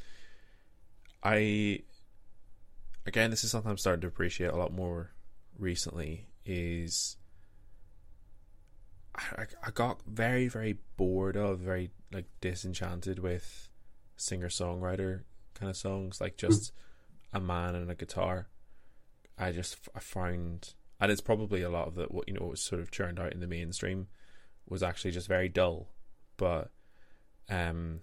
I 1.23 1.81
again, 3.06 3.30
this 3.31 3.44
is 3.44 3.52
something 3.52 3.69
I'm 3.72 3.77
starting 3.77 4.02
to 4.02 4.07
appreciate 4.07 4.52
a 4.52 4.56
lot 4.57 4.72
more 4.73 5.11
recently. 5.57 6.27
Is 6.45 7.18
I, 9.15 9.45
I 9.65 9.72
got 9.72 10.02
very 10.07 10.48
very 10.48 10.77
bored 10.95 11.35
of 11.35 11.60
very 11.60 11.91
like 12.11 12.26
disenchanted 12.41 13.19
with 13.19 13.69
singer 14.15 14.49
songwriter 14.49 15.23
kind 15.56 15.69
of 15.69 15.76
songs, 15.77 16.22
like 16.22 16.38
just 16.38 16.72
a 17.33 17.39
man 17.39 17.75
and 17.75 17.89
a 17.91 17.95
guitar. 17.95 18.47
I 19.37 19.51
just 19.51 19.77
I 19.95 19.99
found 19.99 20.73
and 20.99 21.11
it's 21.11 21.21
probably 21.21 21.61
a 21.61 21.69
lot 21.69 21.87
of 21.87 21.95
the 21.95 22.05
what 22.05 22.27
you 22.27 22.33
know 22.33 22.47
was 22.47 22.61
sort 22.61 22.81
of 22.81 22.89
churned 22.91 23.19
out 23.19 23.33
in 23.33 23.39
the 23.39 23.47
mainstream 23.47 24.07
was 24.67 24.81
actually 24.81 25.11
just 25.11 25.27
very 25.27 25.47
dull 25.47 25.89
but 26.37 26.71
um 27.49 28.01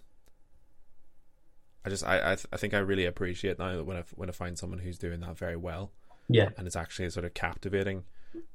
I 1.84 1.90
just 1.90 2.05
I 2.05 2.18
I, 2.32 2.34
th- 2.36 2.46
I 2.52 2.56
think 2.56 2.72
I 2.72 2.78
really 2.78 3.05
appreciate 3.05 3.59
now 3.59 3.76
that 3.76 3.84
when 3.84 3.96
I 3.96 4.05
when 4.14 4.28
I 4.28 4.32
find 4.32 4.56
someone 4.59 4.78
who's 4.78 4.98
doing 4.98 5.20
that 5.20 5.36
very 5.36 5.56
well 5.56 5.92
Yeah, 6.28 6.51
and 6.56 6.66
it's 6.66 6.76
actually 6.76 7.10
sort 7.10 7.26
of 7.26 7.34
captivating 7.34 8.05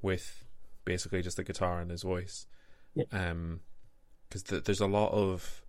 with 0.01 0.45
basically 0.85 1.21
just 1.21 1.37
the 1.37 1.43
guitar 1.43 1.79
and 1.81 1.91
his 1.91 2.03
voice 2.03 2.47
Yeah. 2.95 3.03
um 3.11 3.59
because 4.27 4.43
th- 4.43 4.63
there's 4.63 4.81
a 4.81 4.87
lot 4.87 5.11
of 5.11 5.61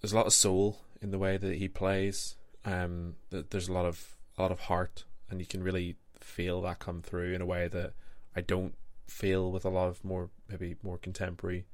there's 0.00 0.12
a 0.12 0.16
lot 0.16 0.26
of 0.26 0.32
soul 0.32 0.82
in 1.02 1.10
the 1.10 1.18
way 1.18 1.36
that 1.36 1.56
he 1.56 1.68
plays 1.68 2.36
um 2.64 3.14
th- 3.30 3.46
there's 3.50 3.68
a 3.68 3.72
lot 3.72 3.86
of 3.86 4.16
a 4.38 4.42
lot 4.42 4.52
of 4.52 4.60
heart 4.60 5.04
and 5.30 5.40
you 5.40 5.46
can 5.46 5.62
really 5.62 5.96
feel 6.18 6.60
that 6.62 6.78
come 6.78 7.00
through 7.02 7.32
in 7.32 7.40
a 7.40 7.46
way 7.46 7.68
that 7.68 7.92
I 8.36 8.40
don't 8.40 8.74
feel 9.06 9.50
with 9.50 9.64
a 9.64 9.70
lot 9.70 9.88
of 9.88 10.04
more 10.04 10.30
maybe 10.48 10.76
more 10.82 10.98
contemporary 10.98 11.66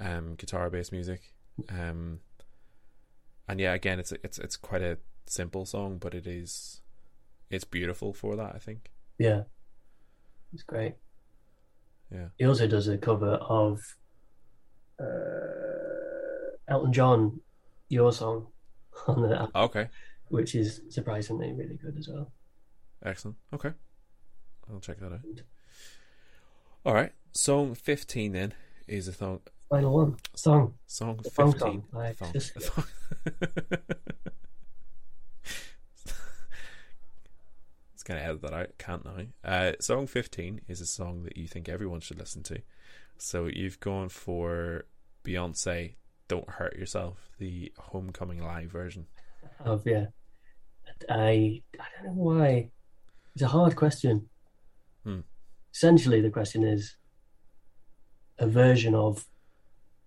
um 0.00 0.34
guitar 0.34 0.70
based 0.70 0.92
music. 0.92 1.34
Um 1.68 2.20
and 3.46 3.60
yeah 3.60 3.74
again 3.74 3.98
it's 3.98 4.12
it's 4.12 4.38
it's 4.38 4.56
quite 4.56 4.82
a 4.82 4.98
simple 5.26 5.64
song 5.66 5.98
but 5.98 6.14
it 6.14 6.26
is 6.26 6.80
it's 7.50 7.64
beautiful 7.64 8.12
for 8.12 8.36
that 8.36 8.54
I 8.54 8.58
think. 8.58 8.90
Yeah, 9.18 9.42
it's 10.52 10.62
great. 10.64 10.94
yeah. 12.10 12.28
He 12.38 12.44
also 12.46 12.66
does 12.66 12.88
a 12.88 12.98
cover 12.98 13.34
of 13.34 13.80
uh, 15.00 15.04
Elton 16.68 16.92
John, 16.92 17.40
"Your 17.88 18.12
Song," 18.12 18.48
on 19.06 19.22
the 19.22 19.36
album, 19.36 19.50
okay 19.54 19.88
which 20.28 20.54
is 20.54 20.80
surprisingly 20.88 21.52
really 21.52 21.76
good 21.76 21.96
as 21.98 22.08
well. 22.08 22.32
excellent 23.04 23.36
okay 23.52 23.72
I'll 24.70 24.80
check 24.80 24.98
that 25.00 25.12
out 25.12 25.20
all 26.84 26.94
right 26.94 27.12
song 27.32 27.74
15 27.74 28.32
then 28.32 28.54
is 28.86 29.08
a 29.08 29.12
song. 29.12 29.40
Final 29.70 29.94
one 29.94 30.16
song. 30.36 30.74
Song 30.86 31.18
The 31.22 31.30
thong 31.30 31.52
15. 31.52 31.60
song, 31.60 31.84
like, 31.92 32.16
Thong- 32.16 32.32
just- 32.34 32.52
It's 37.94 38.02
going 38.02 38.20
to 38.20 38.26
edit 38.26 38.42
that 38.42 38.52
out, 38.52 38.70
can't 38.78 39.06
I? 39.06 39.28
Uh, 39.48 39.72
song 39.80 40.06
15 40.06 40.60
is 40.68 40.80
a 40.80 40.86
song 40.86 41.22
that 41.24 41.36
you 41.36 41.46
think 41.46 41.68
everyone 41.68 42.00
should 42.00 42.18
listen 42.18 42.42
to. 42.44 42.60
So 43.16 43.46
you've 43.46 43.80
gone 43.80 44.08
for 44.08 44.84
Beyonce, 45.24 45.94
Don't 46.28 46.48
Hurt 46.50 46.76
Yourself, 46.76 47.30
the 47.38 47.72
Homecoming 47.78 48.42
Live 48.42 48.70
version. 48.70 49.06
Of 49.60 49.86
yeah, 49.86 50.06
I 51.08 51.62
I 51.80 51.84
don't 52.02 52.16
know 52.16 52.22
why. 52.22 52.70
It's 53.34 53.42
a 53.42 53.48
hard 53.48 53.74
question. 53.76 54.28
Hmm. 55.04 55.20
Essentially, 55.74 56.20
the 56.20 56.30
question 56.30 56.62
is 56.64 56.96
a 58.38 58.46
version 58.46 58.94
of 58.94 59.26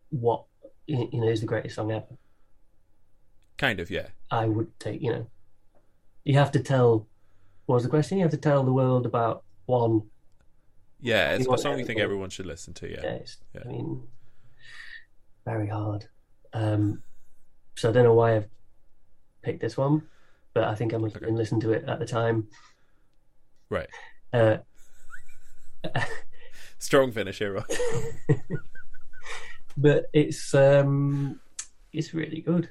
what 0.10 0.46
you 0.86 1.10
know 1.14 1.28
is 1.28 1.42
the 1.42 1.46
greatest 1.46 1.76
song 1.76 1.92
ever. 1.92 2.18
Kind 3.58 3.80
of, 3.80 3.90
yeah. 3.90 4.08
I 4.30 4.46
would 4.46 4.80
take, 4.80 5.02
you 5.02 5.12
know, 5.12 5.28
you 6.24 6.36
have 6.36 6.52
to 6.52 6.60
tell, 6.60 7.08
what 7.66 7.76
was 7.76 7.84
the 7.84 7.90
question? 7.90 8.20
You 8.20 8.24
have 8.24 8.32
to 8.32 8.38
tell 8.38 8.64
the 8.64 8.72
world 8.72 9.06
about 9.08 9.44
one. 9.66 10.04
Yeah, 11.02 11.34
it's 11.34 11.48
a 11.48 11.58
song 11.58 11.80
you 11.80 11.86
think 11.86 12.00
everyone- 12.00 12.30
should 12.30 12.46
listen 12.46 12.74
to, 12.76 12.90
yeah. 12.90 13.02
Yeah, 13.04 13.20
Yeah. 13.56 13.62
I 13.66 13.68
mean, 13.68 14.08
very 15.44 15.68
hard. 15.68 16.08
Um, 16.54 17.02
so 17.76 17.90
I 17.90 17.92
don't 17.94 18.04
know 18.04 18.14
why 18.14 18.36
I've 18.36 18.50
picked 19.48 19.62
this 19.62 19.78
one, 19.78 20.02
but 20.54 20.66
I 20.66 20.76
think 20.76 20.94
I 20.94 20.98
must 20.98 21.14
have 21.14 21.24
been 21.24 21.38
listening 21.38 21.62
to 21.62 21.72
it 21.72 21.86
at 21.88 22.00
the 22.00 22.06
time. 22.06 22.50
Right. 23.70 23.88
Uh, 24.34 24.58
Strong 26.80 27.14
finish 27.14 27.40
here, 27.40 27.54
Rob. 27.54 27.66
but 29.78 30.08
it's 30.12 30.54
um, 30.54 31.40
it's 31.94 32.14
really 32.14 32.42
good. 32.42 32.70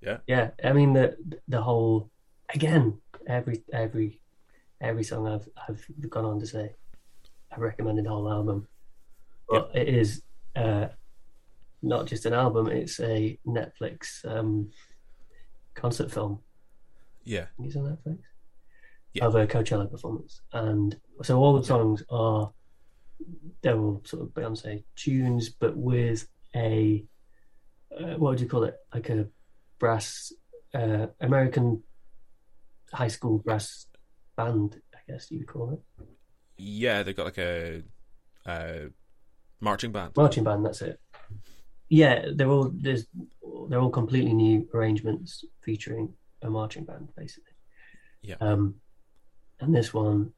Yeah. 0.00 0.18
Yeah, 0.26 0.50
I 0.64 0.72
mean 0.72 0.94
the 0.94 1.16
the 1.46 1.62
whole 1.62 2.10
again 2.52 2.98
every 3.28 3.62
every 3.72 4.20
every 4.80 5.04
song 5.04 5.28
I've 5.28 5.48
I've 5.68 6.10
gone 6.10 6.24
on 6.24 6.40
to 6.40 6.46
say 6.46 6.74
I've 7.52 7.60
recommended 7.60 8.04
the 8.04 8.10
whole 8.10 8.28
album. 8.28 8.66
But 9.48 9.70
it 9.74 9.88
is 9.88 10.22
uh, 10.56 10.88
not 11.82 12.06
just 12.06 12.26
an 12.26 12.34
album; 12.34 12.66
it's 12.66 12.98
a 12.98 13.38
Netflix 13.46 14.24
um, 14.26 14.70
concert 15.78 16.10
film. 16.10 16.40
Yeah. 17.24 17.46
It's 17.60 17.76
on 17.76 17.84
Netflix. 17.84 18.18
Yeah. 19.14 19.24
Of 19.24 19.34
a 19.34 19.46
Coachella 19.46 19.90
performance, 19.90 20.42
and 20.52 20.94
so 21.22 21.38
all 21.38 21.58
the 21.58 21.64
songs 21.64 22.04
are 22.10 22.52
they're 23.62 23.78
all 23.78 24.02
sort 24.04 24.22
of 24.22 24.28
Beyonce 24.28 24.84
tunes, 24.96 25.48
but 25.48 25.76
with 25.76 26.28
a 26.54 27.04
uh, 27.98 28.14
what 28.18 28.30
would 28.30 28.40
you 28.40 28.48
call 28.48 28.64
it? 28.64 28.76
Like 28.92 29.08
a 29.08 29.26
brass 29.78 30.32
uh, 30.74 31.06
American 31.20 31.82
high 32.92 33.08
school 33.08 33.38
brass 33.38 33.86
band, 34.36 34.80
I 34.94 34.98
guess 35.10 35.30
you 35.30 35.38
would 35.38 35.48
call 35.48 35.72
it. 35.72 36.06
Yeah, 36.58 37.02
they've 37.02 37.16
got 37.16 37.24
like 37.26 37.38
a 37.38 37.82
uh, 38.44 38.88
marching 39.60 39.92
band. 39.92 40.12
Marching 40.16 40.44
band, 40.44 40.66
that's 40.66 40.82
it. 40.82 41.00
Yeah, 41.88 42.26
they're 42.34 42.50
all 42.50 42.70
there's 42.74 43.06
they're 43.68 43.80
all 43.80 43.90
completely 43.90 44.32
new 44.32 44.68
arrangements 44.74 45.44
featuring 45.62 46.12
a 46.42 46.50
marching 46.50 46.84
band, 46.84 47.08
basically. 47.16 47.52
Yeah. 48.22 48.36
Um, 48.40 48.76
and 49.60 49.74
this 49.74 49.92
one, 49.92 50.32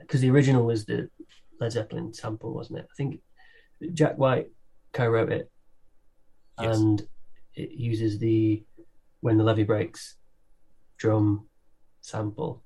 because 0.00 0.20
the 0.20 0.30
original 0.30 0.64
was 0.64 0.84
the 0.84 1.10
Led 1.60 1.72
Zeppelin 1.72 2.12
sample, 2.12 2.52
wasn't 2.54 2.78
it? 2.80 2.86
I 2.90 2.94
think 2.96 3.20
Jack 3.92 4.16
White 4.18 4.48
co-wrote 4.92 5.32
it, 5.32 5.50
Yes. 6.60 6.78
and 6.78 7.06
it 7.54 7.72
uses 7.72 8.18
the 8.18 8.64
"When 9.20 9.36
the 9.38 9.44
Levee 9.44 9.64
Breaks" 9.64 10.16
drum 10.98 11.48
sample, 12.00 12.62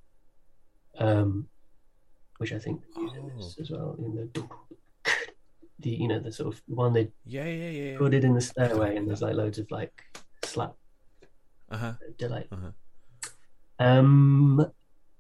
um, 0.99 1.49
which 2.39 2.53
I 2.53 2.59
think 2.59 2.83
they 2.95 3.01
use 3.03 3.13
in 3.15 3.37
this 3.37 3.59
as 3.59 3.71
well. 3.71 3.97
In 3.99 4.15
the 4.15 4.49
the 5.81 5.91
you 5.91 6.09
know 6.09 6.19
the 6.19 6.33
sort 6.33 6.55
of 6.55 6.63
one 6.67 6.93
they 6.93 7.11
Yeah, 7.25 7.45
yeah, 7.45 7.71
yeah. 7.71 7.91
yeah. 7.93 7.99
put 7.99 8.15
it 8.15 8.25
in 8.25 8.35
the 8.35 8.41
stairway, 8.41 8.97
and 8.97 9.09
there's 9.09 9.23
like 9.23 9.35
loads 9.35 9.59
of 9.59 9.71
like 9.71 10.03
slap 10.45 10.75
Uh 11.71 11.77
huh. 11.77 11.93
delay. 12.17 12.47
Uh-huh. 12.51 12.71
Um, 13.79 14.67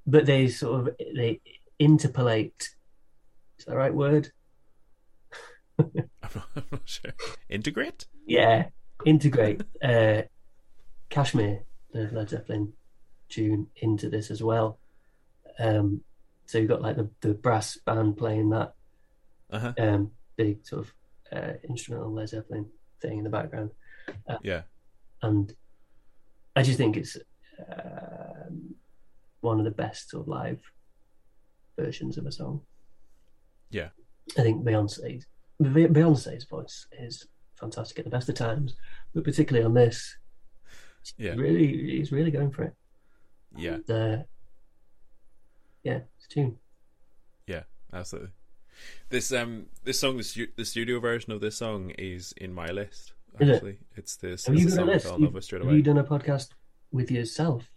but 0.06 0.26
they 0.26 0.48
sort 0.48 0.88
of 0.88 0.96
they 1.14 1.40
interpolate. 1.78 2.70
Is 3.58 3.64
that 3.64 3.72
the 3.72 3.76
right 3.76 3.94
word? 3.94 4.32
I'm 5.78 5.92
not, 6.34 6.48
I'm 6.56 6.64
not 6.72 6.80
sure. 6.84 7.12
Integrate? 7.48 8.06
Yeah, 8.26 8.68
integrate 9.06 9.62
uh, 9.82 10.22
Kashmir, 11.08 11.62
the 11.92 12.08
Led 12.12 12.30
Zeppelin 12.30 12.72
tune, 13.28 13.68
into 13.76 14.08
this 14.10 14.30
as 14.30 14.42
well. 14.42 14.80
Um, 15.58 16.02
so 16.46 16.58
you've 16.58 16.68
got 16.68 16.82
like 16.82 16.96
the, 16.96 17.10
the 17.20 17.34
brass 17.34 17.76
band 17.86 18.16
playing 18.16 18.50
that 18.50 18.74
Uh 19.50 19.58
huh. 19.58 19.72
um, 19.78 20.10
big 20.38 20.64
sort 20.66 20.86
of 20.86 20.92
uh, 21.36 21.52
instrumental 21.68 22.12
Led 22.14 22.30
Zeppelin 22.30 22.64
thing 23.02 23.18
in 23.18 23.24
the 23.24 23.30
background, 23.30 23.70
Yeah. 24.42 24.62
and 25.22 25.52
I 26.56 26.62
just 26.62 26.78
think 26.78 26.96
it's 26.96 27.16
um, 27.70 28.74
one 29.40 29.58
of 29.58 29.64
the 29.66 29.70
best 29.70 30.08
sort 30.10 30.22
of 30.22 30.28
live 30.28 30.60
versions 31.78 32.16
of 32.16 32.24
a 32.26 32.32
song. 32.32 32.62
Yeah. 33.70 33.90
I 34.38 34.42
think 34.42 34.64
Beyonce's 34.64 35.26
Beyonce's 35.60 36.44
voice 36.44 36.86
is 36.98 37.26
fantastic 37.60 37.98
at 37.98 38.04
the 38.04 38.10
best 38.10 38.28
of 38.28 38.34
times, 38.36 38.76
but 39.14 39.24
particularly 39.24 39.66
on 39.66 39.74
this, 39.74 40.16
Yeah. 41.16 41.32
really, 41.34 41.66
he's 41.98 42.12
really 42.12 42.30
going 42.30 42.50
for 42.52 42.62
it. 42.64 42.74
Yeah. 43.56 43.78
Uh, 43.88 44.22
yeah, 45.82 46.00
it's 46.16 46.26
a 46.26 46.28
tune. 46.28 46.58
Yeah. 47.46 47.64
Absolutely. 47.92 48.30
This 49.10 49.32
um 49.32 49.66
this 49.84 49.98
song 50.00 50.16
the, 50.16 50.24
stu- 50.24 50.48
the 50.56 50.64
studio 50.64 51.00
version 51.00 51.32
of 51.32 51.40
this 51.40 51.56
song 51.56 51.90
is 51.98 52.32
in 52.36 52.52
my 52.52 52.66
list. 52.68 53.12
Is 53.40 53.48
it? 53.48 53.54
Actually, 53.54 53.78
it's 53.96 54.16
this. 54.16 54.46
Have 54.46 54.56
you 54.58 54.68
the 54.68 54.82
a 54.82 54.84
list? 54.84 55.06
love 55.06 55.20
Have 55.34 55.62
away. 55.62 55.74
you 55.76 55.82
done 55.82 55.98
a 55.98 56.04
podcast 56.04 56.48
with 56.90 57.10
yourself? 57.10 57.70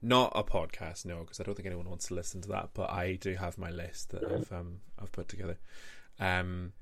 Not 0.00 0.32
a 0.34 0.42
podcast, 0.42 1.04
no, 1.06 1.20
because 1.20 1.38
I 1.38 1.44
don't 1.44 1.54
think 1.54 1.66
anyone 1.66 1.88
wants 1.88 2.08
to 2.08 2.14
listen 2.14 2.40
to 2.42 2.48
that. 2.48 2.70
But 2.74 2.90
I 2.90 3.14
do 3.20 3.34
have 3.34 3.56
my 3.58 3.70
list 3.70 4.10
that 4.10 4.22
Right. 4.24 4.32
I've 4.40 4.52
um 4.52 4.80
I've 5.00 5.12
put 5.12 5.28
together. 5.28 5.58
Um, 6.18 6.72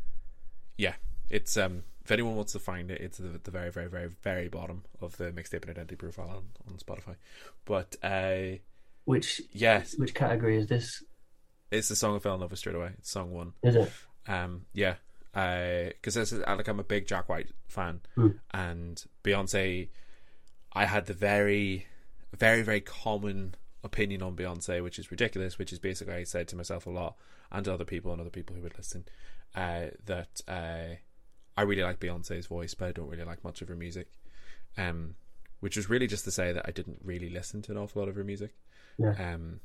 yeah, 0.79 0.95
it's 1.29 1.57
um 1.57 1.83
if 2.05 2.11
anyone 2.11 2.35
wants 2.37 2.53
to 2.53 2.59
find 2.59 2.91
it, 2.91 3.01
it's 3.01 3.21
at 3.21 3.45
the 3.45 3.51
very 3.51 3.71
very 3.71 3.89
very 3.89 4.09
very 4.23 4.49
bottom 4.49 4.85
of 5.01 5.17
the 5.19 5.33
Mixtaping 5.33 5.69
Identity 5.71 5.97
profile 5.97 6.31
on, 6.31 6.45
on 6.67 6.79
Spotify. 6.79 7.17
But 7.67 7.97
uh, 8.03 8.59
Which 9.05 9.43
yes, 9.53 9.97
which 9.99 10.15
category 10.15 10.57
is 10.57 10.67
this? 10.69 11.03
It's 11.71 11.89
the 11.89 11.97
song 11.97 12.17
I 12.17 12.19
fell 12.19 12.35
in 12.35 12.41
love 12.41 12.51
with 12.51 12.59
straight 12.59 12.77
away. 12.77 12.91
It's 12.99 13.11
song 13.11 13.33
one. 13.33 13.53
Is 13.63 13.77
it? 13.77 13.93
Um, 14.27 14.67
yeah, 14.73 14.95
because 15.33 16.17
is 16.17 16.33
like 16.33 16.69
I'm 16.69 16.81
a 16.81 16.85
big 16.85 17.07
Jack 17.07 17.29
White 17.29 17.51
fan, 17.69 18.01
Hmm. 18.15 18.29
and 18.53 19.03
Beyonce. 19.25 19.89
I 20.73 20.85
had 20.85 21.07
the 21.07 21.15
very, 21.15 21.87
very, 22.37 22.63
very 22.63 22.81
common 22.81 23.55
opinion 23.83 24.23
on 24.23 24.37
Beyonce, 24.37 24.83
which 24.83 24.99
is 24.99 25.11
ridiculous. 25.11 25.59
Which 25.59 25.73
is 25.73 25.79
basically 25.79 26.15
I 26.15 26.25
said 26.25 26.49
to 26.49 26.57
myself 26.57 26.87
a 26.87 26.91
lot, 26.91 27.17
and 27.51 27.65
to 27.65 27.73
other 27.75 27.85
people 27.85 28.13
and 28.13 28.21
other 28.21 28.31
people 28.31 28.55
who 28.57 28.63
would 28.63 28.77
listen, 28.77 29.05
uh, 29.55 29.87
that 30.07 30.41
uh, 30.47 30.97
I 31.57 31.63
really 31.63 31.83
like 31.83 31.99
Beyonce's 32.01 32.47
voice, 32.47 32.75
but 32.75 32.89
I 32.89 32.93
don't 32.93 33.09
really 33.09 33.25
like 33.25 33.43
much 33.45 33.63
of 33.63 33.69
her 33.69 33.77
music. 33.77 34.09
Um, 34.77 35.15
which 35.61 35.77
was 35.77 35.91
really 35.91 36.07
just 36.07 36.25
to 36.25 36.31
say 36.31 36.53
that 36.53 36.65
I 36.67 36.71
didn't 36.71 37.01
really 37.05 37.29
listen 37.29 37.61
to 37.63 37.73
an 37.73 37.77
awful 37.79 38.01
lot 38.01 38.09
of 38.09 38.15
her 38.15 38.25
music. 38.25 38.55
Yeah. 38.97 39.11
Um, 39.19 39.61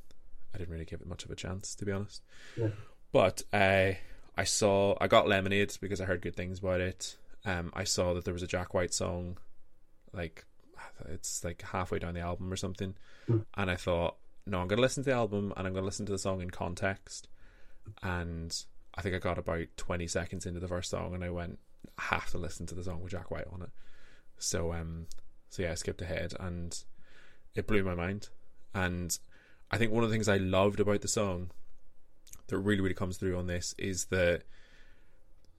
I 0.55 0.57
didn't 0.57 0.71
really 0.73 0.85
give 0.85 1.01
it 1.01 1.07
much 1.07 1.25
of 1.25 1.31
a 1.31 1.35
chance, 1.35 1.75
to 1.75 1.85
be 1.85 1.91
honest. 1.91 2.23
Yeah. 2.57 2.69
But 3.11 3.43
uh, 3.53 3.91
I 4.37 4.43
saw 4.45 4.95
I 5.01 5.07
got 5.07 5.27
Lemonade 5.27 5.77
because 5.81 5.99
I 6.01 6.05
heard 6.05 6.21
good 6.21 6.35
things 6.35 6.59
about 6.59 6.79
it. 6.81 7.17
Um, 7.45 7.71
I 7.75 7.83
saw 7.83 8.13
that 8.13 8.25
there 8.25 8.33
was 8.33 8.41
a 8.43 8.47
Jack 8.47 8.73
White 8.73 8.93
song, 8.93 9.37
like 10.13 10.45
it's 11.09 11.43
like 11.43 11.61
halfway 11.61 11.99
down 11.99 12.13
the 12.13 12.21
album 12.21 12.51
or 12.51 12.55
something, 12.55 12.95
Hmm. 13.27 13.39
and 13.55 13.69
I 13.69 13.75
thought, 13.75 14.15
no, 14.45 14.59
I'm 14.61 14.67
gonna 14.67 14.81
listen 14.81 15.03
to 15.03 15.09
the 15.09 15.15
album 15.15 15.53
and 15.57 15.67
I'm 15.67 15.73
gonna 15.73 15.85
listen 15.85 16.05
to 16.07 16.11
the 16.11 16.17
song 16.17 16.41
in 16.41 16.49
context. 16.51 17.27
And 18.01 18.55
I 18.95 19.01
think 19.01 19.13
I 19.15 19.19
got 19.19 19.37
about 19.37 19.67
20 19.77 20.07
seconds 20.07 20.45
into 20.45 20.59
the 20.59 20.67
first 20.67 20.89
song, 20.89 21.13
and 21.13 21.23
I 21.23 21.29
went, 21.29 21.59
I 21.99 22.03
have 22.15 22.29
to 22.31 22.37
listen 22.37 22.65
to 22.67 22.75
the 22.75 22.83
song 22.83 23.01
with 23.01 23.11
Jack 23.11 23.29
White 23.29 23.47
on 23.51 23.61
it. 23.61 23.69
So 24.37 24.73
um, 24.73 25.07
so 25.49 25.63
yeah, 25.63 25.71
I 25.71 25.75
skipped 25.75 26.01
ahead, 26.01 26.33
and 26.39 26.77
it 27.55 27.67
blew 27.67 27.83
my 27.83 27.95
mind. 27.95 28.29
And 28.73 29.17
I 29.71 29.77
think 29.77 29.91
one 29.91 30.03
of 30.03 30.09
the 30.09 30.13
things 30.15 30.29
I 30.29 30.37
loved 30.37 30.79
about 30.79 31.01
the 31.01 31.07
song 31.07 31.51
that 32.47 32.57
really, 32.57 32.81
really 32.81 32.93
comes 32.95 33.17
through 33.17 33.37
on 33.37 33.47
this 33.47 33.73
is 33.77 34.05
that 34.05 34.43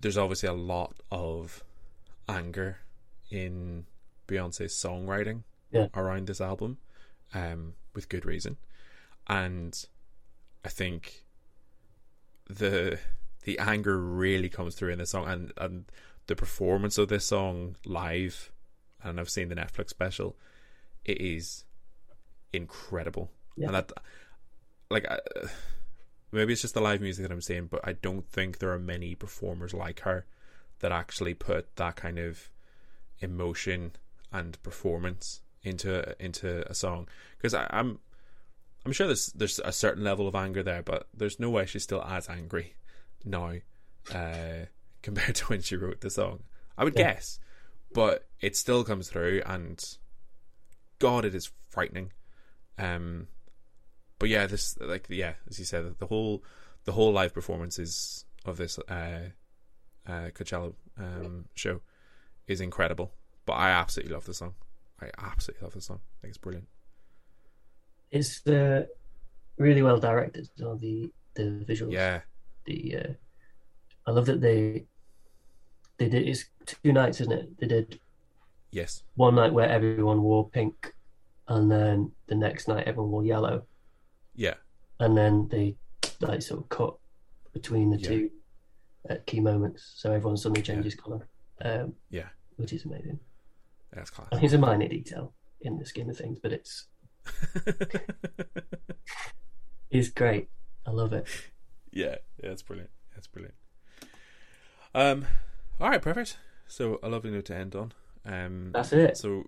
there's 0.01 0.17
obviously 0.19 0.49
a 0.49 0.53
lot 0.53 0.95
of 1.11 1.65
anger 2.29 2.79
in 3.31 3.87
Beyonce's 4.29 4.73
songwriting 4.73 5.43
Yeah. 5.71 5.89
around 5.95 6.27
this 6.29 6.41
album, 6.41 6.79
um, 7.35 7.75
with 7.95 8.09
good 8.09 8.25
reason. 8.25 8.57
And 9.27 9.77
I 10.65 10.69
think 10.69 11.25
the 12.49 12.99
the 13.43 13.59
anger 13.59 13.97
really 13.99 14.49
comes 14.49 14.75
through 14.75 14.91
in 14.91 14.99
this 14.99 15.11
song 15.11 15.27
and, 15.29 15.53
and 15.57 15.85
the 16.27 16.35
performance 16.35 16.99
of 16.99 17.09
this 17.09 17.25
song 17.27 17.77
live 17.85 18.51
and 19.03 19.21
I've 19.21 19.31
seen 19.31 19.49
the 19.49 19.55
Netflix 19.55 19.91
special, 19.91 20.37
it 21.05 21.21
is 21.21 21.65
incredible. 22.53 23.31
Yeah. 23.57 23.67
And 23.67 23.75
that 23.77 23.93
like 24.91 25.07
I, 25.11 25.19
maybe 26.33 26.53
it's 26.53 26.63
just 26.63 26.75
the 26.75 26.81
live 26.81 27.01
music 27.01 27.23
that 27.27 27.33
I'm 27.33 27.41
seeing, 27.41 27.67
but 27.67 27.81
I 27.85 27.93
don't 27.93 28.29
think 28.29 28.59
there 28.59 28.73
are 28.73 28.79
many 28.79 29.15
performers 29.15 29.75
like 29.75 30.01
her 30.01 30.27
that 30.81 30.93
actually 30.93 31.35
put 31.35 31.75
that 31.77 31.97
kind 31.97 32.19
of 32.19 32.51
emotion 33.21 33.93
and 34.33 34.63
performance 34.63 35.41
into 35.63 36.15
into 36.23 36.69
a 36.71 36.75
song. 36.75 37.09
Because 37.37 37.55
I'm 37.55 37.99
I'm 38.85 38.93
sure 38.93 39.07
there's 39.07 39.27
there's 39.29 39.59
a 39.65 39.73
certain 39.73 40.05
level 40.05 40.29
of 40.29 40.35
anger 40.35 40.63
there, 40.63 40.83
but 40.83 41.09
there's 41.15 41.41
no 41.41 41.51
way 41.51 41.67
she's 41.67 41.83
still 41.83 42.03
as 42.03 42.29
angry 42.29 42.75
now 43.25 43.55
uh, 44.15 44.67
compared 45.03 45.35
to 45.37 45.47
when 45.47 45.63
she 45.63 45.77
wrote 45.77 46.01
the 46.01 46.11
song. 46.11 46.45
I 46.79 46.85
would 46.85 46.95
Yeah. 46.95 47.15
guess, 47.15 47.41
but 47.93 48.29
it 48.41 48.55
still 48.57 48.85
comes 48.85 49.09
through, 49.09 49.43
and 49.47 49.83
God, 50.99 51.25
it 51.25 51.35
is 51.35 51.51
frightening. 51.71 52.13
Um, 52.79 53.29
but 54.19 54.29
yeah, 54.29 54.47
this 54.47 54.77
like 54.81 55.07
yeah, 55.09 55.35
as 55.49 55.59
you 55.59 55.65
said, 55.65 55.95
the 55.99 56.07
whole 56.07 56.43
the 56.85 56.93
whole 56.93 57.13
live 57.13 57.35
performances 57.35 58.25
of 58.45 58.57
this 58.57 58.79
uh, 58.89 59.31
uh, 60.07 60.29
Coachella 60.31 60.73
um, 60.99 61.47
show 61.55 61.81
is 62.47 62.61
incredible. 62.61 63.13
But 63.45 63.55
I 63.55 63.71
absolutely 63.71 64.15
love 64.15 64.25
the 64.25 64.35
song. 64.35 64.55
I 65.01 65.11
absolutely 65.19 65.65
love 65.65 65.75
this 65.75 65.87
song. 65.87 66.01
I 66.03 66.17
think 66.23 66.31
it's 66.31 66.39
brilliant. 66.39 66.67
It's 68.11 68.47
uh, 68.47 68.87
really 69.59 69.83
well 69.83 69.99
directed. 69.99 70.49
So 70.57 70.77
the 70.81 71.13
the 71.35 71.65
visuals. 71.69 71.93
Yeah, 71.93 72.21
The 72.65 72.97
uh, 72.97 73.13
I 74.07 74.11
love 74.13 74.27
that 74.27 74.41
they 74.41 74.87
they 75.99 76.09
did. 76.09 76.27
It's 76.29 76.47
two 76.65 76.93
nights, 76.93 77.21
isn't 77.21 77.33
it? 77.33 77.59
They 77.59 77.67
did 77.67 78.01
yes, 78.71 79.03
one 79.15 79.35
night 79.35 79.53
where 79.53 79.69
everyone 79.69 80.23
wore 80.23 80.49
pink, 80.49 80.95
and 81.49 81.71
then 81.71 82.13
the 82.27 82.35
next 82.35 82.69
night 82.69 82.87
everyone 82.87 83.11
wore 83.11 83.25
yellow, 83.25 83.65
yeah, 84.37 84.55
and 85.01 85.17
then 85.17 85.49
they 85.51 85.77
like 86.21 86.43
sort 86.43 86.61
of 86.63 86.69
cut 86.69 86.95
between 87.53 87.91
the 87.91 87.99
Yeah. 87.99 88.09
two 88.09 88.31
at 89.09 89.27
key 89.27 89.41
moments, 89.41 89.93
so 89.97 90.13
everyone 90.13 90.37
suddenly 90.37 90.63
changes 90.63 90.95
colour, 90.95 91.27
um, 91.63 91.95
yeah. 92.11 92.29
which 92.57 92.73
is 92.73 92.85
amazing. 92.85 93.19
That's 93.93 94.11
I 94.13 94.15
class. 94.15 94.29
think 94.33 94.43
it's 94.45 94.53
a 94.55 94.59
minor 94.59 94.89
detail 94.89 95.33
in 95.61 95.79
the 95.79 95.87
scheme 95.87 96.11
of 96.11 96.17
things, 96.17 96.39
but 96.43 96.53
it's 96.53 96.87
it's 99.91 100.09
great. 100.09 100.49
I 100.87 100.91
love 100.91 101.13
it. 101.13 101.27
yeah, 101.93 102.17
yeah, 102.43 102.51
it's 102.51 102.63
brilliant. 102.63 102.91
That's 103.15 103.27
brilliant. 103.27 103.55
Um, 104.95 105.27
all 105.81 105.89
right, 105.91 106.01
perfect. 106.03 106.39
So 106.67 106.99
a 107.03 107.09
lovely 107.09 107.31
note 107.31 107.45
to 107.47 107.55
end 107.57 107.75
on. 107.75 107.93
Um, 108.25 108.71
That's 108.73 108.93
it. 108.93 109.17
so 109.17 109.45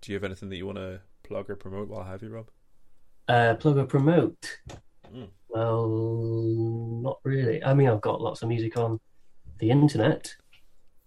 do 0.00 0.12
you 0.12 0.16
have 0.16 0.24
anything 0.24 0.48
that 0.50 0.56
you 0.56 0.66
want 0.66 0.78
to 0.78 1.00
plug 1.24 1.50
or 1.50 1.56
promote 1.56 1.88
while 1.88 2.02
I 2.02 2.10
have 2.10 2.22
you, 2.22 2.28
Rob? 2.30 2.48
Uh, 3.28 3.54
plug 3.54 3.78
or 3.78 3.86
promote? 3.86 4.58
Mm. 5.14 5.28
Well, 5.48 7.00
not 7.02 7.18
really. 7.24 7.62
I 7.62 7.74
mean, 7.74 7.88
I've 7.88 8.00
got 8.00 8.20
lots 8.20 8.42
of 8.42 8.48
music 8.48 8.76
on 8.76 8.98
the 9.58 9.70
internet. 9.70 10.34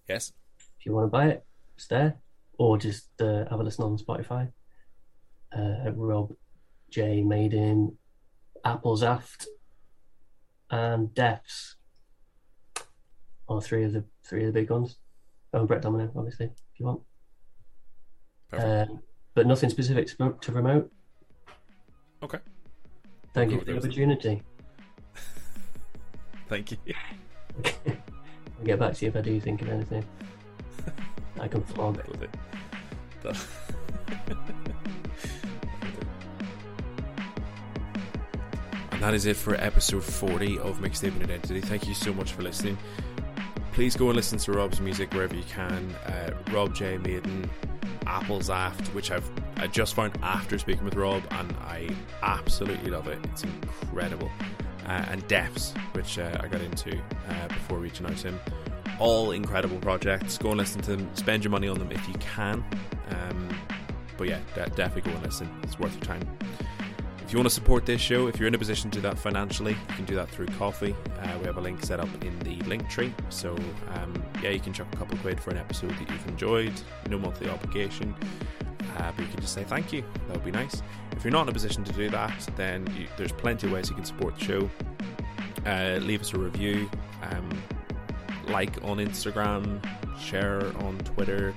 Yes. 0.07 0.31
If 0.79 0.85
you 0.85 0.93
want 0.93 1.07
to 1.07 1.11
buy 1.11 1.27
it, 1.27 1.45
it's 1.75 1.87
there, 1.87 2.15
or 2.57 2.77
just 2.77 3.09
uh, 3.21 3.45
have 3.49 3.59
a 3.59 3.63
listen 3.63 3.83
on 3.83 3.97
Spotify. 3.97 4.51
Uh, 5.55 5.91
Rob 5.93 6.33
J 6.89 7.21
Madin, 7.21 7.95
Apples 8.63 9.03
Aft, 9.03 9.47
and 10.69 11.09
Defs 11.09 11.75
are 13.47 13.61
three 13.61 13.83
of 13.83 13.93
the 13.93 14.03
three 14.23 14.41
of 14.45 14.53
the 14.53 14.59
big 14.59 14.69
ones. 14.69 14.97
Oh, 15.53 15.65
Brett 15.65 15.81
Domino, 15.81 16.11
obviously, 16.15 16.47
if 16.47 16.79
you 16.79 16.85
want. 16.85 17.01
Um, 18.53 19.01
but 19.33 19.47
nothing 19.47 19.69
specific 19.69 20.07
to, 20.07 20.35
to 20.39 20.51
promote. 20.51 20.91
Okay. 22.23 22.39
Thank 23.33 23.51
you 23.51 23.59
for 23.59 23.65
the 23.65 23.77
opportunity. 23.77 24.41
Thank 26.49 26.71
you. 26.71 26.77
I'll 27.65 28.65
get 28.65 28.79
back 28.79 28.93
to 28.95 29.05
you 29.05 29.09
if 29.09 29.15
I 29.15 29.21
do 29.21 29.39
think 29.39 29.61
of 29.61 29.69
anything. 29.69 30.05
I 31.39 31.47
can 31.47 31.61
flog. 31.63 31.97
Love 32.07 32.23
it. 32.23 32.29
That- 33.23 33.45
And 38.91 39.01
that 39.03 39.13
is 39.13 39.25
it 39.25 39.35
for 39.35 39.55
episode 39.55 40.03
40 40.03 40.57
of 40.59 40.77
Mixtaping 40.79 41.21
Identity. 41.23 41.59
Thank 41.61 41.87
you 41.87 41.93
so 41.93 42.13
much 42.13 42.31
for 42.31 42.43
listening. 42.43 42.77
Please 43.75 43.97
go 43.97 44.07
and 44.07 44.15
listen 44.15 44.37
to 44.37 44.53
Rob's 44.53 44.79
music 44.79 45.13
wherever 45.13 45.35
you 45.35 45.43
can. 45.43 45.93
Uh, 46.05 46.31
Rob 46.53 46.73
J. 46.73 46.97
Madin, 46.97 47.49
Apple's 48.07 48.49
Aft, 48.49 48.87
which 48.95 49.11
I've 49.11 49.29
I 49.57 49.67
just 49.67 49.95
found 49.95 50.17
after 50.23 50.57
speaking 50.57 50.85
with 50.85 50.95
Rob, 50.95 51.21
and 51.31 51.51
I 51.57 51.89
absolutely 52.23 52.89
love 52.89 53.09
it. 53.09 53.19
It's 53.25 53.43
incredible. 53.43 54.31
Uh, 54.85 55.03
and 55.09 55.27
Defs, 55.27 55.75
which 55.93 56.17
uh, 56.17 56.37
I 56.39 56.47
got 56.47 56.61
into 56.61 56.97
uh, 57.27 57.47
before 57.49 57.79
reaching 57.79 58.05
out 58.05 58.15
to 58.15 58.29
him. 58.29 58.39
All 58.97 59.31
incredible 59.31 59.77
projects. 59.79 60.37
Go 60.37 60.51
and 60.51 60.57
listen 60.57 60.79
to 60.83 60.95
them. 60.95 61.09
Spend 61.13 61.43
your 61.43 61.51
money 61.51 61.67
on 61.67 61.77
them 61.77 61.91
if 61.91 62.07
you 62.07 62.13
can. 62.13 62.63
Um, 63.09 63.49
but 64.15 64.29
yeah, 64.29 64.39
de- 64.55 64.69
definitely 64.69 65.11
go 65.11 65.17
and 65.17 65.25
listen. 65.25 65.49
It's 65.63 65.77
worth 65.77 65.93
your 65.95 66.05
time. 66.05 66.21
If 67.25 67.33
you 67.33 67.39
want 67.39 67.49
to 67.49 67.55
support 67.55 67.87
this 67.87 67.99
show, 67.99 68.27
if 68.27 68.39
you're 68.39 68.47
in 68.47 68.53
a 68.53 68.59
position 68.59 68.91
to 68.91 68.99
do 68.99 69.01
that 69.01 69.17
financially, 69.17 69.71
you 69.71 69.95
can 69.95 70.05
do 70.05 70.13
that 70.13 70.29
through 70.29 70.45
Ko-fi. 70.45 70.91
Uh, 70.91 71.37
we 71.39 71.45
have 71.45 71.57
a 71.57 71.59
link 71.59 71.83
set 71.83 71.99
up 71.99 72.07
in 72.23 72.37
the 72.39 72.57
Linktree. 72.59 73.11
So, 73.29 73.55
um, 73.95 74.23
yeah, 74.43 74.51
you 74.51 74.59
can 74.59 74.73
chuck 74.73 74.85
a 74.93 74.97
couple 74.97 75.17
quid 75.17 75.39
for 75.39 75.49
an 75.49 75.57
episode 75.57 75.89
that 75.89 76.07
you've 76.07 76.27
enjoyed. 76.27 76.71
No 77.09 77.17
monthly 77.17 77.49
obligation. 77.49 78.13
Uh, 78.97 79.11
but 79.17 79.25
you 79.25 79.31
can 79.31 79.41
just 79.41 79.55
say 79.55 79.63
thank 79.63 79.91
you. 79.91 80.03
That 80.27 80.35
would 80.35 80.45
be 80.45 80.51
nice. 80.51 80.83
If 81.13 81.23
you're 81.23 81.31
not 81.31 81.41
in 81.41 81.49
a 81.49 81.51
position 81.51 81.83
to 81.85 81.93
do 81.93 82.11
that, 82.11 82.47
then 82.57 82.85
you, 82.95 83.07
there's 83.17 83.31
plenty 83.31 83.65
of 83.65 83.73
ways 83.73 83.89
you 83.89 83.95
can 83.95 84.05
support 84.05 84.37
the 84.37 84.45
show. 84.45 84.69
Uh, 85.65 85.97
leave 86.03 86.21
us 86.21 86.31
a 86.33 86.37
review. 86.37 86.87
Um, 87.23 87.49
like 88.49 88.77
on 88.83 88.97
Instagram. 88.97 89.83
Share 90.19 90.61
on 90.83 90.99
Twitter 90.99 91.55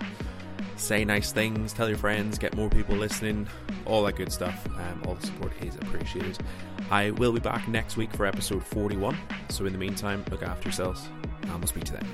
say 0.76 1.04
nice 1.04 1.32
things, 1.32 1.72
tell 1.72 1.88
your 1.88 1.98
friends, 1.98 2.38
get 2.38 2.54
more 2.56 2.68
people 2.68 2.96
listening, 2.96 3.46
all 3.84 4.04
that 4.04 4.16
good 4.16 4.32
stuff. 4.32 4.66
Um, 4.76 5.02
all 5.06 5.14
the 5.14 5.26
support 5.26 5.52
is 5.62 5.74
appreciated. 5.76 6.38
I 6.90 7.10
will 7.12 7.32
be 7.32 7.40
back 7.40 7.68
next 7.68 7.96
week 7.96 8.12
for 8.14 8.26
episode 8.26 8.64
41. 8.64 9.16
So 9.50 9.66
in 9.66 9.72
the 9.72 9.78
meantime, 9.78 10.24
look 10.30 10.42
after 10.42 10.68
yourselves, 10.68 11.08
and 11.42 11.58
we'll 11.58 11.66
speak 11.66 11.84
to 11.84 11.92
them. 11.92 12.06